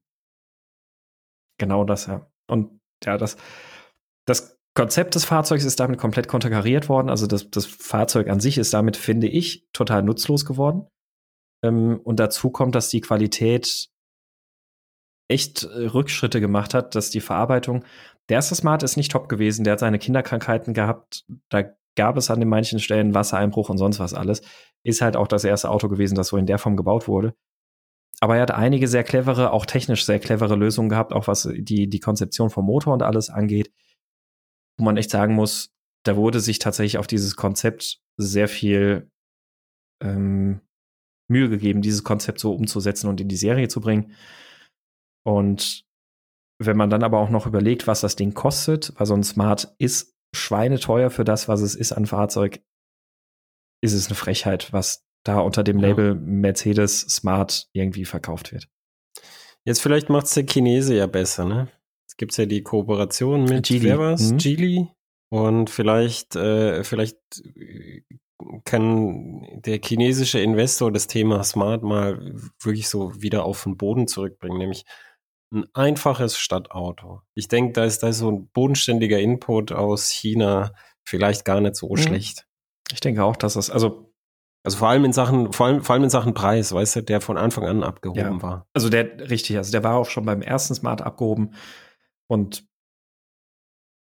Genau 1.60 1.84
das, 1.84 2.08
ja. 2.08 2.30
Und 2.48 2.80
ja, 3.04 3.18
das, 3.18 3.38
das 4.26 4.58
Konzept 4.76 5.16
des 5.16 5.26
Fahrzeugs 5.26 5.66
ist 5.66 5.80
damit 5.80 6.00
komplett 6.00 6.28
konterkariert 6.28 6.90
worden. 6.90 7.10
Also 7.10 7.28
das, 7.28 7.50
das 7.50 7.66
Fahrzeug 7.66 8.30
an 8.30 8.40
sich 8.40 8.58
ist 8.58 8.74
damit, 8.74 8.98
finde 8.98 9.28
ich, 9.28 9.68
total 9.74 10.04
nutzlos 10.04 10.46
geworden. 10.46 10.88
Ähm, 11.64 12.00
und 12.04 12.20
dazu 12.20 12.50
kommt, 12.50 12.76
dass 12.76 12.90
die 12.90 13.02
Qualität 13.02 13.90
echt 15.30 15.64
äh, 15.64 15.86
Rückschritte 15.86 16.40
gemacht 16.40 16.74
hat, 16.74 16.96
dass 16.96 17.10
die 17.10 17.22
Verarbeitung, 17.22 17.84
der 18.30 18.36
erste 18.36 18.56
Smart 18.56 18.84
ist 18.84 18.98
nicht 18.98 19.12
top 19.12 19.30
gewesen, 19.30 19.64
der 19.64 19.74
hat 19.74 19.80
seine 19.80 20.00
Kinderkrankheiten 20.00 20.74
gehabt, 20.74 21.26
da 21.50 21.64
gab 22.00 22.16
es 22.16 22.32
an 22.32 22.40
den 22.40 22.48
manchen 22.48 22.80
Stellen 22.80 23.14
Wassereinbruch 23.14 23.68
und 23.68 23.78
sonst 23.78 24.00
was 24.00 24.14
alles. 24.14 24.42
Ist 24.84 25.02
halt 25.02 25.18
auch 25.18 25.28
das 25.28 25.44
erste 25.44 25.70
Auto 25.70 25.90
gewesen, 25.90 26.16
das 26.16 26.30
so 26.30 26.38
in 26.38 26.46
der 26.46 26.58
Form 26.58 26.78
gebaut 26.78 27.10
wurde. 27.10 27.36
Aber 28.22 28.38
er 28.38 28.44
hat 28.44 28.52
einige 28.52 28.88
sehr 28.88 29.04
clevere, 29.04 29.52
auch 29.52 29.66
technisch 29.66 30.06
sehr 30.06 30.20
clevere 30.20 30.56
Lösungen 30.56 30.88
gehabt, 30.88 31.12
auch 31.12 31.28
was 31.28 31.50
die, 31.54 31.90
die 31.90 32.00
Konzeption 32.00 32.50
vom 32.50 32.66
Motor 32.66 32.94
und 32.94 33.04
alles 33.04 33.30
angeht, 33.30 33.74
wo 34.78 34.86
man 34.86 34.96
echt 34.96 35.10
sagen 35.10 35.36
muss, 35.36 35.74
da 36.06 36.16
wurde 36.16 36.40
sich 36.40 36.60
tatsächlich 36.60 37.00
auf 37.00 37.08
dieses 37.08 37.36
Konzept 37.36 38.00
sehr 38.16 38.48
viel 38.48 39.12
ähm, 40.02 40.62
Mühe 41.30 41.50
gegeben, 41.50 41.82
dieses 41.82 42.06
Konzept 42.06 42.40
so 42.40 42.56
umzusetzen 42.56 43.10
und 43.10 43.20
in 43.20 43.28
die 43.28 43.36
Serie 43.36 43.68
zu 43.68 43.82
bringen. 43.82 44.14
Und 45.26 45.84
wenn 46.60 46.78
man 46.78 46.90
dann 46.90 47.04
aber 47.04 47.20
auch 47.20 47.30
noch 47.30 47.46
überlegt, 47.46 47.88
was 47.88 48.00
das 48.00 48.16
Ding 48.16 48.34
kostet, 48.34 48.94
weil 48.98 49.06
so 49.06 49.16
ein 49.16 49.24
Smart 49.24 49.76
ist 49.80 50.16
schweineteuer 50.34 51.10
für 51.10 51.24
das, 51.24 51.48
was 51.48 51.62
es 51.62 51.76
ist 51.76 51.92
an 51.92 52.06
Fahrzeug, 52.06 52.62
ist 53.82 53.94
es 53.94 54.08
eine 54.08 54.16
Frechheit, 54.16 54.72
was 54.74 55.06
da 55.24 55.40
unter 55.40 55.64
dem 55.64 55.78
Label. 55.78 56.16
Mercedes 56.16 57.02
Smart 57.02 57.68
irgendwie 57.74 58.06
verkauft 58.06 58.52
wird. 58.52 58.68
Jetzt 59.66 59.82
vielleicht 59.82 60.10
macht 60.10 60.26
es 60.26 60.34
der 60.34 60.46
Chinese 60.46 60.96
ja 60.96 61.08
besser, 61.08 61.46
ne? 61.46 61.70
Es 62.08 62.18
gibt 62.18 62.36
ja 62.38 62.46
die 62.46 62.64
Kooperation 62.64 63.46
mit 63.46 63.68
Geely. 63.68 63.84
wer 63.84 64.00
war's? 64.00 64.32
Mhm. 64.32 64.38
Geely. 64.38 64.88
Und 65.30 65.70
vielleicht, 65.70 66.36
äh, 66.36 66.84
vielleicht 66.84 67.18
kann 68.64 69.46
der 69.66 69.80
chinesische 69.84 70.40
Investor 70.40 70.92
das 70.92 71.08
Thema 71.08 71.44
Smart 71.44 71.84
mal 71.84 72.34
wirklich 72.62 72.90
so 72.90 73.22
wieder 73.22 73.44
auf 73.44 73.64
den 73.64 73.78
Boden 73.78 74.08
zurückbringen, 74.08 74.58
nämlich 74.58 74.86
ein 75.52 75.66
einfaches 75.74 76.38
Stadtauto. 76.38 77.22
Ich 77.34 77.48
denke, 77.48 77.74
da 77.74 77.86
ist, 77.86 78.04
da 78.04 78.14
so 78.14 78.32
ein 78.32 78.50
bodenständiger 78.50 79.20
Input 79.20 79.72
aus 79.72 80.10
China 80.10 80.74
vielleicht 81.04 81.46
gar 81.46 81.60
nicht 81.62 81.76
so 81.76 81.90
mhm. 81.90 81.98
schlecht. 81.98 82.48
Ich 82.92 83.00
denke 83.00 83.24
auch, 83.24 83.36
dass 83.36 83.54
das, 83.54 83.70
also 83.70 84.10
also 84.64 84.78
vor 84.78 84.90
allem 84.90 85.06
in 85.06 85.14
Sachen, 85.14 85.54
vor 85.54 85.68
allem, 85.68 85.82
vor 85.82 85.94
allem 85.94 86.04
in 86.04 86.10
Sachen 86.10 86.34
Preis, 86.34 86.74
weißt 86.74 86.98
du, 86.98 87.04
der 87.04 87.22
von 87.22 87.38
Anfang 87.38 87.66
an 87.66 87.84
abgehoben 87.84 88.20
ja. 88.20 88.42
war. 88.42 88.68
Also 88.74 88.90
der, 88.90 89.30
richtig, 89.30 89.58
also 89.58 89.72
der 89.72 89.84
war 89.84 89.96
auch 89.96 90.10
schon 90.10 90.26
beim 90.26 90.42
ersten 90.42 90.76
Smart 90.76 91.02
abgehoben 91.02 91.54
und 92.28 92.68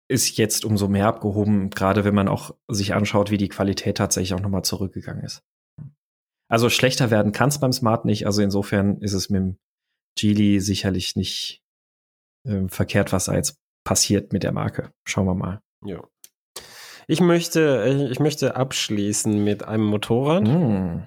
ist 0.09 0.37
jetzt 0.39 0.65
umso 0.65 0.89
mehr 0.89 1.09
abgehoben, 1.09 1.71
gerade 1.71 2.05
wenn 2.05 2.15
man 2.15 2.29
auch 2.29 2.55
sich 2.69 2.95
anschaut, 2.95 3.31
wie 3.31 3.37
die 3.37 3.49
Qualität 3.49 3.99
tatsächlich 3.99 4.35
auch 4.35 4.41
nochmal 4.41 4.63
zurückgegangen 4.63 5.25
ist. 5.25 5.43
Also 6.49 6.71
schlechter 6.71 7.11
werden 7.11 7.33
kann 7.33 7.49
es 7.49 7.59
beim 7.59 7.73
Smart 7.73 8.05
nicht, 8.05 8.25
also 8.25 8.41
insofern 8.41 8.99
ist 8.99 9.15
es 9.15 9.29
mit 9.29 9.41
dem 9.41 9.59
Geely 10.17 10.61
sicherlich 10.61 11.17
nicht 11.17 11.63
äh, 12.45 12.69
verkehrt, 12.69 13.13
was 13.13 13.27
da 13.27 13.35
jetzt 13.35 13.59
passiert 13.85 14.33
mit 14.33 14.43
der 14.43 14.53
Marke. 14.53 14.93
Schauen 15.05 15.27
wir 15.27 15.35
mal. 15.35 15.61
Ja. 15.85 16.03
Ich 17.07 17.21
möchte, 17.21 17.85
äh, 17.85 18.11
ich 18.11 18.19
möchte 18.19 18.57
abschließen 18.57 19.43
mit 19.45 19.63
einem 19.63 19.85
Motorrad, 19.85 20.45
mm. 20.45 21.05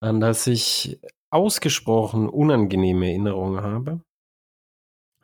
an 0.00 0.20
das 0.20 0.46
ich 0.46 1.00
ausgesprochen 1.30 2.28
unangenehme 2.28 3.08
Erinnerungen 3.08 3.62
habe. 3.62 4.00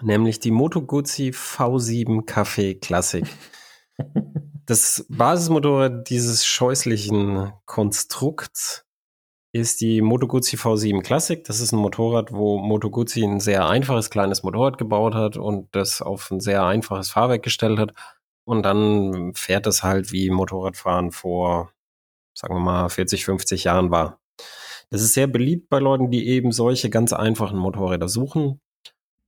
Nämlich 0.03 0.41
die 0.41 0.51
Moto 0.51 0.82
Guzzi 0.82 1.30
V7 1.30 2.26
Café 2.26 2.78
Classic. 2.78 3.24
das 4.66 5.07
Basismotorrad 5.09 6.09
dieses 6.09 6.47
scheußlichen 6.47 7.53
Konstrukts 7.66 8.86
ist 9.53 9.80
die 9.80 10.01
Moto 10.01 10.26
Guzzi 10.26 10.57
V7 10.57 11.03
Classic. 11.03 11.42
Das 11.44 11.61
ist 11.61 11.72
ein 11.72 11.78
Motorrad, 11.78 12.32
wo 12.32 12.59
Moto 12.59 12.90
Guzzi 12.90 13.24
ein 13.24 13.40
sehr 13.40 13.68
einfaches 13.68 14.11
kleines 14.11 14.42
Motorrad 14.42 14.78
gebaut 14.78 15.14
hat 15.14 15.36
und 15.36 15.68
das 15.74 16.03
auf 16.03 16.30
ein 16.30 16.40
sehr 16.40 16.64
einfaches 16.64 17.11
Fahrwerk 17.11 17.42
gestellt 17.42 17.78
hat. 17.78 17.92
Und 18.44 18.62
dann 18.62 19.32
fährt 19.34 19.66
es 19.66 19.82
halt 19.82 20.12
wie 20.12 20.30
Motorradfahren 20.30 21.12
vor, 21.12 21.72
sagen 22.34 22.55
wir 22.55 22.61
mal, 22.61 22.88
40, 22.88 23.24
50 23.24 23.64
Jahren 23.64 23.90
war. 23.90 24.20
Das 24.90 25.03
ist 25.03 25.14
sehr 25.14 25.26
beliebt 25.26 25.68
bei 25.68 25.78
Leuten, 25.78 26.11
die 26.11 26.28
eben 26.28 26.53
solche 26.53 26.90
ganz 26.90 27.12
einfachen 27.12 27.59
Motorräder 27.59 28.09
suchen. 28.09 28.61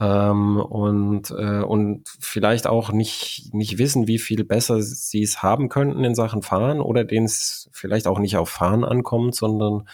Ähm, 0.00 0.56
und, 0.58 1.30
äh, 1.30 1.62
und 1.62 2.08
vielleicht 2.20 2.66
auch 2.66 2.90
nicht, 2.90 3.50
nicht 3.54 3.78
wissen, 3.78 4.08
wie 4.08 4.18
viel 4.18 4.44
besser 4.44 4.82
sie 4.82 5.22
es 5.22 5.44
haben 5.44 5.68
könnten 5.68 6.02
in 6.02 6.16
Sachen 6.16 6.42
Fahren 6.42 6.80
oder 6.80 7.04
denen 7.04 7.26
es 7.26 7.68
vielleicht 7.72 8.08
auch 8.08 8.18
nicht 8.18 8.36
auf 8.36 8.48
Fahren 8.48 8.84
ankommt, 8.84 9.36
sondern 9.36 9.86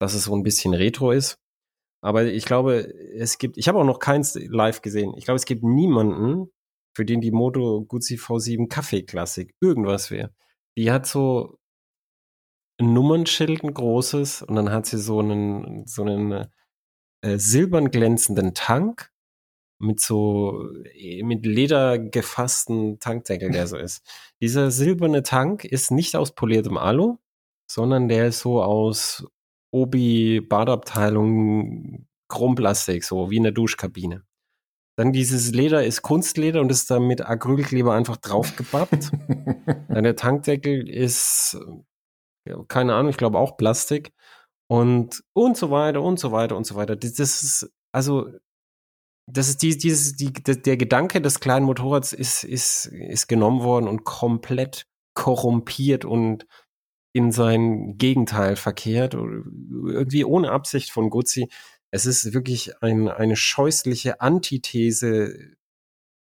dass 0.00 0.14
es 0.14 0.24
so 0.24 0.34
ein 0.34 0.42
bisschen 0.42 0.74
retro 0.74 1.12
ist. 1.12 1.38
Aber 2.02 2.24
ich 2.24 2.46
glaube, 2.46 2.92
es 3.14 3.38
gibt, 3.38 3.58
ich 3.58 3.68
habe 3.68 3.78
auch 3.78 3.84
noch 3.84 3.98
keins 3.98 4.34
live 4.34 4.80
gesehen. 4.82 5.12
Ich 5.16 5.26
glaube, 5.26 5.36
es 5.36 5.44
gibt 5.44 5.62
niemanden, 5.62 6.50
für 6.96 7.04
den 7.04 7.20
die 7.20 7.30
Moto 7.30 7.84
Guzzi 7.84 8.16
V7 8.16 8.68
Kaffee 8.68 9.02
Klassik 9.02 9.54
irgendwas 9.60 10.10
wäre. 10.10 10.34
Die 10.76 10.90
hat 10.90 11.06
so 11.06 11.58
ein 12.78 12.92
Nummernschild, 12.94 13.62
ein 13.62 13.74
großes, 13.74 14.42
und 14.42 14.56
dann 14.56 14.72
hat 14.72 14.86
sie 14.86 14.98
so 14.98 15.20
einen, 15.20 15.86
so 15.86 16.02
einen 16.02 16.46
äh, 17.22 17.38
silbern 17.38 17.90
glänzenden 17.90 18.54
Tank 18.54 19.12
mit 19.78 20.00
so 20.00 20.66
äh, 20.94 21.22
mit 21.22 21.44
Leder 21.44 21.98
gefassten 21.98 22.98
Tankdeckel, 23.00 23.50
der 23.50 23.66
so 23.66 23.76
ist. 23.76 24.02
Dieser 24.40 24.70
silberne 24.70 25.22
Tank 25.22 25.64
ist 25.64 25.90
nicht 25.90 26.16
aus 26.16 26.34
poliertem 26.34 26.78
Alu, 26.78 27.18
sondern 27.70 28.08
der 28.08 28.28
ist 28.28 28.40
so 28.40 28.62
aus 28.62 29.26
Obi-Badabteilung 29.72 32.06
Chromplastik, 32.28 33.04
so 33.04 33.30
wie 33.30 33.36
in 33.36 33.44
der 33.44 33.52
Duschkabine. 33.52 34.24
Dann 34.96 35.12
dieses 35.12 35.52
Leder 35.52 35.84
ist 35.84 36.02
Kunstleder 36.02 36.60
und 36.60 36.70
ist 36.70 36.90
dann 36.90 37.06
mit 37.06 37.26
Acrylkleber 37.26 37.94
einfach 37.94 38.18
draufgebappt. 38.18 39.12
dann 39.88 40.04
der 40.04 40.16
Tankdeckel 40.16 40.88
ist, 40.88 41.58
keine 42.68 42.94
Ahnung, 42.94 43.10
ich 43.10 43.16
glaube 43.16 43.38
auch 43.38 43.56
Plastik. 43.56 44.12
Und, 44.68 45.24
und 45.32 45.56
so 45.56 45.70
weiter 45.70 46.02
und 46.02 46.20
so 46.20 46.32
weiter 46.32 46.56
und 46.56 46.64
so 46.64 46.76
weiter. 46.76 46.96
Das, 46.96 47.14
das 47.14 47.42
ist, 47.42 47.72
also, 47.92 48.30
das 49.26 49.48
ist 49.48 49.62
die, 49.62 49.76
dieses, 49.76 50.16
die, 50.16 50.32
der 50.32 50.76
Gedanke 50.76 51.20
des 51.20 51.40
kleinen 51.40 51.66
Motorrads 51.66 52.12
ist, 52.12 52.44
ist, 52.44 52.86
ist 52.86 53.26
genommen 53.26 53.62
worden 53.62 53.88
und 53.88 54.04
komplett 54.04 54.86
korrumpiert 55.14 56.04
und 56.04 56.46
in 57.12 57.32
sein 57.32 57.96
Gegenteil 57.98 58.56
verkehrt, 58.56 59.14
irgendwie 59.14 60.24
ohne 60.24 60.50
Absicht 60.52 60.90
von 60.90 61.10
Guzzi. 61.10 61.48
Es 61.90 62.06
ist 62.06 62.32
wirklich 62.32 62.82
ein, 62.82 63.08
eine 63.08 63.36
scheußliche 63.36 64.20
Antithese 64.20 65.56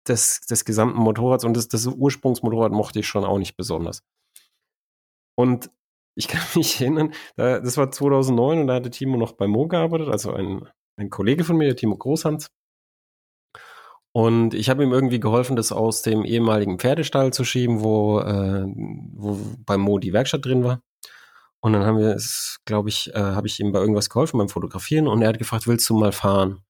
des, 0.07 0.41
des 0.41 0.65
gesamten 0.65 0.99
Motorrads 0.99 1.45
und 1.45 1.55
das, 1.55 1.67
das 1.67 1.85
Ursprungsmotorrad 1.85 2.71
mochte 2.71 2.99
ich 2.99 3.07
schon 3.07 3.23
auch 3.25 3.37
nicht 3.37 3.55
besonders. 3.55 4.03
Und 5.37 5.69
ich 6.15 6.27
kann 6.27 6.41
mich 6.55 6.81
erinnern, 6.81 7.13
das 7.35 7.77
war 7.77 7.91
2009 7.91 8.59
und 8.59 8.67
da 8.67 8.75
hatte 8.75 8.89
Timo 8.89 9.17
noch 9.17 9.33
bei 9.33 9.47
Mo 9.47 9.67
gearbeitet, 9.67 10.09
also 10.09 10.33
ein, 10.33 10.67
ein 10.97 11.09
Kollege 11.09 11.43
von 11.43 11.57
mir, 11.57 11.65
der 11.65 11.75
Timo 11.75 11.97
Großhans. 11.97 12.49
Und 14.19 14.53
ich 14.53 14.69
habe 14.69 14.83
ihm 14.83 14.91
irgendwie 14.91 15.21
geholfen, 15.21 15.55
das 15.55 15.71
aus 15.71 16.01
dem 16.01 16.25
ehemaligen 16.25 16.77
Pferdestall 16.77 17.31
zu 17.31 17.45
schieben, 17.45 17.79
wo, 17.79 18.19
äh, 18.19 18.65
wo 19.13 19.39
bei 19.65 19.77
Mo 19.77 19.97
die 19.97 20.11
Werkstatt 20.11 20.43
drin 20.43 20.65
war. 20.65 20.81
Und 21.61 21.71
dann 21.71 21.85
haben 21.85 21.99
wir 21.99 22.15
es, 22.15 22.59
glaube 22.65 22.89
ich, 22.89 23.15
äh, 23.15 23.17
habe 23.17 23.47
ich 23.47 23.61
ihm 23.61 23.71
bei 23.71 23.79
irgendwas 23.79 24.09
geholfen 24.09 24.37
beim 24.37 24.49
Fotografieren 24.49 25.07
und 25.07 25.21
er 25.21 25.29
hat 25.29 25.39
gefragt, 25.39 25.67
willst 25.67 25.89
du 25.89 25.97
mal 25.97 26.11
fahren? 26.11 26.65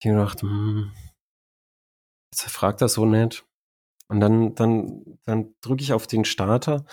Ich 0.00 0.06
habe 0.06 0.18
gedacht, 0.18 0.42
hm, 0.42 0.92
jetzt 2.30 2.50
fragt 2.50 2.82
er 2.82 2.90
so 2.90 3.06
nett. 3.06 3.46
Und 4.08 4.20
dann, 4.20 4.54
dann, 4.54 5.18
dann 5.24 5.54
drücke 5.62 5.82
ich 5.82 5.94
auf 5.94 6.06
den 6.06 6.26
Starter 6.26 6.84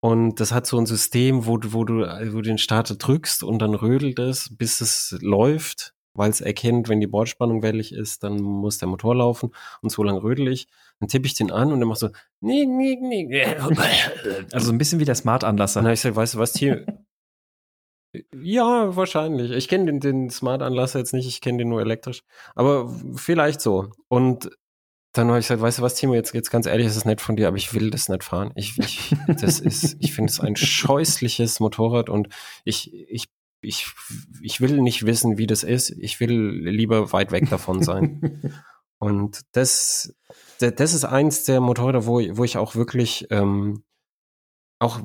und 0.00 0.40
das 0.40 0.50
hat 0.50 0.66
so 0.66 0.78
ein 0.78 0.86
System, 0.86 1.44
wo 1.44 1.58
wo 1.62 1.84
du, 1.84 2.06
wo 2.06 2.36
du 2.36 2.40
den 2.40 2.56
Starter 2.56 2.94
drückst 2.94 3.42
und 3.42 3.58
dann 3.58 3.74
rödelt 3.74 4.18
es, 4.18 4.56
bis 4.56 4.80
es 4.80 5.14
läuft 5.20 5.92
weil 6.16 6.30
es 6.30 6.40
erkennt, 6.40 6.88
wenn 6.88 7.00
die 7.00 7.06
Bordspannung 7.06 7.62
wellig 7.62 7.92
ist, 7.92 8.22
dann 8.22 8.40
muss 8.40 8.78
der 8.78 8.88
Motor 8.88 9.16
laufen 9.16 9.52
und 9.82 9.90
so 9.90 10.02
lang 10.02 10.16
rödel 10.16 10.48
ich. 10.48 10.68
Dann 11.00 11.08
tippe 11.08 11.26
ich 11.26 11.34
den 11.34 11.50
an 11.50 11.72
und 11.72 11.78
der 11.78 11.86
macht 11.86 11.98
so, 11.98 12.10
nee, 12.40 12.64
nee, 12.64 12.96
nee. 13.00 13.44
Also 14.52 14.72
ein 14.72 14.78
bisschen 14.78 15.00
wie 15.00 15.04
der 15.04 15.14
Smart-Anlasser. 15.14 15.80
Dann 15.80 15.86
habe 15.86 15.94
ich 15.94 16.00
gesagt, 16.00 16.16
weißt 16.16 16.34
du 16.34 16.38
was, 16.38 16.54
hier. 16.54 16.86
ja, 18.34 18.96
wahrscheinlich. 18.96 19.50
Ich 19.50 19.68
kenne 19.68 19.86
den, 19.86 20.00
den 20.00 20.30
Smart-Anlasser 20.30 20.98
jetzt 20.98 21.12
nicht, 21.12 21.26
ich 21.26 21.40
kenne 21.40 21.58
den 21.58 21.68
nur 21.68 21.80
elektrisch. 21.80 22.22
Aber 22.54 22.94
vielleicht 23.14 23.60
so. 23.60 23.90
Und 24.08 24.50
dann 25.16 25.28
habe 25.28 25.38
ich 25.38 25.46
gesagt, 25.46 25.62
weißt 25.62 25.78
du 25.78 25.82
was, 25.82 25.94
Timo, 25.94 26.14
jetzt, 26.14 26.34
jetzt 26.34 26.50
ganz 26.50 26.66
ehrlich, 26.66 26.86
es 26.86 26.96
ist 26.96 27.06
nett 27.06 27.20
von 27.20 27.36
dir, 27.36 27.48
aber 27.48 27.56
ich 27.56 27.72
will 27.72 27.90
das 27.90 28.08
nicht 28.08 28.22
fahren. 28.22 28.52
Ich, 28.54 28.78
ich, 28.78 29.14
das 29.28 29.60
ist, 29.60 29.96
ich 29.98 30.12
finde 30.12 30.30
es 30.30 30.40
ein 30.40 30.56
scheußliches 30.56 31.60
Motorrad 31.60 32.10
und 32.10 32.28
ich, 32.64 32.92
ich, 33.08 33.28
ich, 33.66 33.88
ich 34.40 34.60
will 34.60 34.80
nicht 34.80 35.04
wissen, 35.06 35.38
wie 35.38 35.46
das 35.46 35.62
ist. 35.62 35.90
Ich 35.90 36.20
will 36.20 36.32
lieber 36.68 37.12
weit 37.12 37.32
weg 37.32 37.50
davon 37.50 37.82
sein. 37.82 38.54
und 38.98 39.40
das, 39.52 40.14
das 40.58 40.94
ist 40.94 41.04
eins 41.04 41.44
der 41.44 41.60
Motorräder, 41.60 42.06
wo, 42.06 42.20
wo 42.36 42.44
ich 42.44 42.56
auch 42.56 42.74
wirklich 42.74 43.26
ähm, 43.30 43.82
auch, 44.78 45.00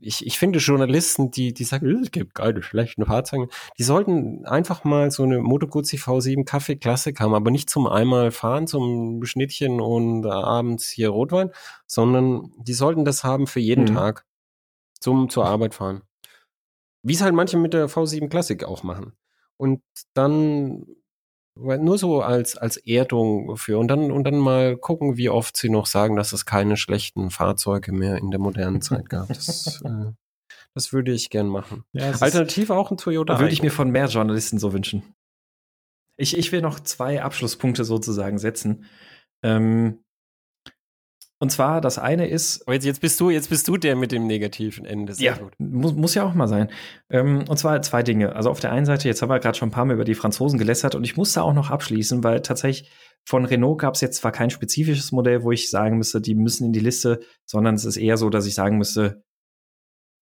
ich, 0.00 0.26
ich 0.26 0.38
finde 0.38 0.58
Journalisten, 0.58 1.30
die, 1.30 1.54
die 1.54 1.64
sagen, 1.64 1.86
äh, 1.86 2.02
es 2.02 2.10
gibt 2.10 2.34
keine 2.34 2.62
schlechten 2.62 3.06
Fahrzeuge, 3.06 3.48
die 3.78 3.82
sollten 3.82 4.44
einfach 4.44 4.84
mal 4.84 5.10
so 5.10 5.22
eine 5.22 5.38
Moto 5.38 5.66
Guzzi 5.66 5.96
V7 5.96 6.44
Kaffee 6.44 6.76
Klassik 6.76 7.20
haben, 7.20 7.34
aber 7.34 7.50
nicht 7.50 7.70
zum 7.70 7.86
einmal 7.86 8.30
fahren, 8.30 8.66
zum 8.66 9.24
Schnittchen 9.24 9.80
und 9.80 10.26
abends 10.26 10.88
hier 10.88 11.08
Rotwein, 11.08 11.50
sondern 11.86 12.52
die 12.58 12.74
sollten 12.74 13.04
das 13.06 13.24
haben 13.24 13.46
für 13.46 13.60
jeden 13.60 13.84
mhm. 13.84 13.94
Tag 13.94 14.26
zum, 15.00 15.30
zur 15.30 15.46
Arbeit 15.46 15.74
fahren. 15.74 16.02
Wie 17.06 17.14
es 17.14 17.22
halt 17.22 17.34
manche 17.34 17.56
mit 17.56 17.72
der 17.72 17.88
V7 17.88 18.28
Klassik 18.28 18.64
auch 18.64 18.82
machen. 18.82 19.12
Und 19.56 19.80
dann 20.12 20.86
nur 21.54 21.98
so 21.98 22.20
als, 22.20 22.56
als 22.56 22.76
Erdung 22.76 23.56
für 23.56 23.78
und 23.78 23.88
dann, 23.88 24.10
und 24.10 24.24
dann 24.24 24.38
mal 24.38 24.76
gucken, 24.76 25.16
wie 25.16 25.30
oft 25.30 25.56
sie 25.56 25.70
noch 25.70 25.86
sagen, 25.86 26.16
dass 26.16 26.32
es 26.32 26.44
keine 26.44 26.76
schlechten 26.76 27.30
Fahrzeuge 27.30 27.92
mehr 27.92 28.18
in 28.18 28.32
der 28.32 28.40
modernen 28.40 28.82
Zeit 28.82 29.08
gab. 29.08 29.28
Das, 29.28 29.80
äh, 29.84 30.12
das 30.74 30.92
würde 30.92 31.12
ich 31.12 31.30
gern 31.30 31.46
machen. 31.46 31.84
Ja, 31.92 32.10
Alternativ 32.20 32.70
auch 32.70 32.90
ein 32.90 32.96
Toyota. 32.96 33.38
Würde 33.38 33.52
ich 33.52 33.62
mir 33.62 33.70
von 33.70 33.90
mehr 33.90 34.06
Journalisten 34.06 34.58
so 34.58 34.72
wünschen. 34.72 35.14
Ich, 36.16 36.36
ich 36.36 36.50
will 36.50 36.60
noch 36.60 36.80
zwei 36.80 37.22
Abschlusspunkte 37.22 37.84
sozusagen 37.84 38.38
setzen. 38.38 38.84
Ähm, 39.44 40.00
und 41.38 41.50
zwar, 41.50 41.82
das 41.82 41.98
eine 41.98 42.28
ist. 42.28 42.62
Aber 42.62 42.74
jetzt, 42.74 42.84
jetzt 42.84 43.00
bist 43.00 43.20
du, 43.20 43.28
jetzt 43.28 43.50
bist 43.50 43.68
du 43.68 43.76
der 43.76 43.94
mit 43.94 44.10
dem 44.10 44.26
negativen 44.26 44.86
Ende. 44.86 45.12
Sehr 45.12 45.32
ja, 45.32 45.38
gut. 45.38 45.52
Muss, 45.58 45.94
muss 45.94 46.14
ja 46.14 46.24
auch 46.24 46.32
mal 46.32 46.48
sein. 46.48 46.70
Ähm, 47.10 47.44
und 47.48 47.58
zwar 47.58 47.80
zwei 47.82 48.02
Dinge. 48.02 48.34
Also 48.34 48.50
auf 48.50 48.60
der 48.60 48.72
einen 48.72 48.86
Seite, 48.86 49.06
jetzt 49.06 49.20
haben 49.20 49.28
wir 49.28 49.38
gerade 49.38 49.58
schon 49.58 49.68
ein 49.68 49.72
paar 49.72 49.84
Mal 49.84 49.94
über 49.94 50.04
die 50.04 50.14
Franzosen 50.14 50.58
gelästert 50.58 50.94
und 50.94 51.04
ich 51.04 51.16
musste 51.16 51.42
auch 51.42 51.52
noch 51.52 51.70
abschließen, 51.70 52.24
weil 52.24 52.40
tatsächlich 52.40 52.90
von 53.26 53.44
Renault 53.44 53.80
gab 53.80 53.94
es 53.94 54.00
jetzt 54.00 54.18
zwar 54.18 54.32
kein 54.32 54.50
spezifisches 54.50 55.12
Modell, 55.12 55.42
wo 55.42 55.52
ich 55.52 55.68
sagen 55.68 55.98
müsste, 55.98 56.20
die 56.22 56.34
müssen 56.34 56.64
in 56.64 56.72
die 56.72 56.80
Liste, 56.80 57.20
sondern 57.44 57.74
es 57.74 57.84
ist 57.84 57.96
eher 57.98 58.16
so, 58.16 58.30
dass 58.30 58.46
ich 58.46 58.54
sagen 58.54 58.78
müsste, 58.78 59.22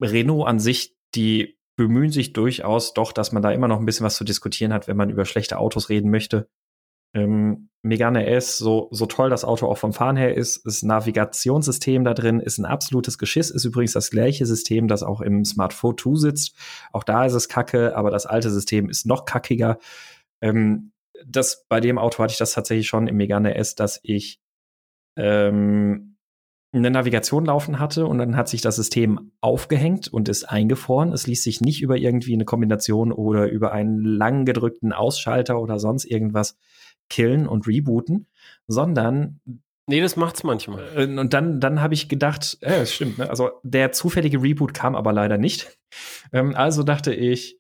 Renault 0.03 0.49
an 0.49 0.59
sich, 0.59 0.97
die 1.15 1.59
bemühen 1.77 2.11
sich 2.11 2.33
durchaus 2.33 2.93
doch, 2.95 3.13
dass 3.13 3.31
man 3.31 3.43
da 3.43 3.53
immer 3.53 3.69
noch 3.69 3.79
ein 3.79 3.87
bisschen 3.87 4.07
was 4.07 4.17
zu 4.17 4.25
diskutieren 4.25 4.73
hat, 4.73 4.89
wenn 4.89 4.97
man 4.97 5.11
über 5.11 5.25
schlechte 5.25 5.59
Autos 5.59 5.91
reden 5.91 6.11
möchte. 6.11 6.49
Ähm, 7.15 7.69
Megane 7.83 8.27
S, 8.27 8.57
so, 8.57 8.89
so 8.93 9.05
toll 9.05 9.29
das 9.29 9.45
Auto 9.45 9.67
auch 9.67 9.77
vom 9.77 9.93
Fahren 9.93 10.17
her 10.17 10.35
ist, 10.35 10.57
ist 10.67 10.83
Navigationssystem 10.83 12.03
da 12.03 12.15
drin, 12.15 12.41
ist 12.41 12.59
ein 12.59 12.65
absolutes 12.65 13.19
Geschiss, 13.19 13.51
ist 13.51 13.65
übrigens 13.65 13.93
das 13.93 14.11
gleiche 14.11 14.47
System, 14.47 14.89
das 14.89 15.03
auch 15.03 15.21
im 15.21 15.45
Smartphone 15.45 15.99
2 15.99 16.15
sitzt. 16.17 16.57
Auch 16.93 17.05
da 17.05 17.27
ist 17.27 17.35
es 17.35 17.49
kacke, 17.49 17.95
aber 17.95 18.11
das 18.11 18.25
alte 18.25 18.51
System 18.51 18.89
ist 18.89 19.05
noch 19.05 19.27
kackiger. 19.27 19.79
Ähm, 20.41 20.93
das, 21.27 21.67
bei 21.69 21.81
dem 21.81 21.99
Auto 21.99 22.23
hatte 22.23 22.33
ich 22.33 22.39
das 22.39 22.53
tatsächlich 22.53 22.89
schon 22.89 23.07
im 23.07 23.17
Megane 23.17 23.55
S, 23.55 23.75
dass 23.75 24.01
ich 24.03 24.41
ähm, 25.17 26.17
eine 26.73 26.91
Navigation 26.91 27.45
laufen 27.45 27.79
hatte 27.79 28.07
und 28.07 28.19
dann 28.19 28.37
hat 28.37 28.49
sich 28.49 28.61
das 28.61 28.77
System 28.77 29.31
aufgehängt 29.41 30.09
und 30.09 30.29
ist 30.29 30.45
eingefroren. 30.45 31.13
Es 31.13 31.27
ließ 31.27 31.43
sich 31.43 31.61
nicht 31.61 31.83
über 31.83 31.97
irgendwie 31.97 32.35
eine 32.35 32.45
Kombination 32.45 33.13
oder 33.13 33.49
über 33.49 33.73
einen 33.73 34.03
lang 34.03 34.45
gedrückten 34.45 34.93
Ausschalter 34.93 35.61
oder 35.61 35.79
sonst 35.79 36.05
irgendwas 36.05 36.57
killen 37.09 37.47
und 37.47 37.67
rebooten, 37.67 38.27
sondern 38.67 39.41
Nee, 39.87 40.01
das 40.01 40.17
macht's 40.17 40.45
manchmal. 40.45 40.83
Äh, 40.97 41.19
und 41.19 41.35
dann, 41.35 41.61
dann 41.61 41.83
habe 41.83 41.93
ich 41.93 42.09
gedacht, 42.09 42.57
äh, 42.63 42.79
das 42.81 42.95
stimmt, 42.95 43.19
ne? 43.19 43.29
also 43.29 43.51
der 43.63 43.93
zufällige 43.93 44.43
Reboot 44.43 44.73
kam 44.73 44.97
aber 44.97 45.13
leider 45.13 45.37
nicht. 45.37 45.77
Ähm, 46.33 46.55
also 46.55 46.83
dachte 46.83 47.13
ich, 47.13 47.59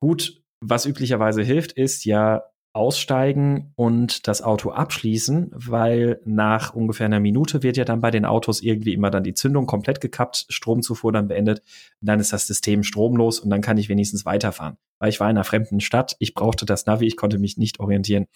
gut, 0.00 0.40
was 0.60 0.86
üblicherweise 0.86 1.42
hilft, 1.42 1.72
ist 1.72 2.04
ja 2.04 2.44
aussteigen 2.78 3.72
und 3.74 4.28
das 4.28 4.40
Auto 4.40 4.70
abschließen, 4.70 5.50
weil 5.52 6.20
nach 6.24 6.72
ungefähr 6.72 7.06
einer 7.06 7.20
Minute 7.20 7.62
wird 7.62 7.76
ja 7.76 7.84
dann 7.84 8.00
bei 8.00 8.10
den 8.10 8.24
Autos 8.24 8.62
irgendwie 8.62 8.94
immer 8.94 9.10
dann 9.10 9.24
die 9.24 9.34
Zündung 9.34 9.66
komplett 9.66 10.00
gekappt, 10.00 10.46
Stromzufuhr 10.48 11.12
dann 11.12 11.28
beendet, 11.28 11.62
dann 12.00 12.20
ist 12.20 12.32
das 12.32 12.46
System 12.46 12.84
stromlos 12.84 13.40
und 13.40 13.50
dann 13.50 13.60
kann 13.60 13.76
ich 13.76 13.88
wenigstens 13.88 14.24
weiterfahren. 14.24 14.78
Weil 15.00 15.10
ich 15.10 15.20
war 15.20 15.28
in 15.28 15.36
einer 15.36 15.44
fremden 15.44 15.80
Stadt, 15.80 16.16
ich 16.20 16.34
brauchte 16.34 16.64
das 16.64 16.86
Navi, 16.86 17.06
ich 17.06 17.16
konnte 17.16 17.38
mich 17.38 17.58
nicht 17.58 17.80
orientieren. 17.80 18.26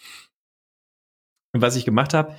Und 1.55 1.63
was 1.63 1.77
ich 1.77 1.85
gemacht 1.85 2.13
habe, 2.13 2.35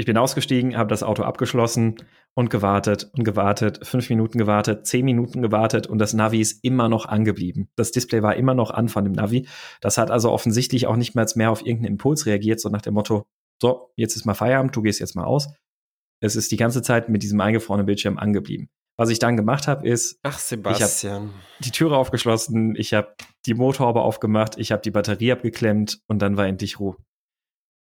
ich 0.00 0.06
bin 0.06 0.16
ausgestiegen, 0.16 0.78
habe 0.78 0.88
das 0.88 1.02
Auto 1.02 1.24
abgeschlossen 1.24 1.96
und 2.32 2.48
gewartet 2.48 3.10
und 3.12 3.22
gewartet, 3.22 3.86
fünf 3.86 4.08
Minuten 4.08 4.38
gewartet, 4.38 4.86
zehn 4.86 5.04
Minuten 5.04 5.42
gewartet 5.42 5.86
und 5.88 5.98
das 5.98 6.14
Navi 6.14 6.40
ist 6.40 6.64
immer 6.64 6.88
noch 6.88 7.04
angeblieben. 7.04 7.68
Das 7.76 7.92
Display 7.92 8.22
war 8.22 8.34
immer 8.34 8.54
noch 8.54 8.70
an 8.70 8.88
von 8.88 9.04
dem 9.04 9.12
Navi. 9.12 9.46
Das 9.82 9.98
hat 9.98 10.10
also 10.10 10.32
offensichtlich 10.32 10.86
auch 10.86 10.96
nicht 10.96 11.14
mehr, 11.14 11.26
mehr 11.34 11.50
auf 11.50 11.60
irgendeinen 11.60 11.92
Impuls 11.92 12.24
reagiert, 12.24 12.60
so 12.60 12.70
nach 12.70 12.80
dem 12.80 12.94
Motto, 12.94 13.26
so, 13.60 13.90
jetzt 13.94 14.16
ist 14.16 14.24
mal 14.24 14.32
Feierabend, 14.32 14.74
du 14.74 14.80
gehst 14.80 15.00
jetzt 15.00 15.16
mal 15.16 15.24
aus. 15.24 15.52
Es 16.22 16.34
ist 16.34 16.50
die 16.50 16.56
ganze 16.56 16.80
Zeit 16.80 17.10
mit 17.10 17.22
diesem 17.22 17.38
eingefrorenen 17.38 17.84
Bildschirm 17.84 18.16
angeblieben. 18.16 18.70
Was 18.96 19.10
ich 19.10 19.18
dann 19.18 19.36
gemacht 19.36 19.68
habe, 19.68 19.86
ist, 19.86 20.18
Ach, 20.22 20.38
Sebastian. 20.38 20.88
ich 20.88 21.04
habe 21.04 21.30
die 21.58 21.70
Türe 21.72 21.96
aufgeschlossen, 21.98 22.74
ich 22.74 22.94
habe 22.94 23.14
die 23.44 23.54
Motorhaube 23.54 24.00
aufgemacht, 24.00 24.56
ich 24.56 24.72
habe 24.72 24.80
die 24.80 24.90
Batterie 24.90 25.32
abgeklemmt 25.32 26.00
und 26.06 26.22
dann 26.22 26.38
war 26.38 26.46
endlich 26.46 26.80
Ruhe. 26.80 26.96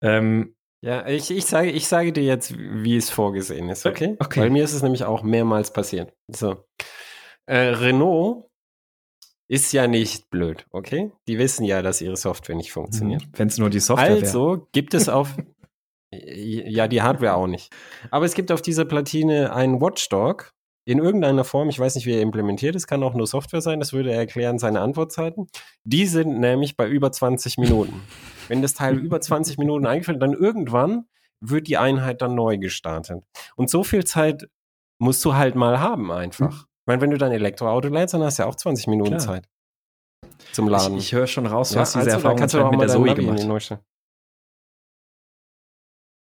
Ähm, 0.02 0.56
ja, 0.82 1.08
ich, 1.08 1.32
ich, 1.32 1.46
sage, 1.46 1.72
ich 1.72 1.88
sage 1.88 2.14
dir 2.14 2.24
jetzt, 2.24 2.56
wie 2.58 2.98
es 2.98 3.10
vorgesehen 3.10 3.70
ist, 3.70 3.86
okay? 3.86 4.16
okay. 4.20 4.42
Weil 4.42 4.50
mir 4.50 4.64
ist 4.64 4.74
es 4.74 4.84
nämlich 4.84 5.04
auch 5.04 5.24
mehrmals 5.24 5.72
passiert. 5.72 6.14
So. 6.28 6.66
Äh, 7.46 7.58
Renault 7.58 8.46
ist 9.48 9.72
ja 9.72 9.88
nicht 9.88 10.30
blöd, 10.30 10.66
okay? 10.72 11.12
Die 11.28 11.40
wissen 11.40 11.64
ja, 11.64 11.82
dass 11.82 12.02
ihre 12.02 12.18
Software 12.18 12.56
nicht 12.56 12.72
funktioniert. 12.72 13.24
Mhm. 13.24 13.32
Wenn 13.34 13.48
es 13.48 13.58
nur 13.58 13.70
die 13.70 13.80
Software 13.80 14.10
wäre. 14.10 14.20
Also 14.22 14.52
wär. 14.52 14.68
gibt 14.72 14.94
es 14.94 15.10
auf. 15.10 15.36
ja, 16.12 16.88
die 16.88 17.02
Hardware 17.02 17.36
auch 17.36 17.48
nicht. 17.48 17.74
Aber 18.12 18.26
es 18.26 18.34
gibt 18.34 18.52
auf 18.52 18.62
dieser 18.62 18.86
Platine 18.86 19.54
einen 19.54 19.82
Watchdog, 19.82 20.54
in 20.86 21.00
irgendeiner 21.00 21.44
Form, 21.44 21.68
ich 21.68 21.78
weiß 21.78 21.96
nicht, 21.96 22.06
wie 22.06 22.14
er 22.14 22.22
implementiert 22.22 22.74
ist, 22.74 22.88
kann 22.88 23.04
auch 23.04 23.14
nur 23.14 23.28
Software 23.28 23.60
sein, 23.60 23.82
das 23.82 23.92
würde 23.92 24.14
erklären 24.14 24.58
seine 24.58 24.80
Antwortzeiten. 24.80 25.48
Die 25.84 26.06
sind 26.06 26.40
nämlich 26.40 26.78
bei 26.78 26.88
über 26.88 27.12
20 27.12 27.58
Minuten. 27.58 28.02
Wenn 28.48 28.62
das 28.62 28.74
Teil 28.74 28.98
über 28.98 29.22
20 29.22 29.58
Minuten 29.58 29.86
eingeführt, 29.86 30.22
dann 30.22 30.34
irgendwann 30.34 31.06
wird 31.40 31.68
die 31.68 31.78
Einheit 31.78 32.22
dann 32.22 32.36
neu 32.36 32.58
gestartet. 32.58 33.24
Und 33.56 33.70
so 33.70 33.84
viel 33.84 34.06
Zeit 34.06 34.50
musst 35.00 35.24
du 35.26 35.36
halt 35.36 35.56
mal 35.56 35.80
haben 35.80 36.12
einfach. 36.12 36.52
Hm. 36.52 36.60
Ich 36.60 36.88
meine, 36.88 37.02
wenn 37.02 37.12
du 37.12 37.18
dein 37.18 37.32
Elektroauto 37.32 37.90
lädst, 37.90 38.14
dann 38.14 38.24
hast 38.24 38.40
du 38.40 38.44
ja 38.44 38.50
auch 38.50 38.56
20 38.56 38.88
Minuten 38.88 39.18
Klar. 39.18 39.20
Zeit 39.20 39.50
zum 40.52 40.68
Laden. 40.68 40.98
Ich, 40.98 41.06
ich 41.06 41.14
höre 41.14 41.28
schon 41.28 41.46
raus, 41.46 41.70
du 41.70 41.76
ja, 41.76 41.82
hast 41.82 41.96
diese 41.96 42.06
also, 42.06 42.18
Erfahrung 42.18 42.38
kannst 42.38 42.56
du 42.56 42.64
auch 42.64 42.72
mit 42.72 42.82
der 42.82 42.88
Zoe 42.90 43.14
gemacht. 43.14 43.80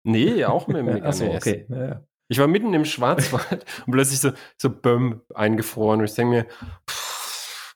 Nee, 0.03 0.45
auch 0.45 0.67
mit 0.67 0.77
dem 0.77 0.85
Megane 0.85 1.05
Achso, 1.05 1.25
okay. 1.25 1.65
Ja, 1.69 1.87
ja. 1.87 2.03
Ich 2.27 2.39
war 2.39 2.47
mitten 2.47 2.73
im 2.73 2.85
Schwarzwald 2.85 3.65
und 3.85 3.91
plötzlich 3.91 4.19
so, 4.19 4.31
so 4.57 4.69
Bömm 4.69 5.21
eingefroren. 5.33 5.99
Und 5.99 6.05
ich 6.05 6.15
denke 6.15 6.35
mir, 6.35 6.45
pff, 6.89 7.75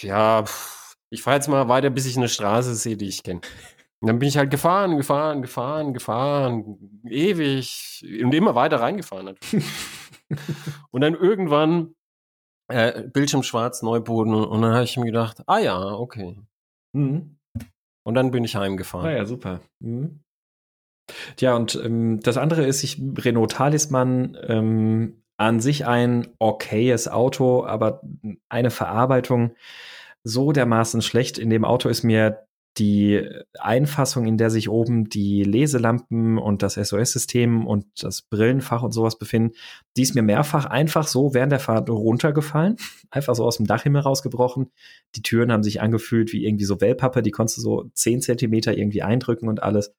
ja, 0.00 0.44
pff, 0.44 0.94
ich 1.10 1.22
fahre 1.22 1.36
jetzt 1.36 1.48
mal 1.48 1.68
weiter, 1.68 1.90
bis 1.90 2.06
ich 2.06 2.16
eine 2.16 2.28
Straße 2.28 2.74
sehe, 2.74 2.96
die 2.96 3.08
ich 3.08 3.22
kenne. 3.22 3.40
Und 4.02 4.08
dann 4.08 4.18
bin 4.18 4.28
ich 4.28 4.36
halt 4.36 4.50
gefahren, 4.50 4.96
gefahren, 4.96 5.42
gefahren, 5.42 5.94
gefahren, 5.94 7.00
ewig 7.04 8.04
und 8.24 8.34
immer 8.34 8.56
weiter 8.56 8.80
reingefahren 8.80 9.26
natürlich. 9.26 9.64
und 10.90 11.02
dann 11.02 11.14
irgendwann 11.14 11.94
äh, 12.66 13.04
Bildschirm 13.04 13.44
schwarz, 13.44 13.80
Neuboden 13.80 14.34
und 14.34 14.60
dann 14.60 14.72
habe 14.74 14.82
ich 14.82 14.96
mir 14.96 15.06
gedacht, 15.06 15.44
ah 15.46 15.60
ja, 15.60 15.80
okay. 15.80 16.36
Mhm. 16.92 17.38
Und 18.04 18.14
dann 18.14 18.32
bin 18.32 18.42
ich 18.42 18.56
heimgefahren. 18.56 19.06
Ah 19.06 19.12
ja, 19.12 19.24
super. 19.24 19.60
Mhm. 19.78 20.24
Tja, 21.36 21.54
und 21.54 21.76
ähm, 21.76 22.18
das 22.24 22.38
andere 22.38 22.66
ist, 22.66 22.82
ich 22.82 23.00
Renault 23.18 23.52
Talisman 23.52 24.36
ähm, 24.48 25.22
an 25.36 25.60
sich 25.60 25.86
ein 25.86 26.26
okayes 26.40 27.06
Auto, 27.06 27.64
aber 27.64 28.02
eine 28.48 28.70
Verarbeitung 28.70 29.54
so 30.24 30.50
dermaßen 30.50 31.02
schlecht. 31.02 31.38
In 31.38 31.50
dem 31.50 31.64
Auto 31.64 31.88
ist 31.88 32.02
mir 32.02 32.48
die 32.78 33.28
Einfassung, 33.58 34.26
in 34.26 34.38
der 34.38 34.48
sich 34.48 34.70
oben 34.70 35.08
die 35.08 35.44
Leselampen 35.44 36.38
und 36.38 36.62
das 36.62 36.74
SOS-System 36.74 37.66
und 37.66 37.84
das 38.02 38.22
Brillenfach 38.22 38.82
und 38.82 38.92
sowas 38.92 39.18
befinden, 39.18 39.54
die 39.96 40.02
ist 40.02 40.14
mir 40.14 40.22
mehrfach 40.22 40.64
einfach 40.64 41.06
so 41.06 41.34
während 41.34 41.52
der 41.52 41.60
Fahrt 41.60 41.90
runtergefallen, 41.90 42.76
einfach 43.10 43.34
so 43.34 43.44
aus 43.44 43.58
dem 43.58 43.66
Dachhimmel 43.66 44.00
rausgebrochen. 44.00 44.70
Die 45.16 45.22
Türen 45.22 45.52
haben 45.52 45.62
sich 45.62 45.82
angefühlt 45.82 46.32
wie 46.32 46.46
irgendwie 46.46 46.64
so 46.64 46.80
Wellpappe, 46.80 47.22
die 47.22 47.30
konntest 47.30 47.58
du 47.58 47.62
so 47.62 47.90
zehn 47.92 48.22
Zentimeter 48.22 48.76
irgendwie 48.76 49.02
eindrücken 49.02 49.48
und 49.48 49.62
alles. 49.62 49.94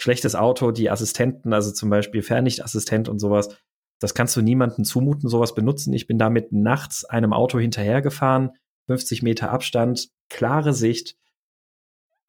Schlechtes 0.00 0.36
Auto, 0.36 0.70
die 0.70 0.90
Assistenten, 0.90 1.52
also 1.52 1.72
zum 1.72 1.90
Beispiel 1.90 2.22
Fernlichtassistent 2.22 3.08
und 3.08 3.18
sowas, 3.18 3.58
das 4.00 4.14
kannst 4.14 4.36
du 4.36 4.42
niemandem 4.42 4.84
zumuten, 4.84 5.28
sowas 5.28 5.56
benutzen. 5.56 5.92
Ich 5.92 6.06
bin 6.06 6.18
damit 6.18 6.52
nachts 6.52 7.04
einem 7.04 7.32
Auto 7.32 7.58
hinterhergefahren, 7.58 8.50
50 8.86 9.22
Meter 9.22 9.50
Abstand, 9.50 10.10
klare 10.28 10.72
Sicht, 10.72 11.16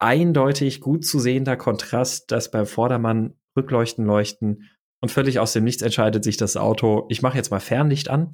eindeutig 0.00 0.80
gut 0.80 1.04
zu 1.04 1.20
sehender 1.20 1.56
Kontrast, 1.56 2.32
dass 2.32 2.50
beim 2.50 2.66
Vordermann 2.66 3.34
Rückleuchten 3.56 4.04
leuchten 4.04 4.68
und 5.00 5.10
völlig 5.10 5.38
aus 5.38 5.52
dem 5.52 5.64
Nichts 5.64 5.82
entscheidet 5.82 6.24
sich 6.24 6.36
das 6.36 6.56
Auto, 6.56 7.06
ich 7.08 7.22
mache 7.22 7.36
jetzt 7.36 7.50
mal 7.50 7.60
Fernlicht 7.60 8.10
an, 8.10 8.32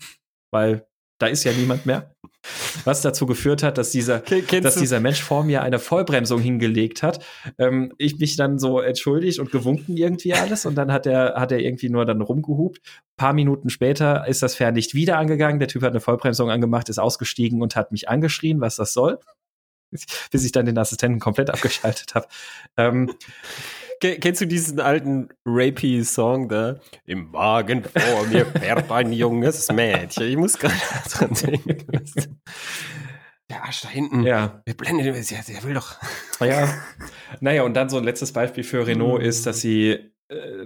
weil 0.50 0.86
da 1.18 1.26
ist 1.26 1.44
ja 1.44 1.52
niemand 1.52 1.86
mehr. 1.86 2.14
Was 2.84 3.00
dazu 3.00 3.26
geführt 3.26 3.62
hat, 3.62 3.78
dass 3.78 3.90
dieser, 3.90 4.20
dass 4.20 4.76
dieser 4.76 5.00
Mensch 5.00 5.22
vor 5.22 5.42
mir 5.42 5.62
eine 5.62 5.78
Vollbremsung 5.78 6.40
hingelegt 6.40 7.02
hat. 7.02 7.24
Ähm, 7.58 7.92
ich 7.98 8.18
mich 8.18 8.36
dann 8.36 8.58
so 8.58 8.80
entschuldigt 8.80 9.40
und 9.40 9.50
gewunken 9.50 9.96
irgendwie 9.96 10.34
alles 10.34 10.66
und 10.66 10.76
dann 10.76 10.92
hat 10.92 11.06
er, 11.06 11.34
hat 11.34 11.50
er 11.50 11.58
irgendwie 11.58 11.88
nur 11.88 12.04
dann 12.04 12.20
rumgehupt. 12.20 12.80
Ein 12.84 13.16
paar 13.16 13.32
Minuten 13.32 13.70
später 13.70 14.28
ist 14.28 14.42
das 14.42 14.54
Fernlicht 14.54 14.94
wieder 14.94 15.18
angegangen. 15.18 15.58
Der 15.58 15.68
Typ 15.68 15.82
hat 15.82 15.90
eine 15.90 16.00
Vollbremsung 16.00 16.50
angemacht, 16.50 16.88
ist 16.88 16.98
ausgestiegen 16.98 17.62
und 17.62 17.74
hat 17.74 17.90
mich 17.90 18.08
angeschrien, 18.08 18.60
was 18.60 18.76
das 18.76 18.92
soll. 18.92 19.18
Bis 20.30 20.44
ich 20.44 20.52
dann 20.52 20.66
den 20.66 20.78
Assistenten 20.78 21.20
komplett 21.20 21.50
abgeschaltet 21.50 22.14
habe. 22.14 22.26
Ähm, 22.76 23.14
Kennst 23.98 24.42
du 24.42 24.46
diesen 24.46 24.78
alten 24.78 25.30
Rapey-Song 25.46 26.50
da? 26.50 26.76
Im 27.06 27.32
Wagen 27.32 27.82
vor 27.82 28.26
mir 28.26 28.44
fährt 28.44 28.90
ein 28.90 29.10
junges 29.12 29.72
Mädchen. 29.72 30.24
Ich 30.24 30.36
muss 30.36 30.58
gerade 30.58 30.74
dran 31.10 31.32
denken. 31.32 32.40
Der 33.48 33.64
Arsch 33.64 33.80
da 33.80 33.88
hinten. 33.88 34.24
Ja. 34.24 34.60
Wir 34.66 34.76
blenden 34.76 35.04
den. 35.04 35.14
Der, 35.14 35.62
will 35.62 35.74
doch. 35.74 35.96
Ja. 36.40 36.68
Naja, 37.40 37.62
und 37.62 37.74
dann 37.74 37.88
so 37.88 37.96
ein 37.96 38.04
letztes 38.04 38.32
Beispiel 38.32 38.64
für 38.64 38.86
Renault 38.86 39.22
mhm. 39.22 39.28
ist, 39.28 39.46
dass 39.46 39.60
sie 39.60 40.10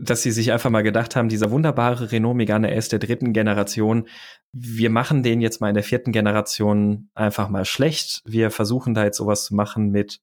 dass 0.01 0.23
sie 0.23 0.31
sich 0.31 0.53
einfach 0.53 0.71
mal 0.71 0.83
gedacht 0.83 1.17
haben, 1.17 1.29
dieser 1.29 1.51
wunderbare 1.51 2.13
Renault 2.13 2.37
Megane 2.37 2.71
S 2.71 2.89
der 2.89 2.99
dritten 2.99 3.33
Generation, 3.33 4.09
wir 4.53 4.89
machen 4.89 5.23
den 5.23 5.41
jetzt 5.41 5.61
mal 5.61 5.69
in 5.69 5.75
der 5.75 5.85
vierten 5.85 6.13
Generation 6.13 7.11
einfach 7.15 7.51
mal 7.51 7.67
schlecht. 7.67 8.23
Wir 8.25 8.51
versuchen 8.51 8.95
da 8.95 9.05
jetzt 9.05 9.19
sowas 9.19 9.45
zu 9.45 9.55
machen 9.55 9.91
mit 9.91 10.21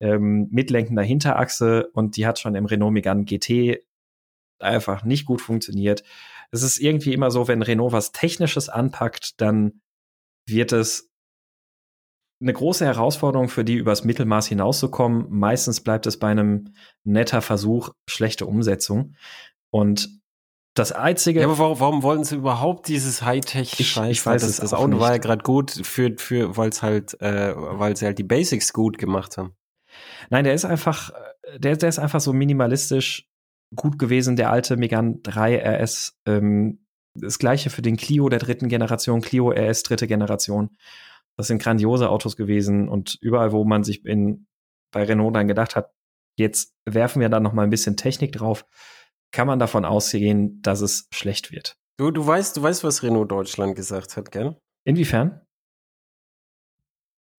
ähm, 0.00 0.48
mitlenkender 0.50 1.02
Hinterachse 1.02 1.88
und 1.92 2.16
die 2.16 2.26
hat 2.26 2.38
schon 2.38 2.54
im 2.54 2.66
Renault 2.66 2.92
Megane 2.92 3.24
GT 3.24 3.82
einfach 4.58 5.04
nicht 5.04 5.24
gut 5.24 5.40
funktioniert. 5.40 6.04
Es 6.50 6.62
ist 6.62 6.78
irgendwie 6.78 7.14
immer 7.14 7.30
so, 7.30 7.48
wenn 7.48 7.62
Renault 7.62 7.92
was 7.92 8.12
Technisches 8.12 8.68
anpackt, 8.68 9.40
dann 9.40 9.80
wird 10.46 10.72
es 10.72 11.10
eine 12.40 12.52
große 12.52 12.84
Herausforderung 12.84 13.48
für 13.48 13.64
die, 13.64 13.76
übers 13.76 14.04
Mittelmaß 14.04 14.46
hinauszukommen. 14.46 15.26
Meistens 15.30 15.80
bleibt 15.80 16.06
es 16.06 16.18
bei 16.18 16.28
einem 16.28 16.74
netter 17.04 17.42
Versuch, 17.42 17.90
schlechte 18.08 18.46
Umsetzung. 18.46 19.14
Und 19.70 20.20
das 20.74 20.90
einzige. 20.90 21.40
Ja, 21.40 21.46
aber 21.46 21.58
warum, 21.58 21.80
warum 21.80 22.02
wollen 22.02 22.24
sie 22.24 22.34
überhaupt 22.34 22.88
dieses 22.88 23.22
Hightech 23.22 23.78
ich, 23.78 23.96
ich 23.96 24.26
weiß 24.26 24.42
das, 24.42 24.56
das 24.56 24.74
Auto 24.74 24.88
nicht. 24.88 25.00
war 25.00 25.12
ja 25.12 25.18
gerade 25.18 25.42
gut 25.42 25.70
für, 25.70 26.14
für 26.18 26.56
weil 26.56 26.70
es 26.70 26.82
halt, 26.82 27.20
äh, 27.20 27.54
weil 27.56 27.96
sie 27.96 28.06
halt 28.06 28.18
die 28.18 28.24
Basics 28.24 28.72
gut 28.72 28.98
gemacht 28.98 29.38
haben. 29.38 29.54
Nein, 30.30 30.44
der 30.44 30.54
ist 30.54 30.64
einfach, 30.64 31.12
der, 31.56 31.76
der 31.76 31.88
ist 31.88 32.00
einfach 32.00 32.20
so 32.20 32.32
minimalistisch 32.32 33.28
gut 33.76 33.98
gewesen, 33.98 34.34
der 34.34 34.50
alte 34.50 34.76
Megan 34.76 35.22
3 35.22 35.58
RS. 35.58 36.18
Ähm, 36.26 36.80
das 37.14 37.38
gleiche 37.38 37.70
für 37.70 37.82
den 37.82 37.96
Clio 37.96 38.28
der 38.28 38.40
dritten 38.40 38.68
Generation, 38.68 39.20
Clio 39.20 39.50
RS 39.50 39.84
dritte 39.84 40.08
Generation. 40.08 40.76
Das 41.36 41.48
sind 41.48 41.60
grandiose 41.60 42.08
Autos 42.10 42.36
gewesen 42.36 42.88
und 42.88 43.18
überall, 43.20 43.52
wo 43.52 43.64
man 43.64 43.82
sich 43.82 44.04
in, 44.04 44.46
bei 44.92 45.04
Renault 45.04 45.34
dann 45.34 45.48
gedacht 45.48 45.76
hat, 45.76 45.92
jetzt 46.36 46.74
werfen 46.84 47.20
wir 47.20 47.28
da 47.28 47.40
noch 47.40 47.52
mal 47.52 47.62
ein 47.62 47.70
bisschen 47.70 47.96
Technik 47.96 48.32
drauf, 48.32 48.66
kann 49.32 49.46
man 49.46 49.58
davon 49.58 49.84
ausgehen, 49.84 50.60
dass 50.62 50.80
es 50.80 51.08
schlecht 51.12 51.50
wird. 51.50 51.76
Du, 51.98 52.10
du 52.10 52.26
weißt, 52.26 52.56
du 52.56 52.62
weißt, 52.62 52.84
was 52.84 53.02
Renault 53.02 53.30
Deutschland 53.30 53.76
gesagt 53.76 54.16
hat, 54.16 54.30
gell? 54.30 54.56
Inwiefern? 54.84 55.40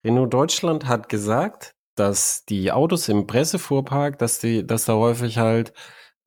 Renault 0.05 0.33
Deutschland 0.33 0.87
hat 0.87 1.09
gesagt, 1.09 1.75
dass 1.95 2.45
die 2.45 2.71
Autos 2.71 3.09
im 3.09 3.27
Pressefuhrpark, 3.27 4.19
dass 4.19 4.39
die, 4.39 4.65
dass 4.65 4.85
da 4.85 4.93
häufig 4.93 5.37
halt 5.37 5.73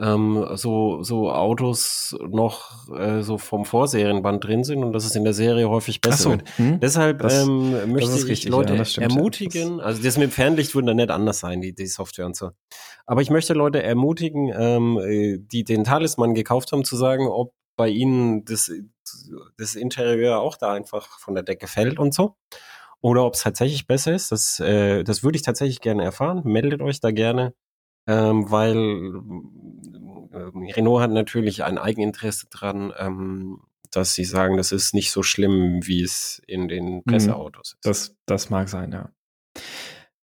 ähm, 0.01 0.47
so, 0.55 1.03
so 1.03 1.33
Autos 1.33 2.17
noch 2.29 2.89
äh, 2.97 3.23
so 3.23 3.37
vom 3.37 3.65
Vorserienband 3.65 4.45
drin 4.45 4.63
sind 4.63 4.85
und 4.85 4.93
dass 4.93 5.05
es 5.05 5.17
in 5.17 5.25
der 5.25 5.33
Serie 5.33 5.69
häufig 5.69 6.01
besser 6.01 6.23
so, 6.23 6.31
wird. 6.31 6.45
Hm? 6.57 6.79
Deshalb 6.81 7.21
das, 7.21 7.43
ähm, 7.43 7.93
möchte 7.93 8.17
ich 8.17 8.27
richtig, 8.27 8.49
Leute 8.49 8.75
ja, 8.75 9.03
ermutigen, 9.03 9.81
also 9.81 10.01
das 10.03 10.17
mit 10.17 10.31
dem 10.31 10.33
Fernlicht 10.33 10.75
würde 10.75 10.89
dann 10.89 10.97
nicht 10.97 11.11
anders 11.11 11.41
sein, 11.41 11.61
die, 11.61 11.75
die 11.75 11.87
Software 11.87 12.27
und 12.27 12.37
so. 12.37 12.51
Aber 13.07 13.23
ich 13.23 13.31
möchte 13.31 13.55
Leute 13.55 13.83
ermutigen, 13.83 14.53
ähm, 14.57 14.99
äh, 14.99 15.39
die 15.39 15.65
den 15.65 15.83
Talisman 15.83 16.35
gekauft 16.35 16.71
haben, 16.71 16.85
zu 16.85 16.97
sagen, 16.97 17.27
ob 17.27 17.53
bei 17.77 17.89
ihnen 17.89 18.45
das, 18.45 18.71
das 19.57 19.75
Interieur 19.75 20.41
auch 20.41 20.57
da 20.57 20.73
einfach 20.73 21.19
von 21.19 21.35
der 21.35 21.43
Decke 21.43 21.67
fällt 21.67 21.99
und 21.99 22.15
so 22.15 22.37
oder 23.01 23.25
ob 23.25 23.35
es 23.35 23.43
tatsächlich 23.43 23.87
besser 23.87 24.13
ist. 24.13 24.33
Das, 24.33 24.61
äh, 24.61 25.05
das 25.05 25.23
würde 25.23 25.37
ich 25.37 25.43
tatsächlich 25.43 25.81
gerne 25.81 26.05
erfahren. 26.05 26.43
Meldet 26.45 26.83
euch 26.83 27.01
da 27.01 27.11
gerne, 27.11 27.55
ähm, 28.09 28.51
weil 28.51 29.21
äh, 30.33 30.73
Renault 30.73 31.03
hat 31.03 31.11
natürlich 31.11 31.63
ein 31.63 31.79
Eigeninteresse 31.79 32.49
dran, 32.51 32.93
ähm, 32.99 33.61
dass 33.91 34.15
sie 34.15 34.25
sagen, 34.25 34.57
das 34.57 34.73
ist 34.73 34.95
nicht 34.95 35.11
so 35.11 35.23
schlimm, 35.23 35.87
wie 35.87 36.03
es 36.03 36.43
in 36.47 36.69
den 36.69 36.97
mhm. 36.97 37.03
Presseautos 37.05 37.75
ist. 37.75 37.87
Das, 37.87 38.17
das 38.27 38.51
mag 38.51 38.69
sein, 38.69 38.93
ja. 38.93 39.11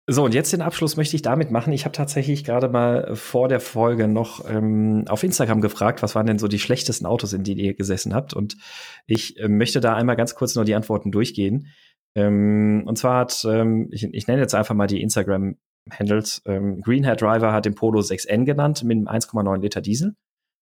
So, 0.06 0.24
und 0.24 0.34
jetzt 0.34 0.52
den 0.52 0.62
Abschluss 0.62 0.96
möchte 0.96 1.14
ich 1.14 1.22
damit 1.22 1.52
machen. 1.52 1.72
Ich 1.72 1.84
habe 1.84 1.92
tatsächlich 1.92 2.42
gerade 2.42 2.68
mal 2.68 3.14
vor 3.14 3.46
der 3.48 3.60
Folge 3.60 4.08
noch 4.08 4.44
ähm, 4.50 5.04
auf 5.06 5.22
Instagram 5.22 5.60
gefragt, 5.60 6.02
was 6.02 6.16
waren 6.16 6.26
denn 6.26 6.40
so 6.40 6.48
die 6.48 6.58
schlechtesten 6.58 7.06
Autos, 7.06 7.32
in 7.32 7.44
denen 7.44 7.60
ihr 7.60 7.74
gesessen 7.74 8.12
habt. 8.12 8.34
Und 8.34 8.56
ich 9.06 9.38
äh, 9.38 9.46
möchte 9.46 9.80
da 9.80 9.94
einmal 9.94 10.16
ganz 10.16 10.34
kurz 10.34 10.56
nur 10.56 10.64
die 10.64 10.74
Antworten 10.74 11.12
durchgehen. 11.12 11.68
Ähm, 12.16 12.82
und 12.86 12.98
zwar 12.98 13.20
hat, 13.20 13.46
ähm, 13.48 13.88
ich, 13.92 14.02
ich 14.02 14.26
nenne 14.26 14.40
jetzt 14.40 14.56
einfach 14.56 14.74
mal 14.74 14.88
die 14.88 15.00
Instagram-Handles. 15.90 16.42
Ähm, 16.46 16.80
Greenhair 16.80 17.16
Driver 17.16 17.52
hat 17.52 17.64
den 17.64 17.74
Polo 17.74 18.00
6N 18.00 18.44
genannt 18.44 18.82
mit 18.84 18.96
einem 18.96 19.08
1,9 19.08 19.60
Liter 19.60 19.80
Diesel. 19.80 20.14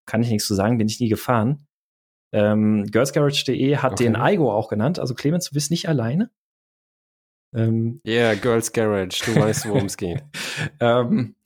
Kann 0.07 0.23
ich 0.23 0.31
nichts 0.31 0.47
zu 0.47 0.55
sagen, 0.55 0.79
bin 0.79 0.89
ich 0.89 1.01
nie 1.01 1.09
gefahren. 1.09 1.67
Ähm, 2.33 2.87
Girlsgarage.de 2.87 3.77
hat 3.77 3.93
okay. 3.93 4.05
den 4.05 4.17
Aigo 4.17 4.53
auch 4.53 4.69
genannt. 4.69 4.99
Also 4.99 5.15
Clemens, 5.15 5.49
du 5.49 5.55
bist 5.55 5.71
nicht 5.71 5.89
alleine. 5.89 6.31
Ähm, 7.55 8.03
yeah, 8.07 8.35
Girls 8.35 8.73
Garage, 8.73 9.23
du 9.25 9.35
weißt, 9.35 9.69
worum 9.69 9.87
es 9.87 9.97
geht. 9.97 10.23
ähm, 10.81 11.35
äh, 11.35 11.38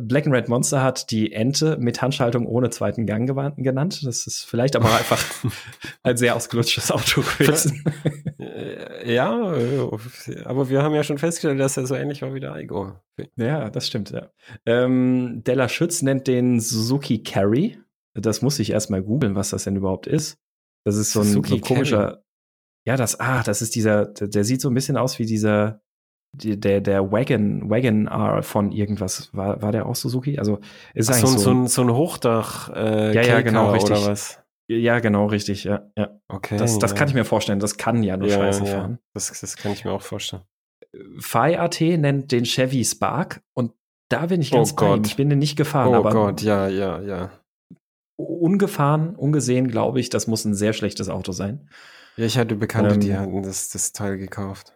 Black 0.00 0.26
and 0.26 0.34
Red 0.34 0.48
Monster 0.48 0.82
hat 0.82 1.10
die 1.10 1.32
Ente 1.32 1.76
mit 1.78 2.02
Handschaltung 2.02 2.46
ohne 2.46 2.70
zweiten 2.70 3.06
Gang 3.06 3.26
genannt. 3.56 4.04
Das 4.04 4.26
ist 4.26 4.44
vielleicht 4.44 4.74
aber 4.74 4.86
einfach 4.96 5.22
ein 6.02 6.16
sehr 6.16 6.34
ausgelutschtes 6.34 6.90
Auto 6.90 7.22
gewesen. 7.22 7.84
Äh, 8.38 9.14
ja, 9.14 9.54
äh, 9.54 9.88
aber 10.44 10.68
wir 10.68 10.82
haben 10.82 10.94
ja 10.94 11.04
schon 11.04 11.18
festgestellt, 11.18 11.60
dass 11.60 11.76
er 11.76 11.86
so 11.86 11.94
ähnlich 11.94 12.22
war 12.22 12.34
wie 12.34 12.40
der 12.40 12.52
Aigo. 12.52 12.94
Ja, 13.36 13.70
das 13.70 13.86
stimmt, 13.86 14.10
ja. 14.10 14.30
Ähm, 14.66 15.42
Della 15.46 15.68
Schütz 15.68 16.02
nennt 16.02 16.26
den 16.26 16.60
Suzuki 16.60 17.22
Carry. 17.22 17.78
Das 18.14 18.42
muss 18.42 18.58
ich 18.58 18.70
erstmal 18.70 19.02
googeln, 19.02 19.34
was 19.34 19.50
das 19.50 19.64
denn 19.64 19.76
überhaupt 19.76 20.06
ist. 20.06 20.38
Das 20.84 20.96
ist 20.96 21.12
so 21.12 21.20
ein, 21.20 21.26
so 21.26 21.42
ein 21.42 21.60
komischer. 21.60 22.24
Ja, 22.84 22.96
das, 22.96 23.18
ah, 23.20 23.42
das 23.42 23.62
ist 23.62 23.74
dieser, 23.74 24.06
der, 24.06 24.28
der 24.28 24.44
sieht 24.44 24.60
so 24.60 24.70
ein 24.70 24.74
bisschen 24.74 24.96
aus 24.96 25.18
wie 25.18 25.26
dieser 25.26 25.72
die, 25.72 25.85
der, 26.36 26.80
der 26.80 27.12
Wagon, 27.12 27.68
Wagon 27.70 28.06
R 28.06 28.42
von 28.42 28.72
irgendwas, 28.72 29.30
war, 29.32 29.62
war 29.62 29.72
der 29.72 29.86
auch 29.86 29.94
Suzuki? 29.94 30.38
Also 30.38 30.60
ist 30.94 31.10
Ach, 31.10 31.14
eigentlich 31.14 31.30
so, 31.30 31.38
so, 31.38 31.50
ein, 31.50 31.66
so 31.66 31.82
ein 31.82 31.92
Hochdach 31.92 32.70
äh, 32.74 33.14
ja, 33.14 33.22
ja, 33.22 33.40
genau, 33.40 33.72
richtig. 33.72 33.96
oder 33.96 34.06
was? 34.06 34.40
Ja, 34.68 34.98
genau, 34.98 35.26
richtig, 35.26 35.64
ja. 35.64 35.90
ja. 35.96 36.20
Okay. 36.28 36.56
Das, 36.56 36.78
das 36.78 36.90
ja. 36.90 36.96
kann 36.96 37.08
ich 37.08 37.14
mir 37.14 37.24
vorstellen, 37.24 37.60
das 37.60 37.76
kann 37.76 38.02
ja 38.02 38.16
nur 38.16 38.28
ja, 38.28 38.36
scheiße 38.36 38.64
ja. 38.64 38.72
fahren. 38.72 38.98
Das, 39.14 39.28
das 39.40 39.56
kann 39.56 39.72
ich 39.72 39.84
mir 39.84 39.92
auch 39.92 40.02
vorstellen. 40.02 40.42
FI.at 41.20 41.80
nennt 41.80 42.32
den 42.32 42.44
Chevy 42.44 42.84
Spark 42.84 43.42
und 43.54 43.72
da 44.08 44.26
bin 44.26 44.40
ich 44.40 44.50
ganz 44.50 44.72
oh 44.72 44.76
Gott. 44.76 45.06
Ich 45.06 45.16
bin 45.16 45.28
den 45.28 45.38
nicht 45.38 45.56
gefahren, 45.56 45.94
oh 45.94 45.96
aber. 45.96 46.10
Oh 46.10 46.12
Gott, 46.12 46.42
ja, 46.42 46.68
ja, 46.68 47.00
ja. 47.00 47.30
Ungefahren, 48.16 49.14
ungesehen, 49.14 49.68
glaube 49.68 50.00
ich, 50.00 50.08
das 50.08 50.26
muss 50.26 50.44
ein 50.44 50.54
sehr 50.54 50.72
schlechtes 50.72 51.08
Auto 51.08 51.32
sein. 51.32 51.68
Ja, 52.16 52.24
ich 52.24 52.38
hatte 52.38 52.56
Bekannte, 52.56 52.94
ähm, 52.94 53.00
die 53.00 53.14
hatten 53.14 53.42
das, 53.42 53.68
das 53.68 53.92
Teil 53.92 54.16
gekauft. 54.16 54.75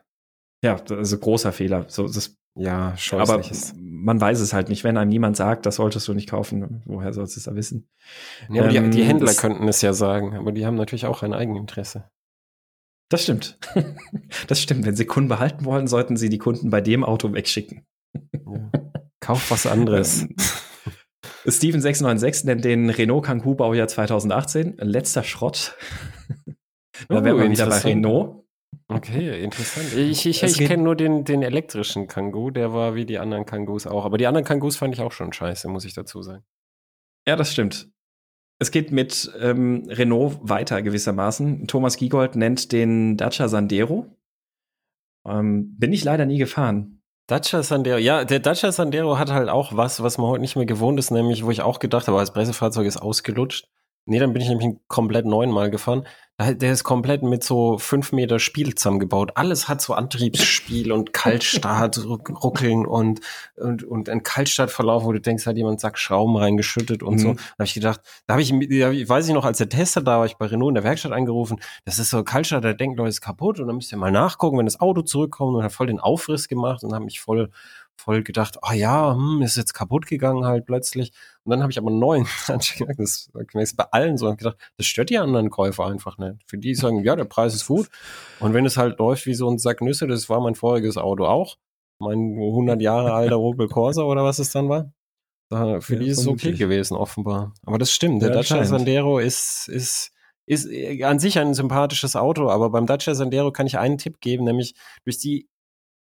Ja, 0.63 0.77
das 0.77 1.09
ist 1.09 1.15
ein 1.15 1.21
großer 1.21 1.53
Fehler. 1.53 1.87
So, 1.89 2.07
das, 2.07 2.37
ja, 2.55 2.95
aber 3.13 3.43
man 3.77 4.21
weiß 4.21 4.41
es 4.41 4.53
halt 4.53 4.69
nicht. 4.69 4.85
Wenn 4.85 4.97
einem 4.97 5.11
niemand 5.11 5.37
sagt, 5.37 5.67
das 5.67 5.77
solltest 5.77 6.07
du 6.09 6.15
nicht 6.15 6.29
kaufen, 6.29 6.83
woher 6.85 7.13
sollst 7.13 7.37
du 7.37 7.41
es 7.41 7.45
da 7.45 7.55
wissen? 7.55 7.89
Ja, 8.51 8.69
ähm, 8.69 8.91
die, 8.91 8.99
die, 8.99 9.05
Händler 9.05 9.35
könnten 9.35 9.69
es 9.69 9.81
ja 9.83 9.93
sagen, 9.93 10.37
aber 10.37 10.53
die 10.53 10.67
haben 10.67 10.75
natürlich 10.77 11.07
auch 11.07 11.23
ein 11.23 11.33
Eigeninteresse. 11.33 12.11
Das 13.09 13.23
stimmt. 13.23 13.59
das 14.49 14.61
stimmt. 14.61 14.85
Wenn 14.85 14.97
sie 14.97 15.05
Kunden 15.05 15.29
behalten 15.29 15.65
wollen, 15.65 15.87
sollten 15.87 16.17
sie 16.17 16.29
die 16.29 16.39
Kunden 16.39 16.71
bei 16.71 16.81
dem 16.81 17.05
Auto 17.05 17.33
wegschicken. 17.33 17.87
Ja. 18.33 18.71
Kauf 19.21 19.51
was 19.51 19.67
anderes. 19.67 20.27
Steven 21.47 21.81
696 21.81 22.45
nennt 22.45 22.65
den 22.65 22.91
Renault 22.91 23.25
Kangoo 23.25 23.55
Baujahr 23.55 23.89
2018 23.89 24.77
letzter 24.79 25.23
Schrott. 25.23 25.77
da 27.09 27.21
Oh, 27.21 27.25
wären 27.25 27.39
wir 27.39 27.51
wieder 27.51 27.67
bei. 27.67 27.79
Renault. 27.79 28.45
Okay, 28.91 29.41
interessant. 29.43 29.95
Ich, 29.95 30.27
ich, 30.27 30.43
ich 30.43 30.59
kenne 30.59 30.83
nur 30.83 30.97
den, 30.97 31.25
den 31.25 31.43
elektrischen 31.43 32.09
Kangoo, 32.09 32.51
der 32.51 32.73
war 32.73 32.97
wie 32.97 33.07
die 33.07 33.19
anderen 33.19 33.47
Kangoos 33.47 33.87
auch. 33.87 34.05
Aber 34.05 34.19
die 34.19 34.27
anderen 34.27 34.45
Kangoos 34.45 34.77
fand 34.77 34.95
ich 34.95 35.01
auch 35.01 35.13
schon 35.13 35.33
scheiße, 35.33 35.69
muss 35.69 35.85
ich 35.85 35.95
dazu 35.95 36.23
sagen. 36.23 36.45
Ja, 37.27 37.37
das 37.37 37.53
stimmt. 37.53 37.89
Es 38.59 38.73
geht 38.73 38.91
mit 38.91 39.31
ähm, 39.41 39.87
Renault 39.89 40.39
weiter 40.43 40.83
gewissermaßen. 40.83 41.69
Thomas 41.69 41.97
Giegold 41.97 42.35
nennt 42.35 42.73
den 42.73 43.17
Dacia 43.17 43.49
Sandero. 43.49 44.07
Ähm, 45.25 45.77
bin 45.79 45.93
ich 45.93 46.03
leider 46.03 46.27
nie 46.27 46.39
gefahren. 46.39 47.01
Dacia 47.29 47.63
Sandero, 47.63 47.99
ja, 47.99 48.25
der 48.25 48.41
Dacia 48.41 48.73
Sandero 48.73 49.19
hat 49.19 49.31
halt 49.31 49.49
auch 49.49 49.77
was, 49.77 50.03
was 50.03 50.19
man 50.19 50.27
heute 50.27 50.41
nicht 50.41 50.57
mehr 50.57 50.67
gewohnt 50.67 50.99
ist, 50.99 51.13
nämlich, 51.13 51.45
wo 51.45 51.53
ich 51.53 51.63
auch 51.63 51.79
gedacht 51.79 52.09
habe, 52.09 52.19
das 52.19 52.33
Pressefahrzeug 52.33 52.87
ist 52.87 52.97
ausgelutscht. 52.97 53.69
Nee, 54.05 54.19
dann 54.19 54.33
bin 54.33 54.43
ich 54.43 54.49
nämlich 54.49 54.67
einen 54.67 54.81
komplett 54.89 55.27
neuen 55.27 55.51
Mal 55.51 55.71
gefahren. 55.71 56.07
Der 56.41 56.73
ist 56.73 56.85
komplett 56.85 57.23
mit 57.23 57.45
so 57.45 57.77
fünf 57.77 58.13
Meter 58.13 58.39
Spiel 58.39 58.75
zusammengebaut. 58.75 59.33
Alles 59.35 59.69
hat 59.69 59.83
so 59.83 59.93
Antriebsspiel 59.93 60.91
und 60.91 61.13
Kaltstart, 61.13 61.99
ruck- 62.07 62.31
ruckeln 62.43 62.87
und, 62.87 63.21
und, 63.57 63.85
und 63.85 64.09
ein 64.09 64.23
Kaltstartverlauf, 64.23 65.05
wo 65.05 65.13
du 65.13 65.21
denkst, 65.21 65.45
hat 65.45 65.59
jemand 65.59 65.81
Sack 65.81 65.99
Schrauben 65.99 66.37
reingeschüttet 66.37 67.03
und 67.03 67.17
Mhm. 67.17 67.19
so. 67.19 67.33
Da 67.35 67.41
habe 67.59 67.65
ich 67.65 67.75
gedacht, 67.75 68.01
da 68.27 68.35
habe 68.35 68.43
ich, 68.43 68.49
da 68.51 68.91
weiß 69.09 69.29
ich 69.29 69.35
noch, 69.35 69.45
als 69.45 69.59
der 69.59 69.69
Tester 69.69 70.01
da 70.01 70.19
war, 70.21 70.25
ich 70.25 70.37
bei 70.39 70.47
Renault 70.47 70.71
in 70.71 70.75
der 70.77 70.85
Werkstatt 70.85 71.13
angerufen, 71.13 71.61
das 71.85 71.99
ist 71.99 72.09
so 72.09 72.25
Kaltstart, 72.25 72.65
der 72.65 72.73
denkt, 72.73 72.97
Leute, 72.97 73.11
ist 73.11 73.21
kaputt 73.21 73.61
und 73.61 73.67
dann 73.67 73.77
müsst 73.77 73.93
ihr 73.93 73.99
mal 73.99 74.11
nachgucken, 74.11 74.57
wenn 74.57 74.65
das 74.67 74.81
Auto 74.81 75.03
zurückkommt 75.03 75.57
und 75.57 75.63
hat 75.63 75.73
voll 75.73 75.89
den 75.89 76.01
Aufriss 76.01 76.49
gemacht 76.49 76.83
und 76.85 76.95
habe 76.95 77.05
mich 77.05 77.21
voll, 77.21 77.51
voll 78.01 78.23
gedacht, 78.23 78.59
ah 78.63 78.73
ja, 78.75 79.15
hm, 79.15 79.43
ist 79.43 79.57
jetzt 79.57 79.75
kaputt 79.75 80.07
gegangen 80.07 80.45
halt 80.45 80.67
plötzlich. 80.67 81.13
Und 81.45 81.51
dann 81.51 81.63
habe 81.63 81.71
ich 81.71 81.79
aber 81.79 81.89
einen 81.89 81.99
neuen 81.99 82.27
angegangen, 82.49 82.97
das 82.97 83.29
ist 83.55 83.77
bei 83.77 83.85
allen 83.93 84.17
so, 84.17 84.27
und 84.27 84.33
hab 84.33 84.39
gedacht, 84.39 84.57
das 84.77 84.87
stört 84.87 85.11
die 85.11 85.19
anderen 85.19 85.51
Käufer 85.51 85.87
einfach 85.87 86.19
nicht. 86.19 86.37
Für 86.47 86.59
die 86.59 86.75
sagen, 86.75 87.05
ja, 87.05 87.15
der 87.17 87.25
Preis 87.25 87.55
ist 87.55 87.67
gut. 87.67 87.89
Und 88.41 88.55
wenn 88.55 88.67
es 88.67 88.77
halt 88.77 88.99
läuft 88.99 89.27
wie 89.27 89.35
so 89.35 89.49
ein 89.49 89.59
Sack 89.59 89.81
Nüsse, 89.83 90.07
das 90.07 90.29
war 90.29 90.41
mein 90.41 90.55
voriges 90.55 90.97
Auto 90.97 91.27
auch. 91.27 91.57
Mein 91.99 92.19
100 92.19 92.81
Jahre 92.81 93.13
alter 93.13 93.39
Opel 93.39 93.69
Corsa 93.69 94.03
oder 94.03 94.25
was 94.25 94.39
es 94.39 94.51
dann 94.51 94.69
war. 94.71 94.93
Da, 95.51 95.81
für 95.81 95.95
Ja, 95.95 96.01
die 96.01 96.09
ist 96.09 96.21
es 96.21 96.27
okay 96.29 96.53
gewesen, 96.53 96.97
offenbar. 96.97 97.53
Aber 97.67 97.77
das 97.77 97.91
stimmt, 97.91 98.23
der 98.23 98.31
Ja, 98.31 98.37
Dacia. 98.37 98.65
Sandero 98.65 99.19
ist, 99.19 99.69
ist, 99.69 100.13
ist 100.47 100.71
äh, 100.71 101.03
an 101.05 101.19
sich 101.19 101.39
ein 101.39 101.53
sympathisches 101.55 102.17
Auto, 102.17 102.49
aber 102.49 102.71
beim 102.71 102.87
Dacia 102.87 103.15
Sandero 103.15 103.53
kann 103.53 103.67
ich 103.67 103.77
einen 103.77 103.99
Tipp 103.99 104.21
geben, 104.21 104.45
nämlich 104.45 104.75
durch 105.05 105.19
die 105.19 105.50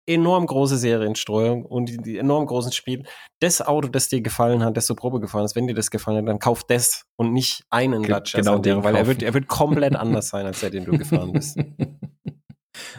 enorm 0.10 0.46
große 0.46 0.78
Serienstreuung 0.78 1.66
und 1.66 1.90
die, 1.90 1.98
die 1.98 2.18
enorm 2.18 2.46
großen 2.46 2.72
Spiele. 2.72 3.04
Das 3.40 3.62
Auto, 3.62 3.88
das 3.88 4.10
dir 4.10 4.22
gefallen 4.22 4.64
hat, 4.64 4.76
das 4.76 4.88
zur 4.88 4.96
Probe 4.96 5.20
gefahren 5.20 5.46
ist, 5.46 5.56
wenn 5.56 5.68
dir 5.68 5.76
das 5.76 5.92
gefallen 5.92 6.18
hat, 6.18 6.28
dann 6.28 6.40
kauf 6.40 6.64
das 6.64 7.06
und 7.16 7.32
nicht 7.32 7.64
einen 7.70 8.04
Dacia 8.04 8.40
genau 8.40 8.58
den 8.58 8.84
weil 8.84 8.96
er 8.96 9.08
wird, 9.08 9.24
er 9.24 9.34
wird 9.34 9.48
komplett 9.48 9.96
anders 9.96 10.30
sein, 10.30 10.46
als 10.46 10.60
der, 10.62 10.72
den 10.72 10.86
du 10.86 10.98
gefahren 10.98 11.32
bist. 11.34 11.58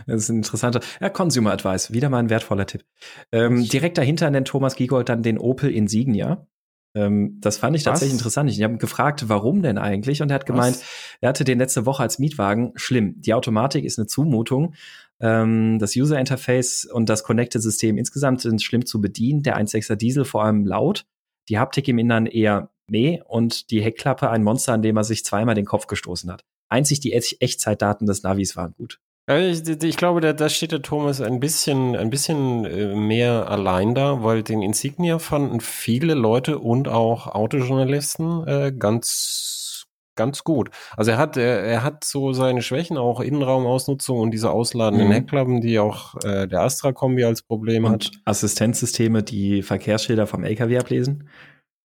Das 0.06 0.22
ist 0.22 0.28
ein 0.28 0.38
interessanter. 0.38 0.80
Ja, 1.00 1.08
Consumer 1.08 1.52
Advice, 1.52 1.92
wieder 1.92 2.10
mal 2.10 2.18
ein 2.18 2.28
wertvoller 2.28 2.66
Tipp. 2.66 2.84
Ähm, 3.32 3.66
direkt 3.66 3.98
dahinter 3.98 4.30
nennt 4.30 4.48
Thomas 4.48 4.76
Giegold 4.76 5.08
dann 5.08 5.22
den 5.22 5.38
Opel 5.38 5.70
Insignia. 5.70 6.46
Ähm, 6.94 7.38
das 7.40 7.56
fand 7.58 7.76
ich 7.76 7.82
Was? 7.82 7.92
tatsächlich 7.92 8.14
interessant. 8.14 8.50
Ich 8.50 8.62
habe 8.62 8.74
ihn 8.74 8.78
gefragt, 8.78 9.28
warum 9.28 9.62
denn 9.62 9.78
eigentlich? 9.78 10.22
Und 10.22 10.30
er 10.30 10.34
hat 10.36 10.46
gemeint, 10.46 10.76
Was? 10.76 10.84
er 11.20 11.28
hatte 11.28 11.44
den 11.44 11.58
letzte 11.58 11.86
Woche 11.86 12.02
als 12.02 12.18
Mietwagen. 12.18 12.72
Schlimm. 12.76 13.14
Die 13.20 13.34
Automatik 13.34 13.84
ist 13.84 13.98
eine 13.98 14.06
Zumutung. 14.06 14.74
Ähm, 15.20 15.78
das 15.78 15.94
User 15.96 16.18
Interface 16.18 16.84
und 16.84 17.08
das 17.08 17.22
Connected-System 17.22 17.96
insgesamt 17.98 18.40
sind 18.40 18.62
schlimm 18.62 18.86
zu 18.86 19.00
bedienen. 19.00 19.42
Der 19.42 19.56
1.6er 19.58 19.96
Diesel 19.96 20.24
vor 20.24 20.44
allem 20.44 20.66
laut. 20.66 21.06
Die 21.48 21.58
Haptik 21.58 21.86
im 21.88 21.98
Innern 21.98 22.26
eher 22.26 22.70
meh 22.88 23.20
und 23.26 23.70
die 23.70 23.82
Heckklappe 23.82 24.30
ein 24.30 24.42
Monster, 24.42 24.72
an 24.72 24.82
dem 24.82 24.96
er 24.96 25.04
sich 25.04 25.24
zweimal 25.24 25.54
den 25.54 25.66
Kopf 25.66 25.86
gestoßen 25.86 26.30
hat. 26.30 26.44
Einzig 26.68 27.00
die 27.00 27.14
Ech- 27.14 27.36
Echtzeitdaten 27.40 28.06
des 28.06 28.22
Navis 28.22 28.56
waren 28.56 28.74
gut. 28.76 29.00
Ja, 29.30 29.38
ich, 29.38 29.68
ich 29.68 29.96
glaube, 29.96 30.20
da, 30.20 30.32
da 30.32 30.48
steht 30.48 30.72
der 30.72 30.82
Thomas 30.82 31.20
ein 31.20 31.38
bisschen, 31.38 31.94
ein 31.94 32.10
bisschen 32.10 32.64
äh, 32.64 32.96
mehr 32.96 33.48
allein 33.48 33.94
da, 33.94 34.24
weil 34.24 34.42
den 34.42 34.60
Insignia 34.60 35.20
fanden 35.20 35.60
viele 35.60 36.14
Leute 36.14 36.58
und 36.58 36.88
auch 36.88 37.28
Autojournalisten 37.28 38.44
äh, 38.48 38.72
ganz, 38.76 39.86
ganz 40.16 40.42
gut. 40.42 40.70
Also 40.96 41.12
er 41.12 41.18
hat, 41.18 41.36
er, 41.36 41.60
er 41.60 41.84
hat 41.84 42.02
so 42.02 42.32
seine 42.32 42.60
Schwächen, 42.60 42.98
auch 42.98 43.20
Innenraumausnutzung 43.20 44.18
und 44.18 44.32
diese 44.32 44.50
ausladenden 44.50 45.06
Mhm. 45.06 45.12
Heckklappen, 45.12 45.60
die 45.60 45.78
auch 45.78 46.16
äh, 46.24 46.48
der 46.48 46.62
Astra-Kombi 46.62 47.22
als 47.22 47.42
Problem 47.42 47.86
hat. 47.88 48.06
Und 48.06 48.10
Assistenzsysteme, 48.24 49.22
die 49.22 49.62
Verkehrsschilder 49.62 50.26
vom 50.26 50.42
LKW 50.42 50.76
ablesen. 50.76 51.28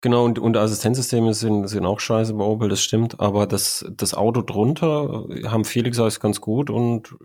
Genau, 0.06 0.23
und, 0.23 0.38
und 0.38 0.56
Assistenzsysteme 0.56 1.34
sind, 1.34 1.68
sind 1.68 1.84
auch 1.84 1.99
scheiße 1.99 2.36
bei 2.36 2.44
Opel, 2.44 2.69
das 2.69 2.80
stimmt, 2.84 3.19
aber 3.19 3.48
das, 3.48 3.84
das 3.90 4.14
Auto 4.14 4.44
drunter 4.44 5.26
haben 5.45 5.65
viele 5.65 5.90
gesagt, 5.90 6.10
ist 6.10 6.19
ganz 6.19 6.41
gut 6.41 6.69
und 6.69 7.15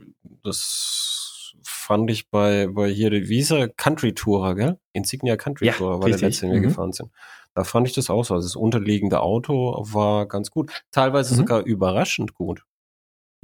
das 0.42 1.52
fand 1.62 2.10
ich 2.10 2.30
bei, 2.30 2.68
bei 2.68 2.88
hier, 2.88 3.10
die- 3.10 3.28
wie 3.28 3.36
hieß 3.36 3.50
er? 3.50 3.68
Country 3.68 4.14
Tourer, 4.14 4.54
gell? 4.54 4.78
Insignia 4.94 5.36
Country 5.36 5.66
Ja, 5.66 5.72
Tourer 5.74 6.00
war 6.00 6.08
der 6.08 6.16
letzte, 6.20 6.46
den 6.46 6.52
wir 6.54 6.60
Mhm. 6.60 6.68
gefahren 6.68 6.92
sind. 6.92 7.10
Da 7.54 7.64
fand 7.64 7.86
ich 7.86 7.92
das 7.92 8.08
auch 8.08 8.24
so. 8.24 8.32
Also 8.32 8.46
das 8.46 8.56
unterliegende 8.56 9.20
Auto 9.20 9.84
war 9.92 10.24
ganz 10.26 10.50
gut. 10.50 10.70
Teilweise 10.90 11.34
Mhm. 11.34 11.36
sogar 11.36 11.60
überraschend 11.62 12.32
gut. 12.32 12.62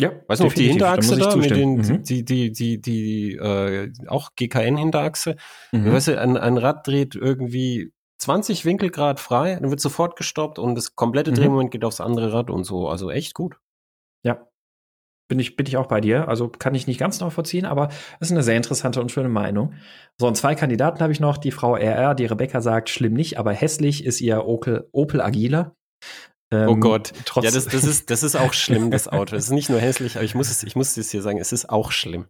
Ja, 0.00 0.12
Weißt 0.28 0.40
du 0.40 0.44
noch, 0.46 0.52
die 0.54 0.68
Hinterachse 0.68 1.14
ich 1.18 1.26
da 1.26 1.36
mit 1.36 1.50
den, 1.50 1.74
Mhm. 1.74 2.02
die, 2.04 2.24
die, 2.24 2.52
die, 2.52 2.80
die, 2.80 3.32
äh, 3.34 3.92
auch 4.08 4.30
GKN-Hinterachse, 4.34 5.36
Mhm. 5.72 5.92
Weißt 5.92 6.08
du, 6.08 6.18
ein, 6.18 6.38
ein 6.38 6.56
Rad 6.56 6.86
dreht 6.86 7.14
irgendwie 7.14 7.92
20 8.18 8.64
Winkelgrad 8.64 9.20
frei, 9.20 9.56
dann 9.60 9.70
wird 9.70 9.80
sofort 9.80 10.16
gestoppt 10.16 10.58
und 10.58 10.74
das 10.74 10.96
komplette 10.96 11.30
Mhm. 11.30 11.36
Drehmoment 11.36 11.70
geht 11.70 11.84
aufs 11.84 12.00
andere 12.00 12.32
Rad 12.32 12.50
und 12.50 12.64
so. 12.64 12.88
Also 12.88 13.10
echt 13.10 13.34
gut. 13.34 13.56
Ja. 14.24 14.46
Bin 15.28 15.38
ich, 15.40 15.56
bin 15.56 15.66
ich 15.66 15.76
auch 15.76 15.86
bei 15.86 16.00
dir. 16.00 16.28
Also 16.28 16.48
kann 16.48 16.74
ich 16.74 16.86
nicht 16.86 16.98
ganz 16.98 17.20
nachvollziehen, 17.20 17.66
aber 17.66 17.88
es 18.20 18.28
ist 18.28 18.32
eine 18.32 18.42
sehr 18.42 18.56
interessante 18.56 19.00
und 19.00 19.10
schöne 19.10 19.28
Meinung. 19.28 19.74
So, 20.18 20.26
und 20.26 20.36
zwei 20.36 20.54
Kandidaten 20.54 21.00
habe 21.00 21.12
ich 21.12 21.20
noch. 21.20 21.36
Die 21.36 21.50
Frau 21.50 21.74
RR, 21.74 22.14
die 22.14 22.26
Rebecca 22.26 22.60
sagt, 22.60 22.90
schlimm 22.90 23.14
nicht, 23.14 23.38
aber 23.38 23.52
hässlich 23.52 24.04
ist 24.04 24.20
ihr 24.20 24.46
Opel, 24.46 24.88
Opel 24.92 25.20
Agila. 25.20 25.74
Ähm, 26.52 26.68
oh 26.68 26.76
Gott. 26.76 27.12
Ja, 27.42 27.50
das, 27.50 27.66
das, 27.66 27.84
ist, 27.84 28.08
das 28.10 28.22
ist 28.22 28.36
auch 28.36 28.52
schlimm, 28.52 28.92
das 28.92 29.08
Auto. 29.08 29.34
Es 29.34 29.46
ist 29.46 29.50
nicht 29.50 29.68
nur 29.68 29.80
hässlich, 29.80 30.14
aber 30.16 30.24
ich 30.24 30.36
muss 30.36 30.48
es, 30.48 30.62
ich 30.62 30.76
muss 30.76 30.96
es 30.96 31.10
hier 31.10 31.22
sagen, 31.22 31.38
es 31.38 31.52
ist 31.52 31.68
auch 31.68 31.90
schlimm. 31.90 32.28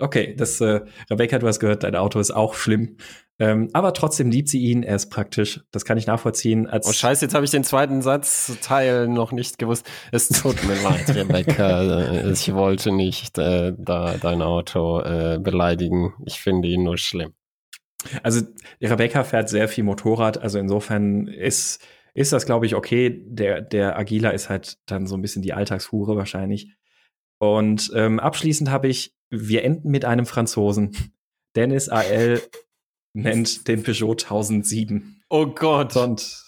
Okay, 0.00 0.34
das, 0.36 0.60
äh, 0.60 0.80
Rebecca, 1.10 1.38
du 1.38 1.46
hast 1.46 1.58
gehört, 1.58 1.82
dein 1.82 1.96
Auto 1.96 2.20
ist 2.20 2.30
auch 2.30 2.54
schlimm. 2.54 2.96
Ähm, 3.40 3.68
aber 3.72 3.92
trotzdem 3.94 4.30
liebt 4.30 4.48
sie 4.48 4.60
ihn, 4.60 4.82
er 4.82 4.96
ist 4.96 5.10
praktisch. 5.10 5.60
Das 5.70 5.84
kann 5.84 5.96
ich 5.98 6.06
nachvollziehen. 6.06 6.68
Oh 6.72 6.92
scheiße, 6.92 7.24
jetzt 7.24 7.34
habe 7.34 7.44
ich 7.44 7.52
den 7.52 7.62
zweiten 7.64 8.02
Satzteil 8.02 9.06
noch 9.08 9.30
nicht 9.32 9.58
gewusst. 9.58 9.88
Es 10.10 10.28
tut 10.28 10.64
mir 10.66 10.74
leid, 10.82 11.08
Rebecca. 11.14 11.82
Äh, 12.00 12.32
Ich 12.32 12.52
wollte 12.54 12.90
nicht 12.92 13.38
äh, 13.38 13.72
da 13.76 14.16
dein 14.20 14.42
Auto 14.42 15.00
äh, 15.00 15.38
beleidigen. 15.40 16.14
Ich 16.26 16.40
finde 16.40 16.68
ihn 16.68 16.82
nur 16.82 16.98
schlimm. 16.98 17.32
Also 18.22 18.42
Rebecca 18.80 19.24
fährt 19.24 19.48
sehr 19.48 19.68
viel 19.68 19.84
Motorrad, 19.84 20.38
also 20.38 20.58
insofern 20.58 21.26
ist, 21.26 21.84
ist 22.14 22.32
das, 22.32 22.46
glaube 22.46 22.66
ich, 22.66 22.74
okay. 22.76 23.24
Der, 23.26 23.60
der 23.60 23.98
Agila 23.98 24.30
ist 24.30 24.48
halt 24.48 24.78
dann 24.86 25.06
so 25.06 25.16
ein 25.16 25.22
bisschen 25.22 25.42
die 25.42 25.52
Alltagshure 25.52 26.16
wahrscheinlich. 26.16 26.72
Und 27.40 27.90
ähm, 27.94 28.18
abschließend 28.20 28.70
habe 28.70 28.88
ich, 28.88 29.14
wir 29.30 29.64
enden 29.64 29.90
mit 29.90 30.04
einem 30.04 30.26
Franzosen. 30.26 30.96
Dennis 31.56 31.88
AL 31.88 32.40
nennt 33.14 33.68
den 33.68 33.82
Peugeot 33.82 34.12
1007. 34.22 35.22
Oh 35.28 35.46
Gott. 35.46 35.96
Und 35.96 36.44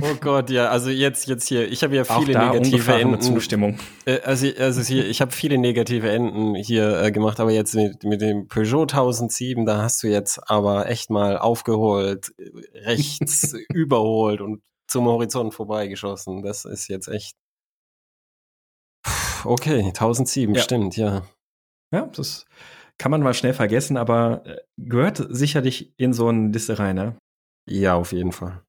Oh 0.00 0.14
Gott, 0.20 0.50
ja, 0.50 0.68
also 0.68 0.88
jetzt, 0.88 1.26
jetzt 1.26 1.48
hier, 1.48 1.68
ich 1.68 1.82
habe 1.82 1.96
ja 1.96 2.04
viele 2.04 2.38
negative 2.38 2.92
Enden. 2.94 3.20
Zustimmung. 3.20 3.76
Äh, 4.04 4.20
Also, 4.20 4.46
also 4.56 4.80
hier, 4.82 5.04
ich 5.08 5.20
habe 5.20 5.32
viele 5.32 5.58
negative 5.58 6.08
Enden 6.12 6.54
hier 6.54 7.02
äh, 7.02 7.10
gemacht, 7.10 7.40
aber 7.40 7.50
jetzt 7.50 7.74
mit, 7.74 8.04
mit 8.04 8.20
dem 8.20 8.46
Peugeot 8.46 8.82
1007, 8.82 9.66
da 9.66 9.82
hast 9.82 10.00
du 10.04 10.06
jetzt 10.06 10.38
aber 10.48 10.88
echt 10.88 11.10
mal 11.10 11.36
aufgeholt, 11.38 12.32
äh, 12.38 12.78
rechts 12.84 13.52
überholt 13.74 14.40
und 14.40 14.62
zum 14.86 15.06
Horizont 15.06 15.54
vorbeigeschossen. 15.54 16.42
Das 16.42 16.64
ist 16.64 16.86
jetzt 16.86 17.08
echt. 17.08 17.34
Okay, 19.44 19.80
1007, 19.80 20.54
Ja. 20.54 20.62
stimmt, 20.62 20.96
ja. 20.96 21.22
Ja, 21.94 22.06
das 22.06 22.44
kann 22.98 23.12
man 23.12 23.22
mal 23.22 23.34
schnell 23.34 23.54
vergessen, 23.54 23.96
aber 23.96 24.44
äh, 24.44 24.56
gehört 24.76 25.24
sicherlich 25.30 25.94
in 25.96 26.12
so 26.12 26.26
eine 26.26 26.48
Liste 26.48 26.80
rein, 26.80 26.96
ne? 26.96 27.16
Ja, 27.70 27.94
auf 27.94 28.10
jeden 28.10 28.32
Fall. 28.32 28.64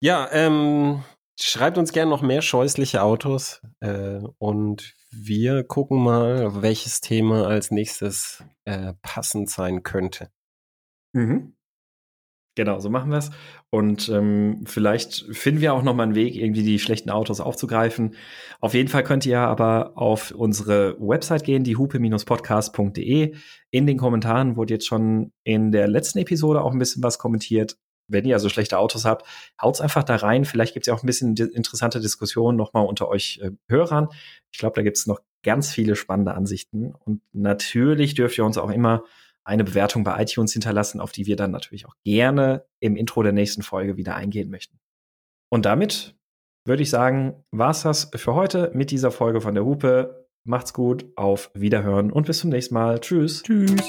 Ja, 0.00 0.28
ähm, 0.30 1.02
schreibt 1.40 1.76
uns 1.76 1.90
gerne 1.90 2.08
noch 2.08 2.22
mehr 2.22 2.40
scheußliche 2.40 3.02
Autos 3.02 3.62
äh, 3.80 4.20
und 4.38 4.94
wir 5.10 5.64
gucken 5.64 6.00
mal, 6.00 6.62
welches 6.62 7.00
Thema 7.00 7.48
als 7.48 7.72
nächstes 7.72 8.44
äh, 8.64 8.94
passend 9.02 9.50
sein 9.50 9.82
könnte. 9.82 10.30
Mhm. 11.12 11.56
Genau, 12.58 12.80
so 12.80 12.90
machen 12.90 13.12
wir 13.12 13.18
es. 13.18 13.30
Und 13.70 14.08
ähm, 14.08 14.64
vielleicht 14.64 15.26
finden 15.30 15.60
wir 15.60 15.74
auch 15.74 15.84
noch 15.84 15.94
mal 15.94 16.02
einen 16.02 16.16
Weg, 16.16 16.34
irgendwie 16.34 16.64
die 16.64 16.80
schlechten 16.80 17.08
Autos 17.08 17.38
aufzugreifen. 17.38 18.16
Auf 18.60 18.74
jeden 18.74 18.88
Fall 18.88 19.04
könnt 19.04 19.24
ihr 19.26 19.38
aber 19.38 19.92
auf 19.94 20.32
unsere 20.32 20.96
Website 20.98 21.44
gehen, 21.44 21.62
die 21.62 21.76
hupe-podcast.de. 21.76 23.36
In 23.70 23.86
den 23.86 23.96
Kommentaren 23.96 24.56
wurde 24.56 24.74
jetzt 24.74 24.88
schon 24.88 25.30
in 25.44 25.70
der 25.70 25.86
letzten 25.86 26.18
Episode 26.18 26.60
auch 26.60 26.72
ein 26.72 26.80
bisschen 26.80 27.00
was 27.00 27.20
kommentiert. 27.20 27.76
Wenn 28.08 28.24
ihr 28.24 28.34
also 28.34 28.48
schlechte 28.48 28.76
Autos 28.76 29.04
habt, 29.04 29.24
haut's 29.62 29.80
einfach 29.80 30.02
da 30.02 30.16
rein. 30.16 30.44
Vielleicht 30.44 30.74
gibt's 30.74 30.88
ja 30.88 30.94
auch 30.94 31.04
ein 31.04 31.06
bisschen 31.06 31.36
interessante 31.36 32.00
Diskussionen 32.00 32.58
nochmal 32.58 32.86
unter 32.86 33.06
euch 33.06 33.38
äh, 33.40 33.52
Hörern. 33.68 34.08
Ich 34.50 34.58
glaube, 34.58 34.74
da 34.74 34.82
gibt's 34.82 35.06
noch 35.06 35.20
ganz 35.44 35.70
viele 35.70 35.94
spannende 35.94 36.34
Ansichten. 36.34 36.92
Und 37.04 37.22
natürlich 37.32 38.14
dürft 38.14 38.36
ihr 38.36 38.44
uns 38.44 38.58
auch 38.58 38.70
immer 38.70 39.04
eine 39.48 39.64
Bewertung 39.64 40.04
bei 40.04 40.22
iTunes 40.22 40.52
hinterlassen, 40.52 41.00
auf 41.00 41.10
die 41.10 41.26
wir 41.26 41.36
dann 41.36 41.50
natürlich 41.50 41.86
auch 41.86 41.94
gerne 42.04 42.64
im 42.80 42.96
Intro 42.96 43.22
der 43.22 43.32
nächsten 43.32 43.62
Folge 43.62 43.96
wieder 43.96 44.14
eingehen 44.14 44.50
möchten. 44.50 44.78
Und 45.50 45.64
damit 45.64 46.16
würde 46.66 46.82
ich 46.82 46.90
sagen, 46.90 47.42
war's 47.50 47.82
das 47.82 48.10
für 48.14 48.34
heute 48.34 48.70
mit 48.74 48.90
dieser 48.90 49.10
Folge 49.10 49.40
von 49.40 49.54
der 49.54 49.64
Hupe. 49.64 50.28
Macht's 50.44 50.74
gut, 50.74 51.06
auf 51.16 51.50
Wiederhören 51.54 52.12
und 52.12 52.26
bis 52.26 52.40
zum 52.40 52.50
nächsten 52.50 52.74
Mal. 52.74 53.00
Tschüss. 53.00 53.42
Tschüss. 53.42 53.82